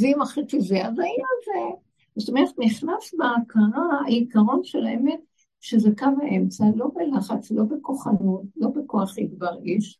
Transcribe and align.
ואם 0.00 0.22
אחרי 0.22 0.44
זה, 0.58 0.86
אז 0.86 0.98
היה 0.98 1.26
זה. 1.44 1.76
זאת 2.16 2.28
אומרת, 2.28 2.48
נכנס 2.58 3.14
בהכרה 3.18 4.00
העיקרון 4.06 4.64
של 4.64 4.86
האמת, 4.86 5.20
שזה 5.60 5.90
קו 5.98 6.06
האמצע, 6.22 6.64
לא 6.76 6.90
בלחץ, 6.94 7.50
לא 7.50 7.64
בכוחנות, 7.64 8.42
לא 8.56 8.68
בכוח 8.68 9.18
יגבר 9.18 9.58
איש, 9.62 9.98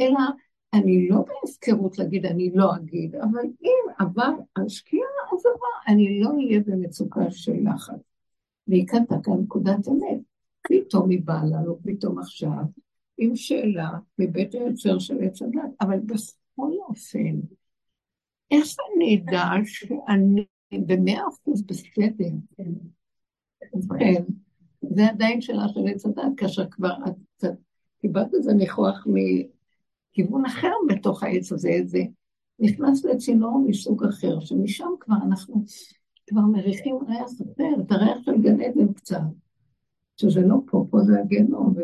אלא 0.00 0.20
אני 0.74 1.08
לא 1.08 1.16
בהפקרות 1.16 1.98
להגיד 1.98 2.26
אני 2.26 2.50
לא 2.54 2.76
אגיד, 2.76 3.14
אבל 3.14 3.44
אם 3.62 3.92
עבר 3.98 4.32
השקיעה 4.56 5.06
עברה, 5.26 5.68
אני 5.88 6.20
לא 6.20 6.30
אהיה 6.30 6.60
במצוקה 6.66 7.30
של 7.30 7.56
לחץ. 7.64 8.00
והיא 8.68 8.86
כאן 8.86 9.02
נקודת 9.42 9.88
אמת. 9.88 10.20
פתאום 10.68 11.10
היא 11.10 11.20
באה 11.24 11.44
לנו, 11.44 11.78
פתאום 11.82 12.18
עכשיו, 12.18 12.62
עם 13.18 13.36
שאלה 13.36 13.90
מבית 14.18 14.54
היוצר 14.54 14.98
של 14.98 15.18
עץ 15.22 15.42
הדת, 15.42 15.70
אבל 15.80 15.98
בכל 16.00 16.72
אופן, 16.88 17.40
איך 18.50 18.66
אני 18.96 19.22
אדע 19.24 19.44
שאני 19.64 20.46
במאה 20.86 21.22
אחוז 21.28 21.62
בסדר? 21.62 22.34
ובכן, 23.74 24.22
זה 24.82 25.06
עדיין 25.06 25.40
שאלה 25.40 25.68
של 25.68 25.80
עץ 25.88 26.06
הדת, 26.06 26.22
כאשר 26.36 26.66
כבר 26.70 26.94
את 27.08 27.44
קיבלת 28.00 28.34
את 28.34 28.42
זה 28.42 28.54
ניחוח 28.54 29.06
מכיוון 29.06 30.46
אחר 30.46 30.72
בתוך 30.88 31.22
העץ 31.22 31.52
הזה, 31.52 31.70
זה 31.84 32.02
נכנס 32.58 33.04
לצינור 33.04 33.64
מסוג 33.66 34.04
אחר, 34.04 34.40
שמשם 34.40 34.88
כבר 35.00 35.16
אנחנו 35.26 35.64
כבר 36.26 36.40
מריחים 36.40 36.98
ריח 37.08 37.30
אחר, 37.54 37.82
את 37.82 37.92
הריח 37.92 38.18
של 38.24 38.42
גן 38.42 38.60
עדן 38.60 38.92
קצת, 38.92 39.20
שזה 40.16 40.40
לא 40.40 40.56
פה, 40.66 40.86
פה 40.90 40.98
זה 41.00 41.20
הגיהנום, 41.20 41.74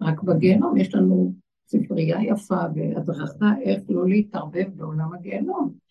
ורק 0.00 0.22
בגיהנום 0.22 0.76
יש 0.76 0.94
לנו 0.94 1.34
ספרייה 1.66 2.22
יפה 2.22 2.60
והדרכה 2.74 3.52
איך 3.60 3.82
לא 3.88 4.08
להתערבב 4.08 4.68
בעולם 4.76 5.14
הגיהנום. 5.14 5.83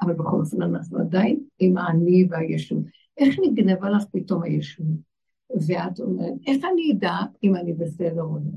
אבל 0.00 0.14
בכל 0.14 0.40
אופן 0.40 0.62
אנחנו 0.62 0.98
עדיין 0.98 1.40
עם 1.58 1.78
האני 1.78 2.26
והישות. 2.30 2.84
איך 3.16 3.36
נגנבה 3.42 3.90
לך 3.90 4.04
פתאום 4.12 4.42
הישות? 4.42 4.86
ואת 5.50 6.00
אומרת, 6.00 6.34
איך 6.46 6.64
אני 6.72 6.92
אדע 6.92 7.16
אם 7.42 7.56
אני 7.56 7.72
בסדר 7.72 8.22
או 8.22 8.36
לא? 8.36 8.50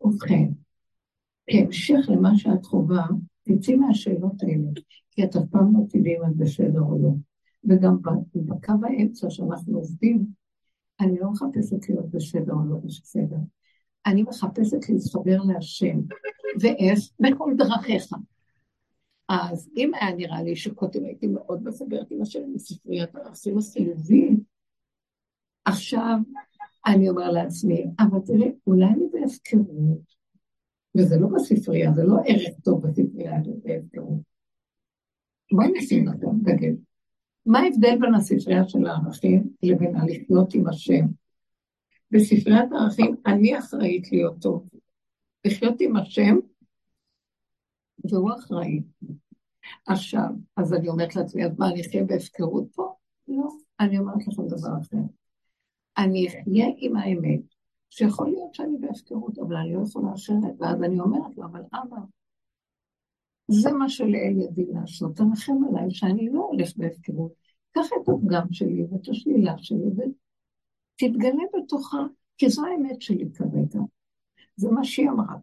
ובכן, 0.00 0.48
כהמשך 1.50 2.08
למה 2.08 2.36
שאת 2.36 2.66
חווה, 2.66 3.06
תצאי 3.42 3.76
מהשאלות 3.76 4.42
האלה, 4.42 4.70
כי 5.10 5.24
את 5.24 5.36
אף 5.36 5.42
פעם 5.50 5.72
לא 5.74 5.80
תדעי 5.88 6.16
אם 6.16 6.24
את 6.24 6.36
בסדר 6.36 6.80
או 6.80 6.98
לא. 7.02 7.10
וגם 7.64 7.96
בקו 8.34 8.72
האמצע 8.82 9.30
שאנחנו 9.30 9.76
עובדים, 9.76 10.26
אני 11.00 11.18
לא 11.18 11.30
מחפשת 11.30 11.88
להיות 11.88 12.10
בסדר 12.10 12.52
או 12.52 12.64
לא 12.70 12.76
בסדר. 12.84 13.36
אני 14.06 14.22
מחפשת 14.22 14.88
להתחבר 14.88 15.42
להשם. 15.42 16.00
ואיך? 16.60 16.98
בכל 17.20 17.52
דרכיך. 17.56 18.12
אז 19.28 19.70
אם 19.76 19.90
היה 19.94 20.16
נראה 20.16 20.42
לי 20.42 20.56
שקודם 20.56 21.04
הייתי 21.04 21.26
מאוד 21.26 21.62
מסברת 21.64 22.10
עם 22.10 22.22
השם 22.22 22.40
מספריית 22.54 23.14
הערכים 23.14 23.58
החיוביים, 23.58 24.40
עכשיו 25.64 26.16
אני 26.86 27.08
אומר 27.08 27.30
לעצמי, 27.30 27.84
אבל 27.98 28.18
תראי, 28.26 28.52
אולי 28.66 28.86
אני 28.86 29.04
בהפקרות, 29.12 30.16
וזה 30.96 31.16
לא 31.20 31.28
בספרייה, 31.34 31.92
זה 31.92 32.04
לא 32.04 32.16
ערך 32.26 32.60
טוב 32.64 32.86
בספרייה, 32.86 33.32
זה 33.44 33.52
בהפקרות. 33.64 34.20
בואי 35.52 35.68
נשים 35.78 36.08
לכם 36.08 36.40
דגל. 36.42 36.72
מה 37.46 37.58
ההבדל 37.58 37.98
בין 38.00 38.14
הספרייה 38.14 38.68
של 38.68 38.86
הערכים 38.86 39.50
לבין 39.62 39.96
הלחיות 39.96 40.54
עם 40.54 40.68
השם? 40.68 41.06
בספריית 42.10 42.72
הערכים 42.72 43.16
אני 43.26 43.58
אחראית 43.58 44.12
להיות 44.12 44.42
טוב. 44.42 44.68
לחיות 45.44 45.80
עם 45.80 45.96
השם, 45.96 46.36
והוא 48.04 48.30
אחראי. 48.38 48.82
עכשיו, 49.86 50.28
אז 50.56 50.74
אני 50.74 50.88
אומרת 50.88 51.16
לעצמי, 51.16 51.44
אז 51.44 51.58
מה, 51.58 51.68
אני 51.68 51.80
אחיה 51.80 52.04
בהפקרות 52.04 52.64
פה? 52.74 52.94
לא, 53.28 53.48
אני 53.80 53.98
אומרת 53.98 54.26
לכם 54.26 54.46
דבר 54.46 54.80
אחר. 54.80 54.98
אני 55.98 56.28
אחיה 56.28 56.66
עם 56.76 56.96
האמת, 56.96 57.40
שיכול 57.90 58.28
להיות 58.28 58.54
שאני 58.54 58.78
בהפקרות, 58.80 59.38
אבל 59.38 59.56
אני 59.56 59.74
לא 59.74 59.82
יכולה 59.88 60.12
אחרת, 60.14 60.54
ואז 60.60 60.82
אני 60.82 61.00
אומרת 61.00 61.36
לו, 61.36 61.44
אבל 61.44 61.60
אבא, 61.72 61.96
זה 63.48 63.72
מה 63.72 63.88
שלאל 63.88 64.34
ידי 64.40 64.66
לעשות, 64.66 65.16
תרחם 65.16 65.64
עליי 65.68 65.90
שאני 65.90 66.28
לא 66.32 66.40
הולך 66.40 66.76
בהפקרות. 66.76 67.32
קח 67.72 67.86
את 67.86 68.08
הפגם 68.08 68.46
שלי 68.52 68.84
ואת 68.90 69.08
השלילה 69.08 69.58
שלי 69.58 69.86
ותתגלה 69.86 71.42
בתוכה, 71.56 72.02
כי 72.38 72.48
זו 72.48 72.66
האמת 72.66 73.02
שלי 73.02 73.32
כרגע. 73.34 73.80
זה 74.56 74.70
מה 74.70 74.84
שהיא 74.84 75.10
אמרה. 75.10 75.36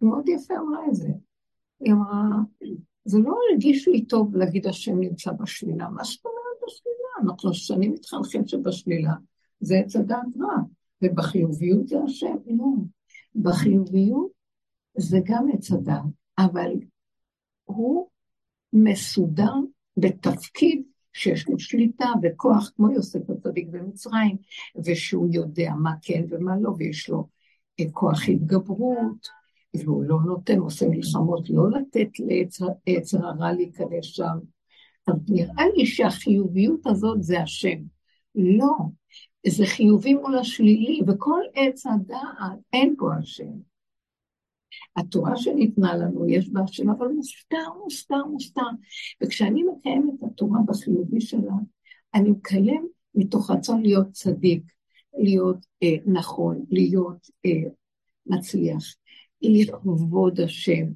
מאוד 0.00 0.28
יפה 0.28 0.54
אמרה 0.58 0.86
את 0.88 0.94
זה. 0.94 1.08
היא 1.80 1.92
אמרה, 1.92 2.22
זה 3.04 3.18
לא 3.18 3.36
הרגיש 3.50 3.88
לי 3.88 4.04
טוב 4.04 4.36
להגיד 4.36 4.66
השם 4.66 5.00
נמצא 5.00 5.32
בשלילה. 5.32 5.88
מה 5.88 6.04
זאת 6.04 6.24
אומרת 6.24 6.58
בשלילה? 6.66 7.08
אנחנו 7.22 7.54
שנים 7.54 7.92
מתחנכים 7.92 8.46
שבשלילה 8.46 9.12
זה 9.60 9.76
עץ 9.76 9.96
הדעת 9.96 10.36
רע, 10.40 10.56
ובחיוביות 11.02 11.88
זה 11.88 11.96
השם. 12.04 12.36
לא. 12.46 12.66
בחיוביות 13.34 14.32
זה 14.96 15.18
גם 15.24 15.46
עץ 15.52 15.72
הדעת, 15.72 16.04
אבל 16.38 16.70
הוא 17.64 18.08
מסודר 18.72 19.52
בתפקיד 19.96 20.82
שיש 21.12 21.48
לו 21.48 21.58
שליטה 21.58 22.06
וכוח, 22.22 22.72
כמו 22.76 22.90
יוסף 22.90 23.30
הצדיק 23.30 23.68
במצרים, 23.70 24.36
ושהוא 24.84 25.28
יודע 25.32 25.72
מה 25.82 25.92
כן 26.02 26.24
ומה 26.28 26.56
לא, 26.60 26.74
ויש 26.78 27.08
לו 27.08 27.28
אה, 27.80 27.84
כוח 27.92 28.28
התגברות, 28.28 29.28
והוא 29.76 30.04
לא 30.04 30.18
נותן, 30.26 30.58
עושה 30.58 30.88
מלחמות, 30.88 31.50
לא 31.50 31.70
לתת 31.70 32.08
לעץ 32.18 33.14
הרע 33.14 33.52
להיכנס 33.52 34.04
שם. 34.04 34.38
אז 35.06 35.14
נראה 35.28 35.64
לי 35.76 35.86
שהחיוביות 35.86 36.86
הזאת 36.86 37.22
זה 37.22 37.40
השם. 37.40 37.78
לא, 38.34 38.74
זה 39.46 39.66
חיובי 39.66 40.14
מול 40.14 40.38
השלילי, 40.38 41.00
וכל 41.06 41.40
עץ 41.54 41.86
הדעת 41.86 42.58
אין 42.72 42.94
פה 42.98 43.14
השם. 43.18 43.52
התורה 44.96 45.36
שניתנה 45.36 45.96
לנו, 45.96 46.28
יש 46.28 46.48
בה 46.48 46.60
השם, 46.60 46.90
אבל 46.90 47.08
מוסתר, 47.08 47.72
מוסתר, 47.82 48.24
מוסתר. 48.24 48.60
וכשאני 49.22 49.62
מקיים 49.62 50.10
את 50.14 50.24
התורה 50.24 50.58
בחיובי 50.66 51.20
שלה, 51.20 51.52
אני 52.14 52.30
מקיים 52.30 52.88
מתוך 53.14 53.50
רצון 53.50 53.82
להיות 53.82 54.10
צדיק, 54.10 54.62
להיות 55.18 55.66
אה, 55.82 55.96
נכון, 56.06 56.64
להיות 56.70 57.30
אה, 57.46 57.70
מצליח, 58.26 58.94
לכבוד 59.48 60.40
השם, 60.40 60.86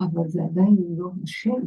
אבל 0.00 0.28
זה 0.28 0.42
עדיין 0.42 0.76
לא 0.96 1.10
השם. 1.24 1.62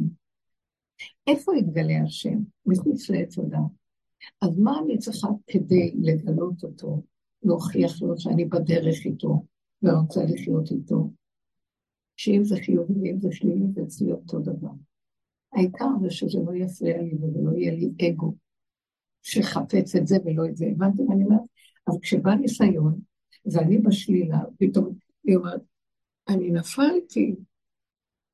איפה 1.26 1.56
יתגלה 1.56 2.02
השם? 2.04 2.38
מחוץ 2.66 3.10
לעץ 3.10 3.38
הדת. 3.38 3.58
אז 4.40 4.58
מה 4.58 4.78
אני 4.84 4.98
צריכה 4.98 5.28
כדי 5.46 5.94
לגלות 6.00 6.64
אותו, 6.64 7.02
להוכיח 7.42 8.02
לו 8.02 8.18
שאני 8.18 8.44
בדרך 8.44 9.04
איתו 9.04 9.44
ורוצה 9.82 10.20
לחיות 10.24 10.70
איתו? 10.70 11.10
שאם 12.16 12.44
זה 12.44 12.56
חיובי 12.64 12.94
ואם 13.00 13.20
זה 13.20 13.28
שלילי, 13.32 13.64
זה 13.74 13.82
אצלי 13.82 14.12
אותו 14.12 14.38
דבר. 14.38 14.72
העיקר 15.52 15.88
זה 16.02 16.10
שזה 16.10 16.38
לא 16.46 16.54
יפריע 16.54 17.02
לי 17.02 17.14
וזה 17.14 17.38
לא 17.42 17.52
יהיה 17.56 17.72
לי 17.72 17.90
אגו 18.08 18.34
שחפץ 19.22 19.96
את 19.96 20.06
זה 20.06 20.16
ולא 20.24 20.46
את 20.46 20.56
זה. 20.56 20.66
הבנתם 20.66 21.04
מה 21.04 21.14
אני 21.14 21.24
אומרת? 21.24 21.40
אבל 21.88 21.96
כשבא 22.02 22.34
ניסיון, 22.34 23.00
ואני 23.52 23.78
בשלילה, 23.78 24.38
פתאום 24.58 24.94
היא 25.24 25.36
אומרת, 25.36 25.60
אני 26.28 26.50
נפלתי, 26.50 27.34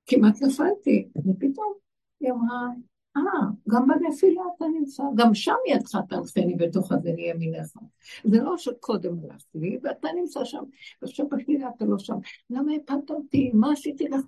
כמעט 0.06 0.42
נפלתי, 0.42 1.08
ופתאום 1.16 1.72
היא 2.20 2.32
אמרה, 2.32 2.68
אה, 3.16 3.22
גם 3.68 3.86
בנפילה 3.86 4.42
אתה 4.56 4.64
נמצא, 4.78 5.02
גם 5.14 5.34
שם 5.34 5.54
ידך 5.68 5.98
תלכני 6.08 6.54
בתוך 6.54 6.92
אדני 6.92 7.30
ימינך. 7.30 7.76
זה 8.24 8.42
לא 8.42 8.56
שקודם 8.56 9.16
הלכתי 9.24 9.58
לי, 9.58 9.78
ואתה 9.82 10.08
נמצא 10.20 10.44
שם, 10.44 10.62
ועכשיו 11.02 11.28
בשבילה 11.28 11.68
אתה 11.76 11.84
לא 11.84 11.98
שם. 11.98 12.16
למה 12.50 12.72
הפלת 12.72 13.10
אותי? 13.10 13.50
מה 13.54 13.72
עשיתי 13.72 14.08
לך? 14.08 14.26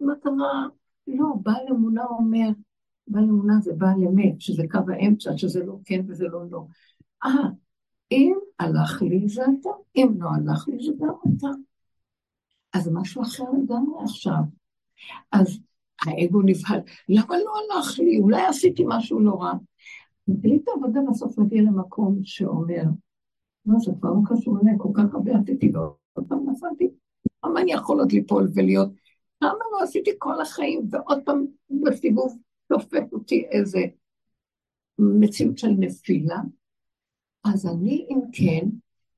מה 0.00 0.14
קרה? 0.22 0.66
לא, 1.06 1.26
בעל 1.42 1.66
אמונה 1.70 2.04
אומר, 2.04 2.48
בעל 3.06 3.24
אמונה 3.24 3.54
זה 3.60 3.72
בעל 3.72 4.04
אמת, 4.08 4.40
שזה 4.40 4.62
קו 4.70 4.78
האמצע, 4.88 5.30
שזה 5.36 5.64
לא 5.64 5.76
כן 5.84 6.00
וזה 6.08 6.24
לא 6.28 6.40
לא. 6.50 6.64
אה, 7.24 7.48
אם 8.12 8.38
הלך 8.58 9.02
לי 9.02 9.28
זה 9.28 9.42
אתה, 9.60 9.70
אם 9.96 10.08
לא 10.18 10.28
הלך 10.28 10.68
לי 10.68 10.86
זה 10.86 10.92
גם 10.98 11.14
אתה. 11.36 11.48
אז 12.74 12.88
משהו 12.92 13.22
אחר 13.22 13.44
לגמרי 13.44 14.04
עכשיו. 14.04 14.42
אז 15.32 15.58
האגו 16.06 16.42
נבהל, 16.42 16.80
למה 17.08 17.36
לא 17.44 17.52
הלך 17.56 17.98
לי? 17.98 18.18
אולי 18.18 18.42
עשיתי 18.42 18.82
משהו 18.86 19.20
לא 19.20 19.42
רע. 19.42 19.52
מחליט 20.28 20.68
העבודה 20.68 21.00
בסוף 21.10 21.38
מגיע 21.38 21.62
למקום 21.62 22.18
שאומר, 22.22 22.82
לא, 23.66 23.78
זה 23.78 23.92
כבר 24.00 24.10
לא 24.10 24.20
קשור 24.26 24.58
אליי, 24.62 24.74
כל 24.78 24.88
כך 24.94 25.14
הרבה 25.14 25.32
עשיתי 25.42 25.70
ועוד 25.74 26.28
פעם 26.28 26.50
נפלתי. 26.50 26.90
למה 27.44 27.60
אני 27.60 27.72
יכול 27.72 28.00
עוד 28.00 28.12
ליפול 28.12 28.48
ולהיות, 28.54 28.88
למה 29.42 29.58
לא 29.72 29.82
עשיתי 29.82 30.10
כל 30.18 30.40
החיים, 30.40 30.88
ועוד 30.90 31.18
פעם 31.24 31.44
בסיבוב 31.84 32.38
תופס 32.68 33.12
אותי 33.12 33.44
איזה 33.50 33.80
מציאות 34.98 35.58
של 35.58 35.70
נפילה? 35.78 36.38
אז 37.44 37.66
אני, 37.66 38.06
אם 38.10 38.20
כן, 38.32 38.68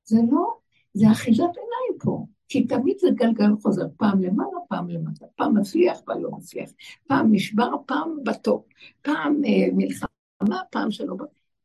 זה 0.03 0.19
לא, 0.31 0.57
זה 0.93 1.11
אחיזת 1.11 1.39
עיניים 1.39 1.99
פה. 1.99 2.25
כי 2.49 2.67
תמיד 2.67 2.97
זה 2.99 3.07
גלגל 3.13 3.51
חוזר, 3.61 3.85
פעם 3.97 4.21
למעלה, 4.21 4.59
פעם 4.69 4.89
למטה, 4.89 5.25
פעם 5.35 5.57
מצליח, 5.57 6.01
פעם 6.05 6.23
לא 6.23 6.31
מצליח, 6.31 6.69
פעם 7.07 7.27
נשבר, 7.31 7.71
פעם 7.85 8.17
בטוב, 8.23 8.63
פעם 9.01 9.41
אה, 9.45 9.67
מלחמה, 9.73 10.61
פעם 10.71 10.91
שלא... 10.91 11.15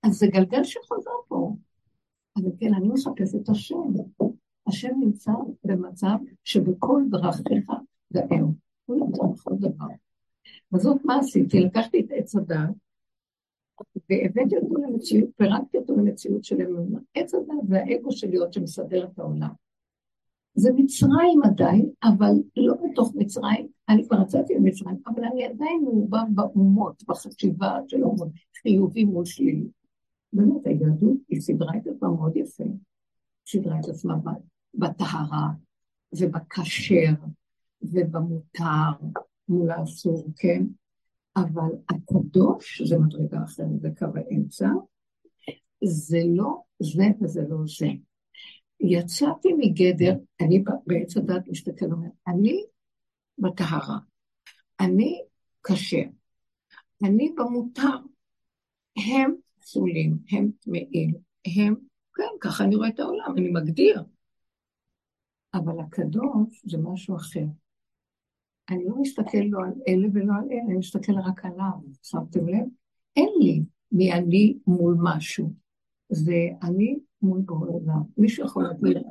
אז 0.02 0.12
זה 0.12 0.26
גלגל 0.26 0.64
שחוזר 0.64 1.10
פה. 1.28 1.56
אז 2.36 2.42
כן, 2.60 2.74
אני 2.74 2.88
מחפשת 2.88 3.34
את 3.42 3.48
השם. 3.48 3.92
השם 4.66 4.92
נמצא 5.00 5.32
במצב 5.64 6.16
שבכל 6.44 7.02
דרכיך 7.10 7.70
דאהו. 8.12 8.54
הוא 8.86 9.06
נמצא 9.06 9.22
בכל 9.22 9.54
דבר. 9.58 9.86
וזאת 10.72 11.04
מה 11.04 11.18
עשיתי? 11.18 11.60
לקחתי 11.60 12.00
את 12.00 12.06
עץ 12.10 12.36
הדת, 12.36 12.70
והבאתי 14.10 14.56
אותו 14.56 14.74
למציאות, 14.74 15.30
פירקתי 15.36 15.78
אותו 15.78 15.96
למציאות 15.96 16.44
של 16.44 16.62
אמונה. 16.62 16.98
עץ 17.14 17.34
הדת 17.34 17.68
זה 17.68 17.82
האגו 17.82 18.12
שלי 18.12 18.36
עוד 18.36 18.52
שמסדר 18.52 19.04
את 19.04 19.18
העולם. 19.18 19.61
זה 20.54 20.70
מצרים 20.76 21.40
עדיין, 21.44 21.90
אבל 22.04 22.32
לא 22.56 22.74
בתוך 22.74 23.12
מצרים, 23.14 23.68
אני 23.88 24.08
כבר 24.08 24.22
יצאתי 24.22 24.54
למצרים, 24.54 24.96
אבל 25.06 25.24
אני 25.24 25.44
עדיין 25.44 25.80
מעורבב 25.84 26.24
באומות, 26.34 27.02
בחשיבה 27.08 27.78
של 27.88 28.04
אומות, 28.04 28.28
חיובי 28.62 29.04
מול 29.04 29.24
שלילי. 29.24 29.66
באמת, 30.32 30.66
היהדות, 30.66 31.16
היא 31.28 31.40
סידרה 31.40 31.76
את 31.76 31.86
עצמה 31.86 32.08
מאוד 32.08 32.36
יפה. 32.36 32.64
סידרה 33.46 33.80
את 33.80 33.88
עצמה 33.88 34.14
בטהרה, 34.74 35.48
ובכשר, 36.18 37.12
ובמותר, 37.82 38.90
מול 39.48 39.70
האסור, 39.70 40.26
כן? 40.36 40.64
אבל 41.36 41.70
הקדוש 41.88 42.82
זה 42.82 42.98
מדרגה 42.98 43.42
אחרת, 43.44 43.80
זה 43.80 43.90
קו 43.98 44.06
האמצע, 44.14 44.68
זה 45.84 46.18
לא 46.26 46.62
זה 46.82 47.04
וזה 47.20 47.42
לא 47.48 47.56
זה. 47.78 47.88
יצאתי 48.82 49.48
מגדר, 49.58 50.14
אני 50.40 50.64
בעץ 50.86 51.16
הדת 51.16 51.48
מסתכל 51.48 51.86
ואומר, 51.86 52.08
אני 52.28 52.64
בטהרה, 53.38 53.98
אני 54.80 55.22
כשר, 55.62 56.04
אני 57.04 57.32
במותר, 57.36 57.96
הם 58.96 59.34
פסולים, 59.60 60.18
הם 60.30 60.50
טמאים, 60.60 61.14
הם, 61.56 61.74
כן, 62.14 62.22
ככה 62.40 62.64
אני 62.64 62.76
רואה 62.76 62.88
את 62.88 63.00
העולם, 63.00 63.34
אני 63.36 63.50
מגדיר. 63.50 64.02
אבל 65.54 65.80
הקדוש 65.80 66.62
זה 66.64 66.78
משהו 66.78 67.16
אחר. 67.16 67.44
אני 68.70 68.84
לא 68.88 68.96
מסתכל 69.00 69.38
לא 69.38 69.58
על 69.64 69.72
אלה 69.88 70.08
ולא 70.12 70.32
על 70.34 70.48
אלה, 70.52 70.62
אני 70.66 70.76
מסתכל 70.76 71.12
רק 71.12 71.44
עליו, 71.44 71.72
שמתם 72.02 72.48
לב? 72.48 72.66
אין 73.16 73.28
לי 73.40 73.62
מי 73.92 74.12
אני 74.12 74.58
מול 74.66 74.96
משהו. 75.02 75.52
זה 76.08 76.48
אני 76.62 76.98
מול 77.22 77.40
בורא 77.40 77.68
עולם. 77.68 78.02
מישהו 78.18 78.46
יכול 78.46 78.64
להגיד, 78.64 79.02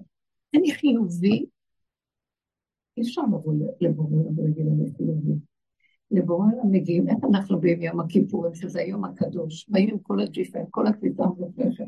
אני 0.55 0.71
חיובי, 0.71 1.45
אי 2.97 3.01
אפשר 3.01 3.21
לבוא 3.21 3.53
לבורא 3.81 4.15
עולם 4.15 4.39
ולהגיד 4.39 4.67
אני 4.67 4.91
חיובי. 4.97 5.33
לבורא 6.11 6.45
עולם 6.45 6.71
מגיעים, 6.71 7.09
איך 7.09 7.17
אנחנו 7.29 7.61
באים 7.61 7.81
יום 7.81 7.99
הכיפורים, 7.99 8.55
שזה 8.55 8.79
היום 8.79 9.05
הקדוש, 9.05 9.69
באים 9.69 9.89
עם 9.89 9.99
כל 9.99 10.19
הג'יפה, 10.19 10.59
עם 10.59 10.65
כל 10.69 10.87
הקליטה 10.87 11.23
המופלשת, 11.23 11.83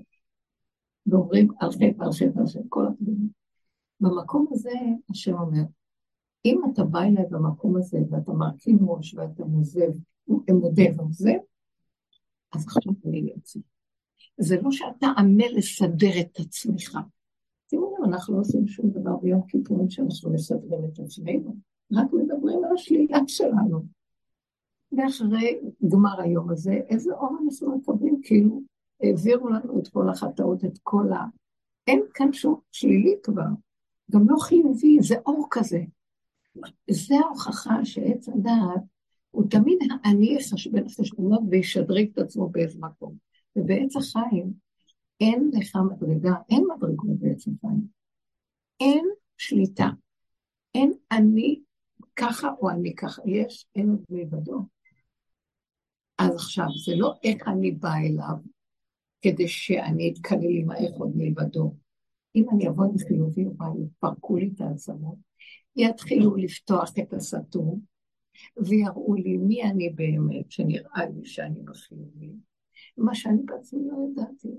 ואומרים 1.07 1.47
חטא, 1.49 1.85
על 1.99 2.11
חטא, 2.11 2.59
כל 2.69 2.87
הקליטה. 2.87 3.21
במקום 3.99 4.45
הזה, 4.51 4.69
השם 5.09 5.33
אומר, 5.33 5.63
אם 6.45 6.61
אתה 6.73 6.83
בא 6.83 6.99
אליי 6.99 7.25
במקום 7.29 7.77
הזה, 7.77 7.97
ואתה 8.09 8.31
מרכין 8.31 8.77
ראש, 8.81 9.13
ואתה 9.13 9.45
מוזב, 9.45 9.91
מודה 10.27 10.83
ועוזב, 10.97 11.37
אז 12.53 12.65
עכשיו 12.67 12.93
אני 13.05 13.31
יוצא. 13.35 13.59
זה 14.37 14.61
לא 14.61 14.71
שאתה 14.71 15.07
עמל 15.17 15.57
לסדר 15.57 16.19
את 16.19 16.39
עצמך. 16.39 16.97
תראו, 17.67 18.05
אנחנו 18.05 18.35
לא 18.35 18.39
עושים 18.39 18.67
שום 18.67 18.89
דבר 18.89 19.15
ביום 19.15 19.41
כיפורים 19.47 19.89
שאנחנו 19.89 20.33
מסדרים 20.33 20.85
את 20.93 20.99
עצמנו, 20.99 21.55
רק 21.93 22.13
מדברים 22.13 22.63
על 22.63 22.73
השלילה 22.73 23.17
שלנו. 23.27 23.83
ואחרי 24.97 25.59
גמר 25.91 26.21
היום 26.21 26.49
הזה, 26.49 26.73
איזה 26.73 27.13
אור 27.13 27.37
אנחנו 27.45 27.77
מקבלים, 27.77 28.19
כאילו 28.23 28.61
העבירו 29.01 29.49
לנו 29.49 29.79
את 29.79 29.87
כל 29.87 30.09
החטאות, 30.09 30.65
את 30.65 30.79
כל 30.83 31.13
ה... 31.13 31.25
אין 31.87 32.01
כאן 32.13 32.33
שום 32.33 32.59
שלילי 32.71 33.15
כבר, 33.23 33.47
גם 34.11 34.29
לא 34.29 34.37
חיובי, 34.39 34.97
זה 35.01 35.15
אור 35.25 35.47
כזה. 35.51 35.83
זה 36.89 37.15
ההוכחה 37.15 37.85
שעץ 37.85 38.29
הדעת 38.29 38.81
הוא 39.31 39.43
תמיד 39.49 39.77
האני 40.03 40.35
יחשבן 40.35 40.89
חשבונות 40.89 41.41
וישדרג 41.49 42.07
את 42.13 42.17
עצמו 42.17 42.49
באיזה 42.49 42.79
מקום. 42.79 43.15
ובעץ 43.55 43.95
החיים 43.95 44.53
אין 45.21 45.51
לך 45.53 45.75
מדרגה, 45.75 46.33
אין 46.49 46.63
מדרגות 46.75 47.19
בעץ 47.19 47.47
החיים. 47.47 47.87
אין 48.79 49.05
שליטה. 49.37 49.87
אין 50.75 50.93
אני 51.11 51.61
ככה 52.15 52.49
או 52.61 52.69
אני 52.69 52.95
ככה. 52.95 53.21
יש, 53.25 53.65
אין 53.75 53.89
עוד 53.89 54.03
מלבדו. 54.09 54.61
אז 56.17 56.35
עכשיו, 56.35 56.65
זה 56.85 56.95
לא 56.95 57.13
איך 57.23 57.47
אני 57.47 57.71
באה 57.71 57.99
אליו 57.99 58.35
כדי 59.21 59.47
שאני 59.47 60.13
אתקלל 60.13 60.59
עם 60.59 60.71
האחוד 60.71 61.11
מלבדו. 61.15 61.75
אם 62.35 62.45
אני 62.53 62.67
אבוא 62.67 62.85
עם 62.85 62.97
חיובי, 62.97 63.45
יפרקו 63.85 64.37
לי 64.37 64.51
את 64.55 64.61
העצמות, 64.61 65.17
יתחילו 65.75 66.35
לפתוח 66.35 66.91
את 66.99 67.13
הסתום, 67.13 67.79
ויראו 68.57 69.15
לי 69.15 69.37
מי 69.37 69.63
אני 69.63 69.89
באמת, 69.89 70.51
שנראה 70.51 71.05
לי 71.05 71.25
שאני 71.25 71.61
בחיובי. 71.63 72.31
מה 72.97 73.15
שאני 73.15 73.41
בעצמי 73.45 73.87
לא 73.87 73.97
ידעתי. 74.11 74.55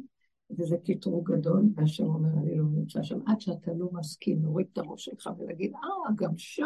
וזה 0.50 0.76
קטרוג 0.84 1.32
גדול, 1.32 1.62
והשם 1.74 2.04
אומר, 2.04 2.28
אני 2.28 2.58
לא 2.58 2.64
נמצא 2.64 3.02
שם, 3.02 3.18
עד 3.26 3.40
שאתה 3.40 3.72
לא 3.72 3.88
מסכים 3.92 4.42
להוריד 4.42 4.66
את 4.72 4.78
הראש 4.78 5.04
שלך 5.04 5.30
ולהגיד, 5.38 5.72
אה, 5.74 6.14
גם 6.16 6.36
שם 6.36 6.64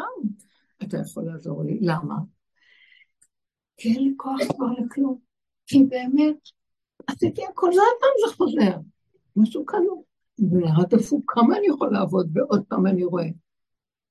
אתה 0.83 0.97
יכול 0.97 1.25
לעזור 1.25 1.63
לי. 1.63 1.79
למה? 1.81 2.15
כי 3.77 3.93
אין 3.93 4.03
לי 4.03 4.13
כוח 4.17 4.41
כבר 4.55 4.71
לכלום. 4.71 5.17
כי 5.65 5.83
באמת, 5.83 6.37
עשיתי 7.07 7.41
הכל, 7.45 7.67
עוד 7.67 7.97
פעם 7.99 8.29
זה 8.29 8.35
חוזר. 8.35 8.77
משהו 9.35 9.65
לא. 9.73 10.01
ונראה 10.39 10.83
דפוק, 10.89 11.23
כמה 11.27 11.57
אני 11.57 11.67
יכול 11.67 11.93
לעבוד, 11.93 12.29
ועוד 12.33 12.63
פעם 12.67 12.87
אני 12.87 13.03
רואה. 13.03 13.27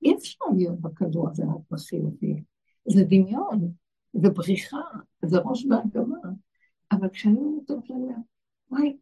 אי 0.03 0.15
אפשר 0.15 0.45
להיות 0.57 0.79
בכדור 0.79 1.29
הזה 1.29 1.43
רק 1.43 1.61
בחיובי. 1.71 2.43
זה 2.87 3.03
דמיון, 3.03 3.71
זה 4.13 4.29
בריחה, 4.29 4.81
זה 5.25 5.37
ראש 5.37 5.65
בהגמה. 5.65 6.17
אבל 6.91 7.09
כשאני 7.09 7.37
אומרת 7.39 7.67
טוב, 7.67 7.81
אני 7.89 7.95
אומרת, 7.95 8.15
וואי, 8.71 8.97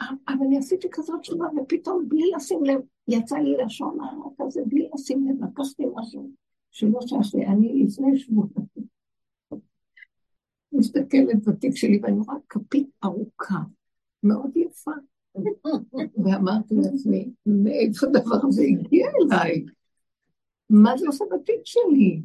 אבל 0.00 0.46
אני 0.46 0.58
עשיתי 0.58 0.88
כזאת 0.90 1.20
תשובה, 1.20 1.46
ופתאום 1.62 2.08
בלי 2.08 2.30
לשים 2.36 2.64
לב, 2.64 2.80
יצא 3.08 3.36
לי 3.36 3.56
לשון 3.64 3.98
הרע 4.00 4.30
כזה, 4.38 4.60
בלי 4.66 4.88
לשים 4.94 5.28
לב, 5.28 5.44
לקחתי 5.44 5.84
משהו 5.94 6.30
שלא 6.70 7.00
שייך 7.06 7.34
לי. 7.34 7.46
אני 7.46 7.84
לפני 7.84 8.18
שבוע 8.18 8.46
מסתכלת 10.72 11.44
בתיק 11.46 11.76
שלי, 11.76 12.00
ואני 12.02 12.20
רואה 12.26 12.36
כפית 12.48 12.90
ארוכה, 13.04 13.58
מאוד 14.22 14.56
יפה. 14.56 14.90
ואמרתי 16.24 16.74
לעצמי, 16.74 17.30
מאיפה 17.46 18.06
הדבר 18.06 18.46
הזה 18.48 18.62
הגיע 18.62 19.06
אליי? 19.22 19.64
מה 20.70 20.96
זה 20.96 21.06
עושה 21.06 21.24
בתיק 21.32 21.60
שלי? 21.64 22.22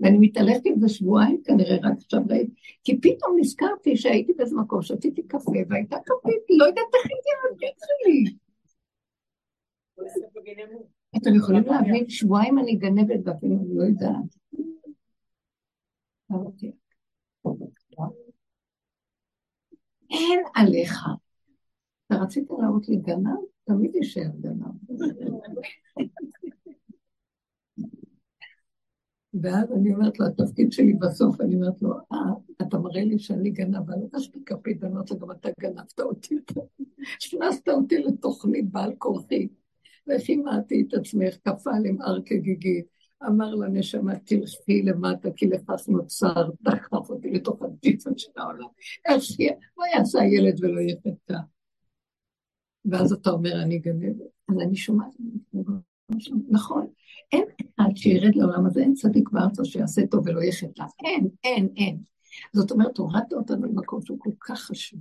ואני 0.00 0.18
מתהלכת 0.20 0.60
עם 0.64 0.80
זה 0.80 0.88
שבועיים 0.88 1.42
כנראה, 1.44 1.76
רק 1.82 1.92
עכשיו 1.96 2.20
ראיתי, 2.28 2.52
כי 2.84 3.00
פתאום 3.00 3.36
נזכרתי 3.40 3.96
שהייתי 3.96 4.32
באיזה 4.32 4.56
מקום, 4.56 4.82
שתיתי 4.82 5.22
קפה, 5.22 5.52
והייתה 5.68 5.96
כפית, 5.96 6.42
לא 6.58 6.64
יודעת 6.64 6.84
איך 6.94 7.06
הייתי 7.06 7.30
בתיק 7.54 7.76
שלי. 7.78 8.36
אתם 11.16 11.34
יכולים 11.34 11.64
להבין, 11.64 12.08
שבועיים 12.08 12.58
אני 12.58 12.76
גנבת 12.76 13.20
ואפילו 13.24 13.56
אני 13.56 13.74
לא 13.76 13.82
יודעת. 13.82 14.36
אין 20.10 20.40
עליך. 20.54 20.98
אתה 22.06 22.14
רצית 22.14 22.50
להראות 22.58 22.88
לי 22.88 22.96
גנב? 22.96 23.38
תמיד 23.64 23.94
יישאר 23.94 24.30
גנב. 24.40 24.66
ואז 29.34 29.72
אני 29.72 29.94
אומרת 29.94 30.18
לו, 30.20 30.26
התפקיד 30.26 30.72
שלי 30.72 30.94
בסוף, 30.94 31.40
אני 31.40 31.54
אומרת 31.54 31.82
לו, 31.82 31.92
אה, 32.12 32.18
אתה 32.62 32.78
מראה 32.78 33.04
לי 33.04 33.18
שאני 33.18 33.50
גנב, 33.50 33.90
אני 33.90 34.02
לא 34.02 34.18
תשפיק 34.18 34.52
כפית, 34.52 34.84
אני 34.84 34.92
אומרת 34.92 35.10
לו, 35.10 35.18
גם 35.18 35.30
אתה 35.30 35.48
גנבת 35.60 36.00
אותי. 36.00 36.34
הכנסת 37.26 37.68
אותי 37.68 37.98
לתוכנית 37.98 38.70
בעל 38.70 38.92
כורחי, 38.98 39.48
וכימדתי 40.08 40.84
את 40.88 40.94
עצמך, 40.94 41.36
עם 41.86 42.02
הר 42.02 42.22
כגיגית. 42.24 43.00
אמר 43.26 43.54
לנשמה, 43.54 44.18
תלכי 44.18 44.82
למטה, 44.82 45.28
כי 45.36 45.46
לכך 45.46 45.88
נוצר, 45.88 46.50
דחף 46.62 47.10
אותי 47.10 47.30
לתוך 47.30 47.62
הדיפן 47.62 48.18
של 48.18 48.30
העולם. 48.36 48.66
איך 49.08 49.40
יהיה? 49.40 49.52
מה 49.78 49.84
יעשה 49.94 50.20
הילד 50.20 50.64
ולא 50.64 50.80
יהיה 50.80 50.96
חטא? 50.96 51.38
ואז 52.84 53.12
אתה 53.12 53.30
אומר, 53.30 53.62
אני 53.62 53.78
גנבת. 53.78 54.16
אז 54.48 54.58
אני 54.60 54.76
שומעת, 54.76 55.12
נכון, 56.48 56.86
אין 57.32 57.44
אחד 57.58 57.96
שירד 57.96 58.34
לעולם 58.34 58.66
הזה, 58.66 58.80
אין 58.80 58.94
צדיק 58.94 59.30
בארצו 59.30 59.64
שיעשה 59.64 60.06
טוב 60.06 60.26
ולא 60.26 60.40
יהיה 60.40 60.52
חטא. 60.52 60.84
אין, 61.04 61.28
אין, 61.44 61.68
אין. 61.76 61.98
זאת 62.52 62.70
אומרת, 62.70 62.98
הורדת 62.98 63.32
אותנו 63.32 63.66
למקום 63.66 64.02
שהוא 64.02 64.18
כל 64.20 64.30
כך 64.40 64.60
חשוב. 64.60 65.00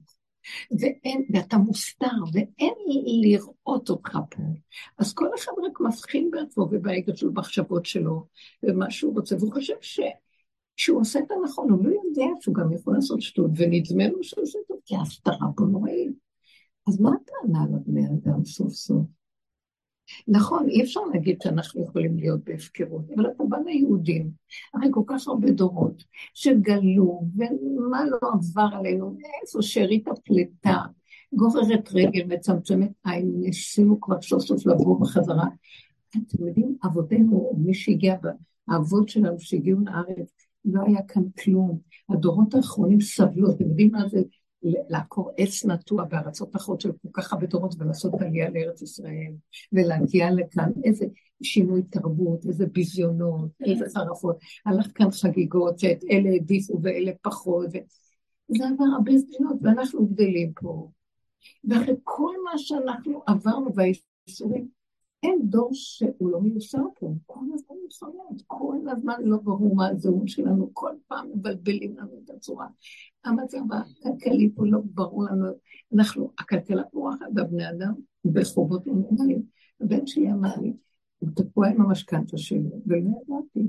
ואין, 0.79 1.25
ואתה 1.33 1.57
מוסתר, 1.57 2.07
ואין 2.33 2.73
לראות 3.21 3.89
אותך 3.89 4.17
פה. 4.29 4.43
אז 4.97 5.13
כל 5.13 5.27
אחד 5.37 5.51
רק 5.65 5.81
מבחין 5.81 6.31
בעצמו 6.31 6.63
ובאגו 6.71 7.15
שלו, 7.15 7.33
במחשבות 7.33 7.85
שלו, 7.85 8.25
ומה 8.63 8.91
שהוא 8.91 9.13
רוצה, 9.13 9.35
והוא 9.39 9.53
חושב 9.53 9.73
ש... 9.81 9.99
שהוא 10.77 11.01
עושה 11.01 11.19
את 11.19 11.31
הנכון, 11.31 11.69
הוא 11.69 11.85
לא 11.85 11.89
יודע 11.89 12.31
שהוא 12.41 12.55
גם 12.55 12.73
יכול 12.73 12.95
לעשות 12.95 13.21
שטות, 13.21 13.51
ונדמה 13.55 14.07
לו 14.07 14.23
שהוא 14.23 14.43
עושה 14.43 14.59
טוב, 14.67 14.77
כי 14.85 14.95
ההסתרה 14.95 15.47
פה 15.55 15.63
נוראית. 15.63 16.11
אז 16.87 17.01
מה 17.01 17.09
הטענה 17.09 17.65
לבני 17.75 18.07
אדם 18.07 18.45
סוף 18.45 18.73
סוף? 18.73 19.18
נכון, 20.27 20.69
אי 20.69 20.83
אפשר 20.83 20.99
להגיד 21.13 21.41
שאנחנו 21.41 21.83
יכולים 21.83 22.17
להיות 22.17 22.43
בהפקרות, 22.43 23.01
אבל 23.15 23.25
אתה 23.31 23.43
בא 23.49 23.57
ליהודים, 23.65 24.29
הרי 24.73 24.87
כל 24.91 25.03
כך 25.07 25.27
הרבה 25.27 25.51
דורות 25.51 26.03
שגלו, 26.33 27.21
ומה 27.35 28.05
לא 28.05 28.17
עבר 28.33 28.77
עלינו, 28.77 29.17
איזו 29.41 29.61
שארית 29.61 30.07
הפליטה, 30.07 30.77
גוררת 31.33 31.89
רגל, 31.93 32.23
מצמצמת 32.27 32.91
עין, 33.05 33.31
ניסינו 33.35 34.01
כבר 34.01 34.21
סוף 34.21 34.41
סוף 34.41 34.65
לבוא 34.65 34.99
בחזרה. 35.01 35.47
אתם 36.09 36.45
יודעים, 36.47 36.75
אבותינו, 36.85 37.51
מי 37.57 37.73
שהגיע, 37.73 38.15
האבות 38.67 39.09
שלנו 39.09 39.39
שהגיעו 39.39 39.79
לארץ, 39.79 40.47
לא 40.65 40.81
היה 40.87 41.01
כאן 41.07 41.23
כלום. 41.43 41.79
הדורות 42.09 42.55
האחרונים 42.55 43.01
סבלו, 43.01 43.51
אתם 43.51 43.63
יודעים 43.63 43.91
מה 43.91 44.07
זה 44.07 44.21
לעקור 44.63 45.31
עץ 45.37 45.65
נטוע 45.65 46.03
בארצות 46.03 46.55
אחרות 46.55 46.81
של 46.81 46.91
כל 46.91 47.09
כך 47.13 47.33
הרבה 47.33 47.45
דורות 47.45 47.75
ולעשות 47.79 48.13
עלייה 48.21 48.49
לארץ 48.49 48.81
ישראל, 48.81 49.31
ולהגיע 49.73 50.31
לכאן, 50.31 50.71
איזה 50.83 51.05
שינוי 51.43 51.81
תרבות, 51.83 52.45
איזה 52.45 52.65
ביזיונות, 52.65 53.49
איזה 53.65 53.85
חרפות. 53.93 54.37
הלך 54.65 54.87
כאן 54.95 55.11
חגיגות 55.11 55.79
שאת 55.79 56.03
אלה 56.11 56.29
העדיפו 56.29 56.79
ואלה 56.83 57.11
פחות, 57.21 57.67
ו... 57.73 57.77
זה 58.57 58.63
עבר 58.73 58.85
הרבה 58.95 59.11
זמינות, 59.17 59.57
ואנחנו 59.61 60.07
גדלים 60.07 60.51
פה. 60.55 60.89
ואחרי 61.63 61.95
כל 62.03 62.35
מה 62.43 62.57
שאנחנו 62.57 63.21
עברנו 63.27 63.71
והאיסורים, 63.75 64.67
אין 65.23 65.39
דור 65.43 65.69
שהוא 65.73 66.29
לא 66.29 66.41
מיוסר 66.41 66.83
פה, 66.99 67.13
כל 67.25 67.45
הזמן 67.53 67.75
מלחמות, 67.83 68.41
כל 68.47 68.77
הזמן 68.91 69.13
לא 69.23 69.37
ברור 69.37 69.75
מה 69.75 69.87
הזהות 69.87 70.27
שלנו, 70.27 70.69
כל 70.73 70.91
פעם 71.07 71.29
מבלבלים 71.35 71.97
לנו 71.97 72.21
את 72.23 72.29
הצורה. 72.29 72.67
המצב 73.25 73.59
הכלכלי 73.71 74.49
פה 74.55 74.65
לא 74.65 74.79
ברור 74.83 75.23
לנו, 75.23 75.45
אנחנו, 75.95 76.31
הכלכלה 76.39 76.83
פורחת 76.83 77.25
בבני 77.33 77.69
אדם 77.69 77.93
בחובות 78.25 78.87
נורמליים. 78.87 79.43
הבן 79.81 80.07
שלי 80.07 80.31
אמר 80.31 80.55
לי, 80.61 80.73
הוא 81.19 81.29
תקוע 81.35 81.67
עם 81.67 81.81
המשכנתה 81.81 82.37
שלו, 82.37 82.81
ולא 82.85 82.99
ידעתי. 82.99 83.67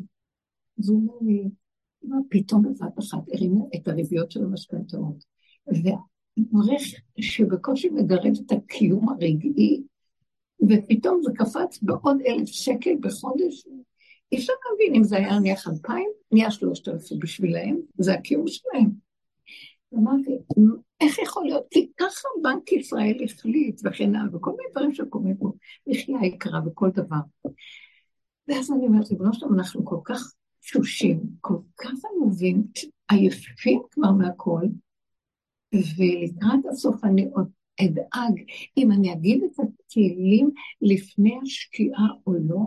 אז 0.79 0.89
הוא 0.89 1.01
אומר 1.01 1.15
לי, 1.21 1.49
מה 2.03 2.17
פתאום 2.29 2.63
בבת 2.63 2.99
אחת 2.99 3.29
הרימו 3.33 3.69
את 3.77 3.89
הריביות 3.89 4.31
של 4.31 4.45
המשכנתאות, 4.45 5.25
והעורך 5.67 6.83
שבקושי 7.21 7.89
מגרד 7.89 8.33
את 8.47 8.53
הקיום 8.53 9.09
הרגעי, 9.09 9.83
ופתאום 10.69 11.21
זה 11.23 11.33
קפץ 11.35 11.79
בעוד 11.83 12.17
אלף 12.27 12.47
שקל 12.47 12.95
בחודש. 13.01 13.67
אי 14.33 14.39
אפשר 14.39 14.53
להבין 14.71 14.95
אם 14.95 15.05
זה 15.05 15.17
היה 15.17 15.39
נניח 15.39 15.69
אלפיים, 15.69 16.11
נהיה 16.33 16.51
שלושת 16.51 16.89
אלפים 16.89 17.19
בשבילהם, 17.19 17.81
זה 17.99 18.15
הקיום 18.15 18.45
שלהם. 18.47 18.91
אמרתי, 19.95 20.31
איך 21.01 21.19
יכול 21.19 21.45
להיות? 21.45 21.65
כי 21.71 21.89
ככה 21.97 22.29
בנק 22.43 22.73
ישראל 22.73 23.25
החליט 23.25 23.81
וכן 23.85 24.15
הלאה, 24.15 24.37
וכל 24.37 24.51
מיני 24.51 24.71
דברים 24.71 24.95
שקורים 24.95 25.37
פה, 25.37 25.53
מחיה 25.87 26.27
יקרה 26.27 26.61
וכל 26.67 26.91
דבר. 26.91 27.51
ואז 28.49 28.73
אני 28.73 28.87
אומרת, 28.87 29.11
לבנו 29.11 29.35
שלנו, 29.35 29.55
אנחנו 29.59 29.85
כל 29.85 29.99
כך 30.05 30.33
תשושים, 30.61 31.21
כל 31.41 31.57
כך 31.77 31.91
עלובים, 32.05 32.65
עייפים 33.11 33.83
כבר 33.91 34.11
מהכל, 34.13 34.63
ולקראת 35.75 36.67
הסוף 36.71 37.05
אני 37.05 37.29
עוד 37.33 37.51
אדאג 37.85 38.45
אם 38.77 38.93
אני 38.93 39.13
אגיד 39.13 39.43
את 39.45 39.61
התהילים 39.61 40.51
לפני 40.81 41.39
השקיעה 41.43 42.07
או 42.27 42.33
לא. 42.33 42.61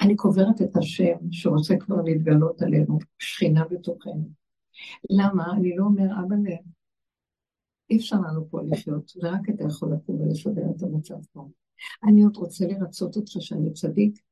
אני 0.00 0.16
קוברת 0.16 0.62
את 0.62 0.76
השם 0.76 1.16
שרוצה 1.30 1.76
כבר 1.76 2.02
להתגלות 2.02 2.62
עלינו, 2.62 2.98
שכינה 3.18 3.64
בתוכנו. 3.64 4.28
למה? 5.10 5.52
אני 5.52 5.76
לא 5.76 5.84
אומר, 5.84 6.04
אבא 6.04 6.36
לב, 6.36 6.64
אי 7.90 7.96
אפשר 7.96 8.16
לנו 8.16 8.48
פה 8.50 8.60
לחיות, 8.70 9.12
ורק 9.22 9.48
אתה 9.54 9.64
יכול 9.64 9.92
לקום 9.92 10.20
ולסדר 10.20 10.62
את 10.76 10.82
המצב 10.82 11.14
פה. 11.32 11.48
אני 12.08 12.24
עוד 12.24 12.36
רוצה 12.36 12.66
לרצות 12.66 13.16
אותך 13.16 13.32
שאני 13.40 13.72
צדיק, 13.72 14.22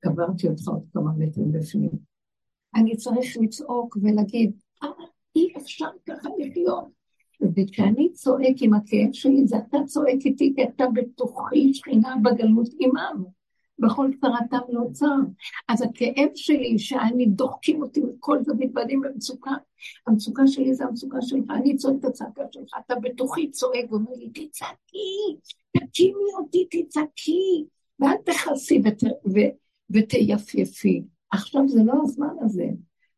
קברתי 0.00 0.48
אותך 0.48 0.68
עוד 0.68 0.84
כמה 0.92 1.12
מטרים 1.18 1.52
בפנים. 1.52 1.90
אני 2.74 2.96
צריך 2.96 3.36
לצעוק 3.40 3.96
ולהגיד, 4.02 4.52
אה, 4.82 4.88
אי 5.36 5.52
אפשר 5.56 5.88
ככה 6.06 6.28
לחיות. 6.38 6.99
וכשאני 7.56 8.12
צועק 8.12 8.56
עם 8.60 8.74
הכאב 8.74 9.12
שלי, 9.12 9.46
זה 9.46 9.56
אתה 9.56 9.78
צועק 9.86 10.18
איתי, 10.24 10.52
כי 10.56 10.64
אתה 10.64 10.84
בתוכי 10.94 11.74
שכינה 11.74 12.16
בגלות 12.22 12.68
עמם. 12.80 13.24
בכל 13.80 14.10
צרתם 14.20 14.58
לא 14.68 14.82
צר. 14.92 15.16
אז 15.68 15.82
הכאב 15.82 16.28
שלי, 16.34 16.78
שאני 16.78 17.26
דוחקים 17.26 17.82
אותי 17.82 18.00
מכל 18.00 18.38
זווית 18.42 18.70
ואני 18.74 18.96
במצוקה, 18.96 19.50
המצוקה 20.06 20.46
שלי 20.46 20.74
זה 20.74 20.84
המצוקה 20.84 21.22
שלך, 21.22 21.44
אני 21.50 21.76
צועק 21.76 21.96
את 22.00 22.04
הצעקה 22.04 22.42
שלך, 22.52 22.70
אתה 22.86 22.94
בתוכי 22.94 23.50
צועק 23.50 23.92
ואומר 23.92 24.10
לי, 24.16 24.30
תצעקי, 24.30 25.36
תקימי 25.76 26.32
אותי, 26.38 26.66
תצעקי, 26.70 27.64
ואל 28.00 28.16
תכעסי 28.24 28.82
ות, 28.84 29.02
ו, 29.04 29.38
ותייפייפי. 29.90 31.02
עכשיו 31.30 31.68
זה 31.68 31.82
לא 31.84 31.92
הזמן 32.02 32.34
הזה. 32.40 32.66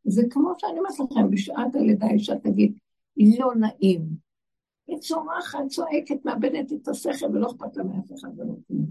זה 0.05 0.23
כמו 0.31 0.53
שאני 0.59 0.79
אומרת 0.79 1.11
לכם, 1.11 1.31
בשעת 1.31 1.75
הלידה 1.75 2.07
אישה 2.11 2.37
תגיד, 2.37 2.73
לא 3.17 3.55
נעים. 3.55 4.09
היא 4.87 4.99
צורחת, 4.99 5.59
צועקת, 5.69 6.25
מאבדת 6.25 6.73
את 6.73 6.89
השכל 6.89 7.27
ולא 7.27 7.47
אכפת 7.47 7.77
לה 7.77 7.85
מאף 7.85 8.13
אחד 8.13 8.29
ולא 8.37 8.55
כלום. 8.69 8.87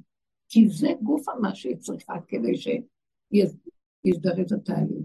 כי 0.49 0.69
זה 0.69 0.89
גוף 1.01 1.25
מה 1.41 1.55
שהיא 1.55 1.77
צריכה 1.77 2.13
כדי 2.27 2.53
שיזדרז 2.57 4.53
התהליך. 4.53 5.03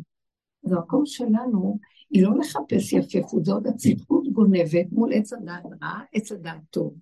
אז 0.65 0.73
המקום 0.73 1.07
שלנו 1.07 1.79
היא 2.11 2.23
לא 2.23 2.39
לחפש 2.39 2.93
יפייפות, 2.93 3.45
זה 3.45 3.53
עוד 3.53 3.67
הצדקות 3.67 4.29
גונבת 4.33 4.87
מול 4.93 5.13
עץ 5.13 5.33
הדעת 5.33 5.65
רע, 5.83 6.01
עץ 6.13 6.33
הדעת 6.33 6.61
טוב. 6.71 6.95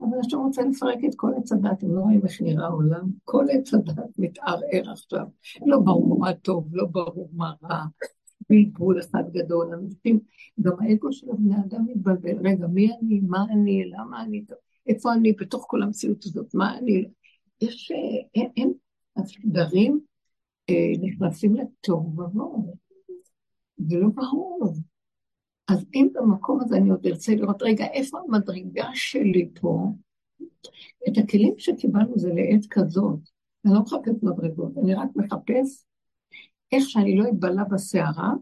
אבל 0.00 0.18
השם 0.20 0.38
רוצה 0.38 0.62
לפרק 0.62 0.98
את 1.08 1.14
כל 1.16 1.30
עץ 1.38 1.52
הדעת, 1.52 1.78
אתם 1.78 1.94
לא 1.94 2.00
רואים 2.00 2.20
איך 2.24 2.42
נראה 2.42 2.66
העולם? 2.66 3.10
כל 3.24 3.46
עץ 3.50 3.74
הדעת 3.74 4.18
מתערער 4.18 4.92
עכשיו. 4.92 5.26
לא 5.66 5.78
ברור 5.78 6.18
מה 6.18 6.34
טוב, 6.34 6.68
לא 6.72 6.86
ברור 6.86 7.30
מה 7.32 7.52
רע, 7.62 7.84
בלבול 8.50 9.00
אחד 9.00 9.24
גדול, 9.32 9.74
אנשים, 9.74 10.20
גם 10.60 10.72
האגו 10.80 11.12
של 11.12 11.26
הבני 11.30 11.54
אדם 11.56 11.86
מתבלבל, 11.86 12.48
רגע, 12.48 12.66
מי 12.66 12.90
אני, 13.02 13.20
מה 13.20 13.44
אני, 13.50 13.84
למה 13.84 14.22
אני, 14.22 14.44
איפה 14.86 15.12
אני? 15.12 15.32
בתוך 15.32 15.66
כל 15.68 15.82
המציאות 15.82 16.24
הזאת, 16.24 16.54
מה 16.54 16.78
אני, 16.78 17.04
יש, 17.60 17.92
הם, 18.34 18.46
הם 18.56 18.70
הסדרים 19.16 20.00
אה, 20.70 20.92
נכנסים 21.00 21.54
לתוהו 21.54 22.12
ובוהו, 22.18 22.74
זה 23.78 23.98
לא 23.98 24.08
ברור. 24.08 24.74
אז 25.68 25.84
אם 25.94 26.08
במקום 26.12 26.60
הזה 26.60 26.76
אני 26.76 26.90
עוד 26.90 27.06
ארצה 27.06 27.34
לראות, 27.34 27.62
רגע, 27.62 27.84
איפה 27.84 28.18
המדרגה 28.28 28.88
שלי 28.94 29.50
פה? 29.60 29.92
את 31.08 31.18
הכלים 31.18 31.54
שקיבלנו 31.58 32.18
זה 32.18 32.28
לעת 32.34 32.66
כזאת. 32.70 33.20
אני 33.64 33.74
לא 33.74 33.80
מחפש 33.80 34.22
מדרגות, 34.22 34.72
אני 34.82 34.94
רק 34.94 35.08
מחפש 35.16 35.85
איך 36.72 36.88
שאני 36.88 37.16
לא 37.16 37.28
אתבלע 37.28 37.64
בסערה, 37.64 38.32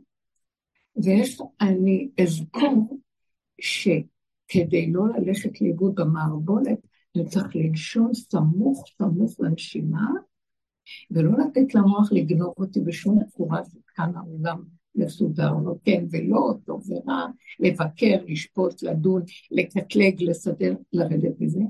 ואיך 0.96 1.40
אני 1.60 2.08
אזכור 2.22 3.00
שכדי 3.60 4.92
לא 4.92 5.02
ללכת 5.08 5.60
לאיבוד 5.60 5.94
במערבולת, 5.94 6.78
אני 7.16 7.24
צריך 7.28 7.56
לנשום 7.56 8.14
סמוך 8.14 8.84
סמוך 8.98 9.40
לנשימה, 9.40 10.10
ולא 11.10 11.30
לתת 11.38 11.74
למוח 11.74 12.12
לגנוב 12.12 12.54
אותי 12.58 12.80
בשום 12.80 13.24
צורה 13.24 13.60
כאן 13.94 14.12
העולם 14.16 14.64
מסודר, 14.94 15.52
לא 15.64 15.74
כן 15.84 16.04
ולא, 16.10 16.54
טוב 16.64 16.90
ורע, 16.90 17.26
לבקר, 17.60 18.16
לשפוט, 18.26 18.82
לדון, 18.82 19.22
לקטלג, 19.50 20.22
לסדר, 20.22 20.74
לרדת 20.92 21.40
מזה, 21.40 21.60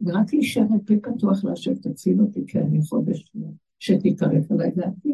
ורק 0.00 0.34
להישאר 0.34 0.62
פי 0.86 0.96
פתוח 0.96 1.44
להשב, 1.44 1.74
תציל 1.74 2.20
אותי, 2.20 2.40
כי 2.46 2.58
אני 2.58 2.82
חודש 2.82 3.32
שתתערף 3.78 4.50
עליי 4.50 4.70
דעתי. 4.70 5.12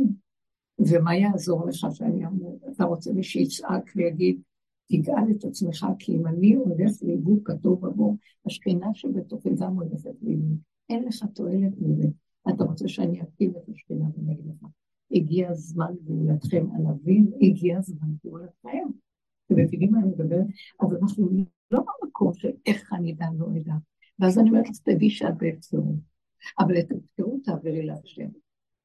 ומה 0.89 1.17
יעזור 1.17 1.67
לך 1.67 1.87
שאני 1.95 2.27
אומר? 2.27 2.49
אתה 2.73 2.85
רוצה 2.85 3.13
מי 3.13 3.23
שיצעק 3.23 3.93
ויגיד, 3.97 4.41
תגאל 4.89 5.31
את 5.31 5.45
עצמך, 5.45 5.87
כי 5.99 6.17
אם 6.17 6.27
אני 6.27 6.55
הולך 6.55 6.91
לאיבוד 7.03 7.41
כתוב 7.45 7.85
עבור, 7.85 8.17
השכינה 8.47 8.87
שבתוכי 8.95 9.49
גם 9.59 9.75
הולכת 9.75 10.23
לאיבוד. 10.23 10.59
אין 10.89 11.05
לך 11.05 11.25
תועלת 11.35 11.73
מזה. 11.81 12.09
אתה 12.55 12.65
רוצה 12.65 12.89
שאני 12.89 13.23
אפיל 13.23 13.51
את 13.51 13.69
השכינה 13.69 14.05
ונגיד 14.17 14.47
לך. 14.47 14.69
הגיע 15.13 15.51
הזמן 15.51 15.95
גאולתכם 16.05 16.67
ענבים, 16.75 17.31
הגיע 17.41 17.79
הזמן 17.79 18.09
גאולתכם. 18.25 18.89
אתם 19.47 19.57
מבינים 19.57 19.91
מה 19.93 19.99
אני 19.99 20.09
מדברת? 20.09 20.47
אז 20.81 20.95
אנחנו 21.03 21.29
לא 21.71 21.81
במקום 22.03 22.35
של 22.35 22.51
איך 22.67 22.93
אני 22.93 23.13
אדע, 23.13 23.27
לא 23.39 23.47
אדע. 23.47 23.75
ואז 24.19 24.39
אני 24.39 24.51
אומרת, 24.51 24.65
תדעי 24.85 25.11
שאת 25.11 25.37
בהפקרות. 25.37 26.11
אבל 26.59 26.79
את 26.79 26.91
ההפקרות 26.91 27.41
תעבירי 27.45 27.87
להשם. 27.87 28.29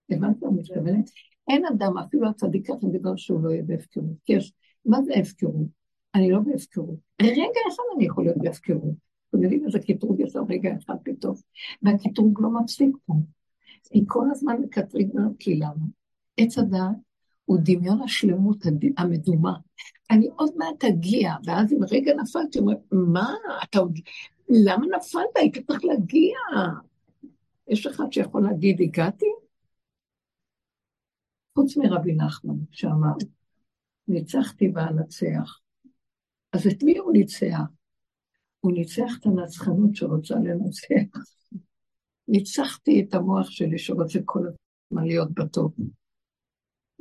הבנת 0.10 0.44
מה 0.44 0.52
מתכוונת? 0.52 1.10
אין 1.48 1.66
אדם, 1.66 1.98
אפילו 1.98 2.30
הצדיק 2.30 2.68
ככה 2.68 2.88
דיבר 2.92 3.16
שהוא 3.16 3.44
לא 3.44 3.50
יהיה 3.50 3.64
בהפקרות. 3.64 4.16
כי 4.26 4.34
יש, 4.34 4.54
מה 4.86 5.02
זה 5.02 5.14
ההפקרות? 5.16 5.68
אני 6.16 6.32
לא 6.32 6.40
בהפקרות. 6.40 6.96
רגע 7.22 7.60
אחד 7.70 7.84
אני 7.96 8.06
יכול 8.06 8.24
להיות 8.24 8.38
בהפקרות. 8.38 8.94
אתם 9.30 9.44
יודעים 9.44 9.66
איזה 9.66 9.80
קטרוג 9.80 10.20
יש 10.20 10.36
לו 10.36 10.46
רגע 10.50 10.70
אחד 10.86 10.96
פתאום, 11.04 11.36
והקטרוג 11.82 12.40
לא 12.42 12.50
מפסיק 12.50 12.96
פה. 13.06 13.14
היא 13.92 14.04
כל 14.08 14.26
הזמן 14.32 14.62
מקטריג 14.62 15.10
כי 15.40 15.56
למה? 15.56 15.86
עץ 16.38 16.58
הדעת 16.58 16.96
הוא 17.46 17.58
דמיון 17.64 18.02
השלמות 18.02 18.58
המדומה. 18.98 19.54
אני 20.12 20.30
עוד 20.36 20.52
מעט 20.58 20.86
אגיע, 20.86 21.34
ואז 21.46 21.74
אם 21.74 21.80
רגע 21.92 22.14
נפלתי, 22.16 22.60
אומרת, 22.60 22.78
מה, 22.92 23.34
אתה 23.64 23.80
עוד, 23.80 24.00
למה 24.50 24.86
נפלת? 24.98 25.30
היית 25.36 25.68
צריך 25.68 25.86
להגיע. 25.86 26.38
יש 27.68 27.88
אחד 27.88 28.14
שיכול 28.14 28.44
להגיד, 28.44 28.82
הגעתי? 28.82 29.26
חוץ 31.56 31.78
מרבי 31.78 32.16
נחמן, 32.16 32.56
שאמר, 32.72 33.14
ניצחתי 34.08 34.72
ואנצח. 34.76 35.60
אז 36.54 36.68
את 36.68 36.84
מי 36.84 36.98
הוא 36.98 37.14
ניצח? 37.14 37.62
הוא 38.60 38.72
ניצח 38.72 39.18
את 39.20 39.26
הנצחנות 39.26 39.96
שרוצה 39.96 40.36
לנצח. 40.36 41.20
ניצחתי 42.28 43.02
את 43.02 43.14
המוח 43.14 43.50
שלי 43.50 43.78
שרוצה 43.78 44.20
כל 44.26 44.40
הזמן 44.48 45.06
להיות 45.06 45.34
בטוב. 45.34 45.74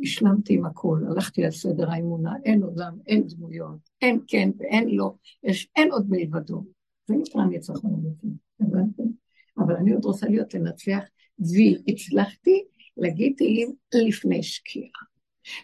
השלמתי 0.03 0.55
עם 0.55 0.67
הכול, 0.67 1.07
הלכתי 1.11 1.45
על 1.45 1.51
סדר 1.51 1.91
האמונה, 1.91 2.33
אין 2.45 2.63
עולם, 2.63 2.99
אין 3.07 3.27
דמויות, 3.27 3.79
אין 4.03 4.21
כן 4.27 4.51
ואין 4.59 4.89
לא, 4.91 5.15
יש, 5.43 5.69
אין 5.77 5.93
עוד 5.93 6.07
מלבדו. 6.09 6.65
זה 7.07 7.15
נקרא 7.15 7.45
ניצחון 7.45 7.95
אמיתי, 7.95 8.27
הבנתם? 8.61 9.03
אבל 9.59 9.77
אני 9.77 9.93
עוד 9.93 10.05
רוצה 10.05 10.29
להיות 10.29 10.55
לנצח, 10.55 11.05
והצלחתי 11.39 12.65
להגיד 12.97 13.35
תהילים 13.37 13.75
לפני 13.95 14.43
שקיעה. 14.43 14.91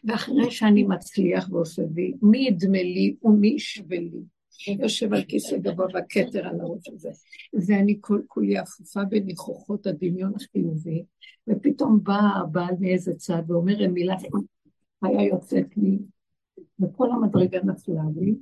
ואחרי 0.05 0.51
שאני 0.51 0.83
מצליח 0.83 1.49
ועושה 1.51 1.83
וי, 1.95 2.15
מי 2.23 2.39
ידמה 2.39 2.83
לי 2.83 3.17
ומי 3.23 3.49
ישווה 3.49 3.99
לי? 3.99 4.21
יושב 4.69 5.13
על 5.13 5.25
כיסא 5.25 5.59
גבוה 5.59 5.87
והכתר 5.95 6.49
על 6.49 6.61
הראש 6.61 6.89
הזה. 6.89 7.11
ואני 7.53 7.99
כל 8.01 8.23
כולי 8.27 8.61
אפופה 8.61 9.05
בניחוחות 9.05 9.87
הדמיון 9.87 10.33
החיובי, 10.37 11.05
ופתאום 11.49 12.01
בא 12.03 12.21
הבעל 12.41 12.75
מאיזה 12.81 13.15
צד 13.15 13.43
ואומר 13.49 13.89
מילה 13.89 14.17
היה 15.03 15.29
יוצאת 15.29 15.77
לי, 15.77 15.99
וכל 16.81 17.11
המדרגה 17.11 17.59
נפלה 17.63 18.03
לי, 18.17 18.35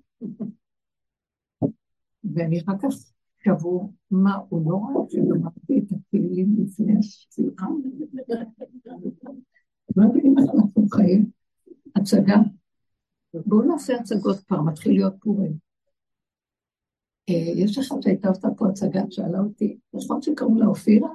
ואני 2.34 2.60
אחר 2.60 2.72
כך 2.82 3.12
שבור, 3.44 3.92
מה, 4.10 4.36
הוא 4.48 4.70
לא 4.70 4.76
רואה 4.76 5.10
שלמדתי 5.10 5.78
את 5.78 5.92
הכלים 5.92 6.56
לפני 6.58 6.98
הספירה? 6.98 7.68
לא 9.96 10.08
מבינים 10.08 10.38
איך 10.38 10.50
אנחנו 10.54 10.88
חיים. 10.88 11.30
הצגה. 11.96 12.36
בואו 13.34 13.62
נעשה 13.62 13.96
הצגות 13.96 14.38
כבר, 14.38 14.62
מתחיל 14.62 14.92
להיות 14.92 15.14
פורים. 15.20 15.52
אה, 17.28 17.52
יש 17.56 17.78
אחד 17.78 17.96
שהייתה 18.00 18.28
עושה 18.28 18.48
פה 18.56 18.68
הצגה, 18.68 19.02
שאלה 19.10 19.38
אותי, 19.38 19.78
נכון 19.94 20.22
שקראו 20.22 20.54
לה 20.54 20.66
אופירה? 20.66 21.10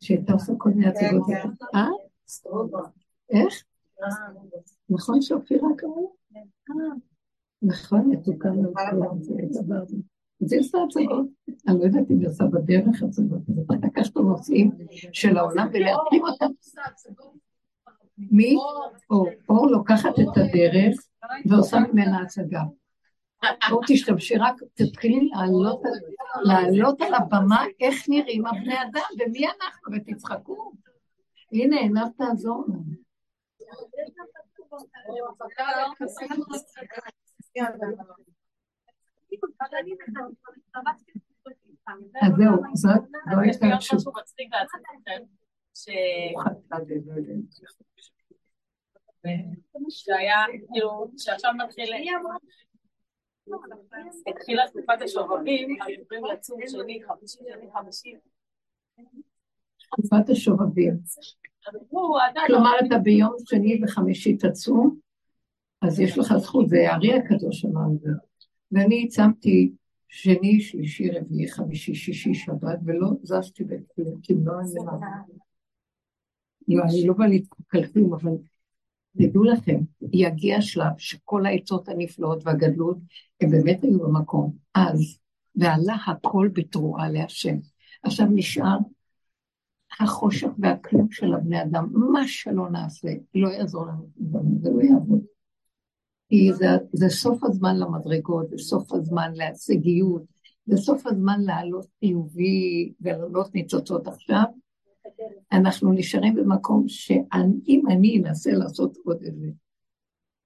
שהייתה 0.00 0.32
עושה 0.32 0.52
כל 0.58 0.70
מיני 0.70 0.86
הצגות. 0.86 1.26
כן, 1.26 1.42
כן. 1.42 1.78
אה? 1.78 1.88
איך? 3.30 3.64
נכון 4.90 5.22
שאופירה 5.22 5.68
קראו 5.76 6.14
לה? 6.30 6.40
אה. 6.40 6.96
נכון, 7.62 8.10
מתוקה 8.10 8.48
הדבר 8.48 9.76
הזה. 9.82 9.96
אז 10.42 10.52
היא 10.52 10.60
עושה 10.60 10.78
הצגות. 10.82 11.26
אני 11.68 11.78
לא 11.78 11.84
יודעת 11.84 12.10
אם 12.10 12.18
היא 12.20 12.28
עושה 12.28 12.44
בדרך 12.44 13.02
הצגות, 13.02 13.40
אז 13.48 13.58
אתה 13.58 13.86
לקחת 13.86 14.12
את 14.12 14.16
הנושאים 14.16 14.70
של 15.12 15.36
העולם 15.36 15.68
ולהתאים 15.72 16.22
אותם. 16.24 16.46
מי? 18.18 18.56
אור 19.48 19.66
לוקחת 19.70 20.14
את 20.18 20.36
הדרך 20.36 20.96
ועושה 21.46 21.78
ממנה 21.78 22.22
הצגה. 22.22 22.62
בואו 23.70 23.80
תשתמשי 23.86 24.36
רק, 24.36 24.54
תתחילי 24.74 25.28
לעלות, 25.28 25.82
לעלות 26.44 27.00
על 27.00 27.14
הבמה 27.14 27.64
איך 27.80 28.08
נראים 28.08 28.46
הבני 28.46 28.74
אדם 28.82 29.02
ומי 29.18 29.46
אנחנו, 29.46 29.92
ותצחקו. 29.92 30.72
הנה, 31.52 31.76
עיניו 31.76 32.06
תעזור 32.18 32.64
לנו. 32.68 33.06
אז 42.22 42.32
זהו, 42.36 42.56
זאת 42.74 43.00
לא 43.32 43.40
הייתה 43.40 43.66
תשובה. 43.78 44.10
שהיה, 49.90 50.44
כאילו, 50.72 51.10
שעכשיו 51.16 51.52
מתחיל... 51.64 51.92
התחילה 54.26 54.62
תקופת 54.68 55.02
השובבים, 55.04 55.76
עוברים 56.00 56.24
לצום 56.24 56.60
שני, 56.66 57.02
חמישי, 57.02 57.38
שני, 57.38 57.70
חמישי. 57.74 58.14
תקופת 59.78 60.30
השובבים. 60.30 60.98
כלומר, 62.46 62.72
אתה 62.86 62.98
ביום 62.98 63.34
שני 63.46 63.80
וחמישי 63.84 64.36
תצום, 64.36 64.98
אז 65.82 66.00
יש 66.00 66.18
לך 66.18 66.36
זכות, 66.36 66.68
זה 66.68 66.90
הארי 66.90 67.14
הקדוש 67.14 67.64
אמר. 67.64 67.88
ואני 68.72 69.08
צמתי 69.08 69.72
שני, 70.08 70.60
שלישי, 70.60 71.10
רביעי, 71.10 71.48
חמישי, 71.48 71.94
שישי, 71.94 72.34
שבת, 72.34 72.78
ולא 72.84 73.10
זזתי 73.22 73.64
בכלום, 73.64 74.20
כי 74.22 74.34
לא 74.44 74.52
היה. 74.52 75.20
לא, 76.68 76.82
אני 76.84 77.06
לא 77.06 77.14
באה 77.14 77.28
להתקלקל 77.28 77.86
כלום, 77.92 78.14
אבל 78.14 78.30
תדעו 79.18 79.44
לכם, 79.44 79.80
יגיע 80.12 80.60
שלב 80.60 80.92
שכל 80.98 81.46
העצות 81.46 81.88
הנפלאות 81.88 82.38
והגדלות, 82.44 82.98
הם 83.40 83.50
באמת 83.50 83.82
היו 83.82 83.98
במקום, 83.98 84.52
אז, 84.74 85.18
ועלה 85.56 85.96
הכל 86.06 86.48
בתרועה 86.52 87.10
להשם. 87.10 87.56
עכשיו 88.02 88.26
נשאר 88.30 88.78
החושך 90.00 90.48
והכלום 90.58 91.10
של 91.10 91.34
הבני 91.34 91.62
אדם, 91.62 91.88
מה 92.12 92.28
שלא 92.28 92.70
נעשה, 92.70 93.08
לא 93.34 93.48
יעזור 93.48 93.86
לנו, 93.86 94.08
זה 94.60 94.70
לא 94.70 94.82
יעבוד. 94.82 95.35
כי 96.28 96.52
זה, 96.52 96.66
זה 96.92 97.08
סוף 97.08 97.44
הזמן 97.44 97.76
למדרגות, 97.76 98.50
זה 98.50 98.58
סוף 98.58 98.92
הזמן 98.92 99.32
להישגיות, 99.34 100.22
זה 100.66 100.76
סוף 100.76 101.06
הזמן 101.06 101.40
לעלות 101.40 101.86
חיובי 102.00 102.92
ולעלות 103.00 103.54
ניצוצות 103.54 104.06
עכשיו, 104.06 104.44
אנחנו 105.52 105.92
נשארים 105.92 106.34
במקום 106.34 106.88
שאם 106.88 107.82
אני 107.90 108.18
אנסה 108.18 108.52
לעשות 108.52 108.96
עוד 109.04 109.22
איזה 109.22 109.50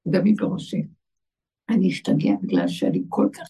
דמי 0.06 0.34
בראשי, 0.34 0.82
אני 1.68 1.88
אשתגע 1.88 2.32
בגלל 2.42 2.68
שאני 2.68 3.02
כל 3.08 3.28
כך 3.32 3.48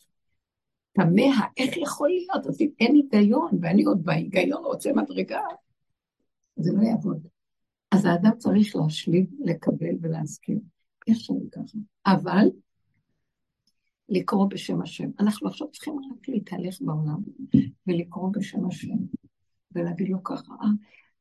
תמה, 0.93 1.47
איך 1.57 1.77
יכול 1.77 2.09
להיות? 2.09 2.47
אז 2.47 2.61
אם 2.61 2.69
אין 2.81 2.95
היגיון, 2.95 3.51
ואני 3.63 3.85
עוד 3.85 4.05
בהיגיון 4.05 4.65
רוצה 4.65 4.93
מדרגה, 4.93 5.41
זה 6.57 6.73
לא 6.73 6.83
יעבוד. 6.83 7.27
אז 7.91 8.05
האדם 8.05 8.31
צריך 8.39 8.77
להשלים, 8.77 9.27
לקבל 9.41 9.95
ולהסכים. 10.01 10.61
איך 11.09 11.21
שאני 11.21 11.51
ככה. 11.53 11.79
אבל 12.07 12.47
לקרוא 14.09 14.47
בשם 14.51 14.83
השם. 14.83 15.11
אנחנו 15.21 15.49
עכשיו 15.49 15.71
צריכים 15.71 15.95
רק 15.95 16.29
להתהלך 16.29 16.77
בעולם 16.81 17.21
ולקרוא 17.87 18.31
בשם 18.33 18.67
השם 18.67 18.97
ולהגיד 19.75 20.09
לו 20.09 20.23
ככה, 20.23 20.53
אה, 20.63 20.69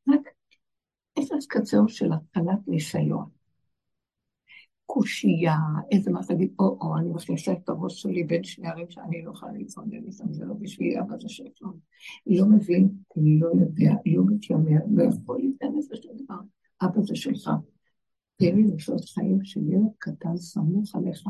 רק 0.09 0.21
אפס 1.19 1.45
קצר 1.47 1.87
של 1.87 2.13
התחלת 2.13 2.67
ניסיון. 2.67 3.29
קושייה, 4.85 5.57
איזה 5.91 6.11
מה 6.11 6.19
תגיד, 6.27 6.53
או-או, 6.59 6.97
אני 6.97 7.09
מכניסה 7.09 7.51
את 7.51 7.69
הראש 7.69 8.01
שלי 8.01 8.23
בין 8.23 8.43
שני 8.43 8.67
ערים 8.67 8.89
שאני 8.89 9.21
לא 9.21 9.31
יכולה 9.31 9.51
להתמודד 9.51 10.03
איתם, 10.05 10.33
זה 10.33 10.45
לא 10.45 10.53
בשבילי, 10.53 10.99
אבא 10.99 11.17
זה 11.19 11.29
שלום. 11.29 11.79
לא 12.27 12.45
מבין, 12.45 12.89
אני 13.17 13.39
לא 13.39 13.47
יודע, 13.47 13.91
לא 14.05 14.23
מתיימר, 14.27 14.79
לא 14.91 15.03
יכול 15.03 15.39
להיכנס 15.39 15.87
בשום 15.91 16.17
דבר. 16.17 16.39
אבא 16.81 17.01
זה 17.01 17.15
שלך. 17.15 17.49
תן 18.39 18.55
לי 18.55 18.63
לחיות 18.75 19.05
חיים 19.05 19.45
של 19.45 19.59
ילד 19.69 19.91
קטן 19.97 20.37
סמוך 20.37 20.95
עליך, 20.95 21.23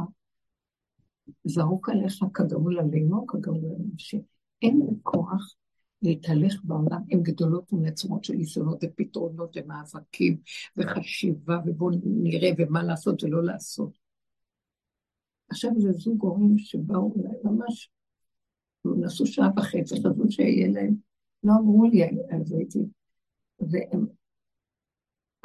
זרוק 1.44 1.90
עליך 1.90 2.24
כגמול 2.34 2.80
עלינו, 2.80 3.28
כגמול 3.28 3.66
עלינו, 3.66 3.94
שאין 3.98 4.80
לי 4.80 4.96
כוח 5.04 5.56
להתהלך 6.02 6.64
בעולם 6.64 7.02
עם 7.10 7.24
גדולות 7.24 7.74
ונצרות 7.74 8.24
של 8.24 8.34
ניסיונות 8.34 8.84
ופתרונות 8.84 9.58
ומאבקים 9.58 10.38
וחשיבה 10.78 11.60
ובואו 11.66 11.90
נראה 12.04 12.50
ומה 12.58 12.84
לעשות 12.84 13.24
ולא 13.24 13.44
לעשות. 13.44 13.98
עכשיו 15.50 15.72
זה 15.78 15.92
זוג 15.92 16.22
הורים 16.22 16.58
שבאו 16.58 17.14
אליי 17.20 17.38
ממש, 17.44 17.92
נסעו 18.86 19.26
שעה 19.26 19.50
וחצי, 19.58 19.96
חשבו 19.96 20.32
שיהיה 20.32 20.68
להם, 20.68 20.96
לא 21.44 21.54
אמרו 21.60 21.84
לי 21.84 22.04
על 22.04 22.46
זה 22.46 22.58
הייתי, 22.58 22.80
והם, 23.60 24.06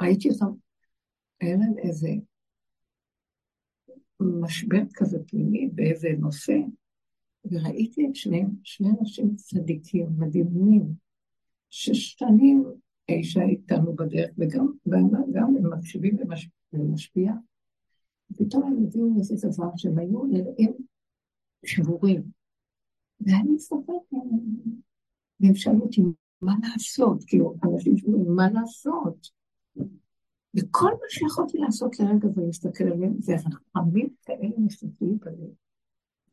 ראיתי 0.01 0.29
אותם, 0.29 0.64
היה 1.41 1.55
להם 1.55 1.77
איזה 1.77 2.09
משבר 4.19 4.81
כזה 4.93 5.17
פנימי 5.27 5.69
באיזה 5.73 6.09
נושא, 6.19 6.57
וראיתי 7.51 8.07
את 8.07 8.15
שניהם, 8.15 8.49
שני 8.63 8.87
אנשים 8.99 9.35
צדיקים, 9.35 10.07
מדהימים, 10.17 10.83
ששנים 11.69 12.63
האישה 13.09 13.41
איתנו 13.41 13.95
בדרך, 13.95 14.31
וגם 14.37 14.67
גם 15.33 15.55
הם 15.57 15.73
מקשיבים 15.73 16.17
ומשפיע. 16.73 17.33
ופתאום 18.31 18.63
הם 18.63 18.83
הביאו 18.83 19.17
איזה 19.17 19.47
דבר 19.47 19.69
שהם 19.77 19.97
היו 19.99 20.25
נראים 20.25 20.73
שבורים. 21.65 22.23
ואני 23.21 23.51
מסתכלת 23.55 24.13
והם 25.39 25.55
שאלו 25.55 25.79
אותי, 25.79 26.01
מה 26.41 26.53
לעשות? 26.61 27.23
כאילו, 27.27 27.55
אנשים 27.63 27.97
שאומרים, 27.97 28.35
מה 28.35 28.49
לעשות? 28.49 29.27
וכל 30.55 30.91
מה 30.91 31.07
שיכולתי 31.09 31.57
לעשות 31.57 31.99
לרגע 31.99 32.27
זה 32.27 32.41
להסתכל 32.41 32.83
עליהם, 32.83 33.13
זה 33.19 33.35
רחמים 33.35 34.07
כאלה 34.25 34.49
מסתכלים 34.57 35.17
בלב. 35.17 35.49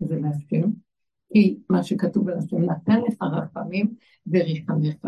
זה 0.01 0.17
להשם, 0.21 0.71
כי 1.33 1.59
מה 1.71 1.83
שכתוב 1.83 2.29
על 2.29 2.39
השם, 2.39 2.63
נתן 2.63 3.01
לך 3.01 3.23
רחמים 3.23 3.95
וריחמך, 4.27 5.07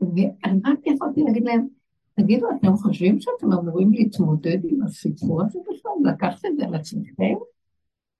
ואני 0.00 0.60
רק 0.64 0.78
יכולתי 0.86 1.22
להגיד 1.22 1.44
להם, 1.44 1.66
תגידו, 2.14 2.46
אתם 2.58 2.76
חושבים 2.76 3.20
שאתם 3.20 3.52
אמורים 3.52 3.92
להתמודד 3.92 4.58
עם 4.64 4.82
הסיפור 4.82 5.42
הזה 5.42 5.58
בכלל? 5.60 6.12
לקחת 6.12 6.44
את 6.44 6.56
זה 6.56 6.64
על 6.64 6.74
עצמכם? 6.74 7.34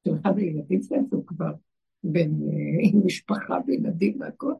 אתם 0.03 0.15
אחד 0.15 0.39
הילדים 0.39 0.83
שלהם, 0.83 1.05
הוא 1.11 1.27
כבר 1.27 1.53
בין, 2.05 2.41
אה, 2.43 2.79
עם 2.81 3.07
משפחה 3.07 3.59
וילדים 3.67 4.21
והכל. 4.21 4.53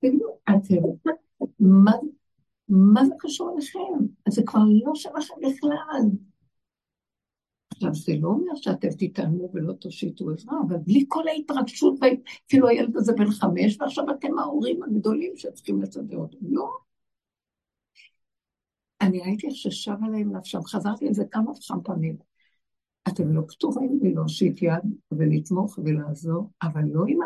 תגידו, 0.00 0.38
אתם, 0.48 1.08
מה, 1.60 1.92
מה 2.68 3.04
זה 3.04 3.14
קשור 3.18 3.54
אליכם? 3.54 4.06
אז 4.26 4.34
זה 4.34 4.42
כבר 4.46 4.60
לא 4.84 4.94
שלכם 4.94 5.34
בכלל. 5.42 6.02
עכשיו, 7.72 7.94
זה 7.94 8.12
לא 8.20 8.28
אומר 8.28 8.54
שאתם 8.54 8.88
תתעלמו 8.98 9.50
ולא 9.52 9.72
תושיטו 9.72 10.30
עזרה, 10.30 10.58
אבל 10.68 10.76
בלי 10.76 11.04
כל 11.08 11.28
ההתרגשות, 11.28 11.94
כאילו 12.48 12.68
הילד 12.68 12.96
הזה 12.96 13.12
בן 13.12 13.30
חמש, 13.30 13.76
ועכשיו 13.80 14.04
אתם 14.10 14.38
ההורים 14.38 14.82
הגדולים 14.82 15.32
שצריכים 15.36 15.82
לסדר 15.82 16.16
אותו. 16.16 16.38
לא. 16.42 16.70
אני 19.00 19.20
ראיתי 19.20 19.46
איך 19.46 19.56
ששב 19.56 19.96
עליהם 20.02 20.36
נפשם, 20.36 20.62
חזרתי 20.62 21.08
על 21.08 21.14
זה 21.14 21.24
כמה 21.30 21.50
וכמה 21.50 21.82
פעמים. 21.82 22.16
אתם 23.08 23.32
לא 23.32 23.42
פתורים 23.48 23.98
מלהושיט 24.02 24.62
יד 24.62 24.94
ולתמוך 25.12 25.78
ולעזור, 25.84 26.50
אבל 26.62 26.82
לא 26.92 27.04
עם 27.08 27.18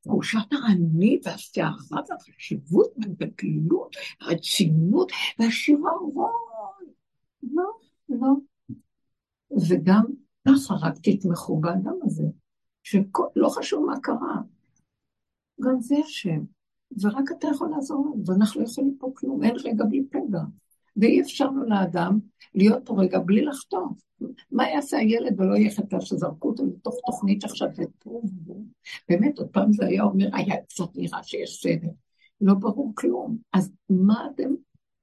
תחושת 0.00 0.38
העני 0.52 1.20
והסערה 1.24 2.00
והחשיבות 2.08 2.92
והגדלות, 3.18 3.96
הרצינות 4.20 5.12
והשיוורון. 5.38 6.32
לא, 7.42 7.70
לא. 8.08 8.32
וגם 9.68 10.04
ככה 10.48 10.74
רק 10.74 10.94
תתמכו 11.02 11.60
באדם 11.60 11.94
הזה, 12.02 12.24
שלא 12.82 13.48
חשוב 13.48 13.86
מה 13.86 14.00
קרה, 14.00 14.36
גם 15.60 15.80
זה 15.80 15.94
השם, 16.04 16.40
ורק 17.02 17.24
אתה 17.38 17.48
יכול 17.54 17.70
לעזור 17.70 18.06
לנו, 18.06 18.22
ואנחנו 18.26 18.60
לא 18.60 18.66
יכולים 18.66 18.96
פה 18.98 19.12
כלום, 19.16 19.42
אין 19.44 19.56
רגע 19.64 19.84
בלי 19.84 20.04
פגע. 20.10 20.40
ואי 21.00 21.20
אפשר 21.20 21.50
לו 21.50 21.64
לאדם 21.64 22.18
להיות 22.54 22.82
פה 22.84 22.94
רגע 22.98 23.18
בלי 23.18 23.44
לחתום. 23.44 23.94
מה 24.50 24.68
יעשה 24.68 24.96
הילד 24.96 25.40
ולא 25.40 25.56
יהיה 25.56 25.70
חטא 25.70 26.00
שזרקו 26.00 26.48
אותו 26.48 26.64
לתוך 26.66 26.94
תוכנית 27.06 27.44
עכשיו 27.44 27.68
זה 27.74 27.84
פה 27.98 28.22
באמת, 29.08 29.38
עוד 29.38 29.48
פעם 29.48 29.72
זה 29.72 29.86
היה 29.86 30.02
אומר, 30.02 30.28
היה 30.32 30.56
קצת 30.62 30.96
נראה 30.96 31.22
שיש 31.22 31.60
סדר. 31.62 31.88
לא 32.40 32.54
ברור 32.54 32.92
כלום. 32.94 33.36
אז 33.52 33.72
מה 33.90 34.26
אתם 34.34 34.50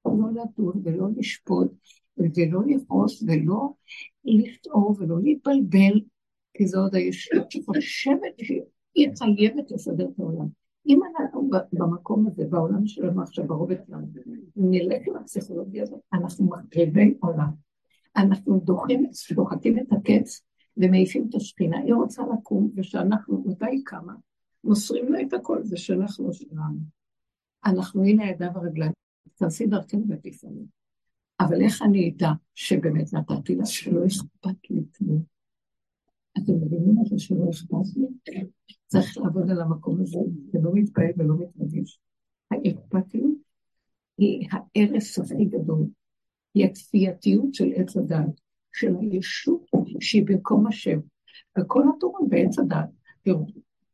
לא 0.06 0.28
לדון 0.30 0.82
ולא 0.84 1.06
לשפוט 1.16 1.72
ולא 2.16 2.60
לכעוס 2.66 3.22
ולא 3.26 3.68
לטעור 4.24 4.96
ולא 4.98 5.16
להתבלבל, 5.22 6.00
כי 6.54 6.66
זו 6.66 6.80
עוד 6.80 6.94
הישות 6.94 7.50
שחושבת 7.50 8.34
שהיא 8.38 9.08
חייבת 9.18 9.70
לסדר 9.70 10.08
את 10.14 10.18
העולם. 10.18 10.46
אם 10.86 11.00
אנחנו 11.04 11.50
במקום 11.72 12.26
הזה, 12.26 12.44
בעולם 12.50 12.86
שלנו 12.86 13.22
עכשיו, 13.22 13.46
ברובד 13.46 13.76
שלנו, 13.86 14.06
נלך 14.56 15.02
עם 15.06 15.16
הפסיכולוגיה 15.16 15.82
הזאת, 15.82 16.00
אנחנו 16.12 16.46
מחריבי 16.46 17.14
עולם. 17.20 17.50
אנחנו 18.16 18.60
דוחים, 18.64 19.06
דוחקים 19.34 19.78
את 19.78 19.92
הקץ 19.92 20.42
ומעיפים 20.76 21.26
את 21.30 21.34
השכינה. 21.34 21.78
היא 21.78 21.94
רוצה 21.94 22.22
לקום, 22.32 22.70
ושאנחנו, 22.76 23.44
מתי 23.46 23.66
היא 23.66 23.82
קמה? 23.84 24.12
מוסרים 24.64 25.12
לה 25.12 25.22
את 25.22 25.32
הכל, 25.32 25.64
זה 25.64 25.76
שלך, 25.76 26.20
לא 26.20 26.32
שלנו. 26.32 26.78
אנחנו, 27.66 28.04
הנה 28.04 28.24
הידיים 28.24 28.52
והרגליים, 28.54 28.92
תעשי 29.34 29.66
דרכנו 29.66 30.04
ותפעלו. 30.08 30.64
אבל 31.40 31.60
איך 31.60 31.82
אני 31.82 32.10
אדע 32.10 32.30
שבאמת 32.54 33.12
נתתי 33.12 33.54
לה 33.54 33.66
שלא 33.66 34.06
אכפת 34.06 34.70
לי 34.70 34.82
כלום? 34.98 35.37
אתם 36.38 36.52
מבינים 36.52 37.04
זה 37.10 37.18
שלא 37.18 37.50
אכפת 37.50 37.96
לי? 37.96 38.06
צריך 38.86 39.18
לעבוד 39.18 39.50
על 39.50 39.60
המקום 39.60 40.00
הזה, 40.00 40.18
ולא 40.52 40.70
מתפעל 40.74 41.10
ולא 41.16 41.34
מתרגש. 41.38 42.00
האכפתיות 42.50 43.34
היא 44.18 44.48
ההרס 44.50 45.18
הכי 45.18 45.44
גדול, 45.44 45.86
היא 46.54 46.64
הכפייתיות 46.64 47.54
של 47.54 47.72
עץ 47.74 47.96
הדת, 47.96 48.40
של 48.72 48.94
הישות 49.00 49.66
שהיא 50.00 50.26
במקום 50.26 50.66
השם. 50.66 50.98
וכל 51.58 51.82
התורה 51.96 52.20
בעץ 52.28 52.58
הדת, 52.58 52.88
תראו, 53.22 53.46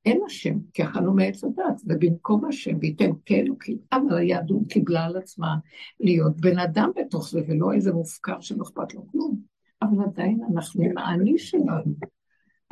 אין 0.05 0.21
השם, 0.27 0.59
כי 0.73 0.85
אכלנו 0.85 1.15
מעץ 1.15 1.45
הדת, 1.45 1.81
ובמקום 1.87 2.45
השם, 2.45 2.79
וייתן 2.81 3.11
כאלוקים. 3.27 3.79
אבל 3.93 4.17
היהדות 4.17 4.63
קיבלה 4.69 5.05
על 5.05 5.17
עצמה 5.17 5.57
להיות 6.01 6.41
בן 6.41 6.59
אדם 6.59 6.91
בתוך 6.97 7.31
זה, 7.31 7.41
ולא 7.49 7.73
איזה 7.73 7.93
מופקר 7.93 8.41
שלא 8.41 8.63
אכפת 8.63 8.95
לו 8.95 9.07
כלום. 9.07 9.41
אבל 9.83 10.05
עדיין 10.05 10.41
אנחנו 10.53 10.85
עם 10.85 10.99
האני 10.99 11.39
שלנו. 11.39 11.95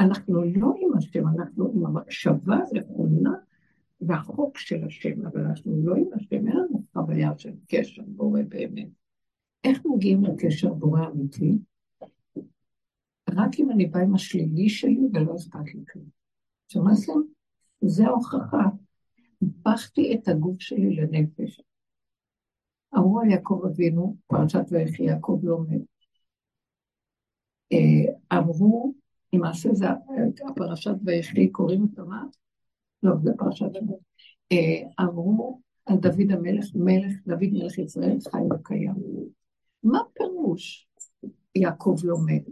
אנחנו 0.03 0.45
לא 0.45 0.75
עם 0.81 0.97
השם, 0.99 1.29
אנחנו 1.29 1.73
עם 1.75 1.87
המחשבה 1.87 2.57
הנכונה 2.71 3.33
והחוק 4.01 4.59
של 4.59 4.85
השם, 4.87 5.27
אבל 5.27 5.41
אנחנו 5.41 5.83
לא 5.85 5.95
עם 5.95 6.09
השם, 6.15 6.49
אין 6.49 6.57
לנו 6.57 6.83
חוויה 6.93 7.38
של 7.38 7.53
קשר 7.69 8.03
בורא 8.07 8.41
באמת. 8.49 8.88
איך 9.65 9.83
מגיעים 9.85 10.25
לקשר 10.25 10.73
בורא 10.73 11.07
אמיתי? 11.07 11.59
רק 13.31 13.51
אם 13.59 13.71
אני 13.71 13.87
באה 13.87 14.03
עם 14.03 14.15
השלילי 14.15 14.69
שלי 14.69 15.09
ולא 15.15 15.37
אכפת 15.37 15.75
לי 15.75 15.85
כלום. 15.93 16.05
שמעתם? 16.69 17.21
זה 17.81 18.07
ההוכחה. 18.07 18.65
הפכתי 19.43 20.15
את 20.15 20.29
הגוף 20.29 20.61
שלי 20.61 20.97
לנפש. 20.97 21.61
אמרו 22.95 23.21
על 23.21 23.31
יעקב 23.31 23.62
אבינו, 23.67 24.17
פרשת 24.27 24.65
ויחי 24.71 25.03
יעקב 25.03 25.41
לא 25.43 25.59
מת. 25.69 25.81
אה, 27.73 28.38
אמרו, 28.38 28.95
למעשה 29.33 29.75
זה 29.75 29.87
הפרשת 30.51 30.95
ויחי, 31.05 31.49
קוראים 31.49 31.83
אותה 31.83 32.05
מה? 32.05 32.25
לא, 33.03 33.12
זה 33.23 33.31
פרשת 33.38 33.71
אה, 34.53 35.05
אמרו 35.05 35.61
על 35.87 35.97
דוד 35.97 36.31
המלך, 36.31 36.66
מלך, 36.75 37.12
דוד 37.27 37.49
מלך 37.53 37.79
ישראל, 37.79 38.18
חי 38.31 38.42
וקיים. 38.55 38.95
מה 39.83 40.01
פירוש 40.14 40.88
יעקב 41.55 41.97
מת? 42.27 42.42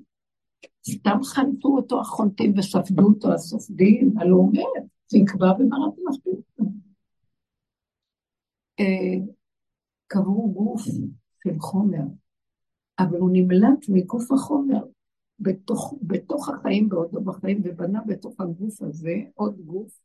סתם 0.90 1.18
חנתו 1.24 1.68
אותו 1.68 2.00
החונטים 2.00 2.58
וספדו 2.58 3.02
אותו 3.02 3.32
הסופדים, 3.32 4.18
הלא 4.18 4.36
הוא 4.36 4.52
מת, 4.52 4.84
זה 5.08 5.18
יקבע 5.18 5.52
במערת 5.52 5.92
המכפיל. 5.98 6.34
אה, 8.80 9.26
קבעו 10.06 10.52
גוף 10.52 10.82
של 11.44 11.58
חומר, 11.58 12.04
אבל 12.98 13.18
הוא 13.18 13.30
נמלט 13.32 13.88
מגוף 13.88 14.32
החומר 14.32 14.82
בתוך, 15.40 15.94
בתוך 16.02 16.48
החיים 16.48 16.88
בעודו 16.88 17.20
בחיים, 17.20 17.60
ובנה 17.64 18.00
בתוך 18.06 18.40
הגוף 18.40 18.82
הזה 18.82 19.14
עוד 19.34 19.60
גוף, 19.60 20.00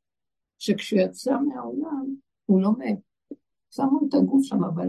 שכשהוא 0.60 1.02
יצא 1.02 1.38
מהעולם, 1.48 2.16
הוא 2.46 2.62
לא 2.62 2.72
מת. 2.78 3.00
שמו 3.72 4.00
את 4.10 4.14
הגוף 4.14 4.44
שם, 4.44 4.64
אבל 4.64 4.88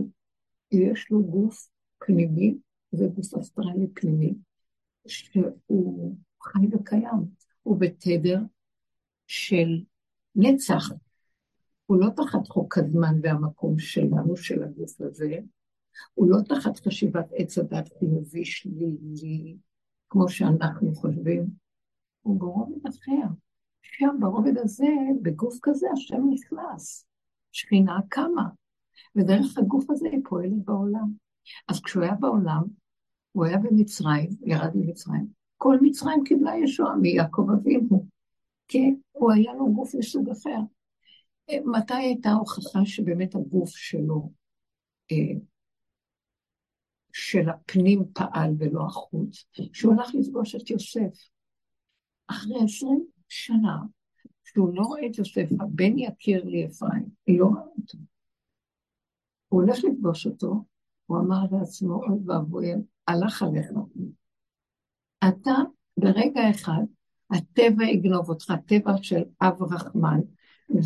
יש 0.72 1.10
לו 1.10 1.24
גוף 1.24 1.68
פנימי 1.98 2.58
וגוף 2.92 3.34
אסטרלי 3.34 3.86
פנימי, 3.94 4.34
שהוא 5.06 6.16
חי 6.42 6.66
וקיים, 6.72 7.24
הוא 7.62 7.80
בתדר 7.80 8.40
של 9.26 9.84
נצח. 10.34 10.90
הוא 11.86 11.96
לא 12.00 12.06
תחת 12.16 12.48
חוק 12.48 12.78
הזמן 12.78 13.18
והמקום 13.22 13.78
שלנו, 13.78 14.36
של 14.36 14.62
הגוף 14.62 15.00
הזה, 15.00 15.38
הוא 16.14 16.30
לא 16.30 16.36
תחת 16.48 16.76
חשיבת 16.76 17.26
עץ 17.32 17.58
הדת 17.58 17.88
חיובי 17.98 18.44
שלילי, 18.44 19.56
כמו 20.10 20.28
שאנחנו 20.28 20.94
חושבים, 20.94 21.46
הוא 22.22 22.40
ברובד 22.40 22.86
אחר. 22.86 23.26
שם 23.82 24.16
ברובד 24.20 24.58
הזה, 24.58 24.86
בגוף 25.22 25.58
כזה, 25.62 25.86
השם 25.92 26.22
נכנס, 26.30 27.06
שכינה 27.52 27.98
קמה, 28.08 28.48
ודרך 29.16 29.58
הגוף 29.58 29.90
הזה 29.90 30.08
היא 30.12 30.20
פועלת 30.28 30.64
בעולם. 30.64 31.12
אז 31.68 31.80
כשהוא 31.80 32.02
היה 32.02 32.14
בעולם, 32.14 32.62
הוא 33.32 33.44
היה 33.44 33.58
במצרים, 33.58 34.30
ירד 34.44 34.70
ממצרים, 34.74 35.26
כל 35.56 35.78
מצרים 35.82 36.24
קיבלה 36.24 36.56
ישועה 36.56 36.96
מיעקב 36.96 37.46
אבינו, 37.50 38.06
כי 38.68 38.94
הוא 39.12 39.32
היה 39.32 39.54
לו 39.54 39.72
גוף 39.72 39.94
מסוג 39.94 40.30
אחר. 40.30 40.60
מתי 41.64 41.94
הייתה 41.94 42.28
ההוכחה 42.28 42.80
שבאמת 42.84 43.34
הגוף 43.34 43.70
שלו, 43.70 44.30
אה, 45.12 45.38
של 47.18 47.48
הפנים 47.48 48.04
פעל 48.14 48.50
ולא 48.58 48.86
החוץ? 48.86 49.44
שהוא 49.72 49.92
הלך 49.92 50.14
לפגוש 50.14 50.54
את 50.54 50.70
יוסף. 50.70 51.28
אחרי 52.26 52.54
עשרים 52.64 53.04
שנה, 53.28 53.78
שהוא 54.44 54.74
לא 54.74 54.82
רואה 54.82 55.06
את 55.06 55.18
יוסף, 55.18 55.48
הבן 55.60 55.98
יכיר 55.98 56.44
לי 56.44 56.66
אפרים, 56.66 57.06
לא 57.28 57.46
רואה 57.46 57.60
אותו. 57.60 57.98
הוא 59.48 59.62
הולך 59.62 59.78
לפגוש 59.84 60.26
אותו, 60.26 60.64
הוא 61.06 61.18
אמר 61.18 61.44
לעצמו, 61.52 61.94
אוי 61.94 62.18
ואבוי, 62.26 62.72
הלך 63.06 63.42
עליך. 63.42 63.66
אתה 65.28 65.54
ברגע 65.96 66.50
אחד 66.50 66.82
הטבע 67.30 67.84
יגנוב 67.84 68.28
אותך, 68.28 68.52
טבע 68.66 68.92
של 69.02 69.22
אב 69.42 69.62
רחמן, 69.62 70.20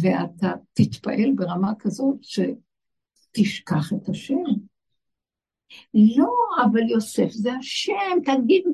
ואתה 0.03 0.53
תתפעל 0.73 1.33
ברמה 1.37 1.73
כזאת 1.79 2.17
שתשכח 2.23 3.93
את 3.93 4.09
השם. 4.09 4.70
לא, 5.95 6.33
אבל 6.65 6.89
יוסף 6.89 7.31
זה 7.31 7.53
השם, 7.53 8.19
תגיד 8.25 8.65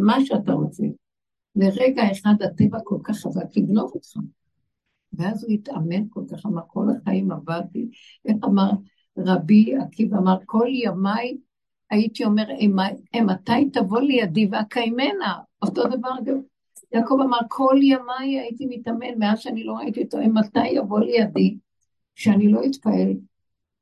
מה 0.00 0.16
שאתה 0.24 0.52
רוצה. 0.52 0.84
לרגע 1.56 2.02
אחד 2.12 2.34
הטבע 2.42 2.78
כל 2.84 2.98
כך 3.04 3.16
חזק 3.16 3.56
לגנוב 3.56 3.90
אותך. 3.94 4.16
ואז 5.12 5.44
הוא 5.44 5.52
התאמן 5.52 6.08
כל 6.10 6.22
כך, 6.32 6.46
אמר, 6.46 6.62
כל 6.66 6.86
החיים 6.90 7.32
עבדתי. 7.32 7.88
איך 8.24 8.36
אמר 8.44 8.70
רבי 9.18 9.74
עקיבא, 9.76 10.18
אמר, 10.18 10.36
כל 10.46 10.66
ימיי 10.68 11.36
הייתי 11.90 12.24
אומר, 12.24 12.44
מתי 13.22 13.70
תבוא 13.72 14.00
לידי 14.00 14.48
ואקיימנה? 14.50 15.38
אותו 15.62 15.82
דבר 15.88 16.10
גם. 16.24 16.40
יעקב 16.92 17.16
אמר, 17.24 17.38
כל 17.48 17.76
ימיי 17.82 18.40
הייתי 18.40 18.66
מתאמן, 18.66 19.18
מאז 19.18 19.38
שאני 19.40 19.64
לא 19.64 19.72
ראיתי 19.72 20.02
אותו, 20.02 20.18
מתי 20.18 20.68
יבוא 20.68 21.00
לידי, 21.00 21.58
שאני 22.14 22.48
לא 22.48 22.60
אתפעל. 22.66 23.12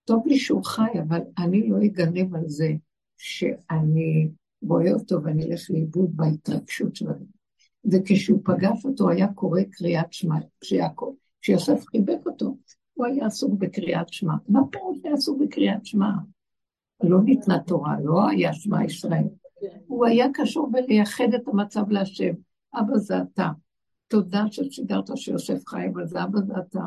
טוב 0.05 0.27
לי 0.27 0.39
שהוא 0.39 0.65
חי, 0.65 1.01
אבל 1.09 1.21
אני 1.39 1.69
לא 1.69 1.77
אגנב 1.85 2.35
על 2.35 2.49
זה 2.49 2.73
שאני 3.17 4.31
רואה 4.63 4.93
אותו 4.93 5.23
ואני 5.23 5.45
אלך 5.45 5.71
לאיבוד 5.71 6.17
בהתרגשות 6.17 6.97
שלו. 6.97 7.13
וכשהוא 7.85 8.41
פגש 8.45 8.85
אותו 8.85 9.11
היה 9.11 9.33
קורא 9.33 9.61
קריאת 9.71 10.13
שמע, 10.13 10.37
כשיעקב, 10.61 11.15
כשיוסף 11.41 11.87
חיבק 11.87 12.27
אותו, 12.27 12.57
הוא 12.95 13.07
היה 13.07 13.27
עסוק 13.27 13.55
בקריאת 13.59 14.13
שמע. 14.13 14.35
מה 14.49 14.61
פירוש 14.71 14.99
היה 15.05 15.15
עסוק 15.15 15.41
בקריאת 15.41 15.87
שמע? 15.87 16.11
לא 17.03 17.23
ניתנה 17.23 17.59
תורה, 17.59 17.97
לא 18.05 18.29
היה 18.29 18.53
שמע 18.53 18.85
ישראל. 18.85 19.25
הוא 19.87 20.07
היה 20.07 20.27
קשור 20.35 20.71
בלייחד 20.73 21.35
את 21.35 21.49
המצב 21.49 21.91
להשם. 21.91 22.35
אבא 22.75 22.97
זה 22.97 23.23
אתה. 23.23 23.51
תודה 24.09 24.45
ששידרת 24.51 25.17
שיוסף 25.17 25.69
חי, 25.69 25.89
אבל 25.95 26.07
זה 26.07 26.25
אבא 26.25 26.41
זה 26.41 26.53
אתה. 26.59 26.85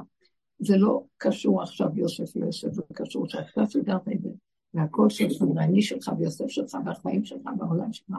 זה 0.59 0.77
לא 0.77 1.03
קשור 1.17 1.61
עכשיו 1.61 1.87
יוסף 1.95 2.35
ליוסף, 2.35 2.71
זה 2.71 2.81
קשור 2.93 3.27
שאתה 3.27 3.65
סידרת 3.65 4.07
את 4.07 4.21
זה, 4.21 4.29
והכל 4.73 5.09
שלך, 5.09 5.41
ואני 5.55 5.81
שלך, 5.81 6.11
ויוסף 6.17 6.47
שלך, 6.47 6.77
והחיים 6.85 7.25
שלך, 7.25 7.41
והעולם 7.59 7.93
שלך. 7.93 8.17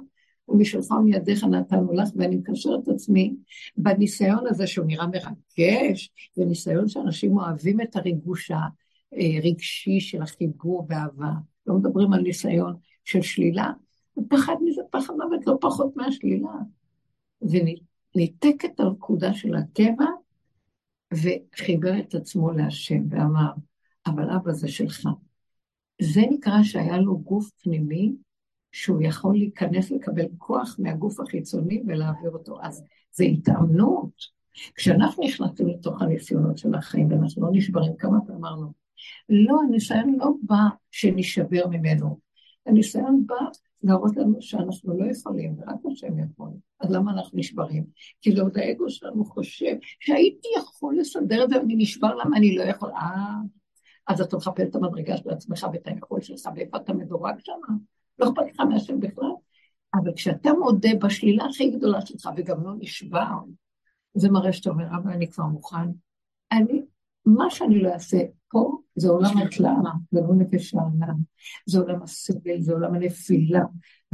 ומשלך 0.49 0.91
ומידיך 0.91 1.45
נתנו 1.45 1.93
לך, 1.93 2.09
ואני 2.17 2.37
מקשר 2.37 2.71
את 2.83 2.89
עצמי 2.89 3.37
בניסיון 3.77 4.47
הזה 4.47 4.67
שהוא 4.67 4.87
נראה 4.87 5.07
מרגש, 5.07 6.11
זה 6.35 6.45
ניסיון 6.45 6.89
שאנשים 6.89 7.39
אוהבים 7.39 7.81
את 7.81 7.97
הריגוש 7.97 8.51
הרגשי 9.13 10.01
של 10.01 10.23
החיבור 10.23 10.87
ואהבה. 10.89 11.33
לא 11.67 11.75
מדברים 11.75 12.13
על 12.13 12.21
ניסיון 12.21 12.75
של 13.05 13.23
שלילה, 13.23 13.73
ופחד 14.19 14.55
מזה 14.65 14.83
פחד 14.91 15.15
מוות 15.15 15.47
לא 15.47 15.59
פחות 15.61 15.97
מהשלילה. 15.97 16.51
וניתק 17.43 18.65
את 18.65 18.81
הנקודה 18.81 19.35
של 19.35 19.55
הטבע, 19.55 20.07
וחיבר 21.15 21.99
את 21.99 22.15
עצמו 22.15 22.53
להשם, 22.53 23.03
ואמר, 23.11 23.51
אבל 24.07 24.31
אבא 24.31 24.53
זה 24.53 24.69
שלך. 24.69 25.09
זה 26.03 26.21
נקרא 26.31 26.63
שהיה 26.63 26.99
לו 26.99 27.19
גוף 27.19 27.51
פנימי 27.63 28.13
שהוא 28.73 29.03
יכול 29.03 29.37
להיכנס 29.37 29.91
לקבל 29.91 30.27
כוח 30.39 30.77
מהגוף 30.79 31.21
החיצוני 31.21 31.83
ולהעביר 31.87 32.31
אותו. 32.31 32.59
אז 32.63 32.83
זה 33.13 33.25
התאמנות. 33.25 34.37
כשאנחנו 34.75 35.25
נכנסים 35.25 35.69
לתוך 35.69 36.03
הניסיונות 36.03 36.59
של 36.59 36.75
החיים 36.75 37.11
ואנחנו 37.11 37.43
לא 37.43 37.49
נשברים, 37.53 37.97
כמה 37.99 38.19
פעמים 38.27 38.45
אמרנו, 38.45 38.73
לא, 39.29 39.61
הניסיון 39.69 40.15
לא 40.19 40.31
בא 40.43 40.63
שנשבר 40.91 41.67
ממנו, 41.71 42.19
הניסיון 42.67 43.27
בא 43.27 43.37
להראות 43.83 44.17
לנו 44.17 44.43
שאנחנו 44.43 44.99
לא 44.99 45.11
יכולים, 45.11 45.57
ורק 45.59 45.77
השם 45.93 46.19
יכול. 46.19 46.51
אז 46.81 46.91
למה 46.91 47.13
אנחנו 47.13 47.39
נשברים? 47.39 47.85
כי 48.21 48.37
זה 48.37 48.43
עוד 48.43 48.59
האגו 48.59 48.91
שלנו 48.91 49.25
חושב 49.25 49.77
שהייתי 50.01 50.49
יכול 50.59 50.97
לסדר 50.99 51.45
את 51.45 51.49
זה 51.51 51.57
ואני 51.59 51.77
נשבר, 51.77 52.15
למה 52.15 52.37
אני 52.37 52.57
לא 52.57 52.63
יכול? 52.63 52.91
אה, 52.91 53.35
אז 54.07 54.21
אתה 54.21 54.37
מחפש 54.37 54.61
את 54.71 54.75
המדרגה 54.75 55.17
של 55.17 55.31
עצמך 55.31 55.67
ואת 55.73 55.87
היכולת 55.87 56.23
שלך, 56.23 56.49
ואיפה 56.57 56.77
אתה 56.77 56.93
מדורג 56.93 57.35
שם? 57.39 57.53
לא 58.19 58.29
אכפת 58.29 58.43
לך 58.55 58.61
מהשם 58.61 59.01
בכלל. 59.01 59.31
אבל 59.95 60.13
כשאתה 60.15 60.51
מודה 60.53 60.89
בשלילה 61.01 61.45
הכי 61.45 61.71
גדולה 61.71 62.01
שלך 62.07 62.29
וגם 62.37 62.65
לא 62.65 62.73
נשבר, 62.79 63.39
זה 64.15 64.31
מראה 64.31 64.53
שאתה 64.53 64.71
אומר, 64.71 64.87
אבל 64.97 65.13
אני 65.13 65.31
כבר 65.31 65.45
מוכן. 65.45 65.89
אני, 66.53 66.83
מה 67.27 67.51
שאני 67.51 67.83
לא 67.83 67.93
אעשה 67.93 68.19
פה, 68.51 68.79
זה 68.97 69.09
עולם 69.09 69.39
התלאה, 69.39 69.73
זה 70.11 70.21
לא 70.21 70.35
נפש 70.35 70.75
הענן, 70.75 71.17
זה 71.67 71.79
עולם 71.79 72.03
הסבל, 72.03 72.61
זה 72.61 72.73
עולם 72.73 72.95
הנפילה. 72.95 73.61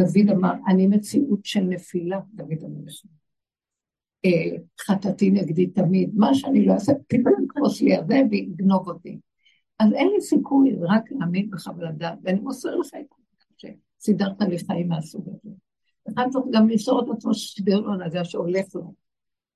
דוד 0.01 0.31
אמר, 0.31 0.53
אני 0.69 0.87
מציאות 0.87 1.45
של 1.45 1.61
נפילה, 1.61 2.21
דוד 2.35 2.65
המלך. 2.65 2.95
אה, 4.25 4.57
חטאתי 4.81 5.31
נגדי 5.31 5.67
תמיד, 5.67 6.11
מה 6.15 6.35
שאני 6.35 6.67
לא 6.67 6.73
אעשה, 6.73 6.93
פתאום 7.07 7.45
יקרוס 7.45 7.81
לי 7.81 7.97
הזה 7.97 8.23
ויגנוב 8.31 8.89
אותי. 8.89 9.19
אז 9.79 9.93
אין 9.93 10.09
לי 10.09 10.21
סיכוי 10.21 10.77
רק 10.81 11.13
להאמין 11.13 11.51
בך 11.51 11.71
ולדעת, 11.77 12.19
ואני 12.23 12.41
מוסר 12.41 12.77
לך 12.77 12.91
את 13.01 13.07
זה. 13.63 13.69
סידרת 14.01 14.41
לי 14.41 14.59
חיים 14.59 14.89
מהסוג 14.89 15.29
הזה. 15.29 15.55
אחד 16.13 16.27
צריך 16.31 16.45
גם 16.53 16.69
למסור 16.69 17.05
את 17.05 17.17
עצמו 17.17 17.35
שסידר 17.35 17.81
לו 17.81 17.93
הנהגה 17.93 18.25
שהולך 18.25 18.75
לו. 18.75 19.02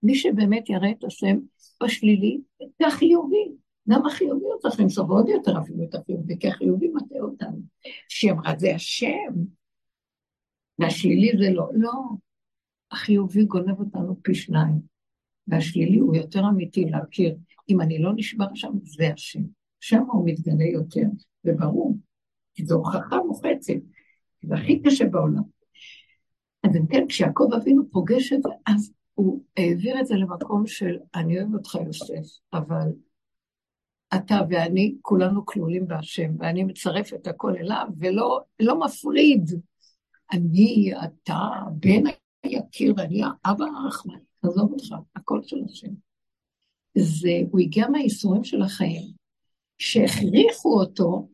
מי 0.02 0.14
שבאמת 0.14 0.70
יראה 0.70 0.90
את 0.90 1.04
השם 1.04 1.38
בשלילי, 1.82 2.40
זה 2.78 2.86
החיובי. 2.86 3.52
גם 3.88 4.06
החיוביות 4.06 4.60
צריך 4.60 4.80
למסור 4.80 5.12
עוד 5.12 5.28
יותר 5.28 5.58
אפילו 5.58 5.84
את 5.84 5.94
החיובי, 5.94 6.38
כי 6.40 6.48
החיובי 6.48 6.88
מטעה 6.88 7.20
אותנו. 7.20 7.60
שהיא 8.08 8.32
אמרה, 8.32 8.52
זה 8.58 8.74
השם, 8.74 9.34
והשלילי 10.78 11.32
זה 11.38 11.50
לא. 11.54 11.68
לא, 11.74 11.92
החיובי 12.90 13.44
גונב 13.44 13.78
אותנו 13.78 14.16
פי 14.22 14.34
שניים, 14.34 14.80
והשלילי 15.46 15.98
הוא 15.98 16.16
יותר 16.16 16.48
אמיתי 16.48 16.84
להכיר. 16.84 17.36
אם 17.68 17.80
אני 17.80 17.98
לא 17.98 18.12
נשבר 18.16 18.46
שם, 18.54 18.72
זה 18.82 19.12
השם. 19.14 19.42
שם 19.80 20.02
הוא 20.12 20.28
מתגלה 20.28 20.64
יותר, 20.64 21.06
וברור, 21.44 21.96
כי 22.54 22.66
זו 22.66 22.74
הוכחה 22.74 23.16
מוחצת. 23.26 23.74
זה 24.42 24.54
הכי 24.54 24.82
קשה 24.82 25.04
בעולם. 25.08 25.42
אז 26.62 26.76
אם 26.76 26.86
כן, 26.86 27.06
כשיעקב 27.08 27.48
אבינו 27.56 27.90
פוגש 27.90 28.32
את 28.32 28.42
זה, 28.42 28.48
אז 28.66 28.92
הוא 29.16 29.42
העביר 29.56 30.00
את 30.00 30.06
זה 30.06 30.14
למקום 30.14 30.66
של, 30.66 30.96
אני 31.14 31.38
אוהב 31.38 31.54
אותך 31.54 31.74
יוסף, 31.86 32.38
אבל 32.52 32.88
אתה 34.14 34.40
ואני, 34.50 34.94
כולנו 35.02 35.46
כלולים 35.46 35.86
בהשם, 35.86 36.32
ואני 36.38 36.64
מצרף 36.64 37.14
את 37.14 37.26
הכל 37.26 37.56
אליו, 37.56 37.86
ולא 37.98 38.40
לא 38.60 38.80
מפריד. 38.80 39.50
אני, 40.32 40.92
אתה, 41.04 41.38
בן 41.72 42.02
היקיר, 42.42 42.94
ואני 42.96 43.22
האבא 43.22 43.64
הרחמן, 43.64 44.18
עזוב 44.42 44.72
אותך, 44.72 44.94
הכל 45.16 45.40
של 45.42 45.56
השם. 45.70 45.92
זה, 46.98 47.40
הוא 47.50 47.60
הגיע 47.60 47.88
מהייסורים 47.88 48.44
של 48.44 48.62
החיים, 48.62 49.02
שהכריחו 49.78 50.80
אותו 50.80 51.28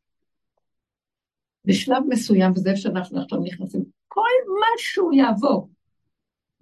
בשלב 1.64 2.02
מסוים, 2.08 2.52
וזה 2.52 2.76
שאנחנו 2.76 3.20
עכשיו 3.20 3.38
נכנסים, 3.38 3.84
כל 4.08 4.28
משהו 4.74 5.12
יעבור. 5.12 5.68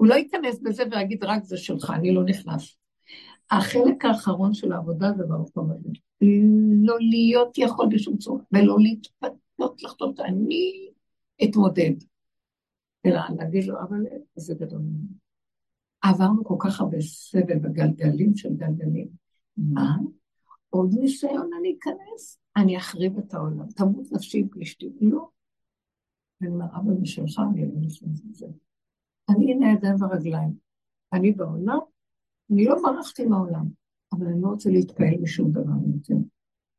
הוא 0.00 0.08
לא 0.08 0.14
ייכנס 0.14 0.60
בזה 0.62 0.82
ויגיד, 0.90 1.24
רק 1.24 1.44
זה 1.44 1.56
שלך, 1.56 1.92
אני 1.94 2.14
לא 2.14 2.24
נכנס. 2.24 2.76
החלק 3.50 4.04
האחרון 4.04 4.54
של 4.54 4.72
העבודה 4.72 5.12
זה 5.16 5.22
במקום 5.26 5.70
הזה. 5.70 5.88
לא 6.82 6.96
להיות 7.00 7.58
יכול 7.58 7.86
בשום 7.90 8.16
צורה, 8.16 8.42
ולא 8.52 8.76
להתפתות 8.78 9.82
לחתום, 9.82 10.14
אני 10.24 10.90
אתמודד. 11.44 11.90
אלא 13.06 13.20
להגיד 13.38 13.64
לו, 13.64 13.80
אבל 13.80 13.98
זה 14.36 14.54
גדול. 14.54 14.80
עברנו 16.02 16.44
כל 16.44 16.56
כך 16.58 16.80
הרבה 16.80 17.00
סבל 17.00 17.58
בגלגלים 17.58 18.36
של 18.36 18.54
גלגלים. 18.56 19.08
מה? 19.56 19.96
עוד 20.70 20.94
ניסיון 21.00 21.50
אני 21.60 21.76
אכנס? 21.78 22.38
אני 22.56 22.76
אחריב 22.76 23.18
את 23.18 23.34
העולם. 23.34 23.66
תמות 23.76 24.12
נפשי 24.12 24.38
עם 24.38 24.48
פלישתים. 24.48 24.92
לא. 25.00 25.28
אני 26.40 26.50
אומר, 26.50 26.66
אבל 26.74 26.92
משלך 27.00 27.40
אני 27.52 27.66
לא 27.66 27.80
נכנס 27.80 28.22
לזה. 28.30 28.46
אני 29.30 29.52
הנה 29.52 29.70
הידיים 29.70 30.02
והרגליים. 30.02 30.52
אני 31.12 31.32
בעולם, 31.32 31.78
אני 32.52 32.64
לא 32.64 32.74
ברחתי 32.82 33.24
מהעולם, 33.24 33.66
אבל 34.12 34.26
אני 34.26 34.42
לא 34.42 34.48
רוצה 34.48 34.70
להתפעל 34.70 35.14
משום 35.22 35.50
דבר 35.50 35.72
יותר. 35.94 36.14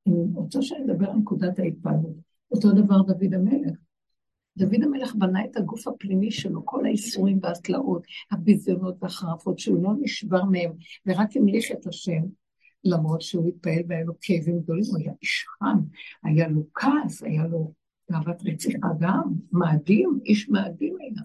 אני 0.08 0.16
רוצה 0.36 0.62
שנדבר 0.62 1.10
על 1.10 1.18
נקודת 1.18 1.60
ההתפעלות. 1.60 2.16
אותו 2.52 2.72
דבר 2.72 3.02
דוד 3.02 3.34
המלך. 3.34 3.78
דוד 4.58 4.84
המלך 4.84 5.16
בנה 5.16 5.46
את 5.46 5.58
הגוף 5.58 5.88
הפנימי 5.88 6.32
שלו, 6.32 6.66
כל 6.66 6.86
האיסורים 6.86 7.40
והתלאות, 7.44 8.04
הביזיונות 8.32 8.96
והחרפות, 9.02 9.60
שהוא 9.60 9.84
לא 9.84 9.92
נשבר 10.02 10.44
מהם, 10.44 10.72
ורק 11.06 11.38
המליך 11.38 11.72
את 11.72 11.88
השם, 11.88 12.22
למרות 12.84 13.22
שהוא 13.22 13.48
התפעל 13.48 13.82
והיה 13.88 14.04
לו 14.04 14.14
כאבים 14.22 14.60
גדולים, 14.60 14.84
הוא 14.90 14.98
היה 15.00 15.14
איש 15.22 15.46
חם, 15.60 15.80
היה 16.24 16.48
לו 16.48 16.64
כעס, 16.74 17.24
היה 17.24 17.48
לו 17.48 17.74
אהבת 18.14 18.42
רציחה 18.46 18.88
גם, 19.00 19.34
מאדים, 19.52 20.20
איש 20.26 20.50
מאדים 20.50 20.96
היה. 21.00 21.24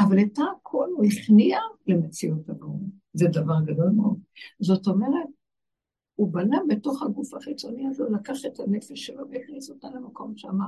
אבל 0.00 0.20
את 0.20 0.38
הכל 0.38 0.88
הוא 0.96 1.04
הכניע 1.04 1.58
למציאות 1.86 2.48
הגאון. 2.48 2.90
זה 3.12 3.26
דבר 3.28 3.60
גדול 3.64 3.90
מאוד. 3.90 4.18
זאת 4.60 4.86
אומרת, 4.86 5.28
הוא 6.14 6.32
בנה 6.32 6.58
בתוך 6.68 7.02
הגוף 7.02 7.34
החיצוני 7.34 7.86
הזה, 7.86 8.02
הוא 8.02 8.16
לקח 8.16 8.34
את 8.46 8.60
הנפש 8.60 9.06
שלו 9.06 9.30
והכניס 9.30 9.70
אותה 9.70 9.88
למקום 9.90 10.36
שאמר, 10.36 10.66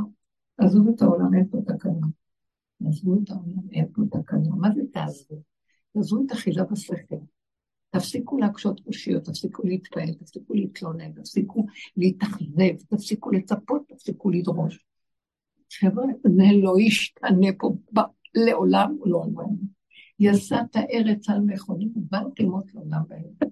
עזבו 0.58 0.90
את 0.94 1.02
העולם, 1.02 1.34
אין 1.34 1.48
פה 1.50 1.58
תקנה. 1.66 2.06
עזבו 2.88 3.14
את 3.22 3.30
העולם, 3.30 3.70
אין 3.72 3.86
פה 3.92 4.02
תקנה. 4.10 4.54
מה 4.56 4.68
זה 4.74 4.82
תעזבו? 4.92 5.42
תעזבו 5.92 6.24
את 6.26 6.32
אכילה 6.32 6.64
בשכל. 6.64 7.16
תפסיקו 7.90 8.38
להקשות 8.38 8.80
קושיות, 8.80 9.24
תפסיקו 9.24 9.62
להתפעל, 9.66 10.14
תפסיקו 10.14 10.54
להתלונן, 10.54 11.12
תפסיקו 11.12 11.66
להתאכזב, 11.96 12.76
תפסיקו 12.88 13.30
לצפות, 13.30 13.82
תפסיקו 13.88 14.30
לדרוש. 14.30 14.84
חבר'ה, 15.80 16.04
זה 16.24 16.44
לא 16.62 16.74
ישתנה 16.80 17.48
פה 17.58 17.74
לעולם 18.34 18.96
לא 19.04 19.16
עולם. 19.16 19.54
יסעת 20.20 20.76
ארץ 20.76 21.28
על 21.28 21.40
מכונים, 21.40 21.92
בל 21.94 22.30
תימות 22.36 22.74
לעולם 22.74 23.02
בהם. 23.08 23.50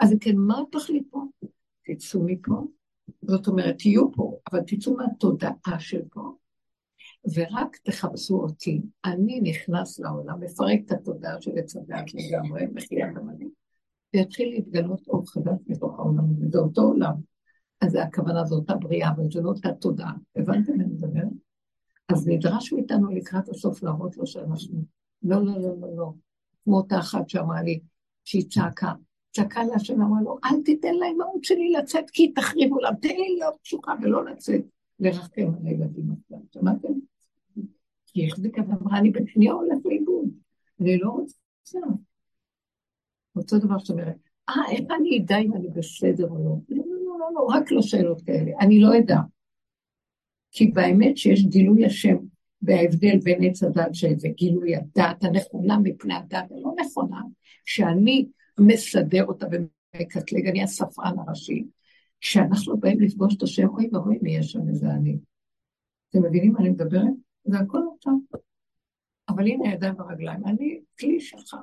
אז 0.00 0.14
כן, 0.20 0.36
מה 0.36 0.60
התכלית 0.60 1.06
פה? 1.10 1.24
תצאו 1.84 2.24
מפה, 2.24 2.62
זאת 3.22 3.46
אומרת, 3.46 3.78
תהיו 3.78 4.12
פה, 4.12 4.38
אבל 4.52 4.60
תצאו 4.60 4.96
מהתודעה 4.96 5.78
של 5.78 6.00
פה, 6.10 6.32
ורק 7.34 7.76
תחפשו 7.76 8.34
אותי. 8.34 8.80
אני 9.04 9.40
נכנס 9.40 9.98
לעולם, 9.98 10.40
מפרק 10.40 10.80
את 10.86 10.92
התודעה 10.92 11.40
של 11.40 11.50
עץ 11.58 11.76
הדעת 11.76 12.14
לגמרי, 12.14 12.66
מחיית 12.74 13.16
המנים, 13.16 13.50
ויתחיל 14.14 14.48
להתגלות 14.48 15.08
אור 15.08 15.30
חדש 15.30 15.58
בתוך 15.66 15.98
העולם 15.98 16.24
זה 16.50 16.58
אותו 16.58 16.82
עולם. 16.82 17.14
אז 17.80 17.94
הכוונה, 17.94 18.44
זו 18.44 18.54
אותה 18.54 18.74
בריאה, 18.74 19.10
אבל 19.10 19.30
זו 19.30 19.42
לא 19.42 19.48
אותה 19.48 19.72
תודעה. 19.72 20.12
הבנתם 20.36 20.76
מה 20.76 20.84
אני 20.84 20.92
מדבר? 20.92 21.22
אז 22.12 22.28
נדרש 22.28 22.72
מאיתנו 22.72 23.10
לקראת 23.10 23.48
הסוף 23.48 23.82
להראות 23.82 24.16
לו 24.16 24.26
שאנחנו... 24.26 24.84
לא, 25.22 25.44
לא, 25.44 25.52
לא, 25.58 25.80
לא, 25.80 25.96
לא. 25.96 26.12
כמו 26.64 26.76
אותה 26.76 26.98
אחת 26.98 27.28
שאמרה 27.28 27.62
לי, 27.62 27.80
שהיא 28.24 28.44
צעקה, 28.50 28.92
צעקה 29.32 29.64
להשם, 29.64 30.02
אמרה 30.02 30.22
לו, 30.22 30.38
אל 30.44 30.62
תיתן 30.64 30.94
לאימהות 30.94 31.44
שלי 31.44 31.72
לצאת, 31.72 32.10
כי 32.10 32.32
תחריבו 32.32 32.80
לה, 32.80 32.90
תן 33.02 33.08
לי 33.08 33.34
להיות 33.34 33.54
פשוחה 33.62 33.94
ולא 34.02 34.24
לצאת, 34.24 34.60
לרחם 35.00 35.54
על 35.60 35.66
הילדים. 35.66 36.04
שמעתם? 36.54 36.92
כי 38.06 38.26
החזיקה 38.26 38.62
ואמרה, 38.68 38.98
אני 38.98 39.10
בשנייה 39.10 39.52
הולך 39.52 39.78
לאיבוד, 39.84 40.28
אני 40.80 40.98
לא 40.98 41.10
רוצה. 41.10 41.36
אותו 43.36 43.58
דבר 43.58 43.78
שאת 43.78 43.90
אומרת, 43.90 44.16
אה, 44.48 44.54
איך 44.70 44.84
אני 45.00 45.18
אדע 45.18 45.38
אם 45.38 45.54
אני 45.54 45.68
בסדר 45.68 46.28
או 46.28 46.44
לא? 46.44 46.56
לא, 46.68 46.84
לא, 46.86 47.18
לא, 47.18 47.34
לא, 47.34 47.46
רק 47.50 47.70
לא 47.70 47.82
שאלות 47.82 48.22
כאלה, 48.22 48.50
אני 48.60 48.80
לא 48.80 48.98
אדע. 48.98 49.18
כי 50.50 50.66
באמת 50.66 51.16
שיש 51.16 51.46
גילוי 51.46 51.84
השם 51.84 52.16
וההבדל 52.62 53.18
בין 53.22 53.44
עץ 53.44 53.62
הדת 53.62 53.94
שזה 53.94 54.28
גילוי 54.28 54.76
הדת 54.76 55.24
הנכונה 55.24 55.78
מפני 55.78 56.14
הדת 56.14 56.50
הלא 56.50 56.74
נכונה, 56.80 57.20
שאני 57.64 58.28
מסדר 58.60 59.24
אותה 59.24 59.46
ומקטלג, 59.46 60.46
אני 60.46 60.62
הספרן 60.62 61.18
הראשי. 61.18 61.64
כשאנחנו 62.20 62.76
באים 62.76 63.00
לפגוש 63.00 63.36
את 63.36 63.42
השם, 63.42 63.68
אוי 63.68 63.88
ואבוי 63.92 64.18
מי 64.22 64.36
יש 64.36 64.52
שם 64.52 64.68
איזה 64.68 64.86
אני. 64.90 65.18
אתם 66.10 66.22
מבינים 66.22 66.52
מה 66.52 66.58
אני 66.58 66.70
מדברת? 66.70 67.12
זה 67.44 67.58
הכל 67.58 67.78
אותו. 67.78 68.10
אבל 69.28 69.46
הנה 69.46 69.70
הידיים 69.70 69.94
והרגליים, 69.98 70.46
אני 70.46 70.80
כלי 71.00 71.20
שלך. 71.20 71.56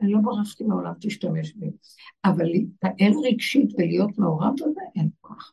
אני 0.00 0.12
לא 0.12 0.18
ברחתי 0.22 0.64
מעולם, 0.64 0.92
תשתמש 1.00 1.52
בי. 1.52 1.70
אבל 2.24 2.44
להתפעל 2.44 3.12
רגשית 3.24 3.70
ולהיות 3.78 4.18
מעורב 4.18 4.52
בזה, 4.54 4.80
אין 4.96 5.08
כוח. 5.20 5.52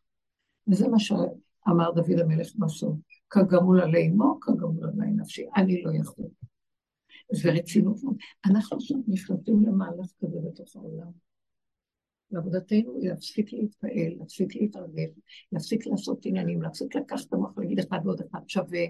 וזה 0.68 0.88
מה 0.88 1.00
שאמר 1.68 1.92
דוד 1.92 2.20
המלך 2.20 2.56
בסוף. 2.56 2.98
כגמול 3.30 3.82
עלי 3.82 4.08
אמו, 4.08 4.40
כגמול 4.42 4.84
עלי 4.84 5.12
נפשי. 5.12 5.46
אני 5.58 5.84
לא 5.84 5.92
יכול. 6.02 6.26
זה 7.32 7.52
רצינות 7.52 8.04
מאוד. 8.04 8.16
אנחנו 8.46 8.78
עכשיו 8.78 8.98
נכנסים 9.08 9.64
למהלך 9.66 10.12
כזה 10.22 10.38
בתוך 10.46 10.76
העולם. 10.76 11.12
ועבודתנו 12.32 12.98
היא 13.00 13.10
להפסיק 13.10 13.54
להתפעל, 13.54 14.14
להפסיק 14.20 14.56
להתרגל, 14.56 15.10
להפסיק 15.52 15.88
לעשות 15.88 16.26
עניינים, 16.26 16.62
להפסיק 16.62 16.96
לקחת 16.96 17.28
את 17.28 17.34
המוח 17.34 17.58
ולהגיד 17.58 17.80
אחד 17.80 18.00
ועוד 18.04 18.22
אחד 18.22 18.40
שווה. 18.48 18.86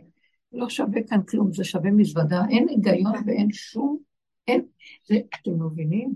לא 0.52 0.70
שווה 0.70 1.04
כאן 1.08 1.20
כלום, 1.30 1.54
זה 1.54 1.64
שווה 1.64 1.92
מזוודה, 1.92 2.42
אין 2.50 2.70
היגיון 2.70 3.14
ואין 3.28 3.52
שום, 3.52 3.98
אין, 4.48 4.66
זה, 5.08 5.16
אתם 5.42 5.52
מבינים? 5.66 6.14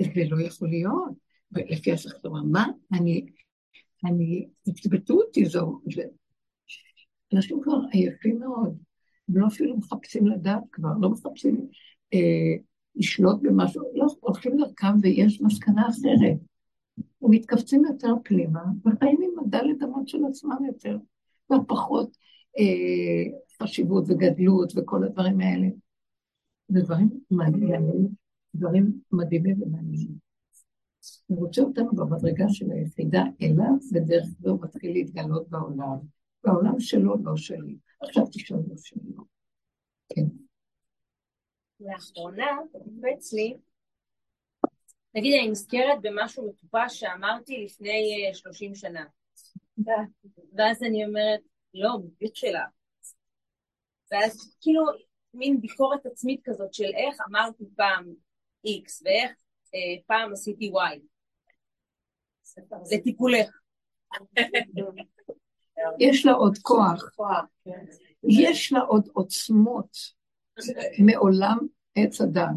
זה 0.00 0.22
לא 0.30 0.42
יכול 0.42 0.68
להיות. 0.68 1.12
לפי 1.52 1.92
הסכתורה, 1.92 2.42
מה? 2.42 2.66
אני, 2.92 3.26
אני, 4.04 4.48
תצבטו 4.62 5.14
אותי 5.14 5.44
זו, 5.44 5.80
אנשים 7.34 7.60
כבר 7.62 7.78
עייפים 7.92 8.38
מאוד, 8.38 8.78
הם 9.28 9.36
לא 9.36 9.46
אפילו 9.46 9.76
מחפשים 9.76 10.26
לדעת 10.26 10.62
כבר, 10.72 10.90
לא 11.00 11.10
מחפשים 11.10 11.68
אה, 12.14 12.62
לשלוט 12.96 13.42
במשהו, 13.42 13.82
לא, 13.94 14.06
הולכים 14.20 14.56
דרכם 14.56 14.94
ויש 15.02 15.42
מסקנה 15.42 15.82
אחרת. 15.88 16.38
הם 17.22 17.30
מתכווצים 17.30 17.84
יותר 17.84 18.14
פנימה, 18.24 18.62
וחיים 18.86 19.18
עם 19.22 19.44
הדלת 19.44 19.82
אמות 19.82 20.08
של 20.08 20.24
עצמם 20.30 20.64
יותר, 20.66 20.98
ופחות 21.52 22.16
אה, 22.58 23.38
חשיבות 23.62 24.04
וגדלות 24.08 24.72
וכל 24.76 25.04
הדברים 25.04 25.40
האלה. 25.40 25.68
זה 26.68 26.80
דברים 26.80 27.08
מעניינים, 27.30 28.08
דברים 28.54 28.92
מדהימים 29.12 29.62
ומעניינים. 29.62 30.21
הוא 31.32 31.46
רוצה 31.46 31.62
אותנו 31.62 31.92
במדרגה 31.92 32.44
של 32.48 32.70
היחידה 32.70 33.22
אליו, 33.42 33.74
ודרך 33.92 34.24
זה 34.40 34.50
הוא 34.50 34.62
מתחיל 34.62 34.92
להתגלות 34.92 35.48
בעולם. 35.48 35.98
בעולם 36.44 36.80
שלו, 36.80 37.16
לא 37.22 37.36
שלי. 37.36 37.76
עכשיו 38.00 38.24
תשאל 38.32 38.56
לא 38.56 38.76
שלי. 38.76 39.12
כן. 40.08 40.22
לאחרונה, 41.80 42.46
קופץ 42.72 43.32
לי, 43.32 43.56
נגיד 45.14 45.34
אני 45.40 45.50
נזכרת 45.50 45.98
במשהו 46.02 46.48
מטופש 46.48 47.00
שאמרתי 47.00 47.64
לפני 47.64 48.30
30 48.32 48.70
אה, 48.70 48.76
שנה. 48.76 49.04
ואז 50.56 50.82
אני 50.82 51.04
אומרת, 51.06 51.40
לא, 51.74 51.98
בדיוק 51.98 52.36
שלה. 52.36 52.64
ואז 54.10 54.56
כאילו, 54.60 54.82
מין 55.34 55.60
ביקורת 55.60 56.06
עצמית 56.06 56.40
כזאת 56.44 56.74
של 56.74 56.90
איך 56.94 57.16
אמרתי 57.30 57.64
פעם 57.76 58.14
X 58.66 59.02
ואיך 59.04 59.30
אה, 59.74 60.02
פעם 60.06 60.32
עשיתי 60.32 60.70
Y. 60.70 61.11
לטיפולך. 62.92 63.48
יש 65.98 66.26
לה 66.26 66.32
עוד 66.32 66.58
כוח, 66.58 67.16
יש 68.28 68.72
לה 68.72 68.80
עוד 68.80 69.08
עוצמות 69.12 69.96
מעולם 70.98 71.58
עץ 71.94 72.20
אדם. 72.20 72.54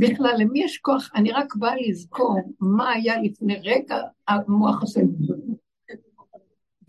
בכלל, 0.00 0.34
למי 0.38 0.64
יש 0.64 0.78
כוח? 0.78 1.10
אני 1.14 1.32
רק 1.32 1.56
באה 1.56 1.76
לזכור 1.76 2.36
מה 2.60 2.92
היה 2.92 3.22
לפני 3.22 3.56
רגע 3.56 3.96
המוח 4.28 4.82
הזה. 4.82 5.00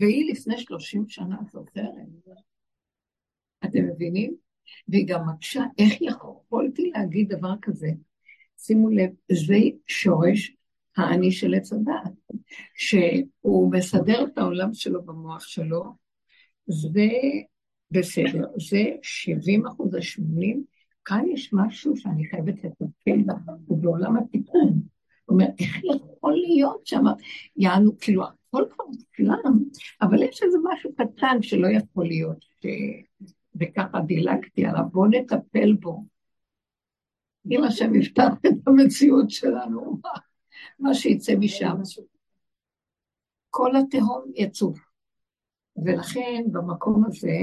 והיא 0.00 0.32
לפני 0.32 0.58
שלושים 0.58 1.08
שנה 1.08 1.36
זוכרת. 1.52 1.92
אתם 3.64 3.84
מבינים? 3.86 4.36
והיא 4.88 5.06
גם 5.08 5.28
מקשה, 5.28 5.62
איך 5.78 6.00
יכולתי 6.00 6.90
להגיד 6.94 7.28
דבר 7.28 7.52
כזה? 7.62 7.88
שימו 8.56 8.90
לב, 8.90 9.10
זה 9.32 9.56
שורש 9.86 10.56
האני 10.98 11.32
של 11.32 11.54
עץ 11.54 11.72
הדעת, 11.72 12.12
שהוא 12.74 13.72
מסדר 13.72 14.24
את 14.24 14.38
העולם 14.38 14.74
שלו 14.74 15.02
במוח 15.02 15.44
שלו, 15.44 15.84
זה 16.66 17.08
בסדר, 17.90 18.44
זה 18.70 18.84
70 19.02 19.66
אחוז, 19.66 19.94
ה-80, 19.94 20.56
כאן 21.04 21.24
יש 21.32 21.50
משהו 21.52 21.96
שאני 21.96 22.28
חייבת 22.28 22.54
לטפל 22.64 23.22
בה, 23.26 23.34
הוא 23.66 23.78
בעולם 23.78 24.16
התיקון. 24.16 24.68
זאת 24.68 25.28
אומרת, 25.28 25.50
איך 25.58 25.84
יכול 25.84 26.32
להיות 26.32 26.86
שם, 26.86 27.04
יענו, 27.56 27.98
כאילו, 28.00 28.24
הכל 28.24 28.64
כבר 28.70 28.84
מושלם, 28.84 29.58
אבל 30.02 30.22
יש 30.22 30.42
איזה 30.42 30.58
משהו 30.64 30.90
קטן 30.94 31.42
שלא 31.42 31.68
יכול 31.68 32.06
להיות, 32.06 32.44
ש... 32.62 32.66
וככה 33.60 34.00
דילגתי 34.00 34.66
עליו, 34.66 34.84
בואו 34.92 35.06
נטפל 35.06 35.72
בו. 35.72 36.04
אם 37.50 37.64
השם 37.64 37.94
יפתח 37.94 38.32
את 38.46 38.52
המציאות 38.66 39.30
שלנו, 39.30 40.00
מה 40.78 40.94
שיצא 40.94 41.32
משם. 41.38 41.76
כל 43.50 43.70
התהום 43.76 44.32
יצוף. 44.34 44.78
ולכן 45.76 46.44
במקום 46.52 47.04
הזה, 47.04 47.38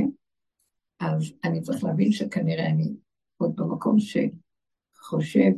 אז 1.00 1.34
אני 1.44 1.62
צריך 1.62 1.84
להבין 1.84 2.12
שכנראה 2.12 2.70
אני 2.70 2.94
עוד 3.38 3.56
במקום 3.56 3.96
שחושב 4.00 5.52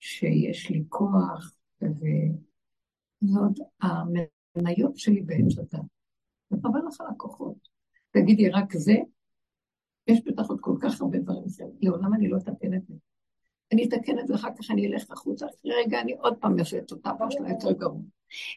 שיש 0.00 0.70
לי 0.70 0.84
כוח, 0.88 1.52
וזאת 1.82 3.56
המניות 3.82 4.96
שלי 4.96 5.24
הדת. 5.58 5.80
וחבל 6.50 6.80
לך 6.88 7.02
לקוחות. 7.10 7.68
תגידי, 8.10 8.48
רק 8.50 8.76
זה? 8.76 8.94
יש 10.06 10.24
בטח 10.24 10.48
עוד 10.48 10.58
כל 10.60 10.76
כך 10.82 11.00
הרבה 11.00 11.18
דברים. 11.18 11.44
לעולם 11.80 12.14
אני 12.14 12.28
לא 12.28 12.36
אתקן 12.36 12.74
את 12.74 12.86
זה. 12.86 12.94
אני 13.72 13.88
אתקן 13.88 14.18
את 14.18 14.26
זה, 14.26 14.34
אחר 14.34 14.48
כך 14.58 14.70
אני 14.70 14.86
אלך 14.86 15.10
החוצה, 15.10 15.46
אחרי 15.46 15.72
רגע 15.86 16.00
אני 16.00 16.12
עוד 16.12 16.34
פעם 16.40 16.58
אעשה 16.58 16.78
את 16.78 16.92
אותה 16.92 17.10
פעם 17.18 17.30
שלה 17.30 17.48
יותר 17.48 17.72
גרוע. 17.72 18.00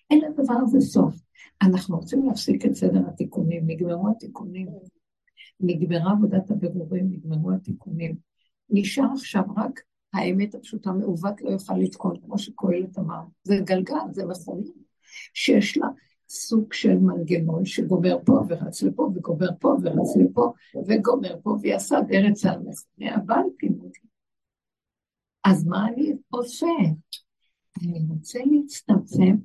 אין 0.10 0.22
לדבר 0.22 0.56
הזה 0.62 0.82
סוף. 0.82 1.16
אנחנו 1.62 1.98
רוצים 1.98 2.26
להפסיק 2.26 2.66
את 2.66 2.74
סדר 2.74 3.02
התיקונים, 3.08 3.64
נגמרו 3.68 4.10
התיקונים. 4.10 4.68
נגמרה 5.60 6.12
עבודת 6.12 6.52
הבירורים, 6.52 7.10
נגמרו 7.12 7.52
התיקונים. 7.52 8.16
נשאר 8.70 9.06
עכשיו 9.14 9.44
רק 9.58 9.82
האמת 10.14 10.56
הפשוטה, 10.56 10.92
מעוות 10.92 11.42
לא 11.42 11.50
יוכל 11.50 11.78
לתקון, 11.78 12.20
כמו 12.26 12.38
שקהלת 12.38 12.98
אמר. 13.00 13.22
זה 13.44 13.58
גלגל, 13.64 13.96
זה 14.12 14.26
מכונית, 14.26 14.74
שיש 15.34 15.78
לה 15.78 15.88
סוג 16.30 16.74
של 16.74 16.98
מנגנון 16.98 17.66
שגומר 17.66 18.18
פה 18.26 18.40
ורץ 18.50 18.84
לפה, 18.84 19.10
וגומר 19.16 19.50
פה 19.60 19.76
ורץ 19.84 20.18
לפה, 20.18 20.54
וגומר 20.88 21.36
פה, 21.44 21.58
ויעשה 21.62 22.02
דרך 22.08 22.46
על 22.46 22.60
מכונה, 22.60 23.16
אבל 23.16 23.42
תלמוד 23.60 23.92
אז 25.44 25.66
מה 25.68 25.88
אני 25.88 26.14
עושה? 26.30 26.68
אני 27.82 28.00
רוצה 28.10 28.40
להצטמצם 28.46 29.36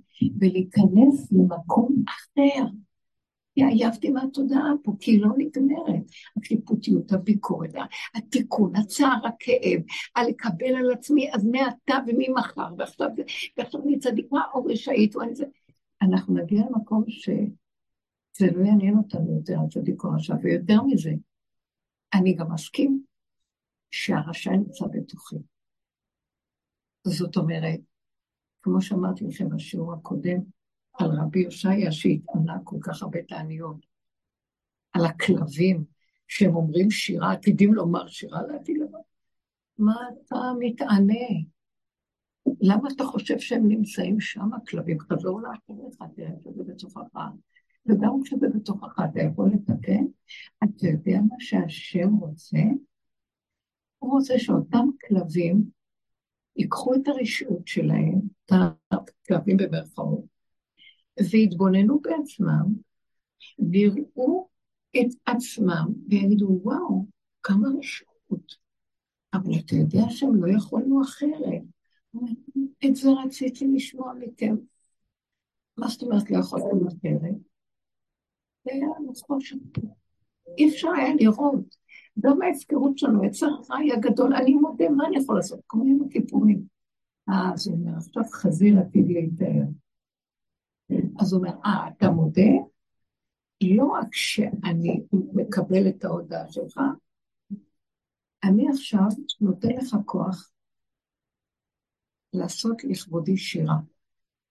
ולהיכנס 0.41 1.33
למקום 1.33 2.03
אחר. 2.09 2.65
כי 3.59 3.65
עייפתי 3.65 4.11
מהתודעה 4.11 4.73
פה, 4.83 4.93
כי 5.01 5.11
היא 5.11 5.23
לא 5.23 5.29
נגמרת. 5.37 6.03
השיפוטיות, 6.37 7.13
הביקורת, 7.13 7.71
התיקון, 8.15 8.77
הצער, 8.77 9.27
הכאב, 9.27 9.81
הלקבל 10.17 10.77
על 10.77 10.93
עצמי, 10.93 11.33
אז 11.35 11.45
מעתה 11.45 11.95
וממחר, 12.07 12.69
ועכשיו 12.79 13.09
ועכשיו 13.57 13.83
אני 13.83 13.99
צדיקה 13.99 14.37
או 14.55 14.65
רשאית, 14.65 15.17
או 15.17 15.23
אני 15.23 15.35
זה. 15.35 15.45
אנחנו 16.03 16.35
נגיע 16.35 16.63
למקום 16.71 17.05
שזה 17.09 18.47
לא 18.57 18.67
יעניין 18.67 18.97
אותנו 18.97 19.37
יותר, 19.37 19.61
הצדיק 19.67 20.05
או 20.05 20.11
רשע, 20.11 20.35
ויותר 20.43 20.83
מזה, 20.83 21.13
אני 22.15 22.35
גם 22.35 22.53
מסכים 22.53 23.03
שהרשע 23.91 24.51
נמצא 24.51 24.87
בתוכי. 24.87 25.37
זאת 27.05 27.37
אומרת, 27.37 27.81
כמו 28.63 28.81
שאמרתי 28.81 29.25
לכם 29.25 29.49
בשיעור 29.49 29.93
הקודם, 29.93 30.41
על 30.93 31.11
רבי 31.21 31.41
יושעיה 31.41 31.93
שהתענה 31.93 32.57
כל 32.65 32.77
כך 32.81 33.03
הרבה 33.03 33.23
תעניות, 33.23 33.87
על 34.93 35.05
הכלבים 35.05 35.85
שהם 36.29 36.57
אומרים 36.57 36.91
שירה, 36.91 37.33
עתידים 37.33 37.75
לומר 37.75 38.07
שירה 38.09 38.43
לעתיד 38.43 38.77
לבד. 38.77 38.99
מה 39.79 39.95
אתה 40.13 40.37
מתענה? 40.59 41.29
למה 42.61 42.89
אתה 42.97 43.05
חושב 43.05 43.39
שהם 43.39 43.69
נמצאים 43.69 44.21
שם, 44.21 44.55
הכלבים? 44.55 44.99
חזור 45.01 45.41
לאחריך, 45.41 45.97
תראה 46.17 46.29
את 46.29 46.55
זה 46.57 46.63
בתוכך. 46.65 47.19
וגם 47.87 48.23
כשזה 48.25 48.47
בתוכך 48.55 48.99
אתה 49.11 49.21
יכול 49.21 49.51
לתקן, 49.55 50.05
אתה 50.65 50.87
יודע 50.87 51.21
מה 51.29 51.37
שהשם 51.39 52.15
רוצה? 52.15 52.59
הוא 53.99 54.11
רוצה 54.11 54.39
שאותם 54.39 54.87
כלבים 55.09 55.71
ייקחו 56.59 56.95
את 56.95 57.09
הרשעות 57.09 57.69
שלהם, 57.69 58.21
את 58.45 58.53
הכלבים 58.91 59.57
במרכאות, 59.57 60.25
ויתבוננו 61.31 62.01
בעצמם, 62.01 62.75
ויראו 63.71 64.49
את 64.97 65.15
עצמם, 65.27 65.87
ויגידו, 66.09 66.61
וואו, 66.63 67.07
כמה 67.43 67.69
רשעות. 67.79 68.57
אבל 69.35 69.53
אתה 69.59 69.75
יודע 69.75 70.03
שהם 70.11 70.45
לא 70.45 70.57
יכולנו 70.57 71.03
אחרת. 71.03 71.63
את 72.87 72.97
זה 72.97 73.09
רציתי 73.25 73.67
לשמוע 73.75 74.13
מכם. 74.19 74.57
מה 75.77 75.89
זאת 75.89 76.03
אומרת 76.03 76.31
לא 76.31 76.39
יכולנו 76.39 76.89
אחרת? 76.89 77.35
זה 78.65 78.73
היה 78.73 78.87
חושך. 79.27 79.57
אי 80.59 80.69
אפשר 80.69 80.89
היה 80.89 81.15
לראות. 81.21 81.77
גם 82.21 82.43
ההפקרות 82.43 82.99
שלנו, 82.99 83.25
יצר 83.25 83.47
הרעי 83.47 83.93
הגדול, 83.93 84.35
אני 84.35 84.55
מודה, 84.55 84.89
מה 84.89 85.07
אני 85.07 85.17
יכול 85.17 85.37
לעשות? 85.37 85.61
כמו 85.69 85.85
עם 85.85 85.99
הכיפורים. 86.07 86.63
אה, 87.29 87.53
אז 87.55 87.69
הוא 87.69 87.77
אומר, 87.77 87.97
עכשיו 87.97 88.23
חזיר 88.33 88.79
עתיד 88.79 89.07
להתאר. 89.09 89.65
אז 91.21 91.33
הוא 91.33 91.39
אומר, 91.39 91.55
אה, 91.65 91.89
אתה 91.89 92.11
מודה? 92.11 92.51
לא 93.63 93.85
רק 93.85 94.15
שאני 94.15 95.01
מקבל 95.11 95.89
את 95.89 96.05
ההודעה 96.05 96.53
שלך, 96.53 96.81
אני 98.45 98.69
עכשיו 98.69 99.07
נותן 99.41 99.69
לך 99.69 99.97
כוח 100.05 100.51
לעשות 102.33 102.85
לכבודי 102.85 103.37
שירה. 103.37 103.77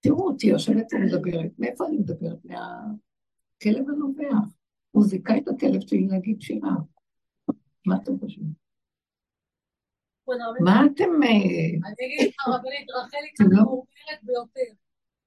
תראו 0.00 0.28
אותי 0.28 0.46
יושבת 0.46 0.86
ומדברת. 0.92 1.50
מאיפה 1.58 1.86
אני 1.86 1.96
מדברת? 1.96 2.44
מהכלב 2.44 3.88
הנובח. 3.88 4.48
הוא 4.90 5.04
זיכה 5.04 5.36
את 5.36 5.48
הכלב 5.48 5.80
שלי 5.80 6.06
להגיד 6.06 6.40
שירה. 6.40 6.74
מה 7.88 7.94
אתם 8.02 8.18
חושבים? 8.20 8.52
מה 10.60 10.80
אתם... 10.86 11.22
אה, 11.22 11.28
אני 11.86 12.06
אגיד 12.06 12.28
לך, 12.28 12.48
רבנית, 12.48 12.90
רחלי 12.90 13.30
ככה 13.38 13.48
לא- 13.50 13.64
מאומרת 13.64 14.20
ביותר. 14.22 14.70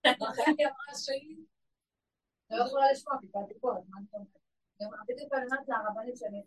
רחלי 0.05 0.65
אמרה 0.65 0.95
שהיא 1.05 1.37
לא 2.51 2.63
יכולה 2.65 2.91
לשמוע, 2.91 3.17
כי 3.21 3.27
טיפה 3.27 3.39
ביקורת, 3.47 3.81
מה 3.89 3.97
אני 3.97 4.05
אומרת? 4.13 4.27
בדיוק 5.09 5.33
אני 5.33 5.43
אומרת 5.45 5.69
לרבנית 5.69 6.17
שאני... 6.17 6.41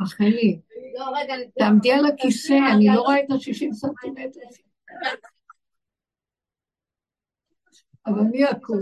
רחלי, 0.00 0.60
לא, 0.98 1.04
תעמדי 1.58 1.92
על 1.92 2.06
הכיסא, 2.06 2.58
אני 2.74 2.86
לא 2.94 3.00
רואה 3.00 3.20
את 3.20 3.30
ה-60 3.30 3.72
סנטימטר. 3.72 4.40
אז 8.04 8.14
אני 8.20 8.50
אקום. 8.50 8.78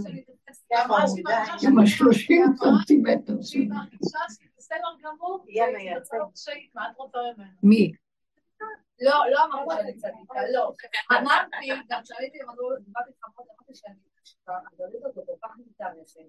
עם 1.63 1.79
ה-30 1.79 2.57
סנטימטר. 2.57 3.35
בסדר 4.67 4.93
גמור, 5.03 5.45
מי? 7.63 7.93
לא, 9.01 9.15
לא 9.31 9.45
אמרתי 9.45 9.75
שאני 9.81 9.97
צדיקה, 9.97 10.41
לא. 10.53 10.73
אמרתי, 11.13 11.69
גם 11.89 12.03
כשעליתי, 12.03 12.43
הם 12.43 12.51
אמרו, 12.51 12.77
דיברתי 12.85 13.11
איתך 13.11 13.25
מאוד, 13.37 13.47
אמרתי 13.51 13.75
שאני 13.75 13.95
הגדולית 14.49 15.05
אותו 15.05 15.23
כל 15.27 15.33
כך 15.43 15.57
מתאמצת. 15.59 16.21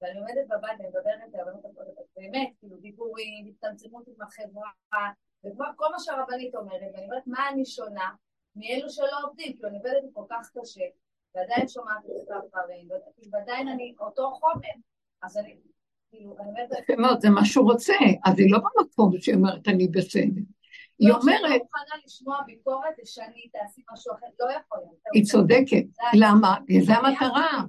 ואני 0.00 0.18
עומדת 0.18 0.48
בבית 0.48 0.80
ומדברת 0.80 1.32
להבנות 1.32 1.64
הקודמת, 1.64 2.06
באמת, 2.16 2.48
כאילו 2.58 2.76
דיבורים, 2.76 3.46
הצטמצמות 3.48 4.08
עם 4.08 4.22
החברה, 4.22 4.70
וכל 5.44 5.88
מה 5.92 5.98
שהרבנית 5.98 6.54
אומרת, 6.54 6.90
ואני 6.94 7.04
אומרת, 7.04 7.26
מה 7.26 7.48
אני 7.48 7.64
שונה 7.66 8.10
מאלו 8.56 8.90
שלא 8.90 9.18
עובדים, 9.24 9.52
כאילו 9.52 9.68
אני 9.68 9.76
עובדת 9.76 10.02
כל 10.12 10.24
כך 10.30 10.50
קשה, 10.58 10.84
ועדיין 11.34 11.68
שומעת 11.68 12.04
את 12.04 12.30
הדברים, 12.30 12.88
ועדיין 13.32 13.68
אני 13.68 13.94
אותו 14.00 14.30
חומר, 14.30 14.74
אז 15.22 15.36
אני, 15.36 15.60
כאילו, 16.16 16.36
אומרת... 16.88 17.20
זה 17.20 17.30
מה 17.30 17.44
שהוא 17.44 17.72
רוצה, 17.72 17.94
אז 18.24 18.38
היא 18.38 18.50
לא 18.50 18.58
במקום 18.58 19.12
שהיא 19.20 19.34
אומרת, 19.34 19.68
אני 19.68 19.88
בסדר. 19.88 20.42
היא 20.98 21.08
לא, 21.08 21.16
אומרת... 21.16 21.40
לא 21.42 21.48
מוכנה 21.48 21.94
לשמוע 22.06 22.36
ביקורת, 22.46 22.94
שאני 23.04 23.48
תעשי 23.52 23.82
משהו 23.92 24.12
אחר, 24.12 24.26
לא 24.40 24.50
יכול 24.50 24.78
להיות. 24.78 24.96
היא 25.14 25.24
צודקת. 25.24 25.84
למה? 26.14 26.56
זו 26.80 26.92
המטרה. 26.92 27.62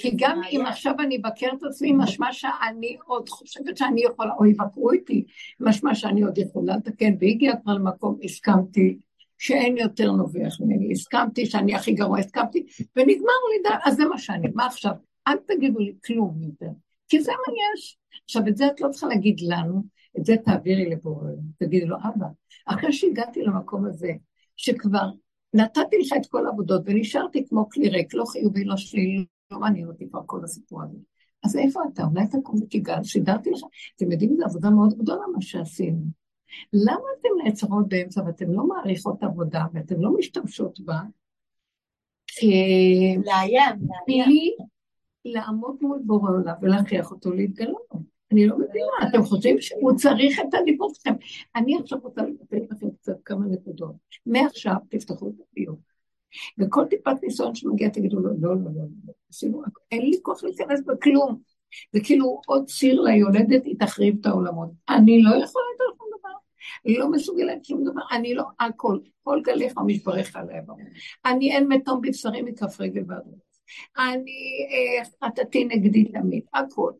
כי 0.00 0.10
גם 0.16 0.40
אם 0.52 0.64
עכשיו 0.66 0.94
אני 1.00 1.16
אבקר 1.16 1.48
את 1.58 1.62
עצמי, 1.62 1.92
משמע 1.92 2.32
שאני 2.32 2.96
עוד 3.06 3.28
חושבת 3.28 3.76
שאני 3.76 4.04
יכולה, 4.04 4.32
או 4.38 4.46
יבקרו 4.46 4.92
איתי, 4.92 5.24
משמע 5.60 5.94
שאני 5.94 6.22
עוד 6.22 6.38
יכולה 6.38 6.76
לתקן, 6.76 7.14
והגיע 7.20 7.56
כבר 7.56 7.72
למקום, 7.72 8.18
הסכמתי 8.24 8.98
שאין 9.38 9.76
יותר 9.76 10.12
נובח 10.12 10.60
ממני, 10.60 10.92
הסכמתי 10.92 11.46
שאני 11.46 11.74
הכי 11.74 11.92
גרוע, 11.92 12.18
הסכמתי, 12.18 12.66
ונגמר 12.96 13.32
לי, 13.50 13.70
אז 13.84 13.96
זה 13.96 14.04
מה 14.04 14.18
שאני, 14.18 14.48
מה 14.54 14.66
עכשיו? 14.66 14.92
אל 15.28 15.36
תגידו 15.46 15.78
לי 15.78 15.94
כלום 16.04 16.42
יותר, 16.42 16.72
כי 17.08 17.20
זה 17.20 17.32
מה 17.32 17.54
יש. 17.74 17.98
עכשיו, 18.24 18.42
את 18.48 18.56
זה 18.56 18.66
את 18.66 18.80
לא 18.80 18.88
צריכה 18.88 19.06
להגיד 19.06 19.40
לנו, 19.40 19.82
את 20.18 20.24
זה 20.24 20.36
תעבירי 20.44 20.90
לבורא, 20.90 21.30
תגידי 21.58 21.86
לו, 21.86 21.96
אבא, 21.96 22.26
אחרי 22.66 22.92
שהגעתי 22.92 23.42
למקום 23.42 23.84
הזה, 23.84 24.12
שכבר 24.56 25.10
נתתי 25.54 25.96
לך 25.98 26.12
את 26.16 26.26
כל 26.26 26.46
העבודות 26.46 26.82
ונשארתי 26.84 27.46
כמו 27.48 27.68
כלי 27.68 27.88
ריק, 27.88 28.14
לא 28.14 28.24
חיובי, 28.24 28.64
לא 28.64 28.76
שלילי, 28.76 29.24
לא 29.50 29.60
מעניין 29.60 29.88
אותי 29.88 30.08
כבר 30.10 30.20
כל 30.26 30.44
הסיפור 30.44 30.82
הזה. 30.82 30.98
אז 31.44 31.56
איפה 31.56 31.80
אתה? 31.92 32.02
אולי 32.04 32.24
אתה 32.24 32.38
קוראים 32.42 32.64
ותיגע, 32.64 33.02
סידרתי 33.02 33.50
לך. 33.50 33.60
אתם 33.96 34.12
יודעים, 34.12 34.36
זו 34.36 34.44
עבודה 34.44 34.70
מאוד 34.70 34.98
גדולה 34.98 35.22
מה 35.34 35.40
שעשינו. 35.40 36.04
למה 36.72 37.04
אתן 37.20 37.28
נעצרות 37.44 37.88
באמצע 37.88 38.22
ואתן 38.26 38.50
לא 38.50 38.66
מעריכות 38.66 39.22
עבודה 39.22 39.64
ואתן 39.72 39.96
לא 39.98 40.10
משתמשות 40.18 40.80
בה? 40.80 41.00
לאיים, 43.26 43.78
לאיים. 44.08 44.77
לעמוד 45.24 45.76
מול 45.80 45.98
בורא 46.02 46.30
עולם 46.30 46.54
ולהכריח 46.62 47.10
אותו 47.10 47.32
להתגלות. 47.32 47.88
אני 48.32 48.46
לא 48.46 48.58
מבינה, 48.58 49.08
אתם 49.08 49.22
חושבים 49.22 49.60
שהוא 49.60 49.92
צריך 49.96 50.40
את 50.40 50.54
הדיבור 50.54 50.94
שלכם. 50.94 51.14
אני 51.56 51.78
עכשיו 51.80 51.98
רוצה 52.02 52.22
לתת 52.22 52.70
לכם 52.70 52.86
קצת 52.90 53.16
כמה 53.24 53.46
נקודות. 53.46 53.94
מעכשיו 54.26 54.74
תפתחו 54.90 55.28
את 55.28 55.34
הדיון. 55.52 55.76
וכל 56.58 56.84
טיפת 56.90 57.22
ניסיון 57.22 57.54
שמגיע 57.54 57.88
תגידו 57.88 58.20
לו, 58.20 58.30
לא, 58.40 58.56
לא, 58.56 58.56
לא, 58.56 58.82
לא, 59.06 59.12
עשינו, 59.30 59.62
אין 59.92 60.02
לי 60.02 60.18
כוח 60.22 60.44
להיכנס 60.44 60.80
בכלום. 60.86 61.40
זה 61.92 62.00
כאילו 62.04 62.40
עוד 62.46 62.66
ציר 62.66 63.00
ליולדת, 63.00 63.64
היא 63.64 63.76
תחריב 63.78 64.16
את 64.20 64.26
העולמות. 64.26 64.70
אני 64.88 65.22
לא 65.22 65.30
יכולה 65.30 65.64
יותר 65.72 65.96
שום 65.98 66.08
דבר. 66.18 66.34
אני 66.86 66.98
לא 66.98 67.10
מסוגלת 67.10 67.64
שום 67.64 67.84
דבר, 67.84 68.02
אני 68.12 68.34
לא, 68.34 68.44
הכל, 68.60 68.98
כל 69.22 69.40
גליך 69.44 69.72
עליי 70.34 70.60
ברור. 70.66 70.80
אני 71.24 71.52
אין 71.56 71.68
מתום 71.68 72.00
בבשרי 72.00 72.42
מכף 72.42 72.80
רגל 72.80 73.02
ועד 73.08 73.22
אני 73.98 74.68
אה, 74.70 75.28
חטאתי 75.28 75.64
נגדי 75.64 76.04
תמיד, 76.04 76.42
הכל. 76.54 76.92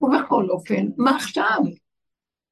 ובכל 0.00 0.50
אופן, 0.50 0.86
מה 0.96 1.16
עכשיו? 1.16 1.58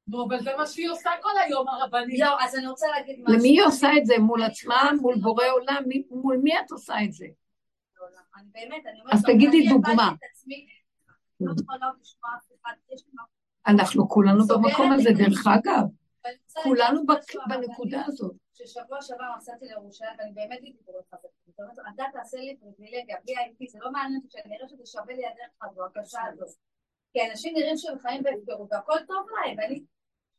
נו, 0.07 0.25
אבל 0.25 0.39
זה 0.39 0.51
מה 0.57 0.67
שהיא 0.67 0.89
עושה 0.89 1.09
כל 1.21 1.29
היום, 1.45 1.67
הרבנית. 1.67 2.19
לא, 2.19 2.43
אז 2.43 2.55
אני 2.55 2.67
רוצה 2.67 2.87
להגיד 2.87 3.19
משהו. 3.23 3.39
למי 3.39 3.49
היא 3.49 3.63
עושה 3.63 3.87
את 3.97 4.05
זה? 4.05 4.19
מול 4.19 4.43
עצמה? 4.43 4.91
מול 5.01 5.15
בורא 5.21 5.45
עולם? 5.45 5.83
מול 6.11 6.37
מי 6.43 6.59
את 6.59 6.71
עושה 6.71 6.93
את 7.03 7.13
זה? 7.13 7.25
אז 9.11 9.23
תגידי 9.23 9.69
דוגמה. 9.69 10.11
אנחנו 13.67 14.09
כולנו 14.09 14.47
במקום 14.47 14.91
הזה, 14.91 15.09
דרך 15.17 15.47
אגב. 15.47 15.83
כולנו 16.63 17.01
בנקודה 17.49 18.01
הזאת. 18.05 18.46
ששבוע 18.57 19.01
שעבר 19.01 19.35
נסעתי 19.37 19.65
לירושלים, 19.65 20.15
ואני 20.17 20.31
באמת 20.31 20.59
הייתי 20.61 20.83
קוראת 20.83 21.05
לך, 21.13 21.19
אתה 21.95 22.03
תעשה 22.13 22.37
לי 22.37 22.57
פריבילגיה, 22.57 23.17
בלי 23.23 23.37
הייתי, 23.37 23.67
זה 23.67 23.79
לא 23.81 23.91
מעניין 23.91 24.21
אותי 24.21 24.29
שאני 24.29 24.57
אראה 24.57 24.67
שזה 24.67 24.85
שווה 24.85 25.13
לי 25.13 25.25
הדרך 25.27 25.53
הזו, 25.61 25.85
הקשה 25.85 26.21
הזאת. 26.33 26.57
כי 27.13 27.19
אנשים 27.29 27.53
נראים 27.57 27.77
שהם 27.77 27.99
חיים 27.99 28.23
בהפקרות, 28.23 28.67
והכל 28.71 28.99
טוב 29.07 29.27
להם, 29.29 29.57
ואני... 29.57 29.83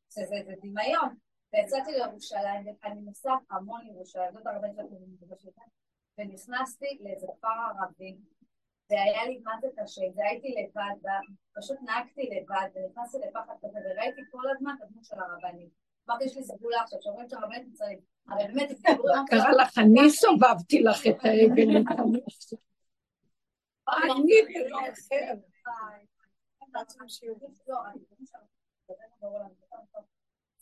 זה, 0.08 0.22
דמיון. 0.62 1.14
ויצאתי 1.52 1.90
לירושלים, 1.92 2.66
ואני 2.82 3.00
נוסעת 3.00 3.40
המון 3.50 3.80
לירושלים, 3.84 4.32
זאת 4.32 4.46
הרבה 4.46 4.68
שנים 4.72 4.96
אני 4.96 5.06
מתגשת, 5.06 5.52
ונכנסתי 6.18 6.98
לאיזה 7.00 7.26
כפר 7.36 7.48
ערבי, 7.48 8.16
והיה 8.90 9.24
לי 9.24 9.38
מה 9.44 9.52
זה 9.60 9.68
קשה, 9.76 10.02
והייתי 10.16 10.54
לבד, 10.58 11.10
פשוט 11.56 11.78
נהגתי 11.82 12.30
לבד, 12.32 12.68
ונכנסתי 12.74 13.18
לפחד 13.18 13.54
כזה, 13.62 13.78
וראיתי 13.84 14.20
כל 14.30 14.50
הזמן 14.50 14.74
את 14.78 14.82
הדמות 14.82 15.04
של 15.04 15.16
הרבנים. 15.20 15.68
אמרתי, 16.08 16.24
יש 16.24 16.36
לי 16.36 16.42
סגולה 16.42 16.82
עכשיו, 16.82 16.98
שאומרים 17.02 17.28
שהרבנית 17.28 17.68
מצרים, 17.68 17.98
אבל 18.28 18.46
באמת, 18.46 18.68
קרה 19.30 19.52
לך, 19.52 19.78
אני 19.78 20.10
סובבתי 20.10 20.82
לך 20.82 21.06
את 21.06 21.24
האבן. 21.24 21.70
אני 21.70 21.82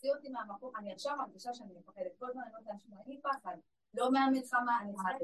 ולא 0.05 0.15
אותי 0.15 0.29
מהמקום, 0.29 0.73
אני 0.79 0.93
עכשיו 0.93 1.17
מרגישה 1.17 1.55
שאני 1.55 1.75
מפחדת, 1.79 2.13
כל 2.19 2.27
הזמן 2.29 2.43
אני 2.43 2.51
אומרת 2.51 2.67
לאנשים, 2.67 2.91
אין 2.93 3.03
לי 3.07 3.21
פחד, 3.23 3.57
לא 3.95 4.13
מהמלחמה, 4.13 4.79
אני 4.83 4.93
מפחדת, 4.93 5.21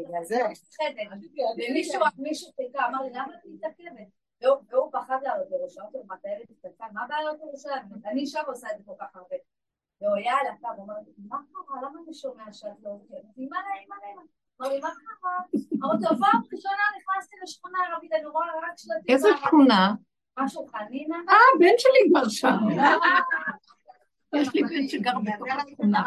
ומישהו 2.18 2.52
חיכה, 2.56 2.88
אמר 2.88 3.02
לי, 3.02 3.10
למה 3.10 3.34
את 3.34 3.40
מתעכבת? 3.44 4.08
והוא 4.70 4.92
פחד 4.92 5.18
לעלות 5.22 5.46
לראשון, 5.50 5.84
אמרתי 5.92 6.16
תארת 6.16 6.50
התעכבה, 6.50 6.86
מה 6.92 7.04
הבעיה 7.04 7.24
לעלות 7.24 7.40
לראשון? 7.40 7.72
אני 8.04 8.26
שם 8.26 8.42
עושה 8.46 8.68
את 8.72 8.78
זה 8.78 8.84
כל 8.86 8.94
כך 9.00 9.16
הרבה. 9.16 9.36
והוא 10.02 10.16
היה 10.16 10.34
על 10.40 10.46
הקו, 10.46 10.68
הוא 10.76 10.84
אמר 10.84 10.94
לי, 10.94 11.12
מה 11.28 11.36
קרה? 11.52 11.76
למה 11.82 11.98
אני 12.04 12.14
שומע 12.14 12.52
שאת 12.52 12.70
לא 12.82 12.90
עוקבת? 12.90 13.24
אימא 13.38 13.56
לה, 13.56 13.80
אימא 13.80 13.94
לה, 13.94 14.22
אמר 14.60 14.68
לי, 14.72 14.80
מה 14.80 14.88
קרה? 14.88 15.38
אמרתי 15.82 16.04
לו, 16.04 16.26
פעם 16.26 16.40
ראשונה 16.52 16.84
נכנסתי 16.98 17.36
לשכונה 17.42 17.78
ערבית, 17.88 18.12
אני 18.12 18.26
רואה 18.26 18.46
רק 18.46 18.76
שלטים. 18.76 19.14
איזה 19.14 19.28
שכונה? 19.46 19.94
משהו 20.38 20.66
חנינה. 20.66 21.16
אה, 21.28 21.34
בן 21.60 21.74
שלי 21.78 22.08
כבר 22.08 22.28
שם. 22.28 22.58
יש 24.34 24.54
לי 24.54 24.62
בן 24.62 24.88
שגר 24.88 25.12
בתוך 25.18 25.48
השכונה, 25.66 26.02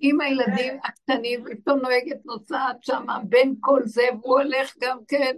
עם 0.00 0.20
הילדים 0.20 0.78
הקטנים, 0.84 1.44
ופתאום 1.46 1.78
נוהגת 1.78 2.24
נוסעת 2.24 2.82
שם, 2.82 3.06
בין 3.24 3.54
כל 3.60 3.80
זה, 3.84 4.02
והוא 4.22 4.40
הולך 4.40 4.74
גם 4.80 4.98
כן. 5.08 5.36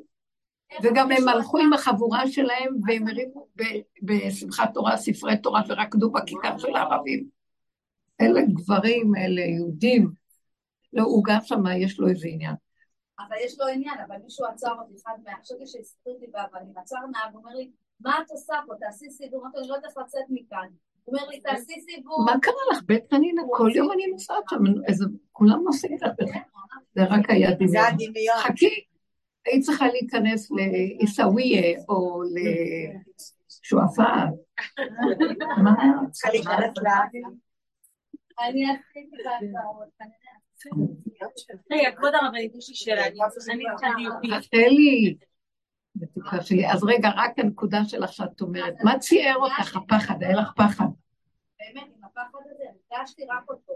וגם 0.83 1.13
הם 1.13 1.29
הלכו 1.29 1.59
עם 1.59 1.73
החבורה 1.73 2.29
שלהם, 2.29 2.77
והם 2.87 3.09
הרימו 3.09 3.47
בשמחת 4.03 4.75
תורה 4.75 4.97
ספרי 4.97 5.37
תורה 5.39 5.63
ורקדו 5.69 6.11
בכיכר 6.11 6.59
של 6.59 6.77
הערבים. 6.77 7.38
אלה 8.21 8.41
גברים, 8.47 9.13
אלה 9.17 9.41
יהודים. 9.41 10.11
לא, 10.93 11.03
הוא 11.03 11.25
גם 11.25 11.39
שם, 11.43 11.63
יש 11.77 12.01
לו 12.01 12.09
איזה 12.09 12.29
עניין. 12.29 12.55
אבל 13.19 13.37
יש 13.45 13.59
לו 13.61 13.67
עניין, 13.67 13.95
אבל 14.07 14.17
מישהו 14.25 14.47
עצר 14.47 14.73
אותי, 14.81 14.95
אחד 15.03 15.13
מה... 15.25 15.33
חשבתי 15.43 15.67
שהסתכלו 15.67 16.13
אותי 16.13 16.27
באבנים, 16.27 16.73
עצר 16.77 16.97
נהג, 17.13 17.35
אומר 17.35 17.55
לי, 17.55 17.71
מה 18.01 18.19
את 18.23 18.31
עושה 18.31 18.55
פה? 18.67 18.75
תעשי 18.81 19.11
סידור, 19.11 19.43
אמרתי, 19.43 19.59
אני 19.59 19.69
לא 19.69 19.75
יודעת 19.75 19.91
איך 19.91 19.99
לצאת 20.07 20.25
מכאן. 20.29 20.69
אומר 21.07 21.29
לי, 21.29 21.41
תעשי 21.41 21.81
סיבוב. 21.81 22.27
מה 22.27 22.41
קרה 22.43 22.55
לך? 22.73 22.83
בית 22.87 23.05
חנינה, 23.11 23.43
כל 23.51 23.71
יום 23.75 23.93
אני 23.93 24.07
נוסעת 24.07 24.45
שם, 24.51 24.59
איזה, 24.89 25.05
כולם 25.33 25.63
נוסעים 25.65 25.95
לך 25.95 26.11
בית 26.19 26.29
זה 26.95 27.05
רק 27.05 27.31
היה 27.31 27.51
דמיון. 27.55 28.39
חכי, 28.39 28.85
היית 29.47 29.65
צריכה 29.65 29.87
להיכנס 29.87 30.51
לעיסאוויה 30.51 31.79
או 31.89 32.23
לשועפאט. 33.63 34.29
מה? 35.65 35.75
צריכה 36.11 36.31
להיכנס 36.31 36.79
אני 38.41 38.65
עשיתי 38.71 39.17
בהצעות, 39.17 39.89
רגע, 41.71 41.97
כבוד 41.97 42.13
הרבנית, 42.15 42.55
יש 42.55 42.69
לי 42.69 42.75
שאלה, 42.75 43.07
אני 43.07 43.19
צריכה 43.29 43.53
דיוקים. 43.97 44.33
רחלי, 44.33 45.17
בתקווה 45.97 46.43
שלי. 46.43 46.73
אז 46.73 46.85
רגע, 46.85 47.09
רק 47.17 47.39
הנקודה 47.39 47.85
שלך 47.85 48.13
שאת 48.13 48.41
אומרת, 48.41 48.75
מה 48.85 48.99
צייר 48.99 49.37
אותך 49.37 49.77
הפחד? 49.77 50.23
היה 50.23 50.37
לך 50.37 50.53
פחד. 50.57 50.85
באמת, 51.59 51.89
עם 51.97 52.05
הפחד 52.05 52.39
הזה, 52.55 52.65
הרגשתי 52.91 53.23
רק 53.31 53.51
אותו. 53.51 53.73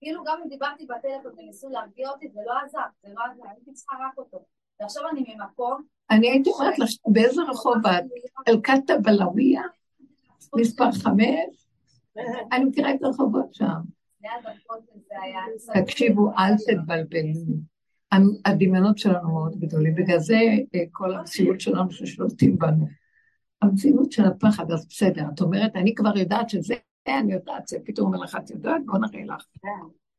כאילו 0.00 0.24
גם 0.24 0.40
אם 0.44 0.48
דיברתי 0.48 0.86
בטלפון 0.86 1.32
וניסו 1.38 1.68
להרגיע 1.68 2.08
אותי, 2.08 2.28
זה 2.28 2.40
לא 2.46 2.52
עזר, 2.64 2.78
זה 3.02 3.08
לא 3.14 3.20
עזר, 3.32 3.42
הייתי 3.48 3.72
צריכה 3.72 3.96
רק 4.00 4.18
אותו. 4.18 4.44
ועכשיו 4.80 5.02
אני 5.12 5.24
ממקום... 5.28 5.82
אני 6.10 6.30
הייתי 6.30 6.50
אומרת 6.50 6.78
לך, 6.78 6.90
באיזה 7.06 7.42
רחוב 7.42 7.86
את? 7.86 8.04
אלקטה 8.48 8.98
בלאוויה? 8.98 9.62
מספר 10.56 10.92
חמש? 10.92 11.66
אני 12.52 12.64
מכירה 12.64 12.94
את 12.94 13.02
הרחובות 13.02 13.54
שם. 13.54 13.80
תקשיבו, 15.74 16.30
אל 16.38 16.54
תתבלבלו. 16.56 17.56
הדמיונות 18.44 18.98
שלנו 18.98 19.32
מאוד 19.32 19.60
גדולים, 19.60 19.94
בגלל 19.94 20.18
זה 20.18 20.38
אה, 20.74 20.80
כל 20.92 21.14
המציאות 21.14 21.60
שלנו 21.60 21.90
ששולטים 21.90 22.58
בנו. 22.58 22.86
המציאות 23.62 24.12
של 24.12 24.24
הפחד, 24.24 24.70
אז 24.70 24.86
בסדר, 24.88 25.24
את 25.34 25.40
אומרת, 25.40 25.76
אני 25.76 25.94
כבר 25.94 26.18
יודעת 26.18 26.50
שזה, 26.50 26.74
אני 27.08 27.32
יודעת, 27.32 27.68
זה 27.68 27.78
פתאום 27.84 28.06
אומר 28.06 28.24
לך, 28.24 28.36
את 28.44 28.50
יודעת, 28.50 28.82
בוא 28.86 28.98
נראה 28.98 29.36
לך. 29.36 29.44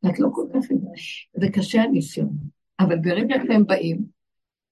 את 0.09 0.19
לא 0.19 0.29
כל 0.33 0.45
כך 0.53 0.71
יודעת. 0.71 0.93
זה 1.33 1.47
קשה 1.53 1.81
הניסיון, 1.81 2.37
אבל 2.79 2.99
ברגע 2.99 3.35
שהם 3.47 3.65
באים, 3.65 4.05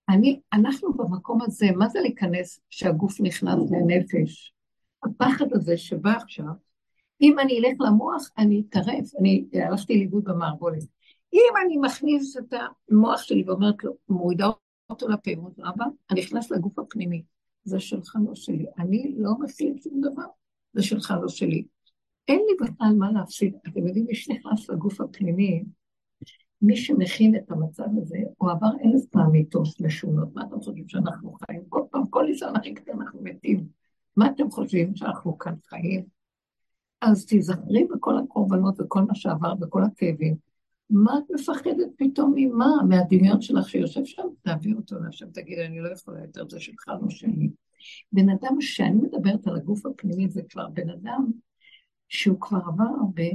אני, 0.10 0.40
אנחנו 0.54 0.94
במקום 0.94 1.42
הזה, 1.42 1.68
מה 1.76 1.90
זה 1.90 2.00
להיכנס 2.00 2.60
שהגוף 2.70 3.22
נכנס 3.22 3.72
לנפש? 3.72 4.54
הפחד 5.04 5.46
הזה 5.52 5.78
שבא 5.78 6.12
עכשיו, 6.12 6.54
אם 7.24 7.40
אני 7.40 7.60
אלך 7.60 7.82
למוח, 7.82 8.30
אני 8.38 8.64
אטרף, 8.70 9.16
אני 9.20 9.46
הלכתי 9.54 9.98
לאיבוד 9.98 10.24
במערבולת. 10.24 10.84
אם 11.34 11.54
אני 11.66 11.78
מכניס 11.78 12.38
את 12.38 12.54
המוח 12.90 13.22
שלי 13.22 13.44
ואומרת 13.48 13.84
לו, 13.84 13.94
מורידה 14.10 14.48
אותו 14.90 15.08
לפה, 15.08 15.32
אומרת 15.38 15.58
לו, 15.58 15.70
אבא, 15.70 15.86
אני 16.12 16.22
נכנס 16.22 16.52
לגוף 16.52 16.80
הפנימי, 16.80 17.24
זה 17.64 17.80
שלך, 17.80 18.18
לא 18.28 18.36
שלי. 18.36 18.66
אני 18.80 19.16
לא 19.18 19.32
מפסיד 19.40 19.82
שום 19.84 20.02
דבר, 20.02 20.26
זה 20.74 20.84
שלך, 20.84 21.14
לא 21.22 21.28
שלי. 21.28 21.66
אין 22.28 22.40
לי 22.40 22.68
בכלל 22.68 22.96
מה 22.98 23.12
להפסיד. 23.12 23.54
אתם 23.68 23.88
יודעים, 23.88 24.06
מי 24.06 24.16
שנכנס 24.16 24.70
לגוף 24.70 25.02
הפנימי, 25.02 25.64
מי 26.62 26.78
שמכין 26.78 27.36
את 27.36 27.52
המצב 27.52 27.88
הזה, 27.98 28.18
הוא 28.38 28.52
עבר 28.52 28.70
אלף 28.86 29.06
פעם 29.12 29.32
מיתות 29.32 29.68
משונות. 29.82 30.36
מה 30.36 30.44
אתם 30.44 30.62
חושבים 30.62 30.90
שאנחנו 30.90 31.34
חיים? 31.46 31.62
כל 31.70 31.82
פעם, 31.92 32.08
כל 32.10 32.26
ניסיון 32.26 32.56
הכי 32.56 32.74
קטן 32.74 33.02
אנחנו 33.02 33.20
מתים. 33.24 33.68
מה 34.18 34.28
אתם 34.28 34.52
חושבים 34.52 34.96
שאנחנו 34.96 35.38
כאן 35.38 35.54
חיים? 35.70 36.13
אז 37.06 37.26
תיזכרי 37.26 37.84
בכל 37.84 38.18
הקורבנות 38.18 38.76
וכל 38.80 39.02
מה 39.02 39.16
שעבר 39.16 39.54
וכל 39.62 39.84
הכאבים. 39.84 40.36
מה 40.90 41.18
את 41.18 41.24
מפחדת 41.32 41.88
פתאום 41.98 42.34
ממה? 42.36 42.76
מהדמיון 42.90 43.42
שלך 43.42 43.70
שיושב 43.70 44.06
שם? 44.06 44.28
תעביר 44.42 44.76
אותו 44.76 44.96
להשם, 45.00 45.30
תגיד, 45.30 45.60
אני 45.60 45.80
לא 45.80 45.90
יכולה 45.94 46.22
יותר, 46.22 46.50
זה 46.50 46.60
שלך, 46.60 46.88
לא 46.88 47.10
שלי. 47.10 47.50
בן 48.12 48.30
אדם, 48.30 48.62
שאני 48.62 48.96
מדברת 48.96 49.48
על 49.48 49.56
הגוף 49.56 49.86
הפנימי, 49.86 50.30
זה 50.30 50.42
כבר 50.50 50.70
בן 50.70 50.90
אדם 50.90 51.32
שהוא 52.10 52.42
כבר 52.42 52.58
עבר 52.68 52.90
הרבה, 53.02 53.30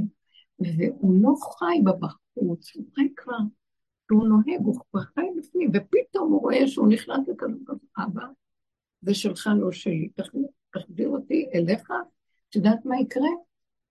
והוא 0.58 1.22
לא 1.22 1.34
חי 1.58 1.82
בבחוץ, 1.84 2.76
הוא 2.76 2.84
חי 2.94 3.08
כבר, 3.16 3.38
הוא 4.10 4.28
נוהג, 4.28 4.60
הוא 4.64 4.80
כבר 4.90 5.00
חי 5.00 5.26
בפנים, 5.38 5.70
ופתאום 5.74 6.32
הוא 6.32 6.40
רואה 6.40 6.68
שהוא 6.68 6.88
נכנס 6.88 7.28
לכזה, 7.28 7.72
אבא, 7.98 8.22
זה 9.00 9.14
שלך, 9.14 9.50
לא 9.56 9.72
שלי. 9.72 10.08
תחזיר 10.70 11.08
אותי 11.08 11.48
אליך, 11.54 11.90
את 12.48 12.56
יודעת 12.56 12.84
מה 12.84 13.00
יקרה? 13.00 13.47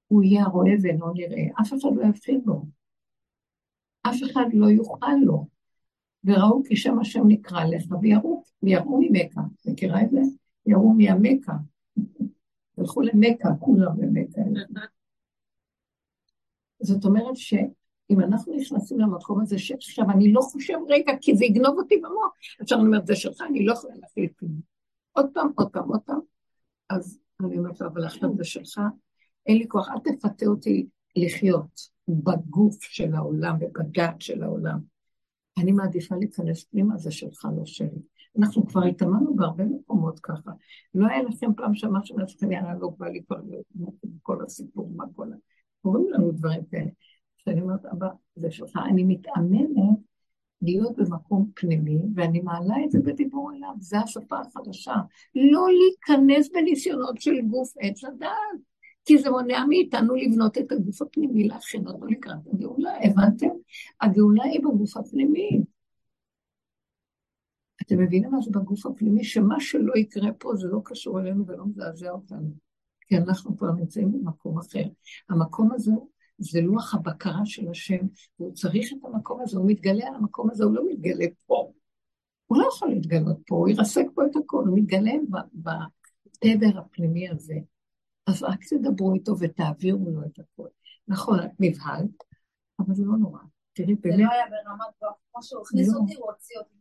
הוא 0.07 0.23
יהיה 0.23 0.43
הרואה 0.43 0.71
ואינו 0.81 1.13
נראה, 1.13 1.43
אף 1.61 1.73
אחד 1.73 1.89
לא 1.95 2.03
יפחיד 2.09 2.41
לו. 2.45 2.65
אף 4.01 4.15
אחד 4.31 4.45
לא 4.53 4.67
יוכל 4.67 5.15
לו. 5.25 5.47
וראו 6.23 6.63
כי 6.63 6.75
שם 6.75 6.99
השם 6.99 7.27
נקרא 7.27 7.63
לך, 7.63 7.83
ויראו, 8.01 8.43
ויראו 8.63 8.99
ממכה. 9.01 9.41
מכירה 9.65 10.01
את 10.01 10.09
זה? 10.11 10.19
יראו 10.65 10.93
מהמכה. 10.93 11.53
הלכו 12.77 13.01
למכה, 13.01 13.49
כולם 13.59 13.91
למכה. 14.01 14.41
זאת 16.79 17.05
אומרת 17.05 17.37
שאם 17.37 18.21
אנחנו 18.21 18.55
נכנסים 18.55 18.99
למקום 18.99 19.41
הזה, 19.41 19.59
שעכשיו 19.59 20.05
אני 20.09 20.33
לא 20.33 20.41
חושב 20.41 20.77
רגע, 20.89 21.11
כי 21.21 21.35
זה 21.35 21.45
יגנוב 21.45 21.77
אותי 21.77 21.97
במוח, 21.97 22.33
אני 22.71 22.81
אומרת, 22.81 23.07
זה 23.07 23.15
שלך, 23.15 23.41
אני 23.49 23.65
לא 23.65 23.73
יכולה 23.73 23.93
להחליט 23.95 24.37
כלום. 24.39 24.61
עוד 25.11 25.25
פעם, 25.33 25.51
עוד 25.55 25.71
פעם, 25.71 25.89
עוד 25.89 26.01
פעם. 26.05 26.19
אז 26.89 27.19
אני 27.45 27.57
אומרת 27.57 27.81
אבל 27.81 28.05
עכשיו 28.05 28.29
זה 28.37 28.43
שלך, 28.43 28.81
אין 29.47 29.57
לי 29.57 29.67
כוח, 29.67 29.89
אל 29.89 29.99
תפתה 29.99 30.45
אותי 30.45 30.87
לחיות. 31.15 31.97
בגוף 32.07 32.83
של 32.83 33.15
העולם 33.15 33.57
ובדת 33.61 34.15
של 34.19 34.43
העולם. 34.43 34.79
אני 35.57 35.71
מעדיפה 35.71 36.15
להיכנס 36.15 36.63
פנימה, 36.63 36.97
זה 36.97 37.11
שלך, 37.11 37.47
לא 37.57 37.65
שלי. 37.65 38.01
אנחנו 38.39 38.67
כבר 38.67 38.83
התאמנו 38.83 39.35
בהרבה 39.35 39.65
מקומות 39.65 40.19
ככה. 40.19 40.51
לא 40.93 41.07
היה 41.07 41.23
לכם 41.23 41.53
פעם 41.53 41.75
שמשהו 41.75 42.17
מעצמכם, 42.17 42.51
יאללה, 42.51 42.73
לא 42.73 42.89
בא 42.97 43.07
לי 43.07 43.23
כבר 43.27 43.37
להיות 43.45 43.95
כל 44.21 44.45
הסיפור, 44.45 44.91
מה 44.95 45.03
כל 45.15 45.33
ה... 45.33 45.35
קוראים 45.81 46.09
לנו 46.09 46.31
דברים 46.31 46.61
כאלה. 46.71 46.89
כשאני 47.37 47.61
אומרת, 47.61 47.85
אבא, 47.85 48.07
זה 48.35 48.51
שלך. 48.51 48.79
אני 48.89 49.03
מתאמנת 49.03 49.99
להיות 50.61 50.95
במקום 50.97 51.51
פנימי, 51.55 51.99
ואני 52.15 52.39
מעלה 52.39 52.75
את 52.85 52.91
זה 52.91 52.99
בדיבור 52.99 53.51
אליו, 53.51 53.73
זו 53.79 53.97
השפה 53.97 54.39
החדשה. 54.39 54.95
לא 55.35 55.67
להיכנס 55.69 56.49
בניסיונות 56.53 57.21
של 57.21 57.41
גוף 57.41 57.73
עץ 57.79 58.03
הדעת. 58.03 58.59
כי 59.07 59.17
זה 59.17 59.29
מונע 59.29 59.65
מאיתנו 59.69 60.15
לבנות 60.15 60.57
את 60.57 60.71
הגוף 60.71 61.01
הפנימי, 61.01 61.47
להכין 61.47 61.87
אותו 61.87 62.05
לקראת 62.05 62.47
הגאולה, 62.53 62.91
הבנתם? 63.03 63.47
הגאולה 64.01 64.43
היא 64.43 64.59
בגוף 64.59 64.97
הפנימי. 64.97 65.61
אתם 67.81 67.99
מבינים 67.99 68.31
מה 68.31 68.41
זה 68.41 68.51
בגוף 68.51 68.85
הפנימי? 68.85 69.23
שמה 69.23 69.55
שלא 69.59 69.93
יקרה 69.95 70.33
פה 70.33 70.55
זה 70.55 70.67
לא 70.67 70.81
קשור 70.83 71.19
אלינו 71.19 71.47
ולא 71.47 71.65
מזעזע 71.65 72.11
אותנו. 72.11 72.51
כי 73.07 73.17
אנחנו 73.17 73.57
כבר 73.57 73.71
נמצאים 73.71 74.11
במקום 74.11 74.57
אחר. 74.59 74.83
המקום 75.29 75.71
הזה 75.71 75.91
זה 76.37 76.61
לוח 76.61 76.95
הבקרה 76.95 77.45
של 77.45 77.69
השם, 77.69 78.05
והוא 78.39 78.53
צריך 78.53 78.93
את 78.93 79.05
המקום 79.05 79.41
הזה, 79.41 79.57
הוא 79.57 79.69
מתגלה 79.69 80.07
על 80.07 80.15
המקום 80.15 80.51
הזה, 80.51 80.63
הוא 80.63 80.75
לא 80.75 80.83
מתגלה 80.89 81.25
פה. 81.45 81.71
הוא 82.45 82.57
לא 82.57 82.67
יכול 82.67 82.89
להתגלות 82.89 83.37
פה, 83.47 83.55
הוא 83.55 83.69
ירסק 83.69 84.05
פה 84.15 84.25
את 84.25 84.35
הכל, 84.35 84.63
הוא 84.67 84.77
מתגלה 84.77 85.11
בתדר 85.53 86.79
הפנימי 86.79 87.29
הזה. 87.29 87.55
אז 88.28 88.43
רק 88.43 88.59
תדברו 88.69 89.13
איתו 89.13 89.39
ותעבירו 89.39 90.11
לו 90.11 90.21
את 90.25 90.39
הכל. 90.39 90.67
נכון, 91.07 91.39
את 91.39 91.51
נבהלת, 91.59 92.23
אבל 92.80 92.93
זה 92.93 93.03
לא 93.05 93.17
נורא. 93.17 93.39
תראי, 93.73 93.95
באמת... 93.95 94.17
זה 94.17 94.23
לא 94.23 94.32
היה 94.32 94.45
ברמת 94.49 94.93
כוח, 94.99 95.13
כמו 95.32 95.43
שהוא 95.43 95.61
הכניס 95.61 95.93
לא. 95.93 95.99
אותי, 95.99 96.15
הוא 96.15 96.32
הוציא 96.32 96.57
אותי. 96.59 96.75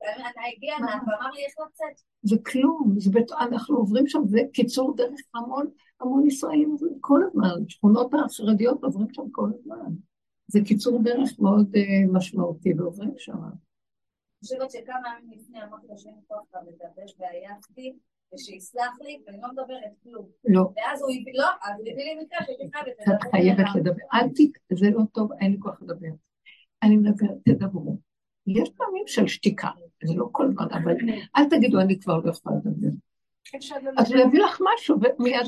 הגיע 0.57 0.77
ענת 0.77 1.03
ואמר 1.03 1.31
לי 1.31 1.45
איך 1.45 1.55
לצאת. 1.67 2.03
זה 2.23 2.37
כלום, 2.47 2.95
זה 2.99 3.11
בית... 3.11 3.33
אנחנו 3.33 3.77
עוברים 3.77 4.07
שם, 4.07 4.23
זה 4.27 4.39
קיצור 4.53 4.97
דרך 4.97 5.21
המון, 5.35 5.67
המון 6.01 6.27
ישראלים 6.27 6.71
עוברים 6.71 6.99
כל 7.01 7.21
הזמן, 7.27 7.69
שכונות 7.69 8.11
החרדיות 8.25 8.85
עוברים 8.85 9.09
שם 9.13 9.31
כל 9.33 9.51
הזמן. 9.59 9.93
זה 10.47 10.61
קיצור 10.65 11.03
דרך 11.03 11.31
מאוד 11.39 11.75
uh, 11.75 12.13
משמעותי, 12.13 12.75
ועוברים 12.77 13.15
שם. 13.17 13.39
אני 13.39 14.41
חושבת 14.43 14.71
שכמה 14.71 15.09
ימים 15.21 15.39
לפני 15.39 15.63
אמרתי 15.63 15.87
לו 15.89 15.99
שאין 15.99 16.21
כוח 16.29 16.45
לדבר, 16.55 17.13
ועייפתי, 17.19 17.97
ושיסלח 18.35 19.01
לי, 19.01 19.23
ואני 19.27 19.39
לא 19.43 19.49
מדברת 19.49 19.93
כלום. 20.03 20.27
לא. 20.45 20.61
ואז 20.77 21.03
הוא 21.03 21.11
הביא, 21.11 21.33
לא, 21.35 21.47
אז 21.63 21.81
הוא 21.81 21.89
הביא 21.93 22.05
לי 22.05 22.15
מקרה 22.23 22.39
שהייתי 22.45 22.71
חייבת 22.73 22.97
לדבר. 23.01 23.15
את 23.17 23.31
חייבת 23.31 23.67
לדבר. 23.75 24.03
אל 24.15 24.29
ת... 24.29 24.77
זה 24.79 24.91
לא 24.91 25.03
טוב, 25.13 25.33
אין 25.41 25.53
לי 25.53 25.59
כוח 25.61 25.83
לדבר. 25.83 26.09
אני 26.83 26.97
מדברת, 26.97 27.37
תדברו. 27.45 27.99
יש 28.47 28.71
פעמים 28.77 29.05
של 29.07 29.27
שתיקה, 29.27 29.69
זה 30.05 30.15
לא 30.17 30.29
כל 30.33 30.45
הזמן, 30.45 30.67
אבל 30.71 30.97
אל 31.37 31.45
תגידו, 31.51 31.81
אני 31.81 32.01
כבר 32.01 32.19
לא 32.19 32.31
יכולה 32.31 32.57
לדבר. 32.57 32.89
אז 33.99 34.13
הוא 34.13 34.21
יביא 34.21 34.41
לך 34.41 34.61
משהו, 34.75 34.97
ומיד... 35.19 35.47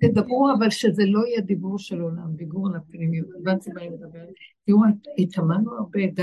תדברו, 0.00 0.48
אבל 0.58 0.70
שזה 0.70 1.02
לא 1.06 1.26
יהיה 1.26 1.40
דיבור 1.40 1.78
של 1.78 2.00
עולם, 2.00 2.36
דיבור 2.36 2.68
על 2.68 2.76
הפנימיות. 2.76 3.28
הבנתי 3.40 3.70
מה 3.70 3.80
אני 3.80 3.88
מדברת. 3.88 4.34
תראו, 4.66 4.80
התאמנו 5.18 5.72
הרבה, 5.72 6.06
די. 6.14 6.22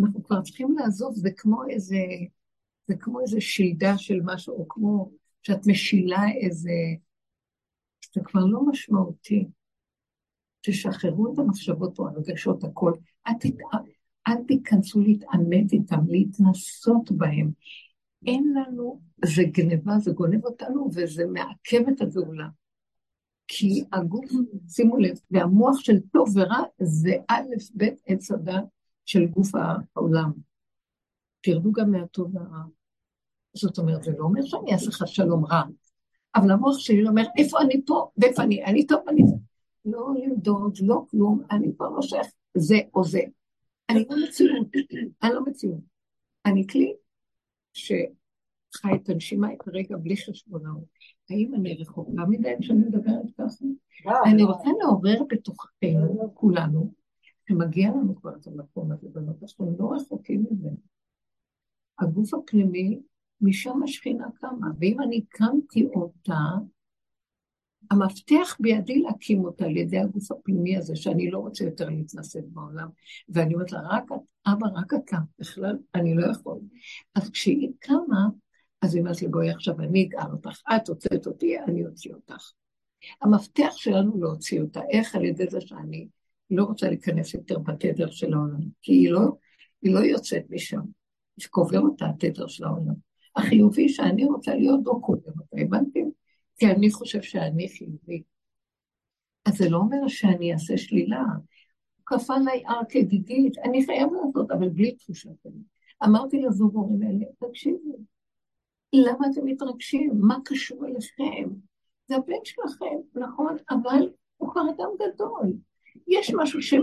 אנחנו 0.00 0.24
כבר 0.24 0.42
צריכים 0.42 0.76
לעזוב, 0.78 1.14
זה 1.14 1.30
כמו 1.36 1.64
איזה, 1.68 1.96
זה 2.88 2.94
כמו 2.96 3.20
איזה 3.20 3.40
שלדה 3.40 3.98
של 3.98 4.20
משהו, 4.24 4.54
או 4.54 4.68
כמו 4.68 5.10
שאת 5.42 5.66
משילה 5.66 6.22
איזה, 6.40 6.70
זה 8.14 8.20
כבר 8.24 8.44
לא 8.44 8.66
משמעותי. 8.66 9.48
תשחררו 10.60 11.32
את 11.32 11.38
המחשבות 11.38 11.98
או 11.98 12.08
הרגשות, 12.08 12.64
הכל. 12.64 12.92
אל, 13.26 13.32
תת... 13.40 13.54
אל 14.28 14.44
תיכנסו 14.46 15.00
להתעמת 15.00 15.72
איתם, 15.72 16.00
להתנסות 16.08 17.12
בהם. 17.12 17.50
אין 18.26 18.54
לנו, 18.54 19.00
זה 19.24 19.42
גניבה, 19.44 19.98
זה 19.98 20.10
גונב 20.10 20.44
אותנו 20.44 20.90
וזה 20.94 21.26
מעכב 21.26 21.88
את 21.88 22.00
הגאולה. 22.00 22.48
כי 23.48 23.84
הגוף, 23.92 24.24
שימו 24.68 24.96
לב, 24.96 25.20
והמוח 25.30 25.80
של 25.80 26.00
טוב 26.12 26.28
ורע 26.36 26.62
זה 26.82 27.16
א', 27.28 27.54
ב', 27.76 27.84
עץ 28.06 28.30
הדת 28.30 28.64
של 29.06 29.26
גוף 29.26 29.50
העולם. 29.96 30.32
תרדו 31.40 31.72
גם 31.72 31.90
מהטוב 31.90 32.36
והרע. 32.36 32.62
זאת 33.54 33.78
אומרת, 33.78 34.02
זה 34.02 34.12
לא 34.18 34.24
אומר 34.24 34.42
שאני 34.42 34.72
אעשה 34.72 34.88
לך 34.88 35.02
שלום 35.06 35.44
רע, 35.44 35.62
אבל 36.34 36.50
המוח 36.50 36.78
שלי 36.78 37.08
אומר, 37.08 37.24
איפה 37.38 37.60
אני 37.60 37.82
פה, 37.86 38.10
ואיפה 38.18 38.42
אני, 38.42 38.64
אני 38.64 38.86
טוב, 38.86 39.00
אני... 39.08 39.22
לא 39.86 40.08
למדוד, 40.24 40.78
לא 40.82 41.04
כלום, 41.10 41.42
אני 41.50 41.72
כבר 41.76 41.88
לא 41.88 42.02
שייך 42.02 42.26
זה 42.56 42.76
או 42.94 43.04
זה. 43.04 43.20
אני 43.90 44.04
לא 44.10 44.16
מציאות, 44.28 44.66
אני 45.22 45.34
לא 45.34 45.44
מציאות. 45.44 45.80
אני 46.46 46.66
כלי 46.66 46.94
שחי 47.72 48.94
את 48.94 49.08
הנשימה 49.08 49.52
את 49.52 49.68
הרגע 49.68 49.96
בלי 49.96 50.16
חשבונאות. 50.16 50.84
האם 51.30 51.54
אני 51.54 51.74
רחוקה 51.74 52.22
מדי 52.28 52.52
כשאני 52.60 52.78
מדברת 52.78 53.26
ככה? 53.38 53.64
אני 54.26 54.42
רוצה 54.42 54.68
לעורר 54.80 55.22
בתוכנו, 55.28 56.30
כולנו, 56.34 56.92
שמגיע 57.48 57.90
לנו 57.90 58.16
כבר 58.16 58.36
את 58.40 58.46
המקום 58.46 58.92
הזה, 58.92 59.08
בנות, 59.12 59.42
אנחנו 59.42 59.76
לא 59.78 59.92
רחוקים 59.92 60.44
מזה. 60.50 60.68
הגוף 61.98 62.34
הפנימי, 62.34 63.00
משם 63.40 63.82
השכינה 63.82 64.26
קמה, 64.40 64.66
ואם 64.80 65.02
אני 65.02 65.24
הקמתי 65.28 65.86
אותה, 65.86 66.38
המפתח 67.90 68.56
בידי 68.60 68.98
להקים 69.02 69.44
אותה 69.44 69.64
על 69.64 69.76
ידי 69.76 69.98
הגוף 69.98 70.32
הפנימי 70.32 70.76
הזה, 70.76 70.96
שאני 70.96 71.30
לא 71.30 71.38
רוצה 71.38 71.64
יותר 71.64 71.88
להתנסות 71.88 72.44
בעולם. 72.44 72.88
ואני 73.28 73.54
אומרת 73.54 73.72
לה, 73.72 73.80
רק 73.90 74.04
את, 74.12 74.20
אבא, 74.46 74.66
רק 74.74 74.94
אתה, 74.94 75.16
בכלל, 75.38 75.78
אני 75.94 76.14
לא 76.14 76.26
יכול. 76.30 76.58
אז 77.14 77.30
כשהיא 77.30 77.70
קמה, 77.78 78.28
אז 78.82 78.94
היא 78.94 79.00
אומרת 79.00 79.22
לי, 79.22 79.28
בואי 79.28 79.50
עכשיו 79.50 79.80
אני 79.80 80.04
אגאר 80.06 80.32
אותך, 80.32 80.60
את 80.76 80.88
הוצאת 80.88 81.26
אותי, 81.26 81.60
אני 81.60 81.86
אוציא 81.86 82.14
אותך. 82.14 82.52
המפתח 83.22 83.72
שלנו 83.76 84.20
להוציא 84.20 84.60
אותה, 84.60 84.80
איך 84.90 85.14
על 85.14 85.24
ידי 85.24 85.46
זה 85.50 85.60
שאני 85.60 86.08
לא 86.50 86.64
רוצה 86.64 86.88
להיכנס 86.88 87.34
יותר 87.34 87.58
בתדר 87.58 88.10
של 88.10 88.34
העולם, 88.34 88.60
כי 88.82 88.92
היא 88.92 89.10
לא, 89.10 89.20
היא 89.82 89.94
לא 89.94 89.98
יוצאת 89.98 90.42
משם, 90.50 90.80
שקובר 91.38 91.80
אותה 91.80 92.06
התדר 92.06 92.46
של 92.46 92.64
העולם. 92.64 92.94
החיובי 93.36 93.88
שאני 93.88 94.24
רוצה 94.24 94.54
להיות 94.54 94.80
לא 94.84 94.98
קודם 95.02 95.32
אותה, 95.40 95.56
הבנתם? 95.60 96.08
כי 96.58 96.66
אני 96.66 96.90
חושב 96.90 97.22
שאני 97.22 97.68
חיובי. 97.68 98.22
אז 99.44 99.56
זה 99.56 99.68
לא 99.68 99.76
אומר 99.76 100.08
שאני 100.08 100.52
אעשה 100.52 100.76
שלילה. 100.76 101.22
הוא 101.96 102.18
כפה 102.18 102.34
עליי 102.34 102.62
הר 102.66 102.80
כגיגית, 102.88 103.58
אני 103.58 103.86
חייב 103.86 104.08
לעשות, 104.12 104.50
אבל 104.50 104.68
בלי 104.68 104.96
תחושת 104.96 105.46
אני. 105.46 105.62
אמרתי 106.04 106.40
לזוגורים 106.40 107.02
האלה, 107.02 107.24
תקשיבו, 107.38 107.98
למה 108.92 109.26
אתם 109.32 109.44
מתרגשים? 109.44 110.10
מה 110.20 110.36
קשור 110.44 110.86
אליכם? 110.86 111.48
זה 112.08 112.16
הבן 112.16 112.44
שלכם, 112.44 112.96
נכון, 113.14 113.56
אבל 113.70 114.10
הוא 114.36 114.50
כבר 114.50 114.62
אדם 114.76 114.88
גדול. 114.98 115.52
יש 116.08 116.32
משהו 116.34 116.62
ש... 116.62 116.74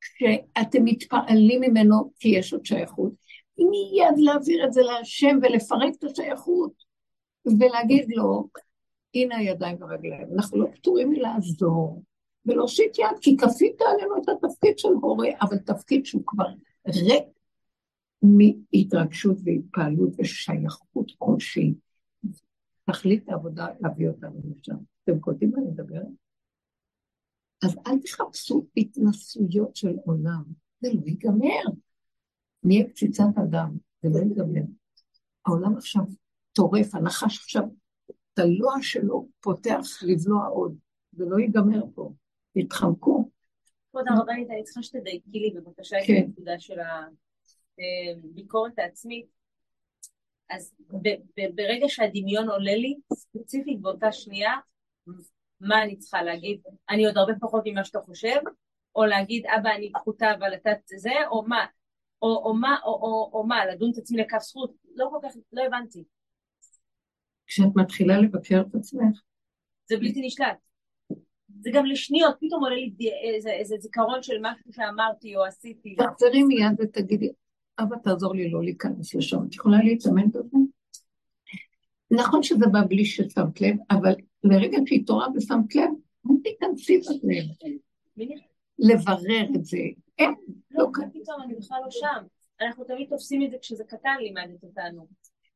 שאתם 0.00 0.84
מתפעלים 0.84 1.60
ממנו 1.60 2.12
כי 2.18 2.28
יש 2.28 2.52
עוד 2.52 2.64
שייכות. 2.64 3.12
מיד 3.58 4.18
להעביר 4.18 4.64
את 4.66 4.72
זה 4.72 4.82
להשם 4.82 5.38
ולפרק 5.42 5.94
את 5.98 6.04
השייכות 6.04 6.72
ולהגיד 7.58 8.06
לו, 8.08 8.48
הנה 9.14 9.36
הידיים 9.36 9.76
והרגליים. 9.82 10.28
אנחנו 10.34 10.62
לא 10.62 10.66
פטורים 10.74 11.10
מלעזור 11.10 12.02
ולהושיט 12.46 12.98
יד, 12.98 13.18
כי 13.20 13.36
כפית 13.36 13.80
עלינו 13.80 14.16
את 14.22 14.28
התפקיד 14.28 14.78
של 14.78 14.88
הורה, 14.88 15.28
אבל 15.42 15.58
תפקיד 15.58 16.06
שהוא 16.06 16.22
כבר 16.26 16.48
ריק 16.86 17.24
מהתרגשות 18.22 19.36
והתפעלות 19.44 20.10
ושייכות 20.18 21.12
כלשהי. 21.18 21.74
תכלית 22.84 23.28
העבודה 23.28 23.66
להביא 23.80 24.08
אותנו 24.08 24.40
לשם. 24.50 24.76
אתם 25.04 25.20
קולטים 25.20 25.50
מה 25.50 25.58
אני 25.58 25.66
מדברת? 25.66 26.06
אז 27.64 27.76
אל 27.86 27.98
תחפשו 28.04 28.66
התנסויות 28.76 29.76
של 29.76 29.96
עולם, 30.04 30.42
זה 30.80 30.88
לא 30.94 31.06
ייגמר. 31.06 31.62
נהיה 32.62 32.88
קציצת 32.88 33.38
אדם, 33.44 33.76
זה 34.02 34.08
לא 34.08 34.18
ייגמר. 34.18 34.62
העולם 35.46 35.76
עכשיו 35.76 36.02
טורף, 36.52 36.94
הנחש 36.94 37.38
עכשיו 37.38 37.62
התלוע 38.32 38.74
שלו 38.82 39.28
פותח 39.40 39.84
לבלוע 40.02 40.46
עוד, 40.46 40.76
זה 41.12 41.24
לא 41.24 41.38
ייגמר 41.38 41.82
פה, 41.94 42.12
יתחמקו. 42.56 43.30
כבוד 43.90 44.04
הרבנית, 44.08 44.50
אני 44.50 44.64
צריכה 44.64 44.82
שתדייקי 44.82 45.38
לי 45.38 45.50
בבקשה 45.54 45.98
את 45.98 46.06
כן. 46.06 46.22
הנקודה 46.26 46.58
של 46.58 46.78
הביקורת 48.24 48.78
העצמית. 48.78 49.26
אז 50.50 50.74
ברגע 51.54 51.86
שהדמיון 51.88 52.48
עולה 52.48 52.74
לי, 52.74 52.96
ספציפית 53.14 53.80
באותה 53.80 54.12
שנייה, 54.12 54.52
מה 55.60 55.82
אני 55.82 55.96
צריכה 55.96 56.22
להגיד? 56.22 56.60
אני 56.90 57.06
עוד 57.06 57.18
הרבה 57.18 57.32
פחות 57.40 57.62
ממה 57.66 57.84
שאתה 57.84 58.00
חושב? 58.00 58.40
או 58.96 59.04
להגיד, 59.04 59.46
אבא, 59.46 59.70
אני 59.70 59.92
פחותה, 59.92 60.34
אבל 60.34 60.54
אתה 60.54 60.70
זה? 60.84 61.12
או 61.30 61.44
מה? 61.46 61.66
או, 62.22 62.28
או 62.44 62.54
מה, 62.54 62.76
או, 62.84 62.92
או, 62.92 63.30
או 63.32 63.46
מה, 63.46 63.66
לדון 63.66 63.90
את 63.92 63.98
עצמי 63.98 64.20
לכף 64.20 64.38
זכות? 64.38 64.72
לא 64.96 65.08
כל 65.10 65.28
כך, 65.28 65.36
לא 65.52 65.62
הבנתי. 65.62 66.04
כשאת 67.46 67.76
מתחילה 67.76 68.18
לבקר 68.18 68.60
את 68.60 68.74
עצמך. 68.74 69.20
זה 69.88 69.96
בלתי 69.96 70.26
נשלט. 70.26 70.56
זה 71.60 71.70
גם 71.72 71.86
לשניות, 71.86 72.34
פתאום 72.40 72.64
עולה 72.64 72.76
לי 72.76 73.10
איזה, 73.34 73.50
איזה 73.50 73.76
זיכרון 73.78 74.22
של 74.22 74.36
משהו 74.42 74.72
שאמרתי 74.72 75.36
או 75.36 75.44
עשיתי. 75.44 75.96
תחזרי 75.96 76.42
מיד 76.42 76.72
ותגידי, 76.78 77.32
אבא 77.80 77.96
תעזור 78.04 78.34
לי 78.34 78.50
לא 78.50 78.62
להיכנס 78.62 79.14
לשם, 79.14 79.38
את 79.48 79.54
יכולה 79.54 79.78
להתאמן 79.78 80.28
בזה? 80.28 80.49
נכון 82.10 82.42
שזה 82.42 82.66
בא 82.66 82.80
בלי 82.88 83.04
ששמת 83.04 83.60
לב, 83.60 83.76
אבל 83.90 84.14
לרגע 84.44 84.78
שהתעוררת 84.86 85.30
ושמת 85.36 85.74
לב, 85.74 85.90
אל 86.30 86.36
תיכנסי 86.42 86.98
בזה. 86.98 87.14
לברר 88.78 89.46
את 89.56 89.64
זה. 89.64 89.78
אין, 90.18 90.34
לא, 90.70 90.84
לא 90.84 91.04
פתאום, 91.12 91.42
אני 91.42 91.54
בכלל 91.54 91.78
לא 91.84 91.90
שם. 91.90 92.24
אנחנו 92.60 92.84
תמיד 92.84 93.08
תופסים 93.08 93.42
את 93.42 93.50
זה 93.50 93.56
כשזה 93.62 93.84
קטן, 93.84 94.16
לימדת 94.20 94.64
אותנו. 94.64 95.06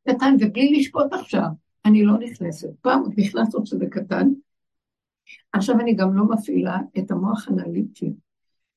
קטן, 0.09 0.35
ובלי 0.41 0.79
לשפוט 0.79 1.13
עכשיו. 1.13 1.47
אני 1.85 2.05
לא 2.05 2.19
נכנסת. 2.19 2.69
פעם 2.81 3.01
עוד 3.01 3.13
נכנסת 3.17 3.59
שזה 3.65 3.87
קטן, 3.91 4.29
עכשיו 5.53 5.81
אני 5.81 5.95
גם 5.95 6.17
לא 6.17 6.25
מפעילה 6.25 6.79
את 6.99 7.11
המוח 7.11 7.49
האנליטי 7.49 8.13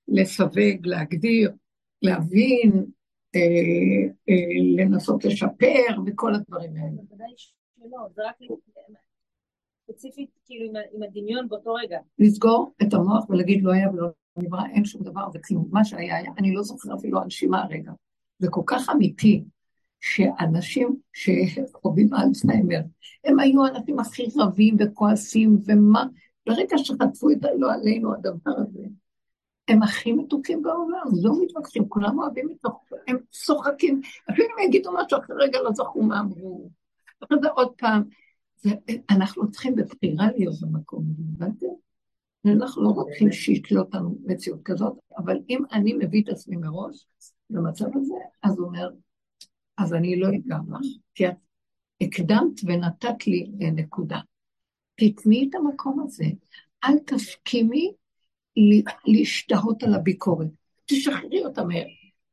לסווג, 0.08 0.86
להגדיר, 0.86 1.52
להבין, 2.02 2.86
אה, 3.36 3.42
אה, 4.30 4.86
לנסות 4.86 5.26
לשפר 5.26 6.02
וכל 6.06 6.36
הדברים 6.36 6.76
האלה. 6.76 7.02
שלא, 7.88 8.08
זה 8.16 8.22
רק... 8.28 8.36
ספציפית, 9.88 10.30
כאילו, 10.46 10.80
עם 10.94 11.04
הדמיון 11.04 11.48
באותו 11.48 11.74
רגע. 11.74 12.00
לסגור 12.20 12.74
את 12.82 12.94
המוח 12.94 13.30
ולהגיד 13.30 13.64
לא 13.64 13.72
היה 13.72 13.90
ולא 13.92 14.08
נברא, 14.38 14.66
אין 14.74 14.86
שום 14.86 15.04
דבר 15.04 15.28
וכלום. 15.34 15.68
מה 15.72 15.86
שהיה 15.86 16.18
היה, 16.18 16.32
אני 16.38 16.54
לא 16.54 16.64
זוכר 16.64 16.96
אפילו 16.96 17.22
הנשימה 17.22 17.64
הרגע. 17.64 17.92
זה 18.40 18.48
כל 18.50 18.62
כך 18.66 18.90
אמיתי, 18.90 19.44
שאנשים 20.00 20.96
שחווים 21.14 22.10
אלצהיימר, 22.14 22.80
הם 23.24 23.40
היו 23.40 23.66
האנשים 23.66 24.00
הכי 24.00 24.28
רבים 24.38 24.76
וכועסים, 24.80 25.58
ומה, 25.66 26.06
ברגע 26.48 26.78
שחטפו 26.78 27.32
את 27.32 27.46
הלא 27.46 27.74
עלינו 27.74 28.14
הדבר 28.14 28.52
הזה, 28.58 28.84
הם 29.68 29.84
הכי 29.84 30.12
מתוקים 30.12 30.62
בעולם, 30.62 31.06
לא 31.24 31.32
מתווכחים, 31.42 31.90
כולם 31.90 32.20
אוהבים 32.20 32.50
את 32.52 32.66
החוק, 32.66 32.90
הם 33.08 33.18
צוחקים, 33.32 34.02
אפילו 34.32 34.48
אם 34.48 34.64
יגידו 34.68 34.92
משהו 34.94 35.20
אחרי 35.20 35.36
רגע 35.40 35.60
לא 35.62 35.72
זכו 35.72 36.02
מה 36.02 36.20
אמרו. 36.20 36.70
אחרי 37.24 37.38
זה 37.42 37.48
עוד 37.50 37.74
פעם, 37.78 38.04
זה, 38.56 38.70
אנחנו 39.10 39.52
צריכים 39.52 39.76
בבחירה 39.76 40.32
להיות 40.32 40.56
במקום 40.62 41.04
הזה, 41.10 41.24
הבנתם? 41.36 41.66
אנחנו 42.46 42.84
לא 42.84 42.90
רוצים 42.90 43.32
שישלוט 43.32 43.96
לנו 43.96 44.18
מציאות 44.26 44.64
כזאת, 44.64 44.94
אבל 45.18 45.40
אם 45.50 45.64
אני 45.72 45.94
מביא 45.94 46.24
את 46.24 46.30
עצמי 46.30 46.56
מראש 46.56 47.08
למצב 47.50 47.86
הזה, 47.96 48.14
אז 48.44 48.58
הוא 48.58 48.68
אומר, 48.68 48.90
אז 49.78 49.94
אני 49.94 50.20
לא 50.20 50.28
אגע 50.28 50.58
לך, 50.70 50.88
כי 51.16 51.28
את 51.28 51.36
הקדמת 52.02 52.60
ונתת 52.66 53.28
לי 53.28 53.52
נקודה. 53.60 54.20
תתני 54.96 55.48
את 55.50 55.56
המקום 55.56 56.00
הזה, 56.00 56.26
אל 56.84 57.00
תסכימי 57.06 57.94
להשתהות 59.08 59.84
על 59.84 59.94
הביקורת. 59.94 60.48
תשחררי 60.86 61.46
אותה 61.46 61.64
מהר. 61.64 61.86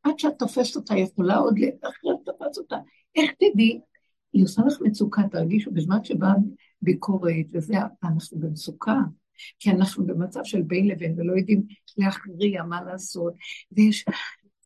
עד 0.02 0.18
שאת 0.18 0.38
תופסת 0.38 0.76
אותה, 0.76 0.96
יכולה 0.96 1.36
עוד 1.36 1.54
אחרת 1.82 2.16
תופס 2.24 2.58
אותה. 2.58 2.76
איך 3.16 3.30
תדעי? 3.32 3.80
היא 4.34 4.44
עושה 4.44 4.62
לך 4.66 4.80
מצוקה, 4.80 5.22
תרגישו, 5.30 5.70
בזמן 5.70 6.04
שבאה 6.04 6.34
ביקורת 6.82 7.46
וזה, 7.52 7.76
אנחנו 8.04 8.38
במצוקה, 8.38 8.98
כי 9.58 9.70
אנחנו 9.70 10.06
במצב 10.06 10.40
של 10.44 10.62
בין 10.62 10.88
לבין 10.88 11.14
ולא 11.16 11.32
יודעים 11.32 11.62
להכריע 11.96 12.62
מה 12.62 12.82
לעשות, 12.82 13.34
ויש 13.72 14.04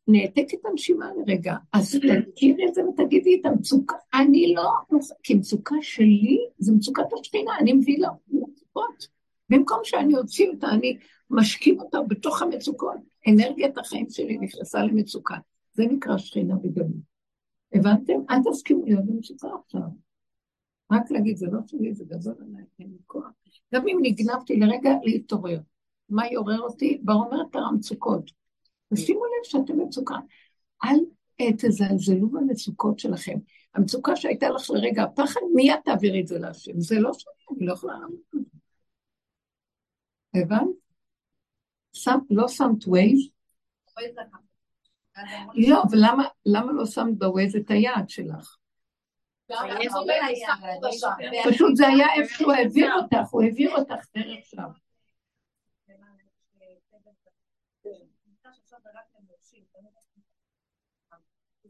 נעתקת 0.08 0.58
הנשימה 0.64 1.10
לרגע, 1.16 1.56
אז 1.72 1.98
תכירי 2.34 2.68
את 2.68 2.74
זה 2.74 2.82
ותגידי 2.84 3.40
את 3.40 3.46
המצוקה, 3.46 3.96
אני 4.14 4.54
לא, 4.56 4.98
כי 5.22 5.34
מצוקה 5.34 5.76
שלי 5.80 6.38
זה 6.58 6.72
מצוקת 6.72 7.02
השכינה, 7.20 7.52
אני 7.60 7.72
מביא 7.72 7.98
לה 7.98 8.08
מצוקות. 8.28 9.08
במקום 9.50 9.80
שאני 9.84 10.16
אוציא 10.16 10.48
אותה, 10.48 10.68
אני 10.68 10.98
משכים 11.30 11.80
אותה 11.80 11.98
בתוך 12.08 12.42
המצוקות. 12.42 12.96
אנרגיית 13.28 13.78
החיים 13.78 14.06
שלי 14.10 14.38
נכנסה 14.38 14.82
למצוקה. 14.82 15.36
זה 15.72 15.84
נקרא 15.86 16.18
שכינה 16.18 16.54
בגלות. 16.54 17.17
הבנתם? 17.74 18.12
אל 18.30 18.36
תסכימו 18.50 18.84
להיות 18.84 19.06
במצוקה 19.06 19.48
עכשיו. 19.64 19.88
רק 20.92 21.10
להגיד, 21.10 21.36
זה 21.36 21.46
לא 21.46 21.58
שלי, 21.66 21.94
זה 21.94 22.04
גדול 22.04 22.34
עליי, 22.40 22.64
אין 22.78 22.90
לי 22.90 22.98
כוח. 23.06 23.26
גם 23.74 23.88
אם 23.88 23.98
נגנבתי 24.02 24.56
לרגע, 24.56 24.90
להתעורר. 25.02 25.60
מה 26.08 26.26
יעורר 26.26 26.60
אותי? 26.60 27.00
ברומרת 27.02 27.56
המצוקות. 27.56 28.30
ושימו 28.92 29.24
לב 29.24 29.44
שאתם 29.44 29.80
מצוקה. 29.80 30.16
אל 30.84 30.98
אה, 31.40 31.52
תזלזלו 31.52 32.28
במצוקות 32.30 32.98
שלכם. 32.98 33.38
המצוקה 33.74 34.16
שהייתה 34.16 34.48
לך 34.48 34.70
לרגע 34.70 35.02
הפחד, 35.02 35.40
מיד 35.54 35.80
תעבירי 35.84 36.20
את 36.20 36.26
זה 36.26 36.38
להשם. 36.38 36.80
זה 36.80 36.98
לא 36.98 37.12
שלי, 37.12 37.56
אני 37.56 37.66
לא 37.66 37.72
יכולה 37.72 37.92
לעמוד 37.92 38.20
בזה. 38.34 38.58
הבנת? 40.34 40.68
לא 42.30 42.48
שמת 42.48 42.86
ווייז? 42.86 43.28
לא, 45.54 45.82
ולמה 45.90 46.72
לא 46.72 46.86
שמת 46.86 47.18
בווייז 47.18 47.56
את 47.56 47.70
היעד 47.70 48.08
שלך? 48.08 48.56
פשוט 51.48 51.76
זה 51.76 51.86
היה 51.86 52.06
איפה 52.14 52.34
שהוא 52.34 52.52
העביר 52.52 52.94
אותך, 52.94 53.28
הוא 53.30 53.42
העביר 53.42 53.76
אותך 53.76 54.04
דרך 54.14 54.44
שם. 54.44 54.68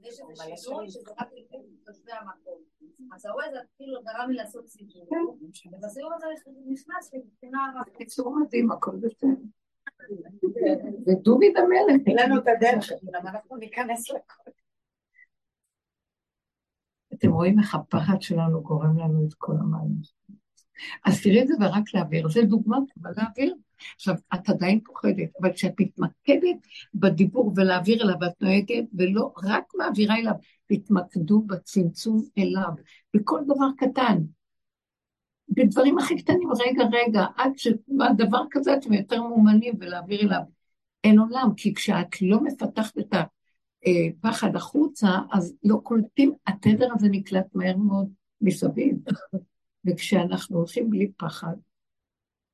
יש 0.03 0.20
איזה 0.30 0.57
שינוי 0.57 0.90
שזה 0.90 1.11
רק 1.18 1.28
לתושבי 1.32 2.12
המקום. 2.12 2.62
אז 3.14 3.26
הווייז 3.26 3.53
כאילו 3.76 4.01
גרם 4.03 4.30
לי 4.30 4.36
לעשות 4.36 4.68
סיבוב, 4.68 5.09
כן. 5.11 5.74
ובסיבוב 5.74 6.12
הזה 6.12 6.26
נכנס 6.66 7.12
לי 7.12 7.18
מבחינה... 7.18 7.59
בקיצור 7.86 8.36
מדהים, 8.40 8.72
הכל 8.72 8.96
בסדר. 9.01 9.30
זה 11.09 11.14
דוד 11.22 11.56
המלך. 11.56 12.06
אין 12.06 12.16
לנו 12.18 12.40
את 12.40 12.44
הדרך, 12.56 12.92
אנחנו 13.14 13.56
ניכנס 13.56 14.11
לכל. 14.11 14.50
אתם 17.14 17.30
רואים 17.30 17.59
איך 17.59 17.74
הפחד 17.74 18.22
שלנו 18.22 18.62
גורם 18.62 18.98
לנו 18.98 19.26
את 19.28 19.34
כל 19.34 19.52
המים. 19.61 19.94
אז 21.04 21.22
תראי 21.22 21.42
את 21.42 21.48
זה 21.48 21.54
ורק 21.61 21.94
להעביר, 21.94 22.28
זה 22.28 22.42
דוגמה 22.42 22.78
אבל 23.02 23.11
להעביר. 23.16 23.54
עכשיו, 23.94 24.14
את 24.34 24.48
עדיין 24.48 24.80
פוחדת, 24.80 25.28
אבל 25.40 25.52
כשאת 25.52 25.74
מתמקדת 25.80 26.56
בדיבור 26.94 27.52
ולהעביר 27.56 28.02
אליו, 28.02 28.16
את 28.26 28.42
נוהגת, 28.42 28.84
ולא 28.94 29.32
רק 29.44 29.64
מעבירה 29.74 30.16
אליו, 30.16 30.34
תתמקדו 30.66 31.42
בצמצום 31.42 32.22
אליו, 32.38 32.70
בכל 33.14 33.40
דבר 33.44 33.68
קטן. 33.76 34.18
בדברים 35.48 35.98
הכי 35.98 36.22
קטנים, 36.22 36.48
רגע, 36.66 36.84
רגע, 36.92 37.26
עד 37.36 37.52
שבדבר 37.56 38.42
כזה 38.50 38.74
אתם 38.74 38.92
יותר 38.92 39.22
מאומנים 39.22 39.74
ולהעביר 39.80 40.20
אליו. 40.20 40.57
אין 41.05 41.18
עולם, 41.18 41.49
כי 41.57 41.74
כשאת 41.74 42.22
לא 42.22 42.40
מפתחת 42.44 42.99
את 42.99 43.14
הפחד 43.14 44.57
החוצה, 44.57 45.09
אז 45.32 45.55
לא 45.64 45.80
קולטים, 45.82 46.32
התדר 46.46 46.88
הזה 46.94 47.09
נקלט 47.11 47.46
מהר 47.55 47.76
מאוד 47.76 48.09
מסביב. 48.40 48.96
וכשאנחנו 49.86 50.57
הולכים 50.57 50.90
בלי 50.90 51.12
פחד, 51.16 51.57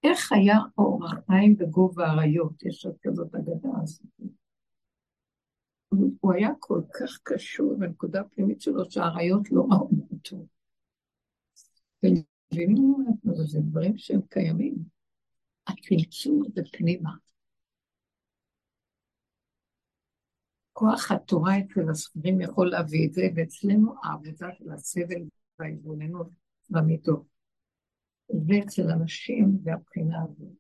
איך 0.05 0.33
היה 0.33 0.59
אור 0.79 1.07
החיים 1.07 1.57
בגובה 1.57 2.07
האריות? 2.07 2.63
יש 2.63 2.87
עוד 2.87 2.95
כזאת 3.03 3.35
אגדה 3.35 3.69
הזאת. 3.83 4.07
הוא 6.21 6.33
היה 6.33 6.51
כל 6.59 6.81
כך 6.95 7.19
קשור 7.23 7.77
בנקודה 7.79 8.21
הפנימית 8.21 8.61
שלו 8.61 8.91
שהאריות 8.91 9.51
לא 9.51 9.67
ראו 9.71 9.91
אותו. 10.13 10.47
ומבינים 12.03 12.95
לנו, 13.25 13.47
זה 13.47 13.61
דברים 13.61 13.97
שהם 13.97 14.21
קיימים. 14.29 14.75
הצמצום 15.67 16.43
הזה 16.47 16.63
פנימה. 16.73 17.11
כוח 20.77 21.13
התורה 21.13 21.59
אצל 21.59 21.91
הספרים 21.91 22.41
יכול 22.41 22.71
להביא 22.71 23.09
את 23.09 23.13
זה, 23.13 23.23
ואצלנו 23.37 23.95
העבודה 24.03 24.49
של 24.59 24.73
הסבל 24.73 25.23
וההתבוננות 25.59 26.29
במידות. 26.71 27.27
ואצל 28.49 28.91
אנשים 28.91 29.59
זה 29.63 29.73
הבחינה 29.73 30.23
הזאת. 30.23 30.53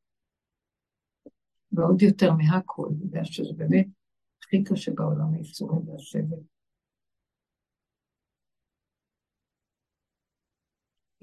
ועוד 1.73 2.03
יותר 2.03 2.33
מהכל, 2.33 2.89
בגלל 2.99 3.25
שזה 3.25 3.53
באמת 3.57 3.87
הכי 4.43 4.65
קשה 4.65 4.93
בעולם 4.95 5.35
האיסורים 5.35 5.89
והסבל. 5.89 6.43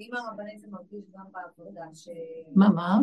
אם 0.00 0.10
הרבנית 0.14 0.60
זה 0.60 0.66
מרגיש 0.70 1.04
גם 1.12 1.24
בעבודה 1.32 1.84
ש... 1.94 2.08
מה, 2.54 2.68
מה? 2.68 2.98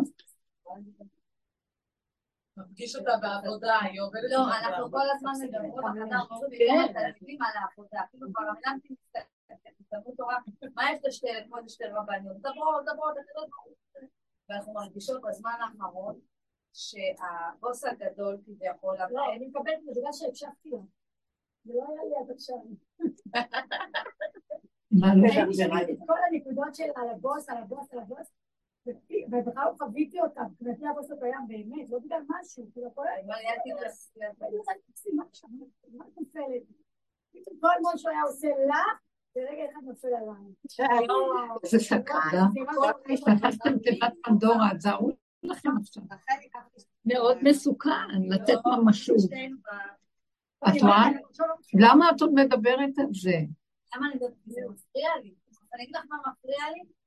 מרגיש 2.56 2.96
אותה 2.96 3.12
בעבודה, 3.22 3.78
היא 3.82 4.00
עובדת 4.00 4.30
לא, 4.30 4.38
אנחנו 4.58 4.90
כל 4.90 5.10
הזמן 5.14 5.32
מדברות, 5.42 5.84
אנחנו 5.84 6.36
מדברים 6.36 7.42
על 7.42 7.52
העבודה, 7.60 8.00
אפילו 8.08 8.26
כבר 8.32 8.44
אמנתי 8.44 8.94
תלמוד 9.90 10.14
תורה, 10.16 10.38
מה 10.74 10.92
יש 10.92 10.98
לשתי 11.04 11.26
כמו 11.46 11.56
לשתי 11.56 11.84
רבניות? 11.84 12.36
דברות, 12.36 12.84
דברות, 12.84 13.16
ואנחנו 14.48 14.72
מרגישות 14.72 15.22
בזמן 15.22 15.54
האחרון 15.60 16.20
שהבוס 16.72 17.84
הגדול 17.84 18.38
כביכול... 18.44 18.96
לא, 19.10 19.32
אני 19.36 19.46
מקבלת 19.46 19.78
בגלל 19.86 20.12
שהקשבתי 20.12 20.70
לה. 20.70 20.78
זה 21.64 21.72
לא 21.74 21.84
היה 21.88 22.04
לי 22.04 22.14
עד 22.20 22.30
עכשיו. 22.30 22.56
מה 25.00 25.14
לא? 25.14 25.28
את 25.92 25.98
כל 26.06 26.18
הנקודות 26.30 26.74
של 26.74 26.90
על 26.96 27.08
הבוס, 27.08 27.48
על 27.48 27.56
הבוס, 27.56 27.92
על 27.92 27.98
הבוס, 27.98 28.32
ובכלל 28.86 29.64
חוויתי 29.78 30.20
אותם, 30.20 30.42
מבחינתי 30.42 30.86
הבוס 30.86 31.10
הקיים 31.10 31.48
באמת, 31.48 31.90
לא 31.90 31.98
בגלל 31.98 32.22
משהו, 32.28 32.66
כאילו 32.72 32.86
הכל 32.86 33.06
היה... 33.06 33.26
מה 35.92 36.04
את 36.04 36.18
נופלת? 36.18 36.62
כל 37.60 37.68
מה 37.82 37.98
שהוא 37.98 38.10
היה 38.10 38.22
עושה 38.22 38.48
לך, 38.68 39.00
זה 41.64 41.78
סכנה. 41.78 42.48
פתחתם 43.26 43.78
תיבת 43.78 44.12
פנדורה, 44.22 44.70
זרו 44.78 45.10
לכם 45.42 45.70
עכשיו. 45.80 46.02
מאוד 47.04 47.38
מסוכן 47.42 48.08
לתת 48.28 48.58
ממשות. 48.66 49.30
את 50.68 50.82
רואה? 50.82 51.04
למה 51.74 52.10
את 52.10 52.20
עוד 52.20 52.32
מדברת 52.34 52.98
על 52.98 53.14
זה? 53.22 53.38
למה 53.96 54.06
אני 54.06 54.14
מדברת? 54.14 54.32
זה 54.46 54.60
מפריע 54.70 55.10
לי. 55.22 55.34
אני 55.74 55.82
אגיד 55.82 55.96
לך 55.96 56.04
מה 56.08 56.16
מפריע 56.16 56.70
לי? 56.74 56.99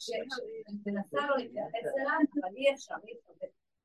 שאני 0.00 0.62
מנסה 0.86 1.26
לא 1.28 1.36
להתייחס 1.36 1.92
אליו, 2.00 2.18
אבל 2.42 2.56
אי 2.56 2.74
אפשר. 2.74 2.94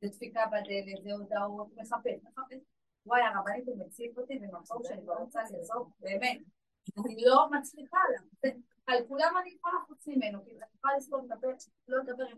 זה 0.01 0.07
דפיקה 0.07 0.45
בדלת, 0.47 1.03
זה 1.03 1.11
הודעות, 1.13 1.67
מחפש, 1.75 2.23
מחפש. 2.23 2.57
וואי, 3.05 3.21
הרבנית 3.21 3.67
הוא 3.67 3.85
מציף 3.85 4.17
אותי 4.17 4.39
במקום 4.39 4.83
שאני 4.83 5.01
כבר 5.01 5.13
רוצה 5.13 5.39
לעזוב, 5.51 5.91
באמת. 5.99 6.41
אני 7.05 7.15
לא 7.25 7.49
מצליחה 7.51 7.97
לה. 8.11 8.49
על 8.87 9.07
כולם 9.07 9.33
אני 9.41 9.49
יכולה 9.49 9.75
חוץ 9.87 10.07
ממנו, 10.07 10.43
כאילו, 10.43 10.59
אני 10.59 10.69
יכולה 10.75 10.93
את 11.25 11.31
הפה, 11.31 11.47
לא 11.87 11.97
לדבר 11.97 12.25
עם... 12.25 12.37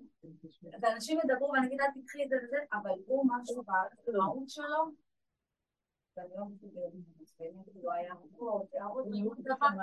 ואנשים 0.81 1.19
ידברו 1.23 1.51
ואני 1.51 1.67
אגיד, 1.67 1.79
תקחי 2.01 2.23
את 2.23 2.29
זה 2.29 2.35
וזה, 2.43 2.57
אבל 2.73 2.99
הוא 3.05 3.25
משהו 3.27 3.63
במהות 4.07 4.49
שלו, 4.49 4.91
ואני 6.17 6.29
לא 6.37 6.45
מסוגלת, 6.45 6.93
כאילו 7.65 7.91
היה 7.91 8.13
דבר 8.15 8.65
קטן, 9.45 9.77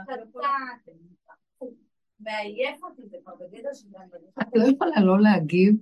מעייף 2.20 2.82
אותי, 2.82 3.02
זה 3.08 3.16
כבר 3.22 3.34
בגדר 3.34 3.72
שלי. 3.72 3.90
את 4.42 4.46
לא 4.54 4.64
יכולה 4.64 5.00
לא 5.00 5.20
להגיב 5.20 5.74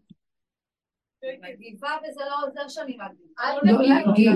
מגיבה 1.41 1.89
וזה 2.03 2.21
לא 2.21 2.47
עוזר 2.47 2.69
שאני 2.69 2.93
מגיבה. 2.93 3.43
לא 3.63 3.83
להגיב. 3.83 4.33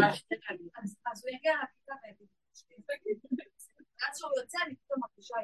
אז 1.06 1.24
הוא 1.24 1.30
יגיע 1.36 1.52
לכיתה 1.62 1.94
ויגיד, 2.02 2.26
עד 4.02 4.14
שהוא 4.14 4.30
יוצא 4.40 4.58
אני 4.66 4.74
פתאום 4.76 5.00
מרגישה 5.00 5.34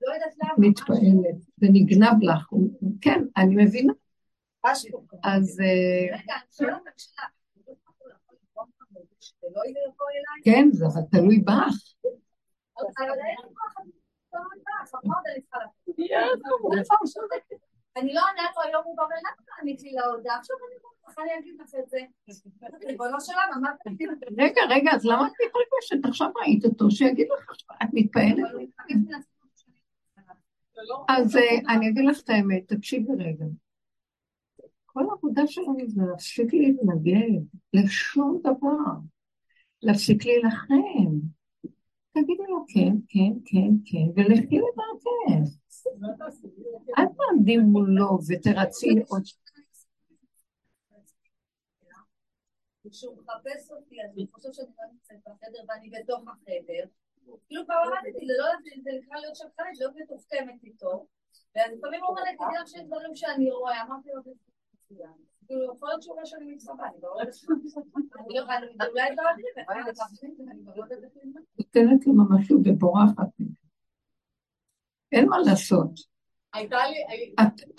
לא 0.00 0.14
מתפעלת, 0.58 1.36
זה 1.56 1.66
נגנב 1.72 2.22
לך, 2.22 2.50
כן, 3.00 3.20
אני 3.36 3.64
מבינה. 3.64 3.92
אז... 5.22 5.60
אה, 5.60 6.18
רגע, 6.18 6.34
אני 6.34 6.52
שואלת 6.52 6.82
לא 9.42 9.62
כן, 10.44 10.68
זה 10.72 10.86
אבל 10.86 11.02
תלוי 11.10 11.38
בך. 11.38 11.96
אני 17.96 18.14
לא 18.14 18.20
עונה 18.30 18.42
לו 18.56 18.62
היום 18.62 18.84
הוא 18.84 18.96
בבן 18.96 19.16
למה 19.16 19.60
ענית 19.60 19.82
לי 19.82 19.92
להודעה? 19.92 20.25
עכשיו 20.38 20.56
אני 20.68 20.76
צריכה 21.04 21.22
להגיד 21.24 21.54
לך 21.60 21.74
את 21.78 21.88
זה. 21.88 21.98
ריבונו 22.88 23.20
של 23.20 23.32
עולם, 23.32 23.48
אמרת 23.56 23.76
לי... 23.86 24.06
רגע, 24.44 24.60
רגע, 24.70 24.90
אז 24.94 25.04
למה 25.04 25.26
את 25.26 25.32
מתרגשת? 25.32 26.08
עכשיו 26.08 26.30
ראית 26.40 26.64
אותו, 26.64 26.90
שיגיד 26.90 27.26
לך, 27.38 27.50
את 27.82 27.88
מתפעלת? 27.92 28.44
אז 31.08 31.36
אה, 31.36 31.74
אני 31.74 31.88
אגיד 31.88 32.04
לך 32.04 32.20
את 32.20 32.30
האמת, 32.30 32.72
תקשיבי 32.72 33.12
רגע. 33.18 33.44
כל 34.86 35.02
העבודה 35.10 35.46
שלנו 35.46 35.88
זה 35.88 36.02
להפסיק 36.10 36.52
להתנגד 36.52 37.42
לשום 37.72 38.40
דבר, 38.42 38.92
להפסיק 39.82 40.24
להילחם. 40.24 41.18
תגידי 42.12 42.42
לו 42.48 42.64
כן, 42.68 42.96
כן, 43.08 43.32
כן, 43.44 43.70
כן, 43.84 44.06
ולכי 44.16 44.58
לדרכך. 44.58 45.56
אל 46.98 47.04
תעמדי 47.06 47.56
מולו 47.58 48.18
ותרצי 48.28 48.88
עוד... 49.08 49.22
כשהוא 52.90 53.16
מחפש 53.18 53.70
אותי, 53.70 53.96
אז 54.04 54.10
הוא 54.16 54.26
חושב 54.32 54.48
שאני 54.52 54.68
לא 54.78 54.84
נמצאת 54.92 55.16
בחדר 55.26 55.58
ואני 55.68 55.90
בתוך 55.90 56.22
החדר. 56.28 56.84
כאילו 57.48 57.66
פעם 57.66 57.76
אמרתי, 57.88 58.12
זה 58.12 58.34
לא 58.38 58.48
נקרא 58.98 59.18
להיות 59.20 59.36
שקרנית, 59.36 59.78
להיות 59.78 59.94
מתוחכמת 59.96 60.64
איתו. 60.64 61.06
ואז 61.54 61.72
לפעמים 61.78 62.00
הוא 62.00 62.08
אומר 62.08 62.22
לי, 62.22 62.36
תדעי 62.36 62.62
לך 62.62 62.68
שיש 62.68 62.82
דברים 62.82 63.14
שאני 63.14 63.50
רואה, 63.50 63.82
אמרתי 63.82 64.08
לו, 64.14 64.22
כאילו, 65.46 65.74
יכול 65.74 65.88
להיות 65.88 66.02
שהוא 66.02 66.14
אומר 66.14 66.24
שאני 66.24 66.54
מתחבא, 66.54 66.84
אני 66.84 67.00
לא 67.02 67.08
יודעת, 67.08 67.34
אולי 68.26 69.10
לא 69.16 69.22
נותנת 71.58 72.06
לו 72.06 72.12
משהו 72.30 72.60
ובורחת. 72.64 73.28
אין 75.12 75.28
מה 75.28 75.38
לעשות. 75.38 75.90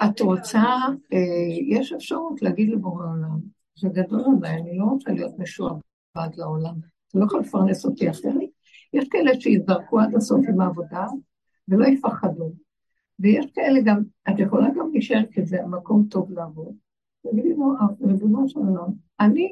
את 0.05 0.22
רוצה, 0.22 0.60
אה, 1.14 1.78
יש 1.78 1.93
אפשרות 1.93 2.41
להגיד 2.41 2.70
לבורא 2.70 3.05
עולם, 3.05 3.39
זה 3.78 3.90
גדול 3.90 4.22
עליי, 4.38 4.62
אני 4.62 4.78
לא 4.78 4.84
רוצה 4.84 5.12
להיות 5.12 5.40
משועבד 5.40 6.36
לעולם, 6.38 6.76
אתה 7.08 7.20
לא 7.20 7.26
יכול 7.26 7.40
לפרנס 7.40 7.86
אותי 7.86 8.10
אחרת. 8.10 8.50
יש 8.94 9.10
כאלה 9.10 9.42
שיזרקו 9.42 10.00
עד 10.00 10.16
הסוף 10.16 10.46
עם 10.50 10.62
העבודה 10.62 11.06
ולא 11.68 11.86
יפחדו. 11.88 12.54
ויש 13.20 13.46
כאלה 13.54 13.80
גם, 13.86 14.04
את 14.30 14.40
יכולה 14.40 14.68
גם 14.76 14.92
להישאר 14.92 15.24
כזה, 15.34 15.58
מקום 15.66 16.08
טוב 16.10 16.32
לעבוד. 16.32 16.76
תגידי 17.28 17.50
לו, 17.50 17.74
ריבונו 18.02 18.50
של 18.50 18.60
עולם, 18.60 18.92
אני 19.20 19.52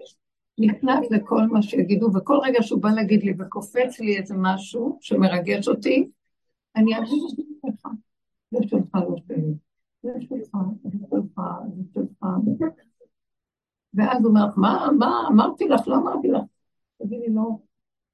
נכנעת 0.60 1.12
לכל 1.12 1.48
מה 1.48 1.62
שיגידו, 1.62 2.10
וכל 2.16 2.38
רגע 2.44 2.62
שהוא 2.62 2.82
בא 2.82 2.90
להגיד 2.90 3.24
לי 3.24 3.34
וקופץ 3.40 4.00
לי 4.00 4.18
איזה 4.18 4.36
משהו 4.38 4.98
שמרגש 5.02 5.68
אותי, 5.68 6.10
אני 6.76 6.98
אגיד 6.98 7.24
לך, 7.64 7.88
זה 8.52 8.58
שלך 8.68 8.96
לא 8.96 9.16
שלי, 9.28 9.54
זה 10.04 10.12
שלך, 10.20 10.58
זה 10.84 10.90
שלך, 11.10 11.42
זה 12.46 12.52
שלך. 12.60 12.95
ואז 13.96 14.22
הוא 14.22 14.30
אומר, 14.30 14.46
מה, 14.58 14.88
מה, 15.00 15.28
אמרתי 15.28 15.68
לך, 15.68 15.88
לא 15.88 15.96
אמרתי 15.96 16.28
לך. 16.28 16.42
תגידי, 16.98 17.30
לא, 17.30 17.58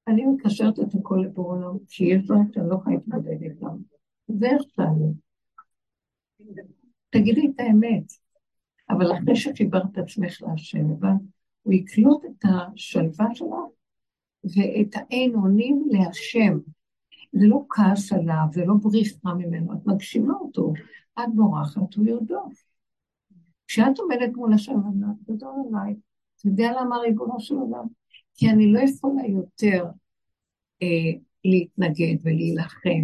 אני 0.07 0.25
מקשרת 0.25 0.79
את 0.79 0.95
הכל 0.99 1.23
לבור 1.25 1.51
עולם, 1.51 1.77
שיש 1.88 2.25
דברים 2.25 2.53
שאני 2.53 2.69
לא 2.69 2.75
יכולה 2.75 2.95
להתמודד 2.95 3.41
איתם. 3.41 3.77
זה 4.27 4.45
איך 4.45 4.61
שאני. 4.75 5.13
תגידי 7.09 7.51
את 7.55 7.59
האמת. 7.59 8.03
אבל 8.89 9.11
אחרי 9.11 9.36
שחיברת 9.36 9.97
עצמך 9.97 10.41
להשם, 10.41 10.88
הוא 11.63 11.73
יקלוט 11.73 12.25
את 12.25 12.45
השלווה 12.45 13.25
שלו 13.34 13.71
ואת 14.43 14.95
האין 14.95 15.36
אונים 15.36 15.88
להשם. 15.91 16.57
זה 17.32 17.47
לא 17.47 17.65
כעס 17.69 18.13
עליו, 18.13 18.45
זה 18.51 18.65
לא 18.65 18.73
בריחה 18.82 19.34
ממנו, 19.34 19.73
את 19.73 19.86
מגשימה 19.86 20.34
אותו, 20.34 20.73
את 21.19 21.36
בורחת, 21.36 21.93
הוא 21.95 22.05
ירדוף. 22.05 22.70
כשאת 23.72 23.99
עומדת 23.99 24.30
מול 24.36 24.53
השם, 24.53 24.74
השלווה, 24.80 25.13
גדול 25.30 25.53
עליי, 25.67 25.95
אתה 26.36 26.47
יודע 26.47 26.72
למה 26.82 26.97
ריבונו 26.97 27.39
של 27.39 27.55
עולם? 27.55 27.86
כי 28.36 28.49
אני 28.49 28.74
לא 28.74 28.80
יכולה 28.80 29.22
יותר 29.28 29.86
אה, 30.82 31.19
להתנגד 31.45 32.15
ולהילחם, 32.24 33.03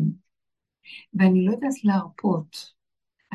ואני 1.14 1.46
לא 1.46 1.52
יודעת 1.52 1.84
להרפות. 1.84 2.74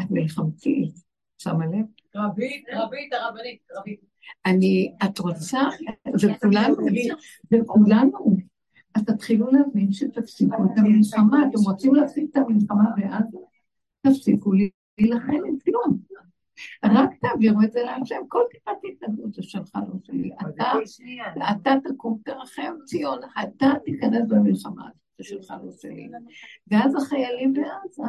את 0.01 0.11
מלחמתית, 0.11 0.95
שמה 1.39 1.67
לב? 1.67 1.87
רבית, 2.17 2.65
רבית, 2.73 3.13
הרבנית, 3.13 3.63
רבית. 3.77 4.01
אני, 4.47 4.95
את 5.05 5.19
רוצה, 5.19 5.61
זה 6.15 6.33
כולנו, 6.43 6.77
זה 7.51 7.57
כולנו. 7.67 8.37
אז 8.95 9.05
תתחילו 9.05 9.47
להבין 9.51 9.93
שתפסיקו 9.93 10.65
את 10.65 10.79
המלחמה, 10.79 11.39
אתם 11.49 11.59
רוצים 11.59 11.95
להפסיק 11.95 12.31
את 12.31 12.37
המלחמה 12.37 12.85
ואז 12.97 13.25
תפסיקו 14.07 14.53
להילחם 14.53 15.33
עם 15.47 15.59
כלום. 15.65 16.12
רק 16.85 17.11
תעבירו 17.21 17.63
את 17.63 17.73
זה 17.73 17.83
להשם, 17.83 18.21
כל 18.29 18.43
טיפת 18.51 18.73
התנגדות 18.93 19.35
זה 19.35 19.43
שלך, 19.43 19.71
לא 19.75 19.95
שלי. 20.05 20.31
אתה 21.51 21.75
תקום, 21.85 22.19
תרחם 22.25 22.75
ציון, 22.85 23.19
אתה 23.43 23.67
תיכנס 23.85 24.29
במלחמה, 24.29 24.89
זה 25.19 25.25
שלך, 25.25 25.55
לא 25.65 25.73
שלי. 25.73 26.09
ואז 26.71 26.95
החיילים 26.97 27.53
בעזה, 27.53 28.03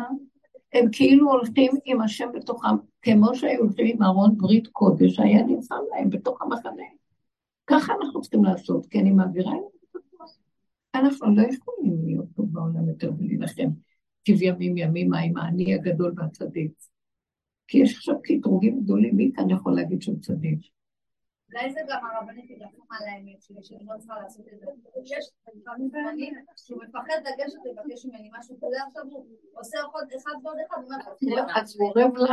הם 0.73 0.85
כאילו 0.91 1.31
הולכים 1.31 1.71
עם 1.85 2.01
השם 2.01 2.29
בתוכם, 2.33 2.75
כמו 3.01 3.35
שהיו 3.35 3.59
הולכים 3.59 3.87
עם 3.95 4.03
ארון 4.03 4.37
ברית 4.37 4.67
קודש, 4.67 5.19
היה 5.19 5.43
נמצא 5.43 5.75
להם 5.91 6.09
בתוך 6.09 6.41
המחנה. 6.41 6.83
ככה 7.67 7.93
אנחנו 7.93 8.21
צריכים 8.21 8.43
לעשות, 8.43 8.85
כי 8.85 8.99
אני 8.99 9.11
מעבירה 9.11 9.51
את 9.51 9.61
זה. 9.93 9.99
אנחנו 10.95 11.35
לא 11.35 11.41
יכולים 11.41 12.05
להיות 12.05 12.25
פה 12.35 12.43
בעולם 12.51 12.89
יותר 12.89 13.11
ולהילחם 13.17 13.69
כבימים 14.25 14.77
ימימה 14.77 15.19
עם 15.19 15.37
האני 15.37 15.73
הגדול 15.73 16.13
והצדיק. 16.17 16.71
כי 17.67 17.77
יש 17.77 17.97
עכשיו 17.97 18.15
קטרוגים 18.23 18.83
גדולים, 18.83 19.15
מי 19.17 19.31
כאן 19.35 19.49
יכול 19.49 19.75
להגיד 19.75 20.01
שהוא 20.01 20.19
צדיק? 20.21 20.59
אולי 21.53 21.73
זה 21.73 21.79
גם 21.89 22.05
הרבנית 22.05 22.51
תדרכו 22.51 22.83
על 22.89 23.07
האמת 23.07 23.41
שלי, 23.41 23.57
שאני 23.63 23.85
לא 23.85 23.97
צריכה 23.99 24.15
לעשות 24.23 24.45
את 24.53 24.59
זה. 24.59 24.65
יש 25.03 25.29
לפעמים 25.55 25.89
זמנים 25.89 26.33
שהוא 26.55 26.83
מפחד 26.83 27.19
לגשת 27.19 27.57
לבקש 27.65 28.05
ממני 28.05 28.29
משהו 28.39 28.55
כזה, 28.57 28.77
עכשיו 28.87 29.03
הוא 29.11 29.25
עושה 29.53 29.77
עוד 29.93 30.07
אחד 30.17 30.31
ועוד 30.43 30.57
אחד, 30.67 30.77
הוא 30.83 31.31
אומר, 31.31 31.43
אז 31.55 31.75
הוא 31.79 31.89
אורב 31.89 32.17
לך 32.17 32.31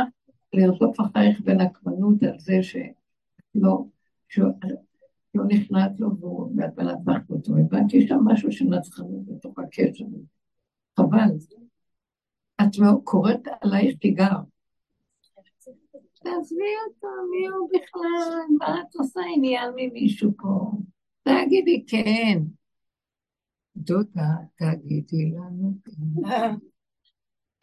לרדוף 0.53 0.99
אחרייך 0.99 1.41
בנקמנות 1.41 2.23
על 2.23 2.39
זה 2.39 2.57
שלא, 2.63 3.85
לא 5.35 5.43
נכנעת 5.47 5.99
לו 5.99 6.09
ואת 6.57 6.77
מנצחת 6.77 7.29
אותו. 7.29 7.57
הבנתי 7.57 8.07
שם 8.07 8.19
משהו 8.25 8.51
שנצחנו 8.51 9.25
בתוך 9.27 9.59
הקשר. 9.59 10.05
חבל. 10.99 11.29
את 12.61 13.01
קוראת 13.03 13.47
עלייך 13.61 13.97
תיגר. 13.97 14.37
תעזבי 16.23 16.73
אותו, 16.87 17.07
מי 17.31 17.47
הוא 17.47 17.69
בכלל? 17.69 18.45
מה 18.59 18.81
את 18.81 18.95
עושה 18.95 19.21
עניין 19.35 19.69
ממישהו 19.75 20.31
פה? 20.37 20.71
תגידי 21.23 21.85
כן. 21.87 22.39
דודה, 23.75 24.29
תגידי 24.55 25.31
לנו 25.31 25.73
כן. 25.85 26.55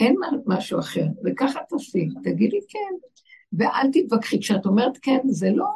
אין 0.00 0.16
משהו 0.46 0.80
אחר, 0.80 1.06
וככה 1.24 1.60
תעשי, 1.68 2.08
תגידי 2.22 2.60
כן. 2.68 3.08
ואל 3.52 3.90
תתווכחי, 3.92 4.40
כשאת 4.40 4.66
אומרת 4.66 4.98
כן, 5.02 5.18
זה 5.28 5.50
לא 5.50 5.66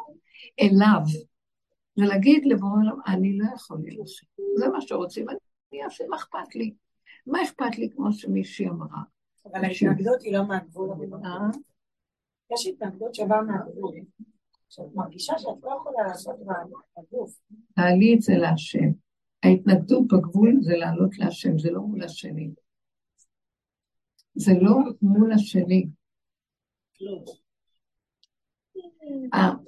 אליו, 0.60 1.00
זה 1.96 2.04
להגיד 2.04 2.46
לבורא 2.46 2.70
עולם, 2.72 2.98
אני 3.06 3.38
לא 3.38 3.46
יכול 3.54 3.78
להילחם. 3.82 4.26
זה 4.58 4.68
מה 4.68 4.80
שרוצים, 4.80 5.26
אני 5.28 5.84
אעשה, 5.84 6.04
מה 6.10 6.16
אכפת 6.16 6.54
לי? 6.54 6.74
מה 7.26 7.42
אכפת 7.42 7.78
לי, 7.78 7.90
כמו 7.90 8.12
שמישהי 8.12 8.68
אמרה? 8.68 9.02
אבל 9.46 9.64
ההתנגדות 9.64 10.22
היא 10.22 10.32
לא 10.32 10.48
מהגבול. 10.48 10.90
אה? 12.52 12.54
יש 12.54 12.66
התנגדות 12.66 13.14
שבאה 13.14 13.42
מהגבול. 13.42 13.94
שאת 14.68 14.94
מרגישה 14.94 15.32
שאת 15.38 15.62
לא 15.62 15.76
יכולה 15.80 16.08
לעשות 16.08 16.36
בגוף. 16.98 17.40
תעלי 17.74 18.14
את 18.14 18.22
זה 18.22 18.32
להשם. 18.36 18.88
ההתנגדות 19.42 20.06
בגבול 20.06 20.58
זה 20.60 20.76
לעלות 20.76 21.18
להשם, 21.18 21.58
זה 21.58 21.70
לא 21.70 21.80
מול 21.80 22.02
השני. 22.02 22.50
זה 24.34 24.52
לא 24.60 24.76
מול 25.02 25.32
השני. 25.32 25.86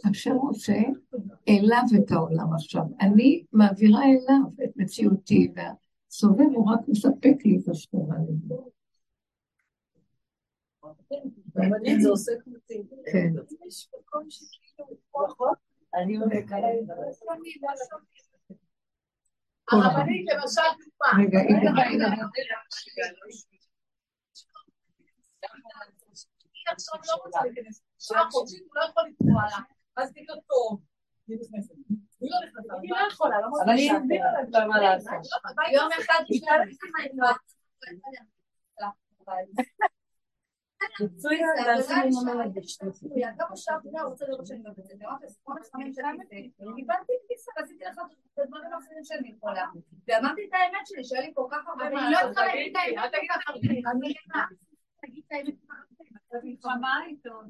השם 0.05 0.35
רוצה 0.35 0.79
אליו 1.49 1.83
את 1.97 2.11
העולם 2.11 2.53
עכשיו. 2.55 2.83
אני 3.01 3.45
מעבירה 3.53 4.05
אליו 4.05 4.65
את 4.65 4.71
מציאותי, 4.77 5.53
והסובב 5.57 6.47
הוא 6.55 6.71
רק 6.73 6.81
מספק 6.89 7.37
לי 7.45 7.59
את 7.59 7.69
השכונה 10.91 11.79
לזה. 11.91 13.05
כן. 13.13 13.33
הרבנית 19.71 20.27
למשל 20.33 20.61
רגע, 21.19 21.39
עכשיו 26.73 27.01
לא 27.09 27.25
רוצה 27.25 27.41
להיכנס. 27.43 27.83
שעה 27.99 28.31
חודשית 28.31 28.63
הוא 28.63 28.75
לא 28.75 28.83
יכול 28.91 29.03
לקרוא 29.09 29.41
עליו. 29.43 29.59
אז 29.97 30.11
תגיד 30.13 30.27
טוב. 30.47 30.81
היא. 31.29 31.39
היא 32.21 32.31
לא. 32.31 32.37
היא 32.83 32.91
לא 32.91 32.97
יכולה, 33.13 33.41
לא 33.41 33.47
אבל 33.65 33.73
היא 33.73 33.93
הסבירה 33.93 34.33
לה 34.53 34.67
מה 34.67 34.81
לעשות. 34.81 35.13
יום 35.73 35.89
אחד 35.93 36.25
היא 36.29 36.41
ואמרתי 50.09 50.45
את 50.49 50.53
האמת 50.53 50.87
שלי, 50.87 51.05
שהיה 51.05 51.21
לי 51.23 51.33
כל 51.35 51.47
כך 51.51 51.69
הרבה... 51.69 51.87
אני 51.87 51.95
לא 51.95 52.19
צריכה 52.23 52.47
להגיד 52.47 52.73
את 52.73 52.77
האמת. 52.77 53.13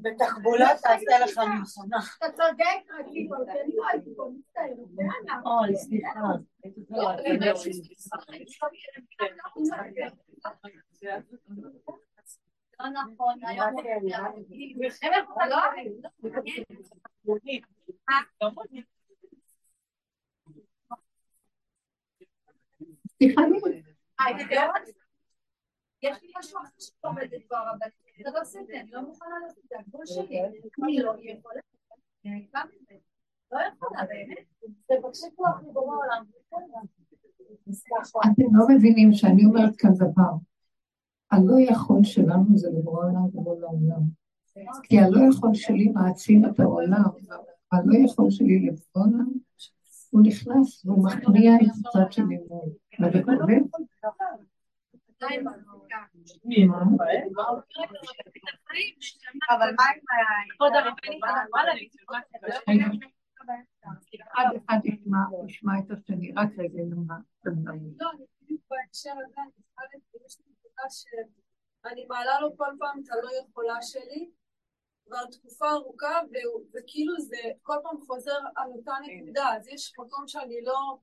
בתחבולה 0.02 0.68
תעשה 0.82 1.18
לך 1.24 1.38
מלחמה. 1.38 1.98
אתה 2.18 2.26
צודק, 2.32 2.94
רציתי, 2.98 3.28
אני 3.64 3.76
לא 3.76 3.88
הייתי 3.88 4.10
פה, 4.16 4.30
מצטערת. 4.34 4.78
אוי, 5.46 5.76
סליחה. 5.76 6.20
אתם 38.32 38.56
לא 38.56 38.66
מבינים 38.68 39.12
שאני 39.12 39.44
אומרת 39.44 39.76
כאן 39.78 39.90
דבר. 39.94 40.53
הלא 41.34 41.60
יכול 41.60 42.04
שלנו 42.04 42.58
זה 42.58 42.68
לברוא 42.78 43.04
עולם 43.04 43.36
ולא 43.36 43.60
לעולם. 43.60 44.00
כי 44.82 44.98
הלא 44.98 45.20
יכול 45.30 45.54
שלי 45.54 45.88
מעצים 45.88 46.44
את 46.44 46.60
העולם, 46.60 47.10
הלא 47.72 47.96
יכול 48.04 48.30
שלי 48.30 48.66
לברוא 48.66 49.06
עולם, 49.06 49.32
הוא 50.10 50.22
נכנס 50.24 50.84
והוא 50.84 51.04
מכריע 51.04 51.52
את 51.54 51.86
הצד 51.86 52.12
שלי 52.12 52.38
מול. 52.48 52.68
וזה 53.00 53.22
כואב? 53.24 53.38
אבל 59.50 59.70
מה 59.76 59.84
עם 59.84 60.00
כבוד 60.56 60.72
הרבנית, 60.74 61.20
אחד 64.34 64.44
אחד 64.56 64.78
ישמע 64.84 65.72
את 65.78 65.90
השני, 65.90 66.32
רק 66.36 66.48
רגע 66.58 66.82
נאמר. 66.88 67.20
לא, 68.00 68.10
בדיוק 68.42 68.62
בהקשר 68.70 69.10
הזה, 69.10 69.40
יש 70.26 70.38
לי 70.40 70.44
נקודה 70.52 70.82
שאני 70.90 72.06
מעלה 72.06 72.40
לו 72.40 72.56
כל 72.56 72.72
פעם 72.78 73.00
את 73.00 73.10
הלא 73.10 73.30
יכולה 73.42 73.82
שלי, 73.82 74.30
כבר 75.06 75.26
תקופה 75.30 75.70
ארוכה, 75.70 76.20
וכאילו 76.74 77.14
זה 77.20 77.36
כל 77.62 77.76
פעם 77.82 78.00
חוזר 78.06 78.38
על 78.56 78.70
אותה 78.76 78.92
נקודה, 79.06 79.56
אז 79.56 79.68
יש 79.68 79.92
מקום 79.98 80.28
שאני 80.28 80.60
לא... 80.62 80.98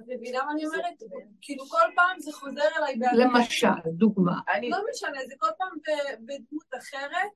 את 0.00 0.04
מבינה 0.08 0.44
מה 0.44 0.52
אני 0.52 0.66
אומרת? 0.66 1.02
כאילו 1.40 1.64
כל 1.64 1.90
פעם 1.96 2.20
זה 2.20 2.32
חוזר 2.32 2.68
אליי 2.76 2.96
בעצמי. 2.98 3.18
למשל, 3.24 3.90
דוגמה. 3.92 4.40
לא 4.70 4.78
משנה, 4.90 5.18
זה 5.28 5.34
כל 5.38 5.50
פעם 5.58 5.78
בדמות 6.20 6.70
אחרת, 6.78 7.30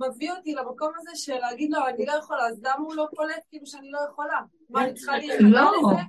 מביא 0.00 0.32
אותי 0.32 0.54
למקום 0.54 0.90
הזה 0.98 1.10
של 1.14 1.38
להגיד 1.38 1.70
לו, 1.72 1.86
אני 1.88 2.06
לא 2.06 2.12
יכולה, 2.12 2.46
אז 2.46 2.58
למה 2.62 2.84
הוא 2.84 2.94
לא 2.94 3.06
קולט 3.16 3.44
כאילו 3.48 3.66
שאני 3.66 3.90
לא 3.90 3.98
יכולה? 4.10 4.40
מה, 4.70 4.84
אני 4.84 4.94
צריכה 4.94 5.16
להיכנע 5.16 5.48
לא. 5.62 5.72
לזה? 5.76 6.02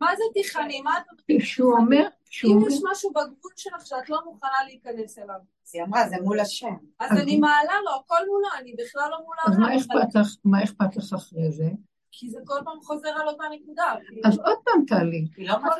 מה 0.00 0.08
זה 0.16 0.22
תיכני? 0.34 0.80
מה 0.82 0.90
את 0.98 1.02
אומרת? 1.08 1.40
כשהוא 1.42 1.72
אומר, 1.76 2.06
כשהוא 2.30 2.52
אם 2.52 2.68
יש 2.68 2.80
משהו 2.90 3.10
בגבול 3.10 3.52
שלך 3.56 3.86
שאת 3.86 4.10
לא 4.10 4.20
מוכנה 4.24 4.50
להיכנס 4.66 5.18
אליו, 5.18 5.36
היא 5.72 5.82
אמרה, 5.82 6.08
זה 6.08 6.16
מול 6.22 6.40
השם. 6.40 6.74
אז 7.00 7.10
אני 7.22 7.38
מעלה 7.38 7.72
לו, 7.84 7.90
הכל 8.00 8.26
מולו, 8.26 8.48
אני 8.60 8.74
בכלל 8.78 9.10
לא 9.10 9.18
מול 9.24 9.36
אז 9.46 9.58
מה 9.58 9.76
אכפת 9.76 10.14
לך, 10.14 10.28
מה 10.44 10.64
אכפת 10.64 10.96
לך 10.96 11.12
אחרי 11.12 11.52
זה? 11.52 11.68
כי 12.12 12.30
זה 12.30 12.38
כל 12.44 12.60
פעם 12.64 12.80
חוזר 12.82 13.08
על 13.08 13.28
אותה 13.28 13.44
נקודה. 13.52 13.94
אז 14.24 14.38
עוד 14.38 14.58
פעם 14.64 14.84
תעלי. 14.86 15.24
היא 15.36 15.48
לא 15.48 15.56
משהו 15.58 15.70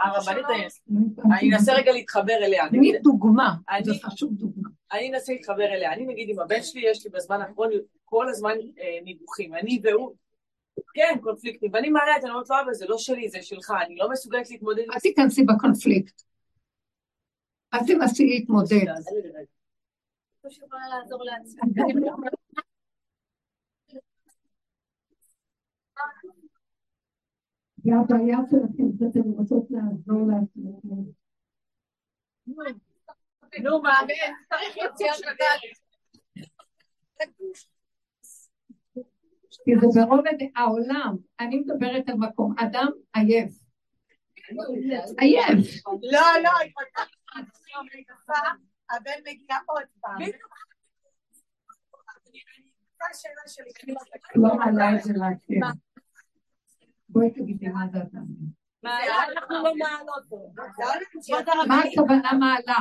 הרבנית 0.00 0.46
אני 1.32 1.54
אנסה 1.54 1.72
רגע 1.72 1.92
להתחבר 1.92 2.32
אליה. 2.32 2.66
אני- 2.66 2.78
תני 2.78 2.98
דוגמה, 2.98 3.54
אני- 3.70 3.84
זה 3.84 3.92
חשוב 4.04 4.32
דוגמה. 4.32 4.68
אני 4.92 5.10
אנסה 5.12 5.32
להתחבר 5.32 5.64
אליה. 5.64 5.92
אני 5.92 6.06
נגיד 6.06 6.28
עם 6.30 6.38
הבן 6.40 6.62
שלי, 6.62 6.82
יש 6.90 7.04
לי 7.04 7.10
בזמן 7.10 7.40
האחרון 7.40 7.70
כל 8.04 8.28
הזמן 8.28 8.54
אה, 8.78 8.98
ניגוחים. 9.04 9.54
אני 9.54 9.80
והוא, 9.84 10.14
כן, 10.94 11.18
קונפליקטים. 11.22 11.70
ואני 11.72 11.90
מעלה 11.90 12.16
את 12.16 12.20
זה, 12.20 12.26
אני 12.26 12.34
אומרת 12.34 12.50
לו, 12.50 12.56
אבל 12.64 12.74
זה 12.74 12.86
לא 12.88 12.98
שלי, 12.98 13.28
זה 13.28 13.42
שלך. 13.42 13.72
אני 13.86 13.96
לא 13.96 14.10
מסוגלת 14.10 14.50
להתמודד 14.50 14.84
אל 14.94 14.98
תיכנסי 15.00 15.44
בקונפליקט. 15.44 16.22
אל 17.74 17.78
תנסי 17.86 18.24
להתמודד. 18.24 18.84
לעצמי. 21.24 21.60
זה 27.84 27.90
הבעיה 27.94 28.38
שלכם, 28.50 28.84
שאתם 28.98 29.30
רוצות 29.30 29.66
לעזור 29.70 30.28
לעצמכם. 30.28 31.10
נו, 33.58 33.82
מה? 33.82 33.94
צריך 34.94 35.18
לדעת. 35.18 35.60
כי 39.64 39.70
זה 39.80 40.00
ברובד 40.06 40.38
העולם, 40.56 41.16
אני 41.40 41.56
מדברת 41.58 42.08
על 42.08 42.14
מקום, 42.14 42.54
אדם 42.58 42.88
עייף. 43.14 43.52
עייף. 45.18 45.82
לא, 46.02 46.20
לא, 46.42 46.50
היא 46.60 46.72
פתחה, 48.04 48.32
הבן 48.90 49.20
מגיע 49.26 49.56
עוד 49.66 49.82
פעם. 50.00 50.18
לא 54.34 54.54
מעלה 54.56 54.96
את 54.96 55.02
זה 55.02 55.12
להשם. 55.12 55.78
בואי 57.08 57.30
תגידי 57.30 57.68
מה 57.68 57.86
זה 57.92 57.98
אדם. 57.98 58.24
מה, 58.82 58.98
אנחנו 59.28 59.54
לא 59.64 59.74
מעלות 59.74 60.24
פה. 60.28 60.52
מה 61.68 61.80
הכוונה 61.80 62.32
מעלה? 62.32 62.78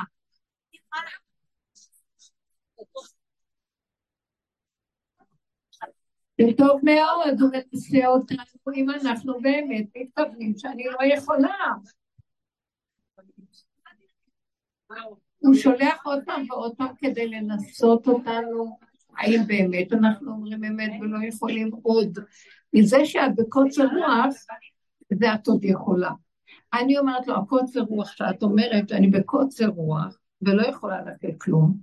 זה 6.39 6.45
טוב 6.57 6.81
מאוד, 6.83 7.41
הוא 7.41 7.49
מנסה 7.51 8.07
אותנו 8.07 8.43
אם 8.75 8.89
אנחנו 8.89 9.39
באמת 9.41 9.85
מתכוונים 9.95 10.53
שאני 10.57 10.83
לא 10.83 11.13
יכולה. 11.13 11.55
הוא 15.37 15.55
שולח 15.55 16.05
עוד 16.05 16.19
פעם 16.25 16.45
ועוד 16.49 16.75
פעם 16.77 16.95
כדי 16.97 17.27
לנסות 17.27 18.07
אותנו, 18.07 18.77
האם 19.17 19.41
באמת 19.47 19.93
אנחנו 19.93 20.31
אומרים 20.31 20.63
אמת 20.63 20.91
ולא 21.01 21.17
יכולים 21.27 21.71
עוד. 21.83 22.19
מזה 22.73 23.05
שאת 23.05 23.35
בקוצר 23.35 23.83
רוח, 23.83 24.35
זה 25.13 25.33
את 25.33 25.47
עוד 25.47 25.65
יכולה. 25.65 26.11
אני 26.73 26.97
אומרת 26.97 27.27
לו, 27.27 27.35
הקוצר 27.35 27.81
רוח 27.81 28.11
שאת 28.11 28.43
אומרת, 28.43 28.91
אני 28.91 29.07
בקוצר 29.07 29.67
רוח 29.67 30.17
ולא 30.41 30.67
יכולה 30.67 31.01
לתת 31.01 31.41
כלום. 31.41 31.77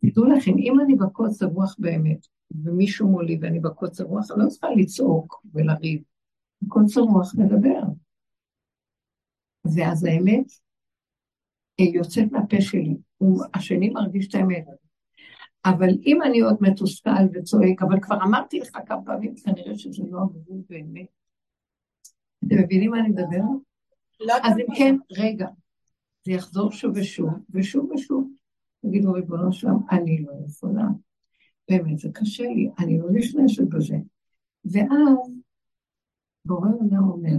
תדעו 0.00 0.24
לכם, 0.24 0.52
אם 0.58 0.80
אני 0.80 0.94
בקוצר 0.94 1.46
רוח 1.46 1.76
באמת, 1.78 2.26
ומישהו 2.64 3.08
מולי 3.08 3.38
ואני 3.40 3.60
בקוצר 3.60 4.04
רוח, 4.04 4.30
אני 4.30 4.44
לא 4.44 4.48
צריכה 4.48 4.66
לצעוק 4.76 5.42
ולריב. 5.54 6.02
בקוצר 6.62 7.00
רוח 7.00 7.34
מדבר. 7.38 7.82
ואז 9.64 10.04
האמת 10.04 10.46
יוצאת 11.78 12.32
מהפה 12.32 12.60
שלי, 12.60 12.96
השני 13.54 13.88
מרגיש 13.88 14.28
את 14.28 14.34
האמת. 14.34 14.64
אבל 15.64 15.88
אם 16.06 16.22
אני 16.22 16.40
עוד 16.40 16.56
מתוסכל 16.60 17.10
וצועק, 17.34 17.82
אבל 17.82 18.00
כבר 18.00 18.16
אמרתי 18.22 18.60
לך 18.60 18.78
כמה 18.86 19.04
פעמים, 19.04 19.34
כנראה 19.44 19.78
שזה 19.78 20.02
לא 20.10 20.18
הגבול 20.22 20.62
באמת. 20.68 21.06
אתם 22.46 22.56
מבינים 22.58 22.90
מה 22.90 23.00
אני 23.00 23.08
מדברת? 23.08 23.60
לא 24.20 24.34
אז 24.42 24.58
אם 24.58 24.74
כן, 24.78 24.96
רגע, 25.10 25.46
זה 26.24 26.32
יחזור 26.32 26.72
שוב 26.72 26.92
ושוב, 26.96 27.30
ושוב 27.50 27.90
ושוב. 27.90 28.30
תגידו, 28.86 29.12
ריבונו 29.12 29.52
שלם, 29.52 29.78
אני 29.90 30.22
לא 30.22 30.32
יכולה. 30.46 30.86
באמת, 31.70 31.98
זה 31.98 32.08
קשה 32.12 32.44
לי, 32.44 32.70
אני 32.78 32.98
לא 32.98 33.06
נשמשת 33.12 33.68
בזה. 33.68 33.96
ואז 34.64 35.30
בורא 36.44 36.68
עולם 36.80 37.08
אומר, 37.08 37.36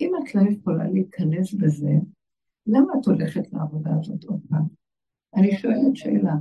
אם 0.00 0.12
את 0.22 0.34
לא 0.34 0.40
יכולה 0.50 0.90
להיכנס 0.90 1.54
בזה, 1.54 1.92
למה 2.66 2.92
את 3.00 3.06
הולכת 3.06 3.52
לעבודה 3.52 3.90
הזאת 4.00 4.24
עוד 4.24 4.40
פעם? 4.48 4.64
אני 5.36 5.56
שואלת 5.56 5.96
שאלה. 5.96 6.34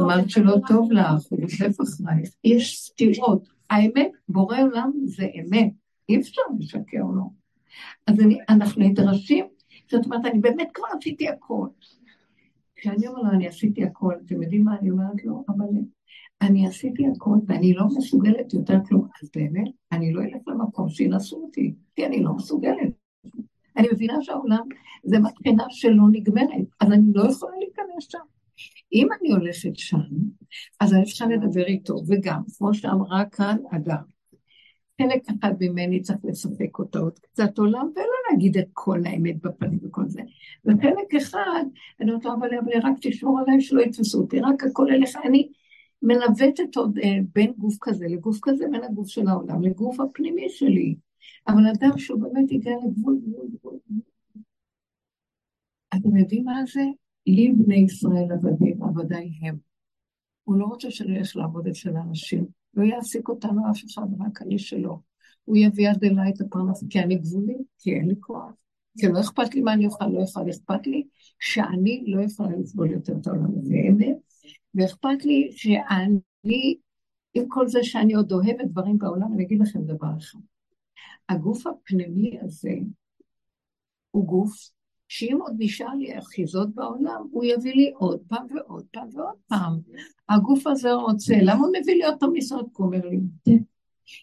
אמרת 0.00 0.30
שלא 0.30 0.56
טוב 0.68 0.92
לך, 0.92 1.26
הוא 1.30 1.40
יושב 1.40 1.70
אחרייך. 1.82 2.30
יש 2.44 2.80
סתירות. 2.80 3.48
האמת, 3.70 4.10
בורא 4.28 4.60
עולם 4.60 4.92
זה 5.04 5.26
אמת. 5.40 5.72
אי 6.08 6.20
אפשר 6.20 6.42
לשקר 6.58 7.02
לו. 7.02 7.45
אז 8.06 8.16
אנחנו 8.48 8.82
נדרשים, 8.82 9.46
זאת 9.90 10.04
אומרת, 10.04 10.24
אני 10.24 10.38
באמת 10.38 10.68
כבר 10.74 10.86
עשיתי 10.98 11.28
הכל. 11.28 11.68
כשאני 12.76 13.06
אומר 13.06 13.22
לו, 13.22 13.30
אני 13.30 13.48
עשיתי 13.48 13.84
הכל, 13.84 14.14
אתם 14.26 14.42
יודעים 14.42 14.64
מה 14.64 14.78
אני 14.80 14.90
אומרת 14.90 15.24
לו? 15.24 15.44
אבל 15.48 15.66
אני 16.42 16.66
עשיתי 16.66 17.06
הכל 17.16 17.36
ואני 17.46 17.74
לא 17.74 17.86
מסוגלת 17.86 18.54
יותר 18.54 18.78
כלום. 18.88 19.08
אז 19.22 19.30
באמת, 19.36 19.68
אני 19.92 20.12
לא 20.12 20.22
אלך 20.22 20.48
למקום 20.48 20.88
שינסו 20.88 21.36
אותי, 21.36 21.74
כי 21.96 22.06
אני 22.06 22.22
לא 22.22 22.32
מסוגלת. 22.34 22.92
אני 23.76 23.88
מבינה 23.92 24.14
שהעולם 24.20 24.68
זה 25.04 25.18
מבחינה 25.18 25.64
שלא 25.70 26.04
נגמרת, 26.12 26.66
אז 26.80 26.92
אני 26.92 27.12
לא 27.14 27.30
יכולה 27.30 27.52
להיכנס 27.58 28.10
שם. 28.10 28.18
אם 28.92 29.08
אני 29.20 29.32
הולכת 29.32 29.76
שם, 29.76 29.98
אז 30.80 30.94
אני 30.94 31.04
צריכה 31.04 31.26
לדבר 31.26 31.64
איתו, 31.64 31.94
וגם, 32.08 32.42
כמו 32.58 32.74
שאמרה 32.74 33.24
כאן 33.24 33.56
אדם, 33.70 34.15
חלק 35.02 35.22
אחד 35.30 35.52
ממני 35.60 36.00
צריך 36.00 36.18
לספק 36.24 36.78
אותו 36.78 36.98
עוד 36.98 37.18
קצת 37.18 37.58
עולם, 37.58 37.90
ולא 37.94 38.16
להגיד 38.30 38.58
את 38.58 38.68
כל 38.72 39.00
האמת 39.06 39.42
בפנים 39.42 39.78
וכל 39.82 40.08
זה. 40.08 40.20
וחלק 40.64 41.14
אחד, 41.16 41.64
אני 42.00 42.10
אומרת 42.10 42.24
לו, 42.24 42.34
אבל 42.34 42.48
רק 42.82 42.94
תשמור 43.00 43.40
עליי 43.40 43.60
שלא 43.60 43.80
יתפסו 43.80 44.20
אותי, 44.20 44.40
רק 44.40 44.64
הכל 44.64 44.90
אליך, 44.90 45.16
אני 45.24 45.48
מנווטת 46.02 46.76
עוד 46.76 46.98
אה, 46.98 47.18
בין 47.34 47.52
גוף 47.56 47.76
כזה 47.80 48.06
לגוף 48.08 48.38
כזה, 48.42 48.64
בין 48.70 48.84
הגוף 48.84 49.08
של 49.08 49.28
העולם 49.28 49.62
לגוף 49.62 50.00
הפנימי 50.00 50.48
שלי. 50.48 50.96
אבל 51.48 51.62
אדם 51.66 51.98
שהוא 51.98 52.20
באמת 52.20 52.50
הגיע 52.50 52.72
לגבול, 52.86 53.18
גבול, 53.22 53.46
גבול. 53.58 53.78
אתם 55.94 56.16
יודעים 56.16 56.44
מה 56.44 56.62
זה? 56.72 56.82
לי 57.26 57.52
בני 57.52 57.76
ישראל 57.76 58.32
עבדים, 58.32 58.82
עבדיי 58.82 59.30
הם. 59.42 59.56
הוא 60.44 60.56
לא 60.56 60.64
רוצה 60.64 60.90
שאני 60.90 61.18
אלך 61.18 61.36
לעבוד 61.36 61.66
אצל 61.66 61.96
האנשים. 61.96 62.55
לא 62.76 62.84
יעסיק 62.84 63.28
אותנו 63.28 63.70
אף 63.70 63.84
אחד, 63.84 64.06
רק 64.20 64.42
אני 64.42 64.58
שלו. 64.58 65.00
הוא 65.44 65.56
יביא 65.56 65.90
עד 65.90 66.04
אליי 66.04 66.32
את 66.34 66.40
הפרנס, 66.40 66.84
כי 66.90 67.00
אני 67.00 67.16
גבולי, 67.16 67.56
כי 67.78 67.94
אין 67.94 68.08
לי 68.08 68.14
כוח. 68.20 68.52
כי 68.98 69.06
לא 69.06 69.20
אכפת 69.20 69.54
לי 69.54 69.60
מה 69.60 69.72
אני 69.72 69.86
אוכל, 69.86 70.06
לא 70.06 70.20
אוכל, 70.20 70.50
אכפת 70.50 70.86
לי 70.86 71.06
שאני 71.38 72.04
לא 72.06 72.22
יכולה 72.22 72.56
לסבול 72.56 72.90
יותר 72.90 73.12
את 73.20 73.26
העולם 73.26 73.58
הזה. 73.58 73.76
ואכפת 74.74 75.24
לי 75.24 75.48
שאני, 75.52 76.76
עם 77.34 77.44
כל 77.48 77.68
זה 77.68 77.78
שאני 77.82 78.14
עוד 78.14 78.32
אוהבת 78.32 78.66
דברים 78.66 78.98
בעולם, 78.98 79.32
אני 79.32 79.44
אגיד 79.44 79.60
לכם 79.60 79.82
דבר 79.82 80.10
אחד. 80.18 80.38
הגוף 81.28 81.66
הפנימי 81.66 82.38
הזה 82.42 82.74
הוא 84.10 84.26
גוף 84.26 84.70
שאם 85.08 85.38
עוד 85.40 85.54
נשאר 85.58 85.94
לי 85.94 86.18
אחיזות 86.18 86.74
בעולם, 86.74 87.26
הוא 87.30 87.44
יביא 87.44 87.74
לי 87.74 87.92
עוד 87.94 88.20
פעם 88.28 88.46
ועוד 88.54 88.84
פעם 88.92 89.08
ועוד 89.14 89.36
פעם. 89.46 89.78
הגוף 90.28 90.66
הזה 90.66 90.92
רוצה, 90.92 91.34
למה 91.42 91.60
הוא 91.60 91.72
מביא 91.80 91.94
לי 91.94 92.04
עוד 92.04 92.14
פעם 92.20 92.34
לסעוד? 92.34 92.66
הוא 92.76 92.86
אומר 92.86 93.00
לי, 93.08 93.20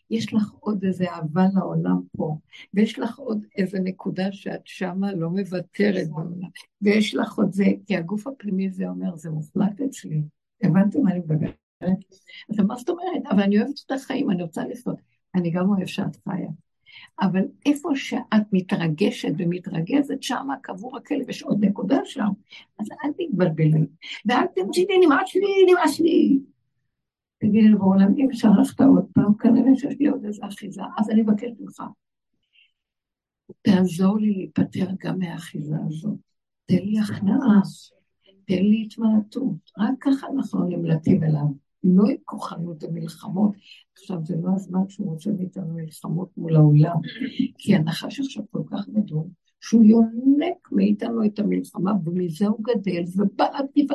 יש 0.09 0.33
לך 0.33 0.51
עוד 0.59 0.83
איזה 0.83 1.11
אהבה 1.11 1.45
לעולם 1.53 2.01
פה, 2.17 2.37
ויש 2.73 2.99
לך 2.99 3.19
עוד 3.19 3.45
איזה 3.57 3.79
נקודה 3.79 4.31
שאת 4.31 4.61
שמה 4.65 5.13
לא 5.13 5.29
מוותרת 5.29 6.09
בעולם, 6.09 6.49
ויש 6.81 7.15
לך 7.15 7.37
עוד 7.37 7.51
זה, 7.51 7.65
כי 7.85 7.95
הגוף 7.95 8.27
הפנימי 8.27 8.69
זה 8.69 8.87
אומר, 8.87 9.15
זה 9.15 9.29
מוחלט 9.29 9.81
אצלי. 9.81 10.21
הבנתם 10.63 11.01
מה 11.01 11.11
אני 11.11 11.19
מדברת? 11.19 11.55
אז 12.49 12.59
מה 12.67 12.75
זאת 12.75 12.89
אומרת? 12.89 13.25
אבל 13.31 13.41
אני 13.41 13.59
אוהבת 13.59 13.79
את 13.85 13.91
החיים, 13.91 14.31
אני 14.31 14.43
רוצה 14.43 14.67
לחיות. 14.67 14.97
אני 15.35 15.51
גם 15.51 15.69
אוהב 15.69 15.85
שאת 15.85 16.15
חיה. 16.15 16.49
אבל 17.21 17.41
איפה 17.65 17.89
שאת 17.95 18.43
מתרגשת 18.53 19.31
ומתרגזת, 19.37 20.23
שם 20.23 20.47
קבור 20.61 20.97
הכלב, 20.97 21.29
יש 21.29 21.43
עוד 21.43 21.65
נקודה 21.65 21.97
שם. 22.05 22.29
אז 22.79 22.87
אל 22.91 23.11
תתבלבלי. 23.17 23.85
ואל 24.25 24.45
תמצידי, 24.55 24.93
נמאס 25.05 25.35
לי, 25.35 25.73
נמאס 25.73 25.99
לי. 25.99 26.39
תגידי 27.37 27.69
לבוא 27.69 27.85
עולם, 27.85 28.13
אם 28.17 28.27
ללכת 28.57 28.81
עוד 28.81 29.05
פעם, 29.13 29.33
כנראה 29.33 29.75
שיש 29.75 29.95
לי 29.99 30.07
עוד 30.07 30.25
איזה 30.25 30.41
אחיזה, 30.47 30.81
אז 30.97 31.09
אני 31.09 31.21
מבקש 31.21 31.51
ממך. 31.59 31.83
תעזור 33.61 34.17
לי 34.17 34.31
להיפטר 34.31 34.85
גם 34.99 35.19
מהאחיזה 35.19 35.75
הזאת. 35.87 36.17
תן 36.65 36.75
לי 36.75 36.99
הכנעה, 36.99 37.61
תן 38.45 38.63
לי 38.63 38.83
התמעטות. 38.85 39.71
רק 39.77 39.93
ככה 39.99 40.27
אנחנו 40.35 40.63
נמלטים 40.63 41.23
אליו. 41.23 41.62
לא 41.83 42.03
עם 42.09 42.15
כוחנות 42.25 42.83
ומלחמות. 42.83 43.51
עכשיו, 43.93 44.17
זה 44.23 44.35
לא 44.43 44.49
הזמן 44.55 44.89
שהוא 44.89 45.09
רוצה 45.09 45.31
מאיתנו 45.31 45.73
מלחמות 45.73 46.37
מול 46.37 46.55
העולם, 46.55 46.95
כי 47.57 47.75
הנחש 47.75 48.19
עכשיו 48.19 48.43
כל 48.51 48.61
כך 48.71 48.89
גדול, 48.89 49.23
שהוא 49.61 49.83
יונק 49.83 50.71
מאיתנו 50.71 51.25
את 51.25 51.39
המלחמה, 51.39 51.91
ומזה 52.05 52.47
הוא 52.47 52.59
גדל, 52.61 53.03
ובא 53.15 53.47
עדיף 53.53 53.91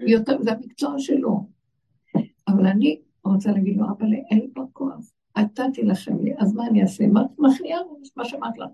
יותר, 0.00 0.42
זה 0.42 0.52
המקצוע 0.52 0.94
שלו. 0.98 1.48
אבל 2.48 2.66
אני 2.66 3.00
רוצה 3.24 3.52
להגיד 3.52 3.76
לו, 3.76 3.84
אבל 3.98 4.12
אין 4.30 4.38
לי 4.38 4.48
כבר 4.54 4.64
כוח, 4.72 5.12
אתה 5.40 5.64
תילחם 5.74 6.24
לי, 6.24 6.34
אז 6.38 6.54
מה 6.54 6.66
אני 6.66 6.82
אעשה? 6.82 7.06
מה 7.06 7.22
מכניעה 7.38 7.80
מה 8.16 8.24
שאמרת 8.24 8.58
לך? 8.58 8.68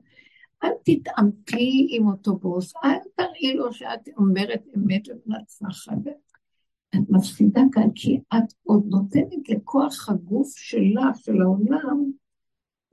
אל 0.65 0.71
תתעמתי 0.85 1.89
עם 1.91 2.09
אותו 2.09 2.37
בוס, 2.37 2.73
אל 2.85 2.99
תראי 3.17 3.55
לו 3.55 3.73
שאת 3.73 4.09
אומרת 4.17 4.63
אמת 4.77 5.09
ומנצחת. 5.09 5.99
את 6.95 7.11
מפסידה 7.11 7.61
כאן 7.73 7.89
כי 7.95 8.21
את 8.35 8.53
עוד 8.63 8.87
נותנת 8.91 9.49
לכוח 9.49 10.09
הגוף 10.09 10.57
שלך, 10.57 11.17
של 11.25 11.43
העולם, 11.43 12.11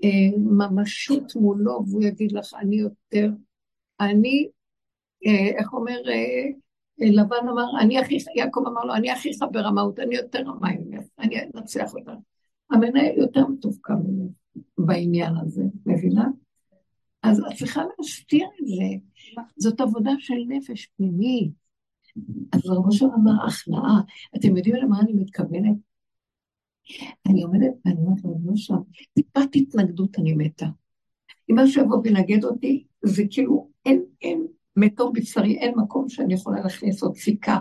אה, 0.03 0.37
ממשות 0.37 1.35
מולו, 1.35 1.83
והוא 1.87 2.03
יגיד 2.03 2.31
לך, 2.31 2.53
אני 2.61 2.75
יותר, 2.75 3.31
אני, 3.99 4.49
אה, 5.25 5.59
איך 5.59 5.73
אומר, 5.73 5.97
אה, 6.09 6.49
לבן 6.99 7.47
אמר, 7.49 7.81
אני 7.81 7.99
הכי, 7.99 8.17
יעקב 8.35 8.63
אמר 8.67 8.83
לו, 8.83 8.93
אני 8.93 9.11
הכי 9.11 9.29
חבר 9.39 9.67
המהות, 9.67 9.99
אני 9.99 10.15
יותר 10.15 10.39
רמה 10.39 10.69
אני 11.19 11.37
אנצח 11.55 11.93
אותה. 11.93 12.13
המנהל 12.71 13.17
יותר 13.17 13.47
מתוחכם 13.47 13.93
בעניין 14.77 15.33
הזה, 15.41 15.63
מבינה? 15.85 16.27
אז 17.23 17.39
את 17.39 17.57
צריכה 17.57 17.81
להסתיר 17.97 18.47
את 18.61 18.67
זה. 18.67 18.83
זאת 19.57 19.81
עבודה 19.81 20.11
של 20.19 20.33
נפש 20.47 20.85
פנימית. 20.97 21.66
אז 22.53 22.61
ראש 22.65 23.03
אמר 23.03 23.45
הכנעה. 23.47 24.01
אתם 24.35 24.57
יודעים 24.57 24.75
למה 24.75 24.99
אני 24.99 25.13
מתכוונת? 25.13 25.77
אני 27.29 27.43
עומדת 27.43 27.71
ואני 27.85 27.97
אומרת 28.01 28.23
לו, 28.23 28.37
לא 28.45 28.55
שם, 28.55 28.77
טיפת 29.13 29.55
התנגדות 29.55 30.19
אני 30.19 30.33
מתה. 30.33 30.67
אם 31.49 31.59
משהו 31.59 31.83
יבוא 31.83 31.97
וינגד 32.03 32.43
אותי, 32.43 32.83
זה 33.01 33.23
כאילו, 33.29 33.69
אין, 33.85 34.03
אין, 34.21 34.47
מתום 34.75 35.13
בשרי, 35.13 35.57
אין 35.57 35.75
מקום 35.77 36.09
שאני 36.09 36.33
יכולה 36.33 36.61
להכניס 36.61 37.03
עוד 37.03 37.15
סיכה 37.15 37.59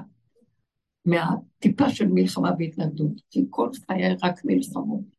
מהטיפה 1.04 1.90
של 1.90 2.08
מלחמה 2.08 2.50
והתנגדות, 2.58 3.12
כי 3.30 3.44
כל 3.50 3.68
חיי 3.86 4.16
רק 4.22 4.44
מלחמות. 4.44 5.16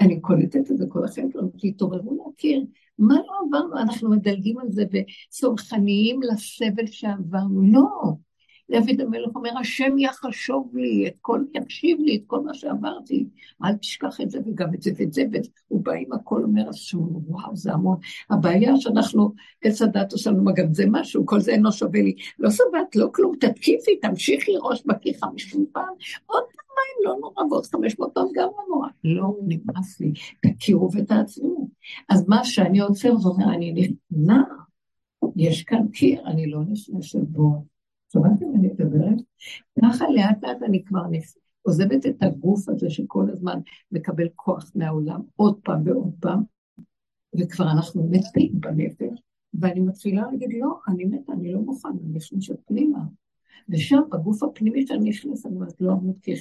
אני 0.00 0.20
קולטת 0.20 0.70
את 0.70 0.78
זה 0.78 0.84
כל 0.88 1.04
החיים 1.04 1.30
שלנו, 1.32 1.50
כי 1.58 1.68
התעוררו 1.68 2.26
להכיר 2.26 2.64
מה 2.98 3.14
לא 3.14 3.32
עברנו, 3.46 3.78
אנחנו 3.78 4.10
מדלגים 4.10 4.58
על 4.58 4.66
זה 4.70 4.84
וסולחניים 4.92 6.20
לסבל 6.22 6.86
שעברנו. 6.86 7.62
לא, 7.72 8.12
דוד 8.70 9.00
המלך 9.00 9.36
אומר, 9.36 9.58
השם 9.60 9.98
יחשוב 9.98 10.76
לי 10.76 11.08
את 11.08 11.14
כל, 11.20 11.44
יקשיב 11.54 11.98
לי 12.00 12.16
את 12.16 12.22
כל 12.26 12.40
מה 12.40 12.54
שעברתי, 12.54 13.26
אל 13.64 13.74
תשכח 13.74 14.20
את 14.20 14.30
זה 14.30 14.38
וגם 14.46 14.74
את 14.74 14.82
זה 14.82 14.90
ואת 14.96 15.12
זה, 15.12 15.24
והוא 15.70 15.84
בא 15.84 15.92
עם 15.92 16.12
הכל, 16.12 16.42
אומר, 16.42 16.70
וואו, 17.26 17.56
זה 17.56 17.72
המון. 17.72 17.96
הבעיה 18.30 18.76
שאנחנו, 18.76 19.32
עץ 19.64 19.82
הדת 19.82 20.12
עושה 20.12 20.30
לנו, 20.30 20.54
גם 20.54 20.74
זה 20.74 20.84
משהו, 20.90 21.26
כל 21.26 21.40
זה 21.40 21.52
אינו 21.52 21.72
שווה 21.72 22.02
לי. 22.02 22.14
לא 22.38 22.50
סבבת, 22.50 22.96
לא 22.96 23.08
כלום, 23.14 23.36
תתקיפי, 23.40 23.96
תמשיכי 23.96 24.52
ראש 24.62 24.82
בקיא 24.86 25.12
חמישים 25.20 25.66
פעם, 25.72 25.94
עוד 26.26 26.42
פעמיים 26.42 26.98
לא 27.04 27.16
נורא, 27.20 27.52
ועוד 27.52 27.66
חמש 27.66 27.98
מאות 27.98 28.10
פעם 28.14 28.26
גם 28.34 28.48
לא 28.58 28.64
נורא. 28.68 28.88
לא, 29.04 29.36
נמאס 29.46 30.00
לי, 30.00 30.12
תכירו 30.42 30.90
ותעצמו. 30.92 31.68
אז 32.08 32.28
מה 32.28 32.44
שאני 32.44 32.80
עוצר 32.80 33.12
ואומר, 33.22 33.54
אני 33.54 33.72
נכנע, 33.72 34.42
יש 35.36 35.62
כאן 35.62 35.88
קיר, 35.88 36.20
אני 36.26 36.50
לא 36.50 36.60
נכנסת 36.60 37.20
בו. 37.20 37.77
שמעתם 38.12 38.46
אני 38.54 38.68
מדברת? 38.68 39.18
ככה 39.82 40.04
לאט 40.08 40.44
לאט 40.44 40.62
אני 40.62 40.84
כבר 40.84 41.02
עוזבת 41.62 42.06
את 42.06 42.22
הגוף 42.22 42.68
הזה 42.68 42.90
שכל 42.90 43.30
הזמן 43.30 43.60
מקבל 43.92 44.28
כוח 44.36 44.70
מהעולם 44.74 45.20
עוד 45.36 45.60
פעם 45.64 45.82
ועוד 45.86 46.14
פעם, 46.20 46.42
וכבר 47.38 47.70
אנחנו 47.70 48.08
מתים 48.10 48.52
בנפש, 48.60 49.22
ואני 49.54 49.80
מתחילה 49.80 50.22
להגיד, 50.22 50.48
לא, 50.60 50.78
אני 50.88 51.04
מתה, 51.04 51.32
אני 51.32 51.52
לא 51.52 51.60
מוכנה, 51.60 51.92
אני 51.92 52.08
נכנסת 52.08 52.60
פנימה. 52.66 52.98
ושם, 53.68 54.00
בגוף 54.10 54.42
הפנימי 54.42 54.86
שאני 54.86 55.10
נכנסת, 55.10 55.46
אני 55.46 55.54
אומרת, 55.54 55.80
לא 55.80 55.92
אמות 55.92 56.16
כי 56.22 56.34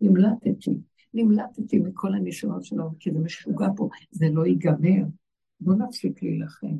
נמלטתי, 0.00 0.78
נמלטתי 1.14 1.78
מכל 1.78 2.14
הניסיונות 2.14 2.64
שלו, 2.64 2.90
כי 2.98 3.12
זה 3.12 3.18
משוגע 3.18 3.66
פה, 3.76 3.88
זה 4.10 4.26
לא 4.32 4.46
ייגמר. 4.46 5.04
בואו 5.60 5.76
נפסיק 5.76 6.22
להילחם. 6.22 6.76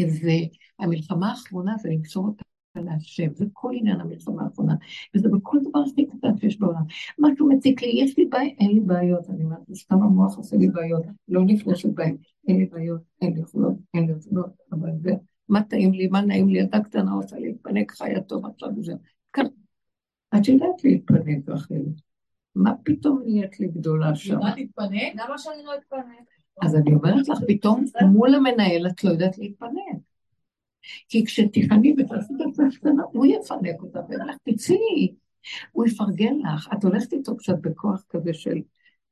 והמלחמה 0.00 1.30
האחרונה 1.30 1.76
זה 1.82 1.88
למסור 1.88 2.26
אותה 2.26 2.44
להשם, 2.84 3.34
זה 3.34 3.44
כל 3.52 3.72
עניין 3.74 4.00
המלחמה 4.00 4.42
האחרונה, 4.42 4.74
וזה 5.14 5.28
בכל 5.28 5.58
דבר 5.68 5.80
הכי 5.92 6.06
קטן 6.06 6.38
שיש 6.38 6.60
בעולם. 6.60 6.82
משהו 7.18 7.48
מציק 7.48 7.82
לי, 7.82 7.88
יש 7.88 8.18
לי 8.18 8.24
בעיה, 8.24 8.50
אין 8.58 8.70
לי 8.70 8.80
בעיות, 8.80 9.30
אני 9.30 9.44
אומרת, 9.44 9.58
סתם 9.74 10.02
המוח 10.02 10.36
עושה 10.36 10.56
לי 10.56 10.68
בעיות, 10.68 11.02
לא 11.28 11.44
נכנסת 11.44 11.88
בהם, 11.88 12.16
אין 12.48 12.56
לי 12.56 12.66
בעיות, 12.66 13.00
אין 13.22 13.34
לי 13.34 13.40
יכולות, 13.40 13.74
אין 13.94 14.06
לי 14.06 14.12
יכולות, 14.12 14.50
אבל 14.72 14.90
זה, 15.02 15.10
מה 15.48 15.62
טעים 15.62 15.92
לי, 15.92 16.06
מה 16.06 16.20
נעים 16.20 16.48
לי, 16.48 16.58
ילדה 16.58 16.80
קטנה 16.80 17.12
עושה 17.12 17.38
להתפנק, 17.38 17.92
חיה 17.92 18.20
טוב 18.20 18.46
עכשיו 18.46 18.68
וזה. 18.76 18.92
כאן, 19.32 19.44
את 20.36 20.48
יודעת 20.48 20.84
להתפנק, 20.84 21.48
רחל. 21.48 21.74
מה 22.54 22.72
פתאום 22.82 23.22
נהיית 23.24 23.60
לי 23.60 23.68
גדולה 23.68 24.14
שם? 24.14 24.38
מה 24.38 24.54
להתפנק? 24.54 25.12
למה 25.14 25.38
שאני 25.38 25.62
לא 25.64 25.72
אתפנק? 25.74 26.28
אז 26.62 26.74
אני 26.74 26.94
אומרת 26.94 27.28
לך, 27.28 27.38
פתאום 27.48 27.84
מול 28.12 28.34
המנהל 28.34 28.86
את 28.86 29.04
לא 29.04 29.10
יודעת 29.10 29.38
להתפנק. 29.38 29.98
כי 31.08 31.24
כשתיכני 31.26 31.94
ותעשי 31.98 32.32
את 32.36 32.46
עצמך 32.50 32.76
קטנה, 32.78 33.02
הוא 33.12 33.26
יפנק 33.26 33.82
אותה, 33.82 34.00
ואומר 34.08 34.24
לך, 34.24 34.36
תצאי, 34.42 35.14
הוא 35.72 35.86
יפרגן 35.86 36.34
לך. 36.38 36.68
את 36.72 36.84
הולכת 36.84 37.12
איתו 37.12 37.36
קצת 37.36 37.58
בכוח 37.60 38.04
כזה 38.08 38.34
של 38.34 38.60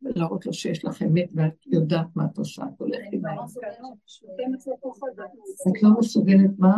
להראות 0.02 0.46
לו 0.46 0.52
שיש 0.52 0.84
לך 0.84 1.02
אמת 1.02 1.28
ואת 1.34 1.66
יודעת 1.66 2.06
מה 2.16 2.24
את 2.32 2.38
עושה, 2.38 2.62
את 2.74 2.80
הולכת 2.80 3.12
עם 3.12 3.22
את 5.68 5.82
לא 5.82 5.90
מסוגלת 5.98 6.50
מה? 6.58 6.76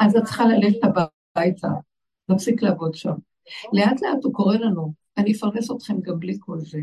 אז 0.00 0.16
את 0.16 0.24
צריכה 0.24 0.44
ללכת 0.46 0.78
הביתה, 1.36 1.68
להפסיק 2.28 2.62
לעבוד 2.62 2.94
שם. 2.94 3.14
לאט 3.72 4.02
לאט 4.02 4.24
הוא 4.24 4.32
קורא 4.32 4.56
לנו, 4.56 4.92
אני 5.16 5.32
אפרנס 5.32 5.70
אתכם 5.70 6.00
גם 6.00 6.18
בלי 6.20 6.36
כל 6.40 6.58
זה. 6.58 6.78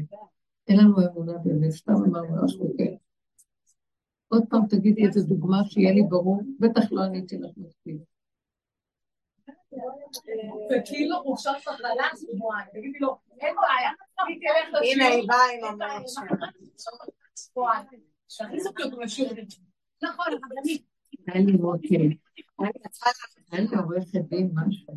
אין 0.67 0.79
לנו 0.79 0.95
אמונה 1.11 1.37
באמת, 1.37 1.71
סתם 1.71 1.93
אמרנו 1.93 2.45
משהו 2.45 2.73
כן. 2.77 3.06
עוד 4.27 4.43
פעם 4.49 4.61
תגידי 4.69 5.05
איזה 5.05 5.21
דוגמה 5.23 5.57
שיהיה 5.65 5.93
לי 5.93 6.03
ברור, 6.09 6.41
בטח 6.59 6.91
לא 6.91 7.01
עניתי 7.01 7.37
לך 7.37 7.51
מספיק. 7.57 7.95
וכאילו 10.71 11.23
חופשת 11.23 11.49
מחלה 11.49 12.07
שבועיים, 12.15 12.67
תגידי 12.73 12.99
לו, 12.99 13.17
אין 13.39 13.55
בעיה, 13.55 13.91
הנה 14.83 15.05
היא 15.07 15.27
באה 15.27 15.45
עם 15.59 15.65
המאה 15.65 15.99
נכון, 20.03 20.25
אבל 20.27 20.55
אני... 20.63 20.83
לי 21.45 21.57
עורכת 23.77 24.21
דין 24.29 24.51
משהו. 24.53 24.93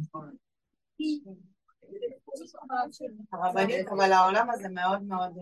הרבנית, 3.32 3.88
אבל 3.88 4.12
העולם 4.12 4.50
הזה 4.50 4.68
מאוד 4.68 5.02
מאוד... 5.02 5.38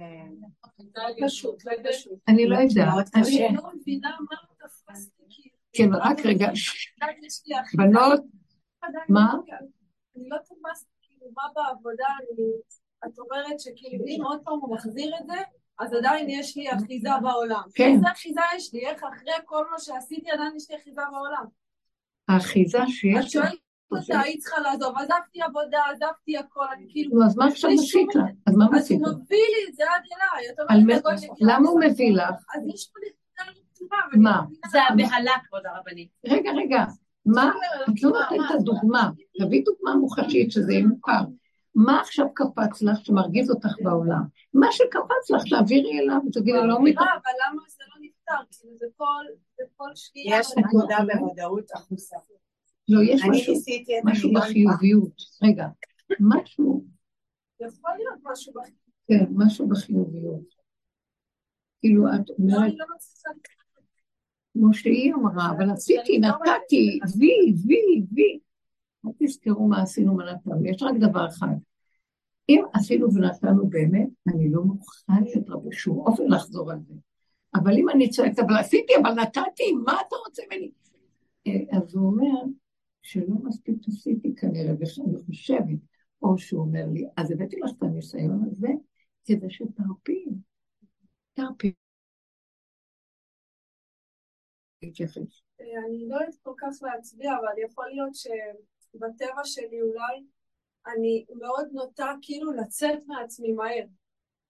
אני 2.29 2.47
לא 2.49 2.57
יודעת. 2.57 3.11
אני 3.15 3.57
לא 3.57 3.70
מבינה 3.75 4.16
מה 4.31 4.37
תפסתי. 4.59 5.51
כן, 5.73 5.89
רק 5.93 6.19
רגע. 6.25 6.51
בנות, 7.77 8.20
מה? 9.09 9.33
אני 10.16 10.29
לא 10.29 10.37
תפסתי, 10.39 10.91
כאילו, 11.03 11.27
מה 11.37 11.43
בעבודה, 11.55 12.09
את 13.07 13.19
אומרת 13.19 13.61
שכאילו, 13.61 14.05
אם 14.07 14.20
עוד 14.25 14.41
פעם 14.45 14.59
הוא 14.61 14.75
מחזיר 14.75 15.15
את 15.20 15.27
זה, 15.27 15.39
אז 15.79 15.93
עדיין 15.93 16.31
יש 16.31 16.57
לי 16.57 16.73
אחיזה 16.73 17.11
בעולם. 17.23 17.62
כן. 17.75 17.93
איזה 17.95 18.12
אחיזה 18.12 18.41
יש 18.57 18.75
לי? 18.75 18.87
איך 18.87 19.05
אחרי 19.05 19.33
כל 19.45 19.65
מה 19.70 19.79
שעשיתי 19.79 20.31
עדיין 20.31 20.57
יש 20.57 20.70
לי 20.70 20.77
אחיזה 20.77 21.03
בעולם? 21.12 21.45
האחיזה 22.29 22.79
את 22.83 22.89
שיש 22.89 23.25
לך. 23.25 23.31
שואלת 23.31 23.68
היית 24.09 24.40
צריכה 24.40 24.60
לעזוב, 24.60 24.94
עזבתי 24.97 25.43
עבודה, 25.43 25.78
עזבתי 25.93 26.39
הכל, 26.39 26.65
אני 26.77 26.86
כאילו... 26.89 27.19
נו, 27.19 27.27
אז 27.27 27.36
מה 27.36 27.47
עכשיו 27.47 27.70
עשית 27.70 28.15
לה? 28.15 28.23
אז 28.47 28.56
מה 28.56 28.66
אז 28.73 28.82
עשית 28.82 28.98
הוא 29.01 29.09
לה? 29.09 29.15
מביא 29.15 29.36
לי 29.39 29.70
את 29.70 29.74
זה 29.74 29.82
עד 29.82 30.02
אליי. 30.12 31.28
למה 31.40 31.69
הוא 31.69 31.81
מביא 31.81 32.12
לך? 32.15 32.44
אז 32.56 32.62
יש 32.74 32.90
פה 32.93 33.01
נקודה 33.01 33.97
לא 34.12 34.23
מה? 34.23 34.43
זה. 34.70 34.78
הבהלה, 34.82 35.32
כבוד 35.48 35.62
הרבנית. 35.66 36.09
רגע, 36.27 36.51
רגע, 36.56 36.85
מה? 37.27 37.52
את 37.82 38.02
לא 38.02 38.10
נותנת 38.10 38.51
את 38.51 38.55
הדוגמה. 38.55 39.10
תביא 39.39 39.65
דוגמה 39.65 39.94
מוחשית 39.94 40.52
שזה 40.52 40.73
יהיה 40.73 40.86
מוכר. 40.86 41.20
מה 41.74 42.01
עכשיו 42.01 42.27
קפץ 42.35 42.82
לך 42.82 42.98
שמרגיז 43.05 43.51
אותך 43.51 43.74
בעולם? 43.82 44.23
מה 44.55 44.73
שקפץ 44.73 45.31
לך, 45.31 45.43
תעבירי 45.51 45.98
אליו 45.98 46.16
ותגידי, 46.28 46.52
לא 46.52 46.65
מתאר. 46.65 46.77
אמירה, 46.77 47.05
אבל 47.05 47.32
למה 47.47 47.62
זה 47.69 47.85
לא 47.89 48.06
נפתר? 48.06 48.59
כאילו 48.59 48.77
זה 48.77 48.86
כל, 48.97 49.24
זה 49.56 49.65
כל 49.77 49.90
שנייה. 49.94 50.39
יש 50.39 50.47
נקודה 50.56 50.97
במודעות 51.06 51.65
אחוסה. 51.74 52.16
לא, 52.89 53.01
יש 53.02 53.23
משהו, 54.05 54.31
פעם. 54.32 54.43
בחיוביות. 54.43 55.23
רגע, 55.43 55.66
משהו, 56.20 56.85
יכול 57.60 57.90
להיות 57.98 58.19
משהו 58.32 58.52
בכלל. 58.52 58.70
כן, 59.06 59.24
משהו 59.31 59.69
בחיוביות. 59.69 60.55
כאילו, 61.81 62.06
את 62.06 62.31
אומרת, 62.39 62.62
אני 62.62 62.77
לא 62.78 62.85
כמו 64.52 64.74
שהיא 64.74 65.15
אמרה, 65.15 65.51
אבל 65.51 65.70
עשיתי, 65.70 66.19
נתתי, 66.19 66.98
וי, 67.19 67.55
וי, 67.66 68.06
וי. 68.12 68.39
אל 69.06 69.10
תזכרו 69.19 69.69
מה 69.69 69.82
עשינו 69.82 70.12
ומה 70.12 70.32
נתנו, 70.32 70.66
יש 70.66 70.82
רק 70.82 70.94
דבר 71.01 71.28
אחד. 71.28 71.55
אם 72.48 72.62
עשינו 72.73 73.15
ונתנו 73.15 73.66
באמת, 73.69 74.09
אני 74.28 74.51
לא 74.51 74.62
מוכנה 74.62 75.16
שתרבו 75.27 75.73
שום 75.73 75.98
אופן 75.98 76.23
לחזור 76.28 76.70
על 76.70 76.78
זה. 76.89 76.94
אבל 77.55 77.73
אם 77.73 77.89
אני 77.89 78.10
צועקת, 78.10 78.39
אבל 78.39 78.56
עשיתי, 78.56 78.93
אבל 79.02 79.10
נתתי, 79.10 79.73
מה 79.85 79.93
אתה 80.09 80.16
רוצה 80.27 80.43
ממני? 80.51 80.70
אה, 81.47 81.78
אז 81.78 81.94
הוא 81.94 82.06
אומר 82.06 82.40
שלא 83.03 83.35
מספיק 83.45 83.77
עשיתי 83.89 84.35
כנראה, 84.35 84.75
ואני 84.81 85.23
חושבת, 85.27 85.79
או 86.23 86.39
שהוא 86.39 86.61
אומר 86.61 86.87
לי, 86.93 87.09
אז 87.16 87.31
הבאתי 87.31 87.57
לך 87.57 87.70
את 87.79 87.83
הניסיון 87.83 88.45
הזה 88.51 88.69
כדי 89.25 89.51
שתרפי. 89.51 90.25
תרפי. 91.35 91.73
להתייחס. 94.83 95.43
אני 95.61 96.09
לא 96.09 96.15
יודעת 96.15 96.35
כל 96.43 96.53
כך 96.57 96.83
להצביע, 96.83 97.33
אבל 97.41 97.62
יכול 97.65 97.87
להיות 97.89 98.15
שבטבע 98.15 99.45
שלי 99.45 99.83
אולי 99.83 100.25
אני 100.87 101.25
מאוד 101.35 101.69
נוטה 101.73 102.12
כאילו 102.23 102.53
לצאת 102.53 102.99
מעצמי 103.07 103.53
מהר. 103.53 103.85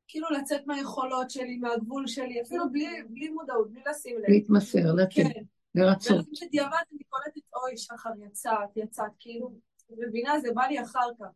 כאילו 0.09 0.27
לצאת 0.31 0.67
מהיכולות 0.67 1.31
שלי, 1.31 1.57
מהגבול 1.57 2.07
שלי, 2.07 2.43
אפילו 2.43 2.71
בלי, 2.73 2.87
בלי 3.09 3.29
מודעות, 3.29 3.71
בלי 3.71 3.81
לשים 3.91 4.19
לב. 4.19 4.25
להתמסר, 4.29 4.95
לתת, 4.95 5.15
כן. 5.15 5.43
לרצות. 5.75 6.17
ורק 6.17 6.27
בדיעבד 6.43 6.83
אני 6.93 7.03
קולטת, 7.09 7.55
אוי, 7.63 7.77
שחר, 7.77 8.11
יצאת, 8.27 8.77
יצאת, 8.77 9.13
כאילו, 9.19 9.53
מבינה, 9.91 10.41
זה 10.41 10.49
בא 10.55 10.63
לי 10.63 10.83
אחר 10.83 11.09
כך. 11.21 11.27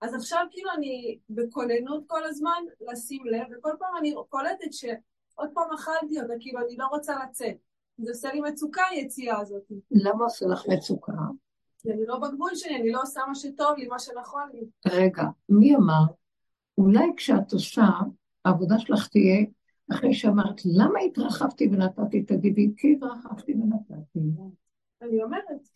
אז 0.00 0.14
עכשיו 0.14 0.46
כאילו 0.50 0.70
אני 0.76 1.18
בכוננות 1.30 2.04
כל 2.06 2.24
הזמן 2.24 2.62
לשים 2.80 3.26
לב, 3.26 3.46
וכל 3.58 3.70
פעם 3.78 3.96
אני 3.98 4.14
קולטת 4.28 4.72
שעוד 4.72 5.50
פעם 5.54 5.72
אכלתי 5.74 6.20
אותה, 6.20 6.32
כאילו 6.40 6.60
אני 6.60 6.76
לא 6.76 6.86
רוצה 6.86 7.14
לצאת. 7.24 7.56
זה 7.98 8.10
עושה 8.10 8.32
לי 8.32 8.40
מצוקה 8.40 8.82
היציאה 8.90 9.40
הזאת. 9.40 9.62
למה 9.90 10.24
עושה 10.24 10.46
לך 10.46 10.62
מצוקה? 10.68 11.12
כי 11.78 11.92
אני 11.92 12.06
לא 12.06 12.18
בגבול 12.18 12.50
שלי, 12.54 12.76
אני 12.76 12.92
לא 12.92 13.02
עושה 13.02 13.20
מה 13.28 13.34
שטוב 13.34 13.76
לי, 13.76 13.86
מה 13.86 13.98
שנכון 13.98 14.50
לי. 14.52 14.64
רגע, 14.86 15.22
מי 15.48 15.76
אמר? 15.76 16.02
אולי 16.78 17.12
כשאת 17.16 17.52
עושה, 17.52 17.82
העבודה 18.44 18.78
שלך 18.78 19.08
תהיה, 19.08 19.46
אחרי 19.92 20.14
שאמרת, 20.14 20.60
למה 20.64 21.00
התרחבתי 21.00 21.68
ונתתי? 21.72 22.22
תגידי, 22.22 22.70
כי 22.76 22.92
התרחבתי 22.92 23.54
ונתתי. 23.54 24.20
אני 25.02 25.22
אומרת, 25.22 25.68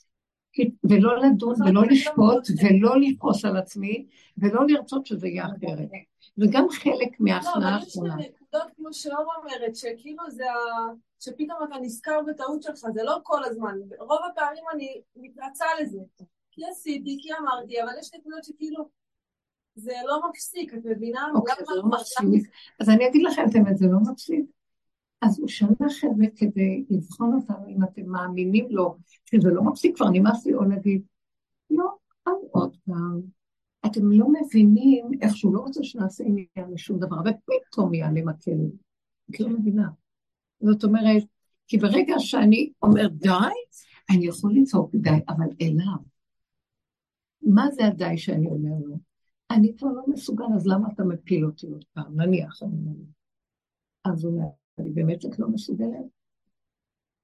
ולא 0.85 1.19
לדון, 1.19 1.55
ולא 1.63 1.83
לשפוט, 1.87 2.49
ולא 2.63 3.01
לכעוס 3.01 3.45
על 3.45 3.57
עצמי, 3.57 4.07
ולא 4.39 4.67
לרצות 4.69 5.07
שזה 5.07 5.29
יהיה 5.29 5.45
אחרת. 5.47 5.89
וגם 6.39 6.67
חלק 6.71 7.21
לא, 7.21 7.27
מההכנעה 7.27 7.57
אבל 7.57 7.87
יש 7.87 7.97
האחרונה. 7.97 8.17
נקודות 8.17 8.71
כמו 8.77 8.93
שאור 8.93 9.27
אומרת, 9.39 9.77
שכאילו 9.77 10.31
זה 10.31 10.45
ה... 10.51 10.57
שפתאום 11.21 11.59
אתה 11.69 11.75
נזכר 11.83 12.21
בטעות 12.27 12.63
שלך, 12.63 12.79
זה 12.95 13.03
לא 13.03 13.19
כל 13.23 13.45
הזמן. 13.45 13.79
רוב 13.99 14.19
הפעמים 14.33 14.65
אני 14.75 15.01
מתרצה 15.17 15.65
לזה. 15.81 15.99
כי 16.51 16.63
עשיתי, 16.71 17.19
כי 17.23 17.29
אמרתי, 17.41 17.83
אבל 17.83 17.93
יש 18.01 18.11
נקודות 18.15 18.45
שכאילו, 18.45 18.89
זה 19.75 19.93
לא 20.07 20.21
מפסיק, 20.29 20.75
את 20.75 20.85
מבינה? 20.85 21.27
אוקיי, 21.35 21.55
זה 21.59 21.75
לא 21.77 21.89
מפסיק. 21.89 22.51
אז 22.81 22.89
אני 22.89 23.09
אגיד 23.09 23.23
לכם 23.23 23.43
את 23.51 23.55
האמת, 23.55 23.79
זה 23.79 23.87
לא 23.87 23.99
מפסיק. 24.13 24.45
אז 25.23 25.39
הוא 25.39 25.49
שלח 25.49 26.05
את 26.05 26.17
זה 26.17 26.25
כדי 26.37 26.85
לבחון 26.91 27.35
אותנו, 27.35 27.69
אם 27.69 27.85
אתם 27.85 28.07
מאמינים 28.07 28.67
לו, 28.71 28.97
שזה 29.31 29.49
לא 29.51 29.63
מפסיק, 29.63 29.97
כבר 29.97 30.09
נמאס 30.13 30.47
לי, 30.47 30.55
או 30.55 30.65
להגיד, 30.65 31.03
לא, 31.71 31.89
אז 32.27 32.33
עוד 32.51 32.77
פעם. 32.87 33.21
אתם 33.87 34.13
לא 34.13 34.27
מבינים 34.33 35.11
איך 35.23 35.37
שהוא 35.37 35.55
לא 35.55 35.61
רוצה 35.61 35.85
שנעשה 35.85 36.25
עניין 36.25 36.73
משום 36.73 36.99
דבר, 36.99 37.17
ופתאום 37.17 37.95
יעלה 37.95 38.23
מקל. 38.25 38.51
את 39.31 39.41
לא 39.41 39.49
מבינה. 39.49 39.89
זאת 40.61 40.85
אומרת, 40.85 41.23
כי 41.67 41.79
ברגע 41.79 42.15
שאני 42.19 42.73
אומר 42.83 43.09
די, 43.09 43.29
אני 44.11 44.27
יכול 44.27 44.53
לצעוק 44.55 44.95
די, 44.95 45.11
אבל 45.29 45.47
אליו. 45.63 45.97
מה 47.43 47.71
זה 47.71 47.87
הדי 47.87 48.19
שאני 48.19 48.47
אומר 48.47 48.87
לו? 48.87 48.97
אני 49.55 49.77
כבר 49.79 49.89
לא 49.89 50.03
מסוגל, 50.09 50.45
אז 50.57 50.67
למה 50.67 50.89
אתה 50.95 51.05
מפיל 51.05 51.45
אותי 51.45 51.67
עוד 51.67 51.85
פעם? 51.93 52.21
נניח, 52.21 52.63
אני 52.63 52.73
אומר. 52.73 53.05
אז 54.05 54.25
הוא 54.25 54.33
אומר, 54.33 54.49
אני 54.79 54.91
באמת 54.91 55.25
את 55.25 55.39
לא 55.39 55.49
מסוגלת? 55.49 56.07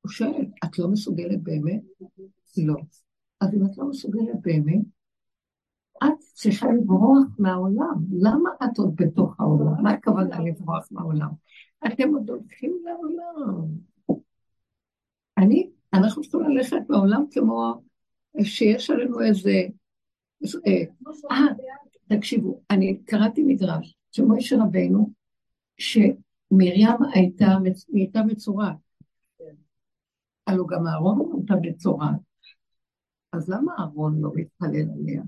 הוא 0.00 0.10
שואל, 0.10 0.46
את 0.64 0.78
לא 0.78 0.88
מסוגלת 0.88 1.42
באמת? 1.42 1.82
לא. 2.56 2.74
אז 3.40 3.54
אם 3.54 3.66
את 3.66 3.78
לא 3.78 3.88
מסוגלת 3.88 4.40
באמת, 4.42 4.84
את 6.04 6.18
צריכה 6.18 6.66
לברוח 6.72 7.26
מהעולם. 7.38 7.94
למה 8.12 8.50
את 8.64 8.78
עוד 8.78 8.94
בתוך 8.96 9.40
העולם? 9.40 9.82
מה 9.82 9.90
הכוונה 9.90 10.40
לברוח 10.40 10.88
מהעולם? 10.90 11.30
אתם 11.86 12.14
עוד 12.14 12.30
הולכים 12.30 12.82
לעולם. 12.84 13.68
אני, 15.38 15.70
אנחנו 15.94 16.22
צריכים 16.22 16.40
ללכת 16.40 16.76
בעולם 16.88 17.24
כמו 17.30 17.82
שיש 18.42 18.90
עלינו 18.90 19.20
איזה... 19.20 19.50
אה, 20.66 20.84
אה 21.30 21.46
תקשיבו, 22.16 22.60
אני 22.70 22.98
קראתי 23.04 23.42
מדרש 23.42 23.96
שמוישה 24.12 24.56
רבינו, 24.62 25.10
שמרים 25.78 26.96
הייתה, 27.14 27.46
הייתה 27.92 28.20
מצורעת. 28.26 28.76
הלוא 30.46 30.66
גם 30.68 30.86
אהרון 30.86 31.32
הייתה 31.36 31.54
מצורעת. 31.62 32.20
אז 33.32 33.50
למה 33.50 33.72
אהרון 33.78 34.20
לא 34.20 34.30
מתפלל 34.34 34.90
עליה? 35.00 35.22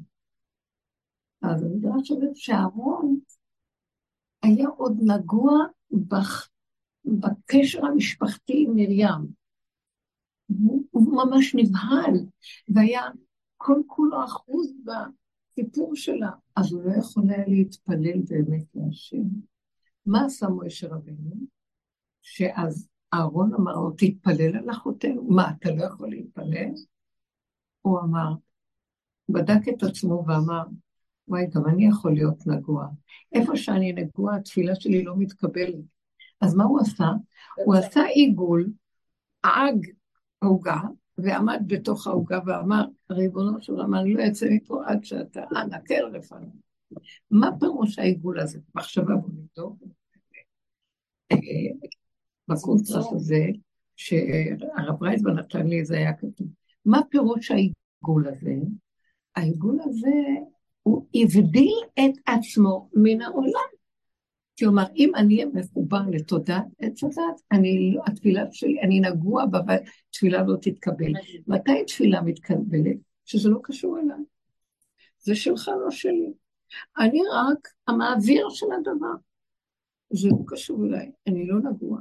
אז 1.43 1.63
המדרש 1.63 2.11
אומר 2.11 2.31
שאהרון 2.35 3.19
היה 4.43 4.69
עוד 4.69 4.97
נגוע 5.01 5.53
בח... 5.91 6.49
בקשר 7.05 7.87
המשפחתי 7.87 8.65
עם 8.67 8.75
מרים. 8.75 9.33
הוא, 10.47 10.85
הוא 10.91 11.25
ממש 11.25 11.55
נבהל, 11.55 12.15
והיה 12.69 13.03
כל 13.57 13.81
כולו 13.87 14.25
אחוז 14.25 14.73
בסיפור 15.53 15.97
שלה, 15.97 16.31
אז 16.57 16.73
הוא 16.73 16.83
לא 16.83 16.93
יכול 16.99 17.31
היה 17.31 17.47
להתפלל 17.47 18.21
באמת 18.29 18.65
להשם. 18.75 19.23
מה 20.07 20.25
עשה 20.25 20.49
מוישה 20.49 20.89
רבנו? 20.89 21.35
שאז 22.23 22.89
אהרון 23.15 23.55
אמר 23.55 23.73
לו, 23.73 23.91
תתפלל 23.91 24.57
על 24.57 24.71
אחותינו. 24.71 25.23
מה, 25.23 25.51
אתה 25.51 25.71
לא 25.71 25.85
יכול 25.85 26.11
להתפלל? 26.11 26.71
הוא 27.83 28.01
אמר, 28.01 28.33
בדק 29.29 29.69
את 29.69 29.83
עצמו 29.83 30.25
ואמר, 30.27 30.63
וואי, 31.29 31.47
גם 31.47 31.67
אני 31.67 31.87
יכול 31.87 32.15
להיות 32.15 32.47
נגוע. 32.47 32.89
איפה 33.33 33.57
שאני 33.57 33.93
נגוע, 33.93 34.37
התפילה 34.37 34.75
שלי 34.75 35.05
לא 35.05 35.15
מתקבלת. 35.19 35.85
אז 36.41 36.55
מה 36.55 36.65
הוא 36.65 36.81
עשה? 36.81 37.09
הוא 37.65 37.75
עשה 37.75 38.05
עיגול, 38.05 38.71
עג 39.43 39.87
עוגה, 40.39 40.81
ועמד 41.23 41.63
בתוך 41.67 42.07
העוגה 42.07 42.39
ואמר, 42.47 42.85
ריבונו 43.11 43.63
של 43.63 43.73
עולם, 43.73 43.95
אני 43.95 44.15
לא 44.15 44.23
אצא 44.27 44.47
מפה 44.51 44.83
עד 44.87 45.05
שאתה, 45.05 45.41
כן 45.85 46.03
לפניי. 46.13 46.49
מה 47.31 47.51
פירוש 47.61 47.99
העיגול 47.99 48.41
הזה? 48.41 48.59
מחשבה 48.75 49.15
בוא 49.15 49.29
נבדוק. 49.29 49.77
בקונטרס 52.49 53.13
הזה, 53.13 53.47
שהרב 53.97 55.03
רייזמן 55.03 55.39
נתן 55.39 55.67
לי, 55.67 55.85
זה 55.85 55.97
היה 55.97 56.13
כתוב. 56.13 56.47
מה 56.85 57.01
פירוש 57.11 57.51
העיגול 57.51 58.29
הזה? 58.29 58.55
העיגול 59.37 59.79
הזה, 59.85 60.17
הוא 60.83 61.07
הבדיל 61.15 61.79
את 61.95 62.13
עצמו 62.27 62.89
מן 62.95 63.23
העולם. 63.23 63.72
כלומר, 64.59 64.85
אם 64.97 65.13
אני 65.15 65.35
אהיה 65.35 65.47
מחובר 65.55 66.01
לתודעת 66.11 66.65
עץ 66.79 67.05
הדת, 67.05 67.41
אני, 67.53 67.97
התפילה 68.07 68.45
שלי, 68.53 68.81
אני 68.83 69.01
נגוע 69.01 69.47
בה, 69.47 69.61
והתפילה 69.67 70.43
לא 70.43 70.57
תתקבל. 70.63 71.13
מתי 71.47 71.85
תפילה 71.87 72.23
מתקבלת? 72.23 72.97
שזה 73.25 73.49
לא 73.49 73.59
קשור 73.63 73.99
אליי. 73.99 74.25
זה 75.19 75.35
שלך, 75.35 75.71
לא 75.85 75.91
שלי. 75.91 76.33
אני 76.99 77.21
רק 77.33 77.69
המעביר 77.89 78.49
של 78.51 78.67
הדבר. 78.81 79.15
זה 80.11 80.29
לא 80.29 80.37
קשור 80.47 80.85
אליי, 80.87 81.11
אני 81.27 81.47
לא 81.47 81.59
נגוע. 81.59 81.99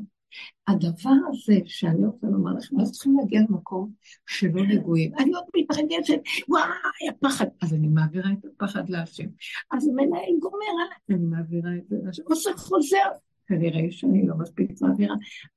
הדבר 0.68 1.12
הזה 1.30 1.60
שאני 1.66 2.06
רוצה 2.06 2.28
לומר 2.28 2.54
לכם, 2.54 2.80
אנחנו 2.80 2.92
צריכים 2.92 3.18
להגיע 3.18 3.42
למקום 3.50 3.92
שלא 4.28 4.64
נגועים. 4.68 5.12
אני 5.20 5.32
עוד 5.34 5.44
מתרגשת, 5.56 6.22
וואי, 6.48 7.10
הפחד. 7.10 7.46
אז 7.62 7.74
אני 7.74 7.88
מעבירה 7.88 8.32
את 8.32 8.46
הפחד 8.46 8.90
להשם. 8.90 9.28
אז 9.72 9.88
מנהל 9.88 10.40
גומר 10.40 10.66
עליי, 10.84 11.20
אני 11.20 11.26
מעבירה 11.26 11.70
את 11.78 11.88
זה 11.90 11.96
להשם. 12.04 12.24
או 12.30 12.36
שחוזר, 12.36 13.10
כנראה 13.48 13.92
שאני 13.92 14.28
לא 14.28 14.36
מספיק 14.38 14.82
מעבירה. 14.82 15.16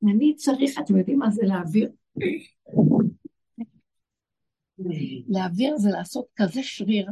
אני 0.09 0.35
צריך, 0.35 0.79
אתם 0.79 0.97
יודעים 0.97 1.19
מה 1.19 1.31
זה 1.31 1.43
להעביר? 1.47 1.91
להעביר 5.29 5.77
זה 5.77 5.91
לעשות 5.91 6.27
כזה 6.37 6.63
שריר, 6.63 7.11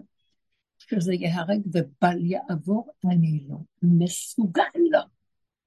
שזה 0.79 1.15
ייהרג 1.15 1.61
ובל 1.67 2.25
יעבור, 2.25 2.91
אני 3.05 3.45
לא 3.49 3.57
מסוגל 3.83 4.63
לו. 4.91 5.01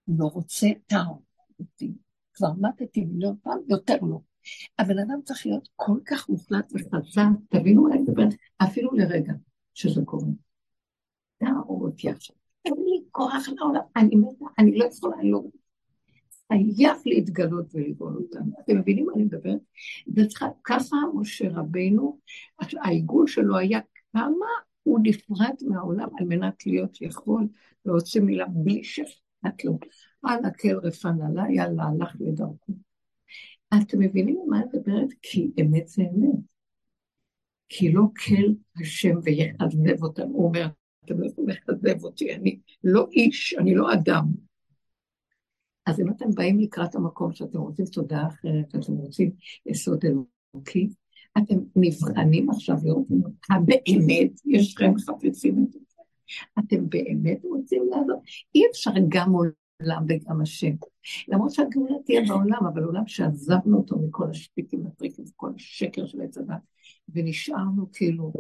לא 0.08 0.26
רוצה 0.26 0.68
טעם. 0.88 1.25
אותי. 1.60 1.94
כבר 2.34 2.54
מתתי 2.62 3.06
מיליון 3.06 3.36
פעם, 3.44 3.60
יותר 3.68 3.96
לא. 4.02 4.20
הבן 4.80 5.00
אדם 5.00 5.22
צריך 5.24 5.46
להיות 5.46 5.70
כל 5.76 6.00
כך 6.06 6.30
מוחלט 6.30 6.74
וחזק, 6.74 7.22
תבינו 7.50 7.84
מה 7.84 7.94
אני 7.94 8.02
מדברת, 8.02 8.34
אפילו 8.58 8.92
לרגע 8.94 9.34
שזה 9.74 10.02
קורה. 10.06 10.28
תהרוג 11.38 11.84
אותי 11.84 12.10
עכשיו. 12.10 12.36
אין 12.66 12.74
לי 12.74 13.04
כוח 13.12 13.50
לעולם, 13.58 13.82
אני 13.96 14.16
מתה, 14.16 14.46
אני 14.60 14.78
לא 14.78 14.86
יכולה, 14.86 15.16
אני 15.20 15.32
לא... 15.32 15.42
חייב 16.48 16.98
להתגלות 17.06 17.66
ולגאול 17.74 18.18
אותנו. 18.18 18.52
אתם 18.60 18.78
מבינים 18.78 19.06
מה 19.06 19.14
אני 19.16 19.24
מדברת? 19.24 19.60
ככה 20.64 20.98
משה 21.14 21.50
רבנו, 21.52 22.20
העיגול 22.60 23.28
שלו 23.28 23.58
היה 23.58 23.80
כמה 24.14 24.46
הוא 24.84 25.00
נפרד 25.04 25.56
מהעולם 25.68 26.10
על 26.20 26.26
מנת 26.26 26.66
להיות 26.66 27.02
יכול 27.02 27.48
להוציא 27.86 28.22
מילה 28.22 28.46
בלי 28.48 28.84
שאכפת 28.84 29.66
לו. 29.66 29.80
אנא 30.28 30.50
כל 30.62 30.88
רפן 30.88 31.22
עלה, 31.22 31.44
יאללה, 31.52 31.84
הלך 31.84 32.16
לדרכו. 32.20 32.74
אתם 33.82 34.00
מבינים 34.00 34.40
מה 34.48 34.60
את 34.60 34.66
מדברת? 34.74 35.10
כי 35.22 35.52
אמת 35.62 35.88
זה 35.88 36.02
אמת. 36.02 36.40
כי 37.70 37.92
לא 37.92 38.04
כל 38.26 38.82
השם 38.82 39.16
ויחזב 39.24 40.04
אותם. 40.04 40.28
הוא 40.28 40.46
אומר, 40.46 40.68
אתם 41.06 41.20
לא 41.20 41.28
יכולים 41.28 41.50
לחזב 41.50 42.04
אותי, 42.04 42.36
אני 42.36 42.60
לא 42.84 43.08
איש, 43.12 43.56
אני 43.60 43.76
לא 43.76 43.94
אדם. 43.94 44.26
אז 45.86 46.00
אם 46.00 46.10
אתם 46.10 46.26
באים 46.36 46.60
לקראת 46.60 46.96
המקום 46.96 47.34
שאתם 47.34 47.60
רוצים 47.60 47.86
תודה 47.86 48.28
אחרת, 48.28 48.76
אתם 48.76 48.94
רוצים 48.94 49.32
יסוד 49.66 50.06
אלוקי, 50.06 50.90
אתם 51.38 51.56
נבחנים 51.76 52.50
עכשיו 52.50 52.76
לראות 52.84 53.08
אם 53.12 53.22
באמת 54.08 54.42
יש 54.46 54.76
לכם 54.76 54.98
חפצים 54.98 55.64
את 55.64 55.72
זה. 55.72 55.80
אתם 56.60 56.90
באמת 56.90 57.40
רוצים 57.44 57.84
לעזור? 57.90 58.22
אי 58.56 58.62
אפשר 58.72 58.92
גם 59.10 59.34
עולם 59.82 60.06
וגם 60.10 60.42
השם. 60.42 60.72
למרות 61.28 61.52
שהגאולה 61.52 61.96
תהיה 62.06 62.22
בעולם, 62.28 62.66
אבל 62.74 62.84
עולם 62.84 63.08
שעזבנו 63.08 63.78
אותו 63.78 63.98
מכל 63.98 64.30
השפיטים 64.30 64.88
הטריקים 64.88 65.26
וכל 65.30 65.52
השקר 65.56 66.06
של 66.06 66.22
עץ 66.22 66.38
הדת, 66.38 66.56
ונשארנו 67.10 67.92
כאילו, 67.94 68.34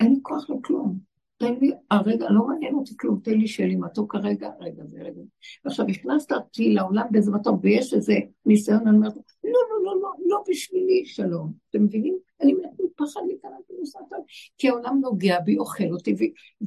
אין 0.00 0.12
לי 0.12 0.18
כוח 0.22 0.50
לכלום. 0.50 0.98
תן 1.36 1.54
לי, 1.60 1.72
הרגע, 1.90 2.26
לא 2.30 2.46
מעניין 2.46 2.74
אותי 2.74 2.94
כלום, 2.96 3.20
תן 3.22 3.38
לי 3.38 3.48
שיהיה 3.48 3.68
לי 3.68 3.76
מתוק 3.76 4.14
הרגע, 4.14 4.50
רגע 4.60 4.84
זה 4.86 4.98
רגע. 5.02 5.20
ועכשיו 5.64 5.86
הכנסת 5.88 6.32
אותי 6.32 6.74
לעולם 6.74 7.06
באיזה 7.10 7.30
מתוק, 7.30 7.60
ויש 7.62 7.94
איזה 7.94 8.14
ניסיון, 8.46 8.88
אני 8.88 8.96
אומרת, 8.96 9.14
לא, 9.44 9.50
לא, 9.70 9.84
לא, 9.84 10.00
לא, 10.02 10.12
לא 10.26 10.42
בשבילי 10.48 11.06
שלום. 11.06 11.52
אתם 11.70 11.84
מבינים? 11.84 12.18
אני 12.40 12.52
מת 12.52 12.70
מפחד 12.84 13.20
להיכנס 13.26 13.70
לנושא 13.70 13.98
טוב, 14.10 14.24
כי 14.58 14.68
העולם 14.68 15.00
נוגע 15.02 15.40
בי, 15.40 15.58
אוכל 15.58 15.92
אותי, 15.92 16.14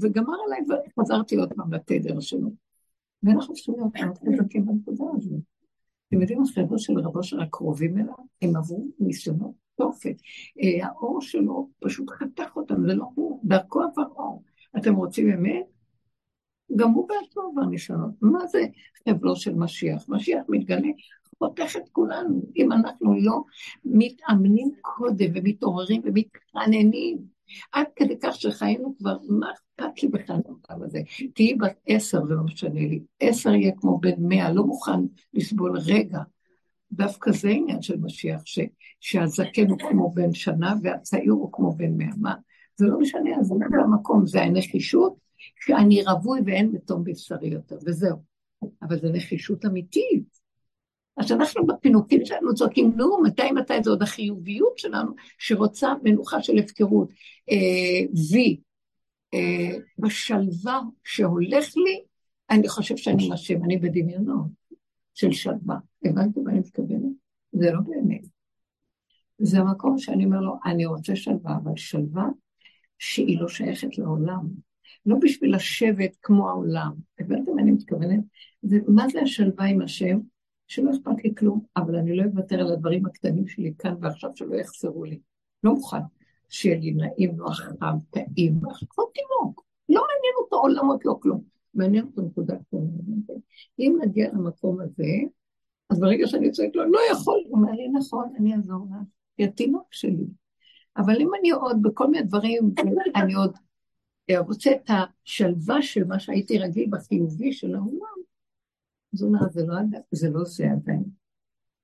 וגמר 0.02 0.36
עליי, 0.46 0.60
וחזרתי 0.98 1.36
עוד 1.36 1.54
פעם 1.54 1.74
לתדר 1.74 2.20
שלו. 2.20 2.67
ואנחנו 3.24 3.54
צריכים 3.54 3.74
להיות 3.78 3.96
מאוד 3.96 4.18
חזקים 4.18 4.66
בנקודה 4.66 5.04
הזאת. 5.16 5.40
אתם 6.08 6.22
יודעים, 6.22 6.42
החבר'ה 6.42 6.78
של 6.78 7.00
רבו 7.00 7.24
של 7.24 7.40
הקרובים 7.40 7.98
אליו, 7.98 8.16
הם 8.42 8.56
עברו 8.56 8.88
ניסיונות 9.00 9.52
תופת. 9.78 10.16
אה, 10.64 10.88
האור 10.88 11.22
שלו 11.22 11.70
פשוט 11.80 12.10
חתך 12.10 12.56
אותם, 12.56 12.88
זה 12.88 12.94
לא 12.94 13.06
הוא, 13.16 13.42
דרכו 13.44 13.82
עבר 13.82 14.08
אור. 14.16 14.44
אתם 14.78 14.96
רוצים 14.96 15.30
אמת? 15.30 15.66
גם 16.76 16.92
הוא 16.92 17.08
בעצמו 17.08 17.44
עבר 17.52 17.66
ניסיונות. 17.66 18.12
מה 18.22 18.48
זה 18.48 18.66
חבלו 19.10 19.36
של 19.36 19.56
משיח? 19.56 20.10
משיח 20.10 20.44
מתגלה, 20.50 20.90
חותך 21.40 21.76
את 21.78 21.90
כולנו. 21.92 22.42
אם 22.56 22.72
אנחנו 22.72 23.14
לא 23.20 23.44
מתאמנים 23.86 24.72
קודם 24.82 25.32
ומתעוררים 25.36 26.02
ומתעננים, 26.06 27.18
עד 27.72 27.88
כדי 27.96 28.20
כך 28.20 28.36
שחיינו 28.36 28.96
כבר, 28.98 29.18
מה 29.30 29.52
אכפת 29.78 30.04
לי 30.04 30.10
בכלל 30.10 30.36
מהעולם 30.36 30.86
הזה? 30.86 31.00
תהיי 31.34 31.56
בת 31.56 31.76
עשר, 31.86 32.26
זה 32.26 32.34
לא 32.34 32.44
משנה 32.44 32.80
לי. 32.80 33.00
עשר 33.20 33.56
יהיה 33.56 33.72
כמו 33.78 34.00
בן 34.00 34.16
מאה, 34.20 34.54
לא 34.54 34.64
מוכן 34.64 35.00
לסבול 35.34 35.78
רגע. 35.78 36.20
דווקא 36.92 37.32
זה 37.32 37.50
עניין 37.50 37.82
של 37.82 37.98
משיח, 37.98 38.42
ש, 38.46 38.60
שהזקן 39.00 39.70
הוא 39.70 39.80
כמו 39.80 40.12
בן 40.12 40.34
שנה 40.34 40.74
והצעיר 40.84 41.32
הוא 41.32 41.50
כמו 41.52 41.72
בן 41.72 41.98
מאה. 41.98 42.16
מה? 42.18 42.36
זה 42.76 42.86
לא 42.86 43.00
משנה, 43.00 43.30
אז 43.40 43.48
זה 43.48 43.56
המקום, 43.84 44.28
זה 44.28 44.42
הנחישות, 44.42 45.16
שאני 45.60 46.04
רווי 46.04 46.40
ואין 46.46 46.70
מתום 46.72 47.04
בבשרי 47.04 47.48
יותר, 47.48 47.78
וזהו. 47.86 48.18
אבל 48.82 49.00
זו 49.00 49.08
נחישות 49.14 49.66
אמיתית. 49.66 50.38
אז 51.18 51.32
אנחנו 51.32 51.68
בפינוקים 51.68 52.26
שלנו 52.26 52.54
צועקים, 52.54 52.94
נו, 52.96 53.22
מתי 53.24 53.52
מתי 53.52 53.74
זה 53.84 53.90
עוד 53.90 54.02
החיוביות 54.02 54.78
שלנו, 54.78 55.12
שרוצה 55.38 55.94
מנוחה 56.04 56.42
של 56.42 56.58
הפקרות. 56.58 57.10
אה, 57.52 58.06
וי, 58.32 58.58
בשלווה 60.00 60.82
שהולך 61.04 61.78
לי, 61.78 62.04
אני 62.50 62.68
חושב 62.68 62.98
שאני 62.98 63.30
השם, 63.34 63.64
אני 63.64 63.78
בדמיונות 63.78 64.48
של 65.14 65.32
שלווה. 65.32 65.78
הבנתם 66.06 66.44
מה 66.44 66.52
אני 66.52 66.60
מתכוונת? 66.60 67.12
זה 67.52 67.72
לא 67.72 67.80
באמת. 67.80 68.22
זה 69.38 69.60
המקום 69.60 69.98
שאני 69.98 70.26
אומר 70.26 70.40
לו, 70.40 70.60
אני 70.66 70.86
רוצה 70.86 71.16
שלווה, 71.16 71.58
אבל 71.64 71.72
שלווה 71.76 72.26
שהיא 73.00 73.42
לא 73.42 73.48
שייכת 73.48 73.98
לעולם. 73.98 74.48
לא 75.06 75.16
בשביל 75.22 75.56
לשבת 75.56 76.16
כמו 76.22 76.50
העולם. 76.50 76.94
הבנתם 77.20 77.56
מה 77.56 77.62
אני 77.62 77.72
מתכוונת? 77.72 78.20
מה 78.88 79.10
זה 79.10 79.22
השלווה 79.22 79.66
עם 79.66 79.82
השם? 79.82 80.20
שלא 80.68 80.92
אכפת 80.92 81.24
לי 81.24 81.36
כלום, 81.36 81.62
אבל 81.78 81.96
אני 81.96 82.16
לא 82.16 82.24
אוותר 82.24 82.60
על 82.60 82.74
הדברים 82.74 83.06
הקטנים 83.06 83.48
שלי 83.48 83.74
כאן 83.78 83.96
ועכשיו 84.02 84.30
שלא 84.36 84.56
יחסרו 84.56 85.04
לי. 85.04 85.20
לא 85.64 85.74
מוכן 85.74 85.98
שיהיה 86.50 86.80
לי 86.80 86.92
נעים, 86.92 87.38
חם, 87.52 87.98
טעים, 88.10 88.60
כמו 88.90 89.06
תינוק. 89.06 89.66
לא 89.90 90.02
מעניין 90.02 90.34
אותו 90.44 90.56
עולמות, 90.56 91.06
לא 91.06 91.18
כלום. 91.22 91.42
מעניין 91.74 92.06
אותו 92.06 92.22
נקודה 92.22 92.56
קטנה. 92.56 92.80
אם 93.80 93.98
נגיע 94.02 94.30
למקום 94.34 94.80
הזה, 94.80 95.14
אז 95.90 96.00
ברגע 96.00 96.28
שאני 96.28 96.52
צועק 96.52 96.76
לו, 96.76 96.92
לא 96.92 97.00
יכול, 97.12 97.44
הוא 97.48 97.58
אומר 97.58 97.72
לי, 97.72 97.88
נכון, 97.88 98.34
אני 98.40 98.56
אעזור 98.56 98.88
לך, 98.90 99.08
היא 99.38 99.48
התינוק 99.48 99.88
שלי. 99.92 100.26
אבל 100.98 101.16
אם 101.22 101.30
אני 101.40 101.52
עוד 101.52 101.82
בכל 101.82 102.08
מיני 102.08 102.24
דברים, 102.24 102.74
אני 103.16 103.34
עוד 103.34 103.58
רוצה 104.40 104.72
את 104.72 104.90
השלווה 104.90 105.82
של 105.82 106.04
מה 106.04 106.20
שהייתי 106.20 106.60
רגיל 106.60 106.90
בחיובי 106.90 107.54
של 107.54 107.76
העולם, 107.76 108.18
אז 109.14 109.22
הוא 109.22 109.30
אומר, 109.30 109.50
זה 109.50 109.66
לא, 109.66 109.76
זה 110.12 110.30
לא 110.30 110.44
זה 110.44 110.72
עדיין. 110.72 111.04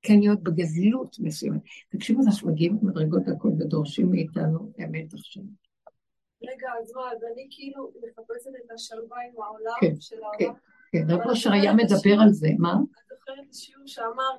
כן 0.03 0.19
להיות 0.19 0.43
בגזילות 0.43 1.15
מסוימת. 1.19 1.61
תקשיבו, 1.89 2.21
אנחנו 2.25 2.51
מגיעים 2.51 2.77
למדרגות 2.81 3.23
הכל 3.27 3.49
ודורשים 3.59 4.11
מאיתנו 4.11 4.71
אמת 4.83 5.13
עכשיו. 5.13 5.43
רגע, 6.43 6.67
אז 6.81 6.91
מה, 6.95 7.01
אז 7.11 7.23
אני 7.33 7.47
כאילו 7.51 7.91
מחפשת 7.97 8.49
את 8.65 8.71
השלווה 8.75 9.17
עם 9.27 9.41
העולם 9.41 9.73
כן, 9.81 9.93
של 9.99 10.15
כן, 10.39 10.45
העולם? 10.45 10.59
כן, 10.91 11.05
רב 11.09 11.29
אושר 11.29 11.51
היה 11.51 11.73
מדבר 11.73 12.21
על 12.23 12.29
זה, 12.29 12.47
מה? 12.59 12.73
את 12.73 13.17
זוכרת 13.17 13.49
השיעור 13.49 13.83
שאמר, 13.87 14.31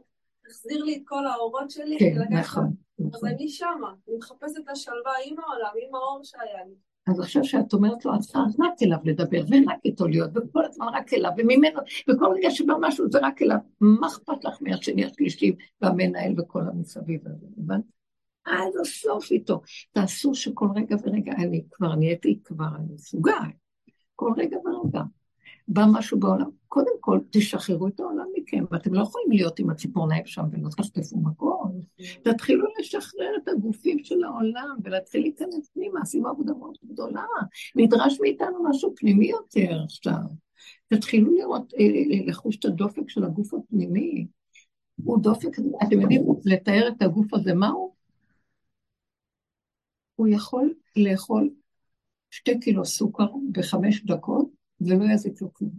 תחזיר 0.44 0.82
לי 0.84 0.96
את 0.96 1.02
כל 1.04 1.26
האורות 1.26 1.70
שלי? 1.70 1.98
כן, 1.98 2.12
ולקחת- 2.20 2.38
נכון. 2.40 2.64
אז 2.98 3.04
נכון. 3.14 3.28
אני 3.28 3.48
שמה, 3.48 3.94
אני 4.08 4.16
מחפשת 4.16 4.56
את 4.64 4.68
השלווה 4.68 5.12
עם 5.26 5.36
העולם, 5.38 5.70
עם 5.88 5.94
האור 5.94 6.20
שהיה 6.22 6.64
לי. 6.66 6.74
אז 7.06 7.20
עכשיו 7.20 7.44
שאת 7.44 7.72
אומרת 7.72 8.04
לו, 8.04 8.20
צריכה 8.20 8.40
רק 8.58 8.82
אליו 8.82 8.98
לדבר, 9.04 9.44
ורק 9.48 9.78
איתו 9.84 10.08
להיות, 10.08 10.30
וכל 10.34 10.64
הזמן 10.64 10.86
רק 10.94 11.12
אליו, 11.14 11.30
וממנו, 11.38 11.80
וכל 12.08 12.26
רגע 12.36 12.50
שבא 12.50 12.74
משהו 12.80 13.10
זה 13.10 13.18
רק 13.22 13.42
אליו. 13.42 13.58
מה 13.80 14.06
אכפת 14.06 14.44
לך 14.44 14.58
מהשני, 14.60 15.04
השלישי, 15.04 15.52
והמנהל 15.80 16.34
וכל 16.40 16.60
המסביב 16.60 17.20
הזה, 17.26 17.46
הבנת? 17.58 17.84
עד 18.44 18.72
הסוף 18.80 19.30
איתו. 19.30 19.60
תעשו 19.92 20.34
שכל 20.34 20.68
רגע 20.76 20.96
ורגע, 21.02 21.32
אני 21.32 21.64
כבר 21.70 21.94
נהייתי 21.94 22.38
כבר, 22.44 22.68
אני 22.76 22.94
מסוגל. 22.94 23.32
כל 24.14 24.32
רגע 24.36 24.56
ורגע. 24.56 25.02
בא 25.68 25.84
משהו 25.92 26.20
בעולם, 26.20 26.50
קודם 26.68 26.92
כל 27.00 27.18
תשחררו 27.30 27.88
את 27.88 28.00
העולם 28.00 28.26
מכם, 28.36 28.64
ואתם 28.70 28.94
לא 28.94 29.02
יכולים 29.02 29.30
להיות 29.30 29.58
עם 29.58 29.70
הציפורניים 29.70 30.26
שם 30.26 30.42
ולא 30.52 30.68
תחטפו 30.76 31.18
מקום. 31.18 31.80
תתחילו 32.22 32.66
לשחרר 32.80 33.30
את 33.42 33.48
הגופים 33.48 34.04
של 34.04 34.24
העולם 34.24 34.76
ולהתחיל 34.84 35.20
להיכנס 35.20 35.70
פנימה, 35.74 36.00
עשינו 36.00 36.28
עבודה 36.28 36.52
מאוד 36.54 36.76
גדולה. 36.84 37.24
נדרש 37.76 38.20
מאיתנו 38.20 38.64
משהו 38.70 38.94
פנימי 38.96 39.26
יותר 39.26 39.82
עכשיו. 39.84 40.22
תתחילו 40.88 41.32
לראות, 41.36 41.74
אה, 41.74 41.84
אה, 41.84 42.26
לחוש 42.26 42.56
את 42.56 42.64
הדופק 42.64 43.08
של 43.08 43.24
הגוף 43.24 43.54
הפנימי. 43.54 44.26
הוא 45.04 45.22
דופק, 45.22 45.58
אתם 45.86 46.00
יודעים 46.00 46.22
לתאר 46.44 46.88
את 46.88 47.02
הגוף 47.02 47.34
הזה, 47.34 47.54
מה 47.54 47.68
הוא? 47.68 47.94
הוא 50.14 50.28
יכול 50.28 50.74
לאכול 50.96 51.50
שתי 52.30 52.60
קילו 52.60 52.84
סוכר 52.84 53.26
בחמש 53.52 54.04
דקות 54.04 54.48
ולא 54.80 55.04
יזיק 55.14 55.42
לו 55.42 55.52
כלום. 55.52 55.72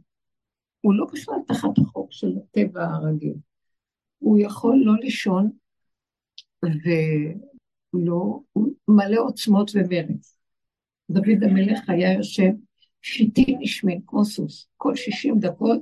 הוא 0.82 0.94
לא 0.94 1.06
בכלל 1.14 1.36
תחת 1.48 1.78
החוק 1.78 2.12
של 2.12 2.38
הטבע 2.38 2.84
הרגיל. 2.84 3.36
הוא 4.20 4.38
יכול 4.40 4.82
לא 4.86 4.94
לישון 4.96 5.52
ולא, 6.64 8.40
הוא 8.54 8.74
מלא 8.88 9.20
עוצמות 9.20 9.72
ומרץ. 9.74 10.38
דוד 11.10 11.44
המלך 11.44 11.90
היה 11.90 12.14
יושב 12.14 12.52
שיטין 13.02 13.60
השמין, 13.64 14.02
כמו 14.08 14.26
סוס, 14.26 14.68
כל 14.78 14.96
60 14.96 15.40
דקות, 15.40 15.82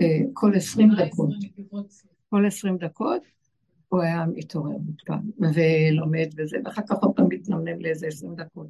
אה, 0.00 0.20
כל 0.32 0.52
20 0.54 0.90
דקות, 0.98 1.30
כל 2.28 2.46
20 2.46 2.76
דקות 2.76 3.22
הוא 3.88 4.02
היה 4.02 4.26
מתעורר 4.34 4.76
מותקן 4.78 5.20
ולומד 5.38 6.28
וזה, 6.36 6.56
ואחר 6.64 6.82
כך 6.82 6.96
עוד 7.02 7.16
פעם 7.16 7.26
מתנמנם 7.28 7.80
לאיזה 7.80 8.06
20 8.06 8.34
דקות. 8.34 8.66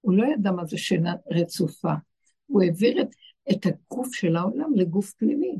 הוא 0.00 0.14
לא 0.14 0.24
ידע 0.34 0.50
מה 0.50 0.64
זה 0.64 0.78
שינה 0.78 1.14
רצופה, 1.30 1.92
הוא 2.50 2.62
העביר 2.62 3.02
את, 3.02 3.08
את 3.50 3.66
הגוף 3.66 4.14
של 4.14 4.36
העולם 4.36 4.74
לגוף 4.74 5.12
פנימי. 5.12 5.56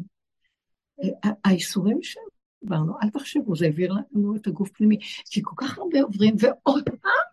האיסורים 1.44 1.98
שעברנו, 2.02 2.94
אל 3.02 3.10
תחשבו, 3.10 3.56
זה 3.56 3.64
העביר 3.64 3.92
לנו 3.92 4.36
את 4.36 4.46
הגוף 4.46 4.70
פנימי, 4.70 4.98
כי 5.30 5.40
כל 5.44 5.54
כך 5.56 5.78
הרבה 5.78 6.02
עוברים, 6.02 6.34
ועוד 6.38 6.88
פעם? 6.88 7.30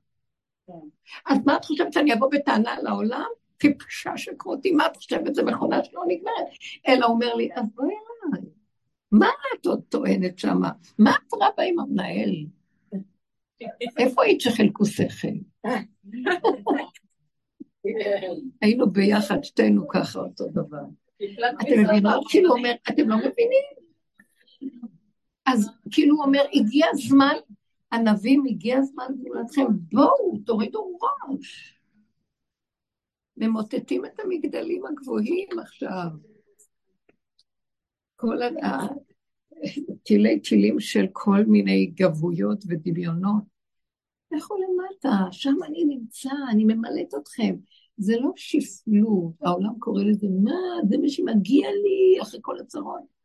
אז 1.25 1.37
מה 1.45 1.57
את 1.57 1.65
חושבת, 1.65 1.93
שאני 1.93 2.13
אבוא 2.13 2.29
בטענה 2.31 2.81
לעולם? 2.81 3.25
טיפשה 3.57 4.17
שכמותי, 4.17 4.71
מה 4.71 4.85
את 4.85 4.97
חושבת, 4.97 5.35
זו 5.35 5.45
מכונה 5.45 5.83
שלא 5.83 6.01
נגמרת? 6.07 6.47
אלא 6.87 7.05
אומר 7.05 7.33
לי, 7.35 7.49
אז 7.55 7.65
בואי 7.75 7.87
אליי. 8.33 8.49
מה 9.11 9.29
את 9.55 9.65
עוד 9.65 9.81
טוענת 9.89 10.39
שמה? 10.39 10.71
מה 10.99 11.11
את 11.11 11.33
רבה 11.33 11.63
עם 11.63 11.79
המנהל? 11.79 12.45
איפה 13.97 14.23
היית 14.23 14.41
שחילקו 14.41 14.85
שכל? 14.85 15.27
היינו 18.61 18.89
ביחד, 18.91 19.43
שתינו 19.43 19.87
ככה 19.87 20.19
אותו 20.19 20.47
דבר. 20.47 20.83
אתם 21.61 21.83
מבינות? 21.83 22.25
כאילו 22.29 22.51
אומר, 22.51 22.71
אתם 22.89 23.09
לא 23.09 23.17
מבינים? 23.17 23.63
אז 25.45 25.69
כאילו 25.91 26.15
הוא 26.15 26.23
אומר, 26.25 26.41
הגיע 26.53 26.85
הזמן, 26.91 27.33
ענבים, 27.93 28.43
הגיע 28.49 28.77
הזמן 28.77 29.05
גאולתכם, 29.23 29.65
בואו, 29.91 30.37
תורידו 30.45 30.97
ראש. 31.29 31.79
ממוטטים 33.37 34.05
את 34.05 34.19
המגדלים 34.19 34.85
הגבוהים 34.85 35.47
עכשיו. 35.61 36.07
כל 38.15 38.41
ה- 38.41 38.87
תילי 40.03 40.39
תילים 40.39 40.79
של 40.79 41.05
כל 41.11 41.43
מיני 41.47 41.85
גבויות 41.85 42.63
ודמיונות. 42.67 43.56
לכו 44.31 44.55
למטה, 44.57 45.31
שם 45.31 45.55
אני 45.65 45.85
נמצא, 45.85 46.29
אני 46.51 46.63
ממלאת 46.63 47.13
אתכם. 47.21 47.55
זה 47.97 48.13
לא 48.19 48.31
שפלות, 48.35 49.33
העולם 49.41 49.79
קורא 49.79 50.03
לזה, 50.03 50.27
מה, 50.43 50.51
זה 50.89 50.97
מה 50.97 51.09
שמגיע 51.09 51.67
לי 51.69 52.21
אחרי 52.21 52.39
כל 52.43 52.59
הצרות. 52.59 53.17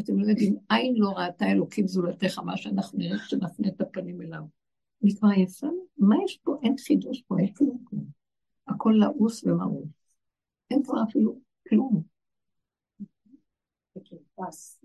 אתם 0.00 0.18
לא 0.18 0.26
יודעים, 0.26 0.56
עין 0.68 0.94
לא 0.96 1.08
ראתה 1.08 1.52
אלוקים 1.52 1.86
זולתך, 1.86 2.38
מה 2.38 2.56
שאנחנו 2.56 2.98
נראה 2.98 3.18
כשנפנה 3.18 3.68
את 3.68 3.80
הפנים 3.80 4.22
אליו. 4.22 4.42
אני 5.02 5.16
כבר 5.16 5.28
עייפה, 5.28 5.66
מה 5.98 6.16
יש 6.24 6.40
פה? 6.42 6.56
אין 6.62 6.74
חידוש 6.78 7.22
פה, 7.22 7.38
אין 7.38 7.52
כלום 7.52 7.78
כלום. 7.84 8.04
הכל 8.68 8.94
לעוס 8.98 9.44
ומעוס. 9.44 9.88
אין 10.70 10.82
פה 10.82 10.92
אפילו 11.08 11.38
כלום. 11.68 12.02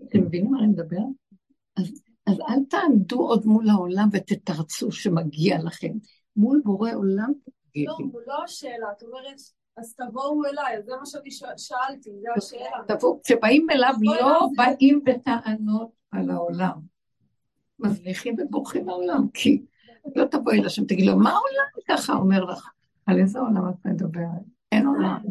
אתם 0.02 0.22
מבינים 0.26 0.50
מה 0.50 0.58
אני 0.58 0.66
מדבר? 0.66 1.02
אז, 1.76 2.02
אז 2.28 2.40
אל 2.40 2.64
תעמדו 2.70 3.20
עוד 3.20 3.46
מול 3.46 3.70
העולם 3.70 4.08
ותתרצו 4.12 4.92
שמגיע 4.92 5.58
לכם. 5.64 5.92
מול 6.36 6.60
בורא 6.64 6.90
עולם 6.94 7.32
לא, 7.32 7.52
תגידי. 7.70 7.90
הוא 8.12 8.20
לא 8.26 8.44
השאלה, 8.44 8.86
את 8.96 9.02
אומרת, 9.02 9.40
אז 9.76 9.94
תבואו 9.94 10.44
אליי, 10.44 10.82
זה 10.82 10.92
מה 11.00 11.06
שאני 11.06 11.30
שאלתי, 11.56 12.10
זה 12.20 12.28
השאלה. 12.36 12.96
תבואו, 12.96 13.20
כשבאים 13.24 13.66
אליו 13.70 13.94
לא. 14.02 14.48
באים 14.56 15.04
בטענות 15.04 15.90
על 16.10 16.30
העולם. 16.30 16.78
מזניחים 17.78 18.36
ובורחים 18.38 18.86
מהעולם, 18.86 19.28
כי 19.34 19.62
לא 20.16 20.24
תבואי 20.24 20.60
לשם, 20.60 20.84
תגיד 20.84 21.06
לו, 21.06 21.18
מה 21.18 21.30
העולם 21.30 21.66
ככה 21.88 22.12
אומר 22.12 22.44
לך? 22.44 22.70
על 23.06 23.18
איזה 23.18 23.38
עולם 23.38 23.68
את 23.68 23.86
מדברת? 23.86 24.42
אין 24.72 24.86
עולם. 24.86 25.22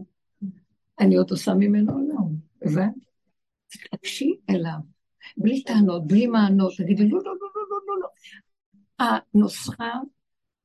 אני 0.99 1.15
עוד 1.15 1.32
עושה 1.32 1.53
ממנו 1.53 1.94
עולם, 1.94 2.28
הבנת? 2.61 2.94
תתעקשי 3.68 4.36
אליו, 4.49 4.80
בלי 5.38 5.64
טענות, 5.64 6.08
בלי 6.08 6.28
מענות, 6.28 6.74
תגידי, 6.78 7.10
לא, 7.10 7.20
לא, 7.26 7.34
לא, 7.41 7.48
לא, 7.56 7.62
לא, 7.70 7.80
לא, 7.88 7.99
לא. 8.02 8.08
הנוסחה 8.99 9.94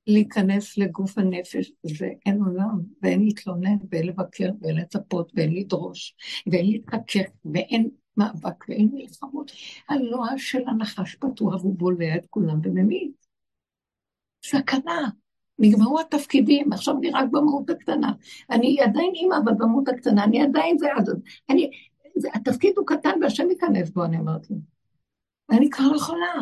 להיכנס 0.06 0.78
לגוף 0.78 1.18
הנפש 1.18 1.72
זה 1.82 2.08
אין 2.26 2.42
עולם, 2.42 2.80
ואין 3.02 3.24
להתלונן, 3.24 3.76
ואין 3.90 4.06
לבקר, 4.06 4.50
ואין 4.60 4.76
לצפות, 4.76 5.32
ואין 5.34 5.54
לדרוש, 5.54 6.14
ואין 6.46 6.66
להתקשר, 6.66 7.22
ואין 7.54 7.90
מאבק, 8.16 8.68
ואין 8.68 8.88
מלחמות. 8.92 9.52
הלוע 9.88 10.28
של 10.36 10.62
הנחש 10.66 11.14
פתוח, 11.14 11.62
הוא 11.62 11.78
בולע 11.78 12.16
את 12.16 12.26
כולם 12.30 12.60
וממית. 12.62 13.26
סכנה. 14.44 15.08
נגמרו 15.58 16.00
התפקידים, 16.00 16.72
עכשיו 16.72 16.98
אני 16.98 17.10
רק 17.10 17.28
במהות 17.30 17.70
הקטנה. 17.70 18.12
אני 18.50 18.80
עדיין 18.80 19.12
אימא, 19.14 19.34
אבל 19.44 19.52
במהות 19.58 19.88
הקטנה, 19.88 20.24
אני 20.24 20.42
עדיין 20.42 20.78
זה 20.78 20.86
עד... 20.96 21.08
אני... 21.50 21.70
זה, 22.16 22.28
התפקיד 22.34 22.74
הוא 22.76 22.86
קטן 22.86 23.22
והשם 23.22 23.50
ייכנס 23.50 23.90
בו, 23.90 24.04
אני 24.04 24.18
אומרת 24.18 24.50
לו. 24.50 24.56
אני 25.50 25.70
כבר 25.70 25.84
לא 25.92 25.96
יכולה. 25.96 26.34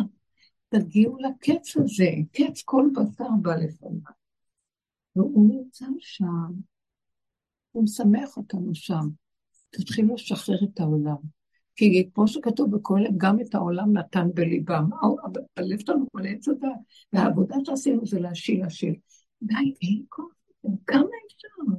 תגיעו 0.69 1.17
לקץ 1.19 1.77
הזה, 1.77 2.11
קץ 2.33 2.63
כל 2.65 2.89
בשר 2.95 3.29
בא 3.43 3.57
לפניו. 3.57 4.13
והוא 5.17 5.49
נמצא 5.49 5.87
שם, 5.99 6.53
הוא 7.73 7.85
משמח 7.85 8.37
אותנו 8.37 8.75
שם. 8.75 9.09
תתחילו 9.71 10.15
לשחרר 10.15 10.59
את 10.65 10.81
העולם. 10.81 11.17
כי 11.77 12.11
כמו 12.15 12.29
שכתוב 12.29 12.77
בקהלת, 12.77 13.11
גם 13.17 13.41
את 13.41 13.55
העולם 13.55 13.93
נתן 13.93 14.29
בליבם. 14.35 14.91
הלב 15.57 15.79
שלנו 15.79 16.07
מלא 16.15 16.29
עץ 16.29 16.49
הדת, 16.49 16.69
והעבודה 17.13 17.57
שעשינו 17.65 18.07
זה 18.07 18.21
להשיל, 18.21 18.63
להשיל. 18.63 18.95
די, 19.43 19.55
אין 19.83 20.03
כוח, 20.09 20.33
כמה 20.87 21.09
אפשר? 21.27 21.73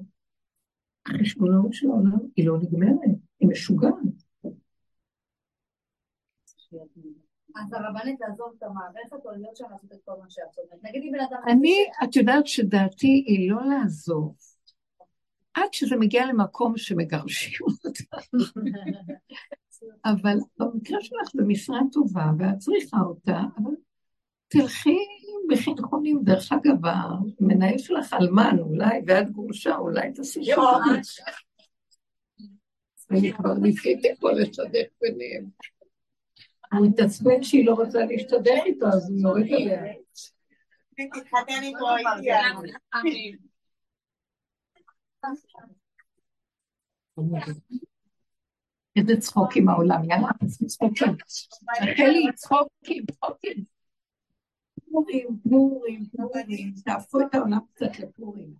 החשבונאות 1.06 1.74
של 1.74 1.88
העולם 1.88 2.20
היא 2.36 2.48
לא 2.48 2.58
נגמרת, 2.58 3.18
היא 3.40 3.50
משוגעת. 3.50 3.94
אז 7.56 7.74
הרבנית 7.74 8.20
לעזוב 8.20 8.54
את 8.58 8.64
המערכת 8.64 9.26
או 9.26 9.32
להיות 9.32 9.56
שם 9.56 9.66
לעשות 9.72 9.92
את 9.92 9.98
כל 10.06 10.12
מה 10.20 10.30
שאת 10.30 10.44
אומרת? 10.58 10.84
נגיד 10.84 11.02
אם 11.04 11.12
בן 11.12 11.20
אדם... 11.20 11.42
אני, 11.48 11.76
את 12.04 12.16
יודעת 12.16 12.48
שדעתי 12.48 13.24
היא 13.28 13.52
לא 13.52 13.62
לעזוב, 13.66 14.36
עד 15.54 15.74
שזה 15.74 15.96
מגיע 15.96 16.26
למקום 16.26 16.78
שמגרשים 16.78 17.68
אותה. 17.86 18.18
אבל 20.06 20.38
במקרה 20.58 21.02
שלך 21.02 21.30
זו 21.36 21.46
משרה 21.48 21.80
טובה, 21.92 22.26
ואת 22.40 22.58
צריכה 22.58 22.98
אותה, 22.98 23.40
אבל 23.58 23.72
תלכי 24.52 24.98
בחינכונים. 25.50 26.20
דרך 26.24 26.52
אגב, 26.52 26.86
המנהל 27.40 27.78
שלך 27.78 28.14
אלמן 28.14 28.58
אולי, 28.60 29.02
ואת 29.08 29.32
גרושה, 29.32 29.76
אולי 29.76 30.14
תעשי 30.14 30.44
שם. 30.44 30.62
אני 33.12 33.34
כבר 33.34 33.54
ניסיתי 33.54 34.16
פה 34.20 34.32
לשדך 34.32 34.88
ביניהם. 35.02 35.46
הוא 36.74 36.86
התעצבן 36.86 37.44
שהיא 37.44 37.66
לא 37.66 37.74
רוצה 37.74 38.06
להשתדך 38.06 38.62
איתו, 38.66 38.88
אז 38.88 39.10
הוא 39.10 39.20
יורד 39.20 39.44
עליה. 39.44 39.84
הייתי 40.98 41.20
איזה 48.96 49.22
צחוקים 49.22 49.70
העולם, 49.70 50.04
יאללה, 50.04 50.28
צחוקים. 50.68 51.16
רחלי, 51.82 52.26
צחוקים, 52.36 53.06
צחוקים. 53.12 53.71
פורים, 54.92 55.40
פורים, 55.50 56.06
פורים, 56.06 56.74
תהפכו 56.86 57.22
את 57.22 57.36
העולם 57.36 57.60
קצת 57.74 58.00
לפורים. 58.00 58.54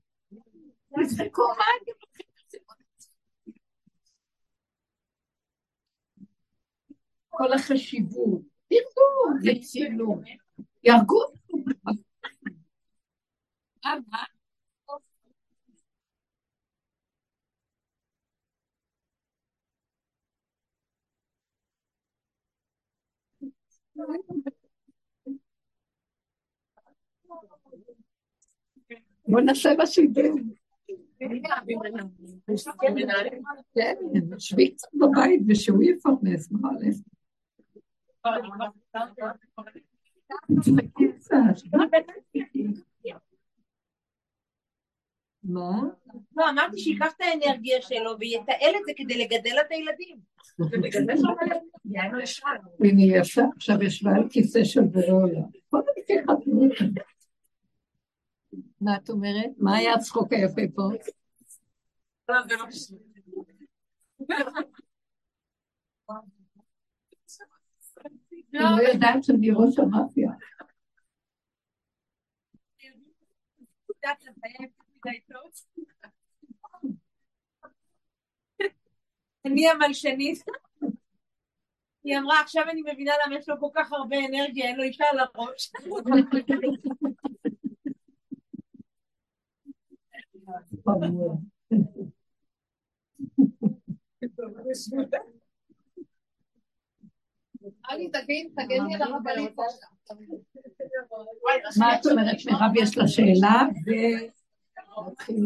כל 7.30 7.54
החשיבות, 7.54 8.42
תרדו, 8.70 9.52
יצילו, 9.52 10.22
יהרגו. 10.84 11.22
בוא 29.32 29.42
נעשה 29.42 29.70
שידור. 29.86 30.36
כן, 33.74 33.96
שבי 34.40 34.72
קצת 34.72 34.88
בבית 34.94 35.42
ושהוא 35.48 35.84
יפרנס, 35.84 36.52
מה 36.52 36.70
הולך? 36.70 36.96
מה? 45.44 45.82
לא, 46.36 46.50
אמרתי 46.50 46.80
שייקח 46.80 47.14
את 47.18 47.22
האנרגיה 47.22 47.82
שלו 47.82 48.20
ויתעל 48.20 48.76
את 48.80 48.86
זה 48.86 48.92
כדי 48.96 49.18
לגדל 49.18 49.56
את 49.62 49.72
הילדים. 49.72 50.18
הנה 52.84 53.02
יפה, 53.02 53.42
עכשיו 53.56 53.84
ישבה 53.84 54.12
על 54.16 54.30
כיסא 54.30 54.64
של 54.64 54.82
נתקח 55.98 56.32
מה 58.82 58.96
את 58.96 59.10
אומרת? 59.10 59.50
מה 59.58 59.78
היה 59.78 59.94
הצחוק 59.94 60.34
היפה 60.34 60.62
פה? 60.76 60.84
לא. 68.54 68.62
אני 79.46 79.70
המלשנית. 79.70 80.44
היא 82.04 82.18
אמרה, 82.18 82.42
עכשיו 82.42 82.64
אני 82.70 82.82
מבינה 82.82 83.14
למה 83.26 83.36
יש 83.36 83.50
לו 83.50 83.60
כל 83.60 83.70
כך 83.76 83.92
הרבה 83.94 84.18
אנרגיה, 84.30 84.66
אין 84.66 84.78
לו 84.78 84.84
אישה 84.84 85.06
על 85.12 85.20
הראש. 85.20 85.72
מה 101.78 101.96
את 101.96 102.06
אומרת, 102.06 102.38
מירב 102.46 102.72
יש 102.76 102.98
לה 102.98 103.08
שאלה, 103.08 103.62
ונתחיל 104.98 105.46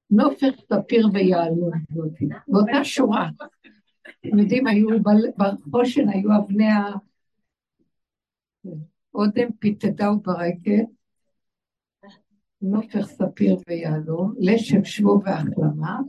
נופך, 0.10 0.62
ספיר 0.74 1.08
ויעלו, 1.14 1.70
באותה 2.48 2.84
שורה. 2.84 3.30
אתם 4.20 4.40
יודעים, 4.40 4.68
היו 4.68 4.88
בחושן, 5.38 6.10
היו 6.10 6.30
אבני 6.38 6.68
ה... 6.68 6.86
אודם 9.16 9.52
פיתתה 9.60 10.12
וברקת, 10.12 10.86
נופך, 12.62 13.06
ספיר 13.06 13.58
ויהלום, 13.68 14.34
לשם 14.40 14.84
שבו 14.84 15.20
והחלמה, 15.26 16.00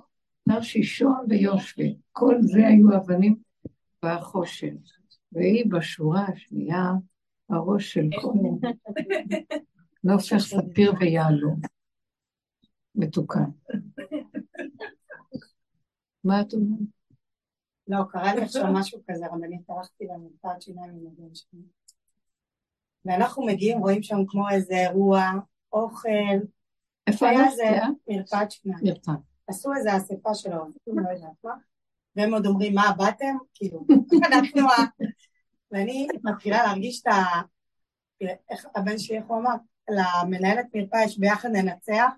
תרשישון 0.49 1.27
ויושבי. 1.29 1.97
כל 2.13 2.35
זה 2.41 2.67
היו 2.67 2.97
אבנים 2.97 3.37
בחושן. 4.05 4.77
והיא 5.33 5.65
בשורה 5.71 6.27
השנייה, 6.33 6.93
הראש 7.51 7.93
של 7.93 8.09
כל 8.23 8.33
נופך, 10.05 10.37
ספיר 10.39 10.93
ויהלום. 11.01 11.61
מתוקן. 12.95 13.51
מה 16.25 16.41
את 16.41 16.53
אומרת? 16.53 16.79
לא, 17.89 17.99
קרה 18.11 18.35
לי 18.35 18.43
עכשיו 18.43 18.65
משהו 18.73 19.01
כזה, 19.11 19.27
רבנית, 19.27 19.71
הלכתי 19.71 20.05
למרפאת 20.05 20.63
שיניים 20.63 20.91
עם 20.91 21.07
הבן 21.07 21.35
שלי. 21.35 21.61
ואנחנו 23.05 23.47
מגיעים, 23.47 23.79
רואים 23.79 24.03
שם 24.03 24.17
כמו 24.27 24.51
איזה 24.51 24.75
אירוע, 24.75 25.21
אוכל. 25.73 26.09
איפה 27.07 27.29
היה 27.29 27.51
זה? 27.57 27.81
מרפאת 28.09 28.51
שיניים. 28.51 28.85
מרפאת. 28.85 29.19
עשו 29.47 29.75
איזה 29.75 29.97
אספה 29.97 30.35
של 30.35 30.53
העובדים, 30.53 30.99
לא 30.99 31.11
יודעת 31.11 31.45
מה, 31.45 31.55
והם 32.17 32.35
עוד 32.35 32.47
אומרים, 32.47 32.75
מה, 32.75 32.95
באתם? 32.99 33.37
כאילו, 33.55 33.87
אנחנו 34.27 34.61
ה... 34.61 35.05
ואני 35.75 36.09
מתחילה 36.25 36.63
להרגיש 36.63 37.03
את 37.03 37.07
ה... 37.07 37.23
איך 38.51 38.67
הבן 38.75 38.99
שלי, 38.99 39.17
איך 39.17 39.25
הוא 39.27 39.39
אמר? 39.39 39.55
למנהלת 39.89 40.67
מרפאה 40.75 41.05
יש 41.05 41.19
ביחד 41.19 41.49
ננצח, 41.49 42.11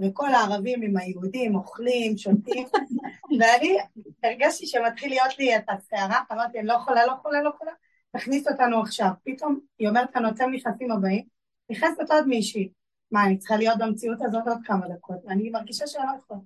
וכל 0.00 0.34
הערבים 0.34 0.82
עם 0.82 0.96
היהודים 0.96 1.54
אוכלים, 1.54 2.18
שותים, 2.18 2.66
ואני 3.40 3.76
הרגשתי 4.22 4.66
שמתחיל 4.66 5.08
להיות 5.08 5.38
לי 5.38 5.56
את 5.56 5.64
הסערה, 5.68 6.20
אמרתי, 6.32 6.58
אני 6.58 6.66
לא 6.66 6.72
יכולה, 6.72 7.06
לא 7.06 7.12
יכולה, 7.12 7.42
לא 7.42 7.48
יכולה, 7.48 7.72
תכניס 8.16 8.48
אותנו 8.48 8.80
עכשיו. 8.80 9.08
פתאום 9.24 9.60
היא 9.78 9.88
אומרת 9.88 10.16
לנו, 10.16 10.28
אתם 10.28 10.50
נכנסים 10.52 10.92
הבאים, 10.92 11.24
נכנסת 11.70 12.10
עוד 12.10 12.28
מישהי. 12.28 12.68
מה, 13.10 13.24
אני 13.24 13.38
צריכה 13.38 13.56
להיות 13.56 13.78
במציאות 13.78 14.18
הזאת 14.22 14.48
עוד 14.48 14.58
כמה 14.64 14.88
דקות, 14.88 15.18
ואני 15.24 15.50
מרגישה 15.50 15.86
שאני 15.86 16.06
לא 16.06 16.18
יכולה. 16.18 16.40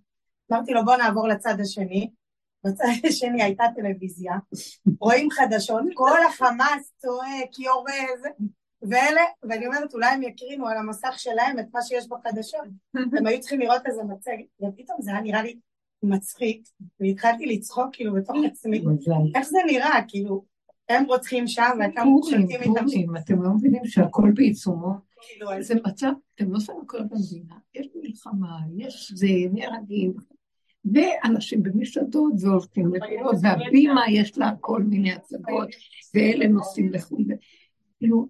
אמרתי 0.53 0.73
לו, 0.73 0.85
בוא 0.85 0.97
נעבור 0.97 1.28
לצד 1.28 1.61
השני. 1.61 2.11
בצד 2.65 2.85
השני 3.09 3.43
הייתה 3.43 3.65
טלוויזיה, 3.77 4.32
רואים 5.01 5.31
חדשות, 5.31 5.82
כל 5.95 6.24
החמאס 6.28 6.93
צועק, 6.99 7.59
יורז, 7.59 8.23
ואלה, 8.82 9.23
ואני 9.43 9.66
אומרת, 9.66 9.95
אולי 9.95 10.07
הם 10.07 10.23
יקרינו 10.23 10.69
על 10.69 10.77
המסך 10.77 11.15
שלהם 11.19 11.59
את 11.59 11.66
מה 11.74 11.82
שיש 11.82 12.09
בחדשות. 12.09 12.61
הם 12.95 13.27
היו 13.27 13.41
צריכים 13.41 13.61
לראות 13.61 13.82
איזה 13.87 14.03
מצגת, 14.05 14.45
ופתאום 14.61 15.03
זה 15.03 15.11
היה 15.11 15.20
נראה 15.20 15.43
לי 15.43 15.59
מצחיק, 16.03 16.69
והתחלתי 17.01 17.47
לצחוק 17.47 17.87
כאילו 17.93 18.15
בתוך 18.15 18.37
עצמי. 18.47 18.85
איך 19.35 19.49
זה 19.49 19.59
נראה? 19.66 20.01
כאילו, 20.09 20.45
הם 20.89 21.05
רוצחים 21.05 21.47
שם 21.47 21.78
ואתם 21.81 22.03
שולטים 22.31 22.61
איתם. 22.61 22.85
פורים, 22.85 23.16
אתם 23.16 23.43
לא 23.43 23.51
מבינים 23.51 23.85
שהכל 23.85 24.31
בעיצומו? 24.35 24.93
זה 25.61 25.74
מצב, 25.74 26.11
אתם 26.35 26.53
לא 26.53 26.61
שמים 26.61 26.87
כל 26.87 27.03
במדינה, 27.03 27.55
יש 27.74 27.89
מלחמה, 27.95 28.59
יש 28.77 29.12
זה, 29.15 29.27
נהרגים, 29.53 30.15
ואנשים 30.85 31.62
במסעדות 31.62 32.32
והולכים 32.40 32.94
לפירות, 32.94 33.35
והבימה 33.43 34.01
יש 34.11 34.39
לה 34.39 34.52
כל 34.61 34.82
מיני 34.82 35.12
הצגות, 35.12 35.69
ואלה 36.15 36.48
נוסעים 36.48 36.93
לחו"ל. 36.93 37.24
כאילו, 37.98 38.27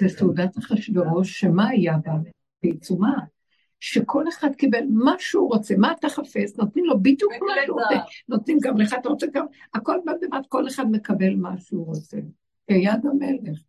זה 0.00 0.08
סעודת 0.08 0.58
אחשוורוש, 0.58 1.40
שמה 1.40 1.68
היה 1.68 1.96
בה? 2.04 2.12
בעיצומה. 2.62 3.14
שכל 3.80 4.28
אחד 4.28 4.54
קיבל 4.54 4.84
מה 4.90 5.14
שהוא 5.18 5.48
רוצה, 5.48 5.74
מה 5.78 5.92
אתה 5.92 6.08
חפש, 6.08 6.56
נותנים 6.58 6.84
לו 6.84 7.02
בדיוק 7.02 7.32
מה 7.32 7.52
שהוא 7.66 7.80
רוצה, 7.80 7.94
נותנים 8.28 8.58
גם 8.62 8.76
לך, 8.76 8.94
אתה 9.00 9.08
רוצה 9.08 9.26
גם, 9.34 9.46
הכל 9.74 9.98
בדבר, 10.06 10.38
כל 10.48 10.68
אחד 10.68 10.90
מקבל 10.90 11.34
מה 11.34 11.58
שהוא 11.58 11.86
רוצה, 11.86 12.16
כיד 12.66 13.06
המלך. 13.06 13.60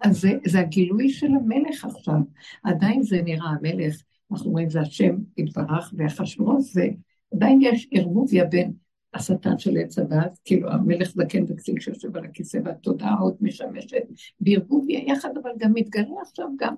אז 0.00 0.20
זה, 0.20 0.32
זה 0.46 0.60
הגילוי 0.60 1.08
של 1.08 1.26
המלך 1.26 1.84
עכשיו. 1.84 2.20
עדיין 2.64 3.02
זה 3.02 3.22
נראה 3.22 3.48
המלך, 3.48 4.02
אנחנו 4.32 4.50
רואים, 4.50 4.70
זה 4.70 4.80
השם 4.80 5.16
יתברך 5.36 5.94
ואחשוורוש, 5.96 6.72
ועדיין 7.32 7.58
יש 7.62 7.88
ערבוביה 7.92 8.44
בין 8.44 8.72
השטן 9.14 9.58
של 9.58 9.76
עץ 9.76 9.98
הדת, 9.98 10.38
כאילו 10.44 10.70
המלך 10.70 11.10
זקן 11.10 11.44
וקצין 11.48 11.80
שיושב 11.80 12.16
על 12.16 12.24
הכיסא 12.24 12.58
והתודעה 12.64 13.18
עוד 13.18 13.36
משמשת 13.40 14.02
בערבוביה 14.40 15.00
יחד, 15.06 15.30
אבל 15.42 15.50
גם 15.58 15.72
מתגלה 15.74 16.20
עכשיו 16.22 16.46
גם 16.58 16.74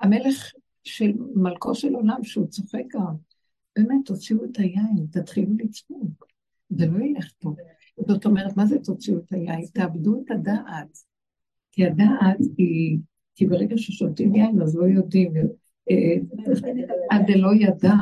המלך 0.00 0.52
של 0.84 1.12
מלכו 1.34 1.74
של 1.74 1.94
עולם, 1.94 2.24
שהוא 2.24 2.46
צוחק 2.46 2.82
גם. 2.92 3.14
באמת, 3.76 3.96
תוציאו 4.04 4.44
את 4.44 4.56
היין, 4.58 5.06
תתחילו 5.10 5.52
לצפות. 5.58 6.32
זה 6.70 6.86
לא 6.86 7.04
ילך 7.04 7.32
טוב. 7.32 7.56
זאת 8.08 8.26
אומרת, 8.26 8.56
מה 8.56 8.66
זה 8.66 8.78
תוציאו 8.78 9.18
את 9.18 9.32
היין? 9.32 9.66
תאבדו 9.72 10.22
את 10.24 10.30
הדעת. 10.30 10.98
כי 11.72 11.86
הדעת 11.86 12.38
היא, 12.58 12.98
כי 13.34 13.46
ברגע 13.46 13.78
ששותים 13.78 14.34
יין 14.34 14.62
אז 14.62 14.76
לא 14.76 14.84
יודעים, 14.84 15.32
אה, 15.90 16.16
עד 17.10 17.22
דלא 17.26 17.54
ידע. 17.54 17.94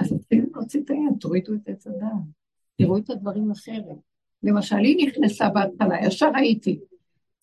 אז 0.00 0.12
תתחילו 0.12 0.46
להוציא 0.54 0.80
את 0.80 0.90
היין, 0.90 1.14
תורידו 1.20 1.54
את 1.54 1.68
עץ 1.68 1.86
הדעת. 1.86 2.10
תראו 2.78 2.98
את 2.98 3.10
הדברים 3.10 3.50
אחרת. 3.50 3.96
למשל, 4.42 4.76
היא 4.76 5.08
נכנסה 5.08 5.48
בהתחלה, 5.48 6.06
ישר 6.06 6.30
הייתי, 6.34 6.80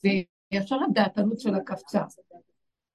וישר 0.03 0.77
הדעתנות 0.89 1.39
שלה 1.39 1.59
קפצה. 1.59 2.01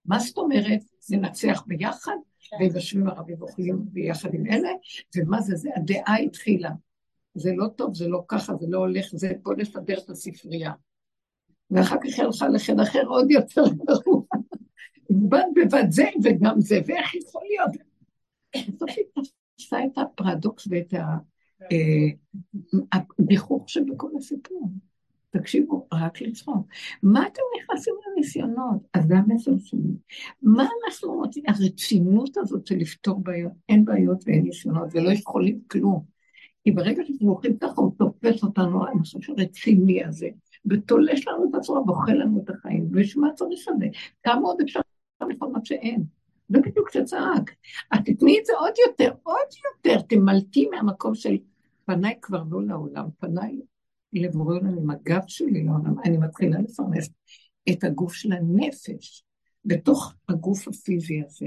מה 0.05 0.19
זאת 0.19 0.39
אומרת? 0.39 0.81
ננצח 1.11 1.65
ביחד, 1.67 2.17
והם 2.61 2.75
יושבים 2.75 3.09
ערבים 3.09 3.37
ואוכלים 3.39 3.79
ביחד 3.85 4.35
עם 4.35 4.47
אלה, 4.47 4.71
ומה 5.17 5.41
זה 5.41 5.57
זה? 5.57 5.71
הדעה 5.77 6.17
התחילה. 6.17 6.71
זה 7.35 7.53
לא 7.57 7.69
טוב, 7.69 7.95
זה 7.95 8.09
לא 8.09 8.25
ככה, 8.29 8.55
זה 8.61 8.67
לא 8.69 8.79
הולך, 8.79 9.07
זה 9.13 9.33
בוא 9.43 9.55
נסדר 9.55 9.99
את 9.99 10.11
הספרייה. 10.11 10.73
ואחר 11.71 11.97
כך 11.97 12.19
הלכה 12.19 12.49
לחדר 12.49 12.83
אחר 12.83 13.03
עוד 13.07 13.31
יותר 13.31 13.63
גרוע. 13.63 14.23
בד 15.11 15.45
בבד 15.55 15.85
זה 15.91 16.05
וגם 16.25 16.61
זה, 16.61 16.81
ואיך 16.87 17.15
יכול 17.15 17.43
להיות? 17.49 17.89
תפסה 19.59 19.85
את 19.85 19.99
הפרדוקס 19.99 20.69
ואת 20.71 20.95
הגיחוך 22.93 23.63
אה, 23.63 23.69
שבכל 23.69 24.09
הסיפור. 24.19 24.71
תקשיבו, 25.31 25.87
רק 25.93 26.21
לצחוק. 26.21 26.67
מה 27.03 27.27
אתם 27.27 27.43
נכנסים 27.59 27.95
לניסיונות? 28.07 28.83
אז 28.95 29.05
זה 29.05 29.15
שלי. 29.59 29.81
מה 30.43 30.67
אנחנו 30.85 31.13
רוצים? 31.13 31.43
הרצינות 31.49 32.37
הזאת 32.37 32.67
של 32.67 32.77
לפתור 32.77 33.21
בעיות, 33.23 33.53
אין 33.69 33.85
בעיות 33.85 34.25
ואין 34.27 34.43
ניסיונות, 34.43 34.89
ולא 34.93 35.11
יכולים 35.11 35.61
כלום. 35.67 36.05
כי 36.65 36.71
ברגע 36.71 37.03
שאנחנו 37.07 37.33
הולכים 37.33 37.59
ככה, 37.59 37.81
הוא 37.81 37.93
תופס 37.99 38.43
אותנו, 38.43 38.87
אני 38.87 38.99
חושבת 38.99 39.23
שרציני 39.23 40.05
הזה, 40.05 40.29
ותולש 40.67 41.29
לנו 41.29 41.51
את 41.51 41.55
הצורה, 41.55 41.83
ואוכל 41.83 42.13
לנו 42.13 42.43
את 42.45 42.51
החיים, 42.51 42.89
ויש 42.93 43.17
מה 43.17 43.29
צריך 43.35 43.69
את 43.69 43.79
זה? 43.79 43.87
כמה 44.23 44.41
עוד 44.41 44.61
אפשר 44.61 44.81
לכל 45.29 45.53
מה 45.53 45.59
שאין? 45.65 46.18
זה 46.49 46.59
בדיוק 46.61 46.91
שצעק. 46.93 47.55
אז 47.91 47.99
תתני 48.05 48.39
את 48.41 48.47
זה 48.47 48.53
עוד 48.61 48.73
יותר, 48.87 49.13
עוד 49.23 49.47
יותר, 49.65 50.01
תמלטי 50.01 50.67
מהמקום 50.67 51.15
של 51.15 51.37
פניי 51.85 52.19
כבר 52.23 52.43
לא 52.51 52.67
לעולם, 52.67 53.09
פניי 53.19 53.61
לבורא 54.13 54.55
עולם 54.55 54.79
עם 54.79 54.91
הגב 54.91 55.23
שלי 55.27 55.65
לעולם, 55.65 55.95
אני 56.05 56.17
מתחילה 56.17 56.59
לפרנס 56.61 57.11
את 57.71 57.85
הגוף 57.85 58.13
של 58.13 58.33
הנפש 58.33 59.25
בתוך 59.65 60.15
הגוף 60.29 60.69
הפיזי 60.69 61.23
הזה, 61.27 61.47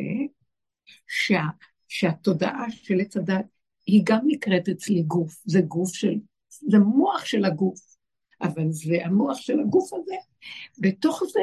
שה, 1.08 1.44
שהתודעה 1.88 2.72
של 2.72 3.00
עץ 3.00 3.18
הדת 3.18 3.46
היא 3.86 4.02
גם 4.06 4.20
נקראת 4.26 4.70
אצלי 4.70 5.04
גוף, 5.04 5.42
זה 5.46 5.62
גוף 5.62 5.94
של, 5.94 6.16
זה 6.50 6.80
מוח 6.80 7.26
של 7.26 7.46
הגוף, 7.46 7.80
אבל 8.42 8.72
זה 8.72 8.98
המוח 9.06 9.38
של 9.38 9.60
הגוף 9.60 9.94
הזה. 9.94 10.16
בתוך 10.80 11.24
זה, 11.34 11.40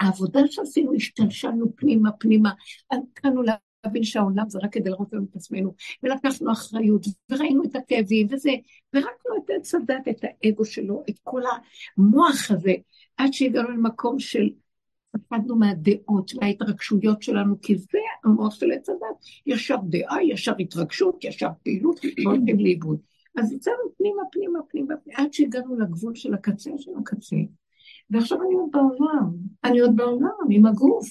העבודה 0.00 0.40
שעשינו, 0.46 0.94
השתלשלנו 0.94 1.76
פנימה 1.76 2.12
פנימה, 2.12 2.50
התחלנו 2.90 3.42
להבין 3.42 4.04
שהעולם 4.04 4.48
זה 4.48 4.58
רק 4.62 4.72
כדי 4.72 4.90
לראות 4.90 5.12
לנו 5.12 5.26
את 5.30 5.36
עצמנו, 5.36 5.74
ולקחנו 6.02 6.52
אחריות, 6.52 7.06
וראינו 7.30 7.64
את 7.64 7.76
הכאבים 7.76 8.26
וזה, 8.30 8.50
ורקנו 8.94 9.36
את 9.44 9.50
עץ 9.56 9.74
הדת, 9.74 10.08
את 10.10 10.24
האגו 10.24 10.64
שלו, 10.64 11.02
את 11.10 11.18
כל 11.22 11.42
המוח 11.96 12.50
הזה, 12.50 12.72
עד 13.16 13.32
שהגענו 13.32 13.70
למקום 13.70 14.18
של 14.18 14.48
פחדנו 15.28 15.56
מהדעות, 15.56 16.32
מההתרגשויות 16.40 17.22
שלנו, 17.22 17.60
כי 17.60 17.78
זה 17.78 17.98
המוח 18.24 18.54
של 18.54 18.72
עץ 18.72 18.88
הדת, 18.88 19.24
ישר 19.46 19.76
דעה, 19.88 20.24
ישר 20.24 20.52
התרגשות, 20.58 21.24
ישר 21.24 21.48
פעילות, 21.62 22.00
והולכים 22.24 22.58
לאיבוד. 22.58 23.00
אז 23.36 23.52
יצאנו 23.52 23.76
פנימה, 23.98 24.22
פנימה, 24.32 24.58
פנימה, 24.68 24.94
עד 25.14 25.32
שהגענו 25.32 25.78
לגבול 25.78 26.14
של 26.14 26.34
הקצה 26.34 26.70
של 26.78 26.90
הקצה. 27.00 27.36
ועכשיו 28.10 28.38
אני 28.42 28.54
עוד 28.54 28.70
בעולם, 28.70 29.30
אני 29.64 29.80
עוד 29.80 29.96
בעולם 29.96 30.30
עם 30.50 30.66
הגוף. 30.66 31.08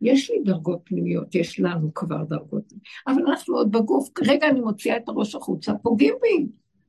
יש 0.00 0.30
לי 0.30 0.42
דרגות 0.44 0.80
פנימיות, 0.84 1.34
יש 1.34 1.60
לנו 1.60 1.94
כבר 1.94 2.24
דרגות, 2.24 2.72
אבל 3.06 3.22
אנחנו 3.26 3.54
עוד 3.56 3.72
בגוף, 3.72 4.08
כרגע 4.14 4.48
אני 4.48 4.60
מוציאה 4.60 4.96
את 4.96 5.08
הראש 5.08 5.34
החוצה, 5.34 5.72
פוגעים 5.82 6.14
בי, 6.22 6.46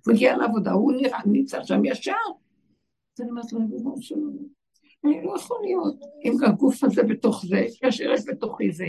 מגיע 0.08 0.38
לעבודה, 0.38 0.72
הוא 0.72 0.92
נראה, 0.92 1.20
נמצא 1.26 1.64
שם 1.64 1.86
ישר. 1.86 2.12
אז 3.18 3.22
אני 3.22 3.30
אומרת 3.30 3.54
לו, 3.54 3.60
אני 5.06 5.26
לא 5.26 5.36
יכול 5.36 5.58
להיות 5.62 5.96
עם 6.24 6.44
הגוף 6.44 6.84
הזה 6.84 7.04
בתוך 7.04 7.46
זה, 7.46 7.66
כאשר 7.80 8.12
יש 8.12 8.22
בתוכי 8.28 8.72
זה. 8.72 8.86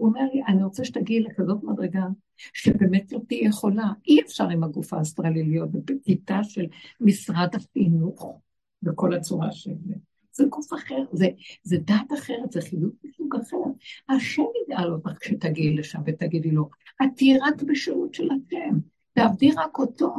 הוא 0.00 0.08
אומר 0.08 0.20
לי, 0.34 0.42
אני 0.48 0.64
רוצה 0.64 0.84
שתגיעי 0.84 1.20
לכזאת 1.20 1.62
מדרגה, 1.62 2.04
שבאמת 2.36 3.12
לא 3.12 3.18
תהיה 3.28 3.48
יכולה. 3.48 3.92
אי 4.08 4.20
אפשר 4.22 4.48
עם 4.48 4.64
הגוף 4.64 4.92
האסטרלי 4.92 5.44
להיות 5.44 5.70
בכיתה 5.72 6.44
של 6.44 6.66
משרד 7.00 7.48
החינוך, 7.54 8.40
בכל 8.82 9.14
הצורה 9.14 9.52
של 9.52 9.70
זה. 9.86 9.94
זה 10.32 10.44
גוף 10.44 10.72
אחר, 10.72 11.04
זה, 11.12 11.28
זה 11.62 11.76
דת 11.78 12.18
אחרת, 12.18 12.52
זה 12.52 12.60
חילוק 12.60 12.94
מסוג 13.04 13.36
אחר. 13.36 13.56
השם 14.08 14.42
יגאל 14.66 14.92
אותך 14.92 15.10
כשתגיעי 15.20 15.76
לשם 15.76 16.00
ותגידי 16.06 16.50
לו, 16.50 16.68
את 17.02 17.08
תהיי 17.16 17.38
רק 17.38 17.62
בשירות 17.62 18.14
של 18.14 18.28
השם, 18.30 18.78
תעבדי 19.12 19.50
רק 19.52 19.78
אותו, 19.78 20.14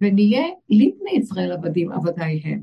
ונהיה 0.00 0.42
לבני 0.68 1.10
ישראל 1.16 1.52
עבדים, 1.52 1.92
עבדיי 1.92 2.40
הם. 2.44 2.62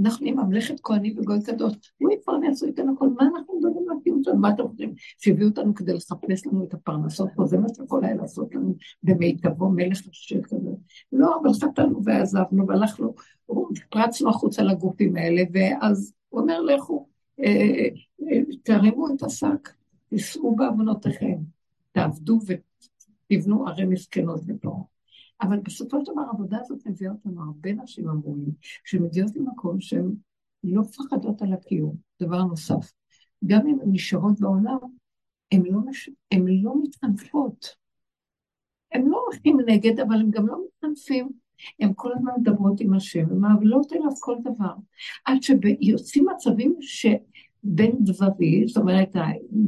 אנחנו 0.00 0.26
עם 0.26 0.40
ממלכת 0.40 0.80
כהנים 0.82 1.18
וגוי 1.18 1.42
קדוש, 1.42 1.72
הוא 1.98 2.10
יפרנס, 2.12 2.62
הוא 2.62 2.68
ייתן 2.68 2.88
הכל, 2.88 3.08
מה 3.08 3.22
אנחנו 3.22 3.58
מדברים 3.58 3.90
על 3.90 3.96
קיום 4.04 4.22
שלנו? 4.24 4.38
מה 4.38 4.50
אתם 4.50 4.68
חושבים? 4.68 4.94
שהביאו 5.18 5.48
אותנו 5.48 5.74
כדי 5.74 5.92
לחפש 5.94 6.46
לנו 6.46 6.64
את 6.64 6.74
הפרנסות 6.74 7.28
פה, 7.36 7.46
זה 7.46 7.58
מה 7.58 7.68
שיכול 7.74 8.04
היה 8.04 8.14
לעשות 8.14 8.54
לנו 8.54 8.74
במיטבו 9.02 9.68
מלך 9.68 10.00
השם 10.10 10.42
כזה. 10.42 10.70
לא, 11.12 11.40
אבל 11.42 11.50
חטאנו 11.52 12.00
ועזבנו 12.04 12.66
והלכנו, 12.68 13.14
פרצנו 13.90 14.30
החוצה 14.30 14.62
לגופים 14.62 15.16
האלה, 15.16 15.42
ואז 15.52 16.12
הוא 16.28 16.40
אומר, 16.40 16.60
לכו, 16.60 17.06
אה, 17.40 17.88
אה, 18.22 18.40
תרימו 18.62 19.14
את 19.14 19.22
השק, 19.22 19.68
תישאו 20.08 20.56
בעוונותיכם, 20.56 21.36
תעבדו 21.92 22.38
ותבנו 23.30 23.66
ערי 23.66 23.84
מסכנות 23.84 24.40
ופה. 24.46 24.84
אבל 25.40 25.58
בסופו 25.58 26.04
של 26.04 26.12
דבר 26.12 26.22
העבודה 26.22 26.58
הזאת 26.60 26.86
מביאה 26.86 27.12
אותנו, 27.12 27.42
הרבה 27.42 27.72
נשים 27.72 28.08
אמרו 28.08 28.36
לי, 28.36 28.52
שמגיעות 28.84 29.36
למקום 29.36 29.80
שהן 29.80 30.14
לא 30.64 30.82
מפחדות 30.82 31.42
על 31.42 31.52
הקיום. 31.52 31.96
דבר 32.22 32.44
נוסף, 32.44 32.92
גם 33.46 33.66
אם 33.66 33.80
הן 33.80 33.88
נשארות 33.92 34.40
בעולם, 34.40 34.78
הן 35.52 35.62
לא, 35.62 35.80
מש... 35.86 36.10
לא 36.62 36.74
מתחנפות. 36.82 37.76
הן 38.92 39.06
לא 39.06 39.22
הולכים 39.26 39.58
נגד, 39.66 40.00
אבל 40.00 40.14
הן 40.14 40.30
גם 40.30 40.46
לא 40.46 40.58
מתחנפים. 40.66 41.28
הן 41.80 41.92
כל 41.96 42.12
הזמן 42.12 42.32
מדברות 42.38 42.80
עם 42.80 42.94
השם, 42.94 43.30
הן 43.30 43.38
מעוולות 43.38 43.92
אליו 43.92 44.10
כל 44.20 44.36
דבר. 44.44 44.74
עד 45.24 45.42
שיוצאים 45.42 46.26
מצבים 46.34 46.76
ש... 46.80 47.06
בין 47.64 47.96
דברי, 48.00 48.64
זאת 48.66 48.76
אומרת, 48.76 49.16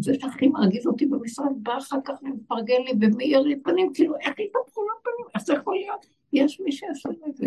זה 0.01 0.15
שהכי 0.15 0.49
מרגיז 0.49 0.87
אותי 0.87 1.07
במשרד, 1.07 1.53
בא 1.57 1.79
אחר 1.79 1.99
כך 2.05 2.23
ומפרגן 2.23 2.83
לי 2.87 2.93
ומאיר 3.01 3.41
לי 3.41 3.61
פנים, 3.61 3.91
כאילו, 3.95 4.15
איך 4.17 4.29
התהפכו 4.29 4.83
לו 4.83 4.95
פנים? 5.03 5.27
איך 5.35 5.45
זה 5.47 5.55
יכול 5.55 5.75
להיות? 5.75 6.07
יש 6.33 6.61
מי 6.61 6.73
שיעשה 6.73 7.09
את 7.29 7.37
זה. 7.37 7.47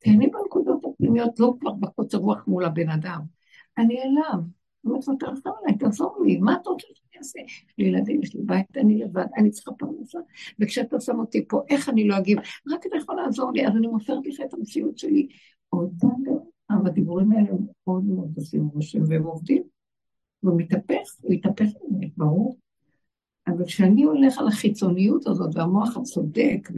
כי 0.00 0.10
אני 0.10 0.26
בנקודות 0.26 0.84
הפנימיות 0.84 1.40
לא 1.40 1.54
כבר 1.60 1.72
בקוצר 1.72 2.18
רוח 2.18 2.44
מול 2.46 2.64
הבן 2.64 2.88
אדם. 2.88 3.20
אני 3.78 4.02
אליו. 4.02 4.40
אני 4.84 4.92
אומרת 4.92 5.08
לו, 5.08 5.14
תעזור 5.16 5.56
לי, 5.66 5.78
תעזור 5.78 6.16
לי, 6.24 6.36
מה 6.36 6.56
אתה 6.62 6.70
רוצה 6.70 6.86
שאני 6.94 7.18
אעשה? 7.18 7.38
יש 7.46 7.64
לי 7.78 7.84
ילדים, 7.84 8.22
יש 8.22 8.34
לי 8.34 8.40
בית, 8.44 8.76
אני 8.76 8.98
לבד, 8.98 9.26
אני 9.36 9.50
צריכה 9.50 9.72
פרנסה, 9.72 10.18
וכשאתה 10.60 11.00
שם 11.00 11.18
אותי 11.18 11.48
פה, 11.48 11.62
איך 11.68 11.88
אני 11.88 12.08
לא 12.08 12.18
אגיב? 12.18 12.38
רק 12.72 12.86
אתה 12.86 12.96
יכול 12.96 13.16
לעזור 13.16 13.52
לי, 13.54 13.66
אז 13.66 13.76
אני 13.76 13.86
מוסרת 13.86 14.26
לך 14.26 14.40
את 14.40 14.54
המציאות 14.54 14.98
שלי. 14.98 15.28
עוד 15.68 15.90
פעם, 16.00 16.22
אבל 16.70 16.86
הדיבורים 16.86 17.32
האלה 17.32 17.48
מאוד 17.50 18.04
מאוד 18.04 18.32
עושים 18.36 18.66
רושם, 18.66 19.02
והם 19.08 19.22
עובדים. 19.22 19.62
והוא 20.42 20.60
מתהפך, 20.60 21.08
הוא 21.22 21.32
יתהפך 21.32 21.66
באמת, 21.82 22.10
ברור. 22.16 22.56
אבל 23.46 23.64
כשאני 23.64 24.02
הולך 24.02 24.38
על 24.38 24.48
החיצוניות 24.48 25.26
הזאת, 25.26 25.50
והמוח 25.54 25.96
הצודק, 25.96 26.68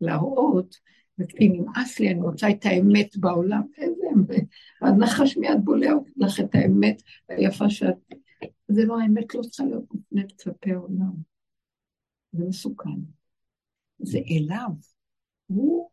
ולהראות, 0.00 0.76
וכי 1.18 1.48
נמאס 1.48 2.00
לי, 2.00 2.10
אני 2.10 2.20
רוצה 2.20 2.50
את 2.50 2.66
האמת 2.66 3.16
בעולם, 3.16 3.62
איזה 3.78 4.02
אמת. 4.14 4.44
הנחש 4.80 5.36
מיד 5.36 5.64
בולע 5.64 5.92
לך 6.16 6.40
את 6.40 6.54
האמת 6.54 7.02
היפה 7.28 7.70
שאת... 7.70 7.96
זה 8.68 8.84
לא, 8.84 9.00
האמת 9.00 9.34
לא 9.34 9.42
צריכה 9.42 9.64
להיות 9.64 9.94
מופנית 9.94 10.40
כלפי 10.42 10.72
העולם. 10.72 11.12
זה 12.32 12.44
מסוכן. 12.44 12.90
זה 13.98 14.18
אליו. 14.30 14.70
הוא, 15.46 15.90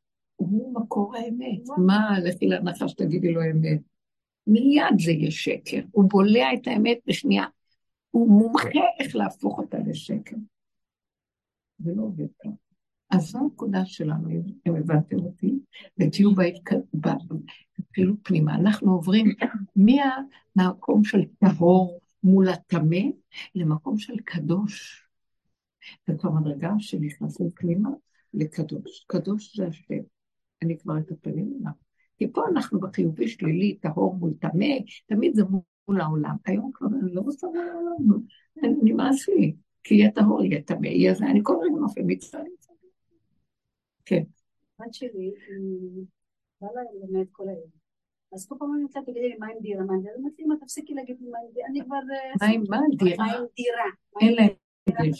הוא 0.49 0.73
מקור 0.73 1.15
האמת. 1.15 1.61
מה, 1.77 2.19
לכי 2.19 2.47
לנחש 2.47 2.93
תגידי 2.93 3.31
לו 3.31 3.41
אמת. 3.51 3.79
מיד 4.47 4.99
זה 4.99 5.11
יהיה 5.11 5.31
שקר. 5.31 5.81
הוא 5.91 6.09
בולע 6.09 6.53
את 6.53 6.67
האמת 6.67 6.97
בשנייה. 7.07 7.45
הוא 8.11 8.29
מומחה 8.29 8.79
איך 8.99 9.15
להפוך 9.15 9.59
אותה 9.59 9.77
לשקר. 9.79 10.35
זה 11.79 11.91
לא 11.95 12.01
עובד 12.01 12.25
ככה. 12.39 12.49
אז 13.09 13.21
זו 13.21 13.39
הנקודה 13.39 13.85
שלנו, 13.85 14.29
אם 14.67 14.75
הבנתם 14.75 15.19
אותי, 15.19 15.59
ותהיו 15.99 16.29
תתחילו 17.73 18.13
פנימה. 18.23 18.55
אנחנו 18.55 18.91
עוברים 18.91 19.25
מהמקום 20.55 21.03
של 21.03 21.21
טהור 21.39 21.99
מול 22.23 22.49
הטמא 22.49 23.01
למקום 23.55 23.97
של 23.97 24.19
קדוש. 24.19 25.07
זו 26.07 26.17
כבר 26.19 26.31
מדרגה 26.31 26.71
שנכנסים 26.79 27.49
פנימה 27.49 27.89
לקדוש. 28.33 29.05
קדוש 29.07 29.57
זה 29.57 29.67
השם. 29.67 30.03
אני 30.61 30.77
כבר 30.77 30.97
אטפל 30.97 31.29
אליו. 31.29 31.71
כי 32.17 32.27
פה 32.31 32.43
אנחנו 32.47 32.79
בחיובי 32.79 33.27
שלילי, 33.27 33.77
טהור 33.81 34.15
מול 34.15 34.33
טמא, 34.39 34.65
תמיד 35.05 35.35
זה 35.35 35.43
מול 35.87 36.01
העולם. 36.01 36.35
היום 36.45 36.71
כבר 36.73 36.87
אני 36.87 37.13
לא 37.13 37.21
רוצה 37.21 37.47
מול 37.47 37.69
העולם, 37.69 38.23
נמאס 38.83 39.29
לי. 39.29 39.55
כי 39.83 39.95
יהיה 39.95 40.11
טהור, 40.11 40.43
יהיה 40.43 40.61
טמא, 40.61 40.87
יהיה 40.87 41.13
זה, 41.13 41.25
אני 41.25 41.39
כל 41.43 41.53
רגע 41.61 41.75
נופל 41.75 42.01
מצווה. 42.05 42.43
כן. 44.05 44.23
הבת 44.79 44.93
שלי, 44.93 45.09
היא 45.49 46.05
באה 46.61 46.69
ללמד 46.93 47.25
כל 47.31 47.49
היום. 47.49 47.81
אז 48.33 48.47
כל 48.47 48.55
פעם 48.59 48.73
אני 48.73 48.83
אומרת 48.83 48.95
לה, 48.95 49.01
תגידי 49.01 49.29
לי, 49.29 49.35
מה 49.39 49.47
עם 49.47 49.59
דירה? 49.61 49.83
מה 49.83 49.93
עם 49.93 50.01
דירה? 50.01 50.15
אמרתי 50.19 50.41
לי, 50.41 50.47
מה, 50.47 50.55
תפסיקי 50.61 50.93
להגיד 50.93 51.17
לי 51.21 51.29
מה 51.29 51.37
עם 51.45 51.53
דירה, 51.53 51.67
אני 51.67 51.85
כבר... 51.85 51.95
אה, 51.95 52.47
מה 52.69 52.77
עם? 52.77 52.95
דירה? 52.97 53.25
מה 53.25 53.33
עם 53.33 53.45
דירה? 53.55 53.85
אין 54.21 54.33
להם. 54.33 55.11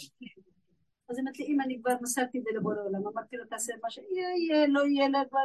אז 1.12 1.18
היא 1.18 1.24
אמרת 1.24 1.38
לי, 1.38 1.46
אם 1.46 1.60
אני 1.60 1.78
כבר 1.82 1.92
מסרתי 2.02 2.38
את 2.38 2.42
זה 2.44 2.50
לבורא 2.56 2.74
עולם, 2.84 3.06
אמרתי 3.06 3.36
לו, 3.36 3.44
תעשה 3.44 3.72
מה 3.82 3.90
שיהיה, 3.90 4.28
יהיה, 4.36 4.66
לא 4.66 4.80
יהיה 4.86 5.08
לה, 5.08 5.22
כבר 5.30 5.38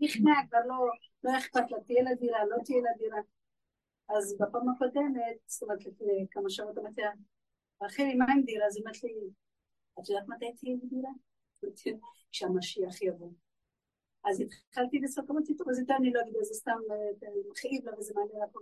נכנע, 0.00 0.32
כבר 0.48 0.58
לא, 0.66 0.76
לא 1.24 1.38
אכפת 1.38 1.70
לה, 1.70 1.80
תהיה 1.86 2.02
לה 2.02 2.14
דירה, 2.14 2.44
לא 2.44 2.56
תהיה 2.64 2.82
לה 2.82 2.90
דירה. 2.98 3.20
אז 4.08 4.36
בפעם 4.40 4.68
הקודמת, 4.68 5.36
זאת 5.46 5.62
אומרת, 5.62 5.86
לפני 5.86 6.26
כמה 6.30 6.50
שעות 6.50 6.78
אמרתי 6.78 7.00
לה, 7.00 7.10
רחלי, 7.82 8.14
מה 8.14 8.24
עם 8.32 8.42
דירה? 8.42 8.66
אז 8.66 8.76
היא 8.76 8.84
אמרת 8.84 9.02
לי, 9.04 9.14
את 10.00 10.08
יודעת 10.08 10.28
מתי 10.28 10.52
תהיה 10.56 10.76
לי 10.76 10.86
דירה? 10.88 11.10
כשהמשיח 12.32 13.02
יבוא. 13.02 13.30
אז 14.24 14.40
התחלתי 14.40 14.98
לצעוק, 14.98 15.30
אמרתי, 15.30 15.56
טוב, 15.56 15.68
אז 15.68 15.78
איתה 15.78 15.96
אני 15.96 16.12
לא 16.12 16.20
אגיד, 16.20 16.34
זה 16.42 16.54
סתם 16.54 16.78
אה, 16.90 17.28
מכאיב 17.50 17.84
לה 17.84 17.98
וזה 17.98 18.12
מעניין 18.16 18.42
הכל. 18.42 18.60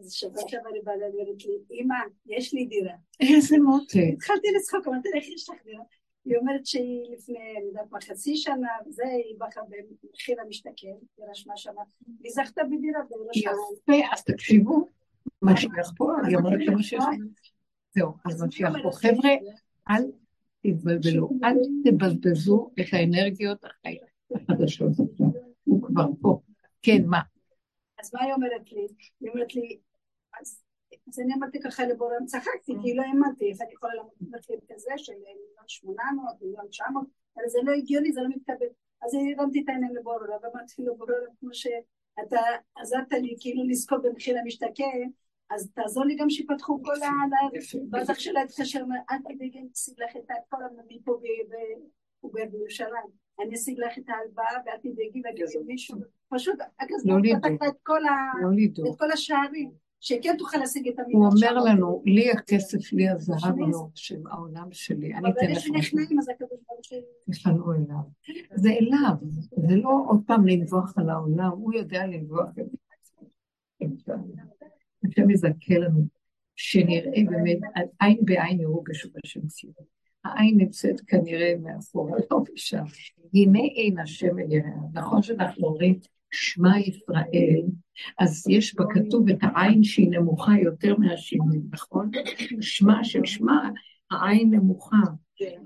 אז 0.00 0.12
שבת 0.12 0.48
שעבר 0.48 0.70
היא 0.74 0.82
באה 0.84 0.94
ואומרת 0.94 1.44
לי, 1.44 1.80
אמא, 1.80 1.94
יש 2.26 2.54
לי 2.54 2.66
דירה. 2.66 2.94
איזה 3.34 3.56
מותק. 3.58 4.14
התחלתי 4.16 4.48
לצחוק, 4.56 4.88
אמרתי 4.88 5.08
לה, 5.08 5.16
איך 5.16 5.28
יש 5.28 5.50
לך 5.50 5.56
דירה? 5.64 5.84
היא 6.24 6.36
אומרת 6.36 6.66
שהיא 6.66 7.16
לפני, 7.16 7.38
אני 7.58 7.66
יודעת 7.68 7.92
מה, 7.92 8.00
חצי 8.00 8.36
שנה, 8.36 8.68
וזה, 8.86 9.02
היא 9.04 9.38
באה 9.38 9.48
במחיר 9.68 10.40
המשתכן, 10.40 10.94
היא 11.18 11.26
רשמה 11.30 11.56
שמה, 11.56 11.82
והיא 12.20 12.32
זכתה 12.32 12.62
בדירה 12.64 13.00
בראש 13.10 13.36
יפה, 13.36 14.12
אז 14.12 14.24
תקשיבו, 14.24 14.88
משיח 15.42 15.92
פה, 15.96 16.12
היא 16.26 16.36
אומרת 16.36 16.60
שמשיח... 16.66 17.04
זהו, 17.94 18.12
אז 18.24 18.42
משיח 18.42 18.72
פה. 18.82 18.90
חבר'ה, 18.92 19.30
אל 19.90 20.02
תתבלבלו, 20.62 21.30
אל 21.44 21.56
תבזבזו 21.84 22.70
את 22.80 22.86
האנרגיות 22.92 23.64
החדשות 24.34 24.92
הוא 25.64 25.82
כבר 25.82 26.06
פה. 26.20 26.40
כן, 26.82 27.04
מה? 27.06 27.20
אז 28.04 28.14
מה 28.14 28.22
היא 28.24 28.32
אומרת 28.32 28.72
לי? 28.72 28.86
היא 29.20 29.30
אומרת 29.30 29.54
לי, 29.54 29.78
אז, 30.40 30.62
אז 31.08 31.20
אני 31.20 31.34
אמרתי 31.34 31.60
ככה 31.60 31.86
לבורם, 31.86 32.26
צחקתי, 32.26 32.72
כי 32.82 32.94
לא 32.94 33.02
האמנתי, 33.02 33.52
איך 33.52 33.60
אני 33.60 33.72
יכולה 33.72 33.94
לעמוד 33.94 34.12
כזה 34.68 34.90
של 34.96 35.12
מיליון 35.12 35.66
שמונה 35.66 36.02
מאות, 36.16 36.42
מיליון 36.42 36.68
תשע 36.68 36.84
מאות, 36.92 37.06
אבל 37.36 37.48
זה 37.48 37.58
לא 37.62 37.72
הגיוני, 37.72 38.12
זה 38.12 38.20
לא 38.20 38.28
מתקבל. 38.28 38.66
אז 39.02 39.10
הרמתי 39.38 39.62
את 39.62 39.68
העיניים 39.68 39.96
לבורם, 39.96 40.20
ואמרתי 40.42 40.82
לו, 40.82 40.96
בורם, 40.96 41.12
כמו 41.40 41.54
שאתה 41.54 42.40
עזרת 42.76 43.12
לי 43.12 43.36
כאילו 43.40 43.68
לזכור 43.68 43.98
במחיר 43.98 44.38
המשתכן, 44.38 45.08
אז 45.50 45.70
תעזור 45.74 46.04
לי 46.04 46.14
גם 46.16 46.30
שיפתחו 46.30 46.82
כל 46.82 47.02
ה... 47.02 47.10
ואז 47.92 48.10
אח 48.10 48.18
שלה 48.18 48.42
התקשר, 48.42 48.84
אל 49.10 49.18
תדאגי, 49.18 49.58
אני 49.58 49.68
אשיג 49.74 49.94
לך 50.02 50.16
את 50.16 50.30
כל 50.48 50.62
המבין 50.62 50.98
פה 51.04 51.18
בירושלים. 52.50 53.24
אני 53.40 53.54
אשיג 53.54 53.78
לך 53.78 53.98
את 53.98 54.08
ההלוואה 54.08 54.62
ואל 54.66 54.76
תדאגי, 54.76 55.22
ואגיד 55.24 55.44
מישהו, 55.66 55.98
פשוט 56.34 56.58
לא 57.04 57.14
פתחת 57.38 57.68
את 57.68 57.88
לא 58.78 58.94
כל 58.98 59.12
השערים, 59.12 59.70
שכן 60.00 60.36
תוכל 60.38 60.58
להשיג 60.58 60.88
את 60.88 60.98
המילה. 60.98 61.18
הוא 61.18 61.26
אומר 61.26 61.64
לנו, 61.64 62.02
לי 62.04 62.30
הכסף, 62.30 62.92
לי 62.92 63.08
הזהב 63.08 63.58
לא, 63.58 63.86
של 63.94 64.20
העולם 64.30 64.68
שלי, 64.72 65.14
אני 65.14 65.30
אתן 65.30 65.50
לך 65.50 65.64
משהו. 65.74 65.98
תפנו 67.30 67.72
אליו. 67.72 67.96
זה 68.54 68.70
אליו, 68.70 69.14
זה 69.68 69.76
לא 69.76 70.04
עוד 70.08 70.20
פעם 70.26 70.46
לנבוח 70.46 70.98
על 70.98 71.10
העולם, 71.10 71.50
הוא 71.50 71.74
יודע 71.74 72.06
לנבוח 72.06 72.48
את. 72.58 72.66
השם 75.04 75.30
יזכה 75.30 75.78
לנו, 75.78 76.00
שנראה 76.56 77.22
באמת, 77.30 77.58
עין 78.00 78.18
בעין 78.24 78.60
יראו 78.60 78.82
בשוב 78.88 79.12
השם 79.24 79.46
ציון. 79.46 79.72
העין 80.24 80.56
נמצאת 80.56 81.00
כנראה 81.00 81.54
מאחורה, 81.62 82.18
לא 82.30 82.42
משם. 82.54 82.84
הנה 83.34 83.58
עין 83.58 83.98
השם 83.98 84.38
אל 84.38 84.52
יראה. 84.52 84.70
נכון 84.92 85.22
שאנחנו 85.22 85.66
אומרים, 85.66 85.98
שמע 86.34 86.78
ישראל, 86.78 87.62
אז 88.18 88.44
יש 88.48 88.74
בכתוב 88.74 89.28
את 89.28 89.38
העין 89.42 89.82
שהיא 89.82 90.10
נמוכה 90.10 90.52
יותר 90.62 90.96
מהשינוי, 90.98 91.60
נכון? 91.70 92.10
שמע 92.60 93.04
של 93.04 93.24
שמע, 93.24 93.68
העין 94.10 94.54
נמוכה. 94.54 94.96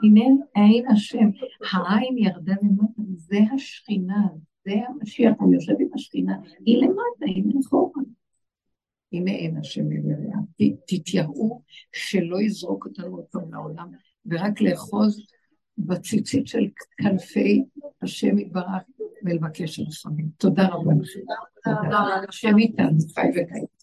הנה 0.03 0.25
עין 0.55 0.87
השם, 0.91 1.29
העין 1.73 2.19
ירדה 2.19 2.55
למטה, 2.63 3.03
זה 3.17 3.39
השכינה, 3.55 4.27
זה 4.65 4.73
המשיח, 4.89 5.33
הוא 5.39 5.55
יושב 5.55 5.75
עם 5.81 5.89
השכינה, 5.95 6.37
היא 6.67 6.79
למטה, 6.79 7.27
היא 7.27 7.45
מאחורה. 7.47 8.03
הנה 9.13 9.31
אין 9.31 9.57
השם 9.57 9.93
אל 9.93 10.11
יראה. 10.11 10.73
תתייראו 10.87 11.63
שלא 11.93 12.41
יזרוק 12.41 12.87
אותנו 12.87 13.17
עוד 13.17 13.25
פעם 13.31 13.53
לעולם, 13.53 13.89
ורק 14.27 14.61
לאחוז 14.61 15.27
בציצית 15.79 16.47
של 16.47 16.69
כנפי 16.97 17.65
השם 18.03 18.39
יתברך 18.39 18.83
ולבקש 19.29 19.81
רחמים. 19.81 20.27
תודה 20.39 20.67
רבה 20.67 20.93
לכם. 21.03 21.21
תודה 21.65 21.81
רבה. 21.81 22.21
השם 22.29 22.59
איתנו, 22.59 22.99
חי 23.15 23.29
וקיים. 23.31 23.78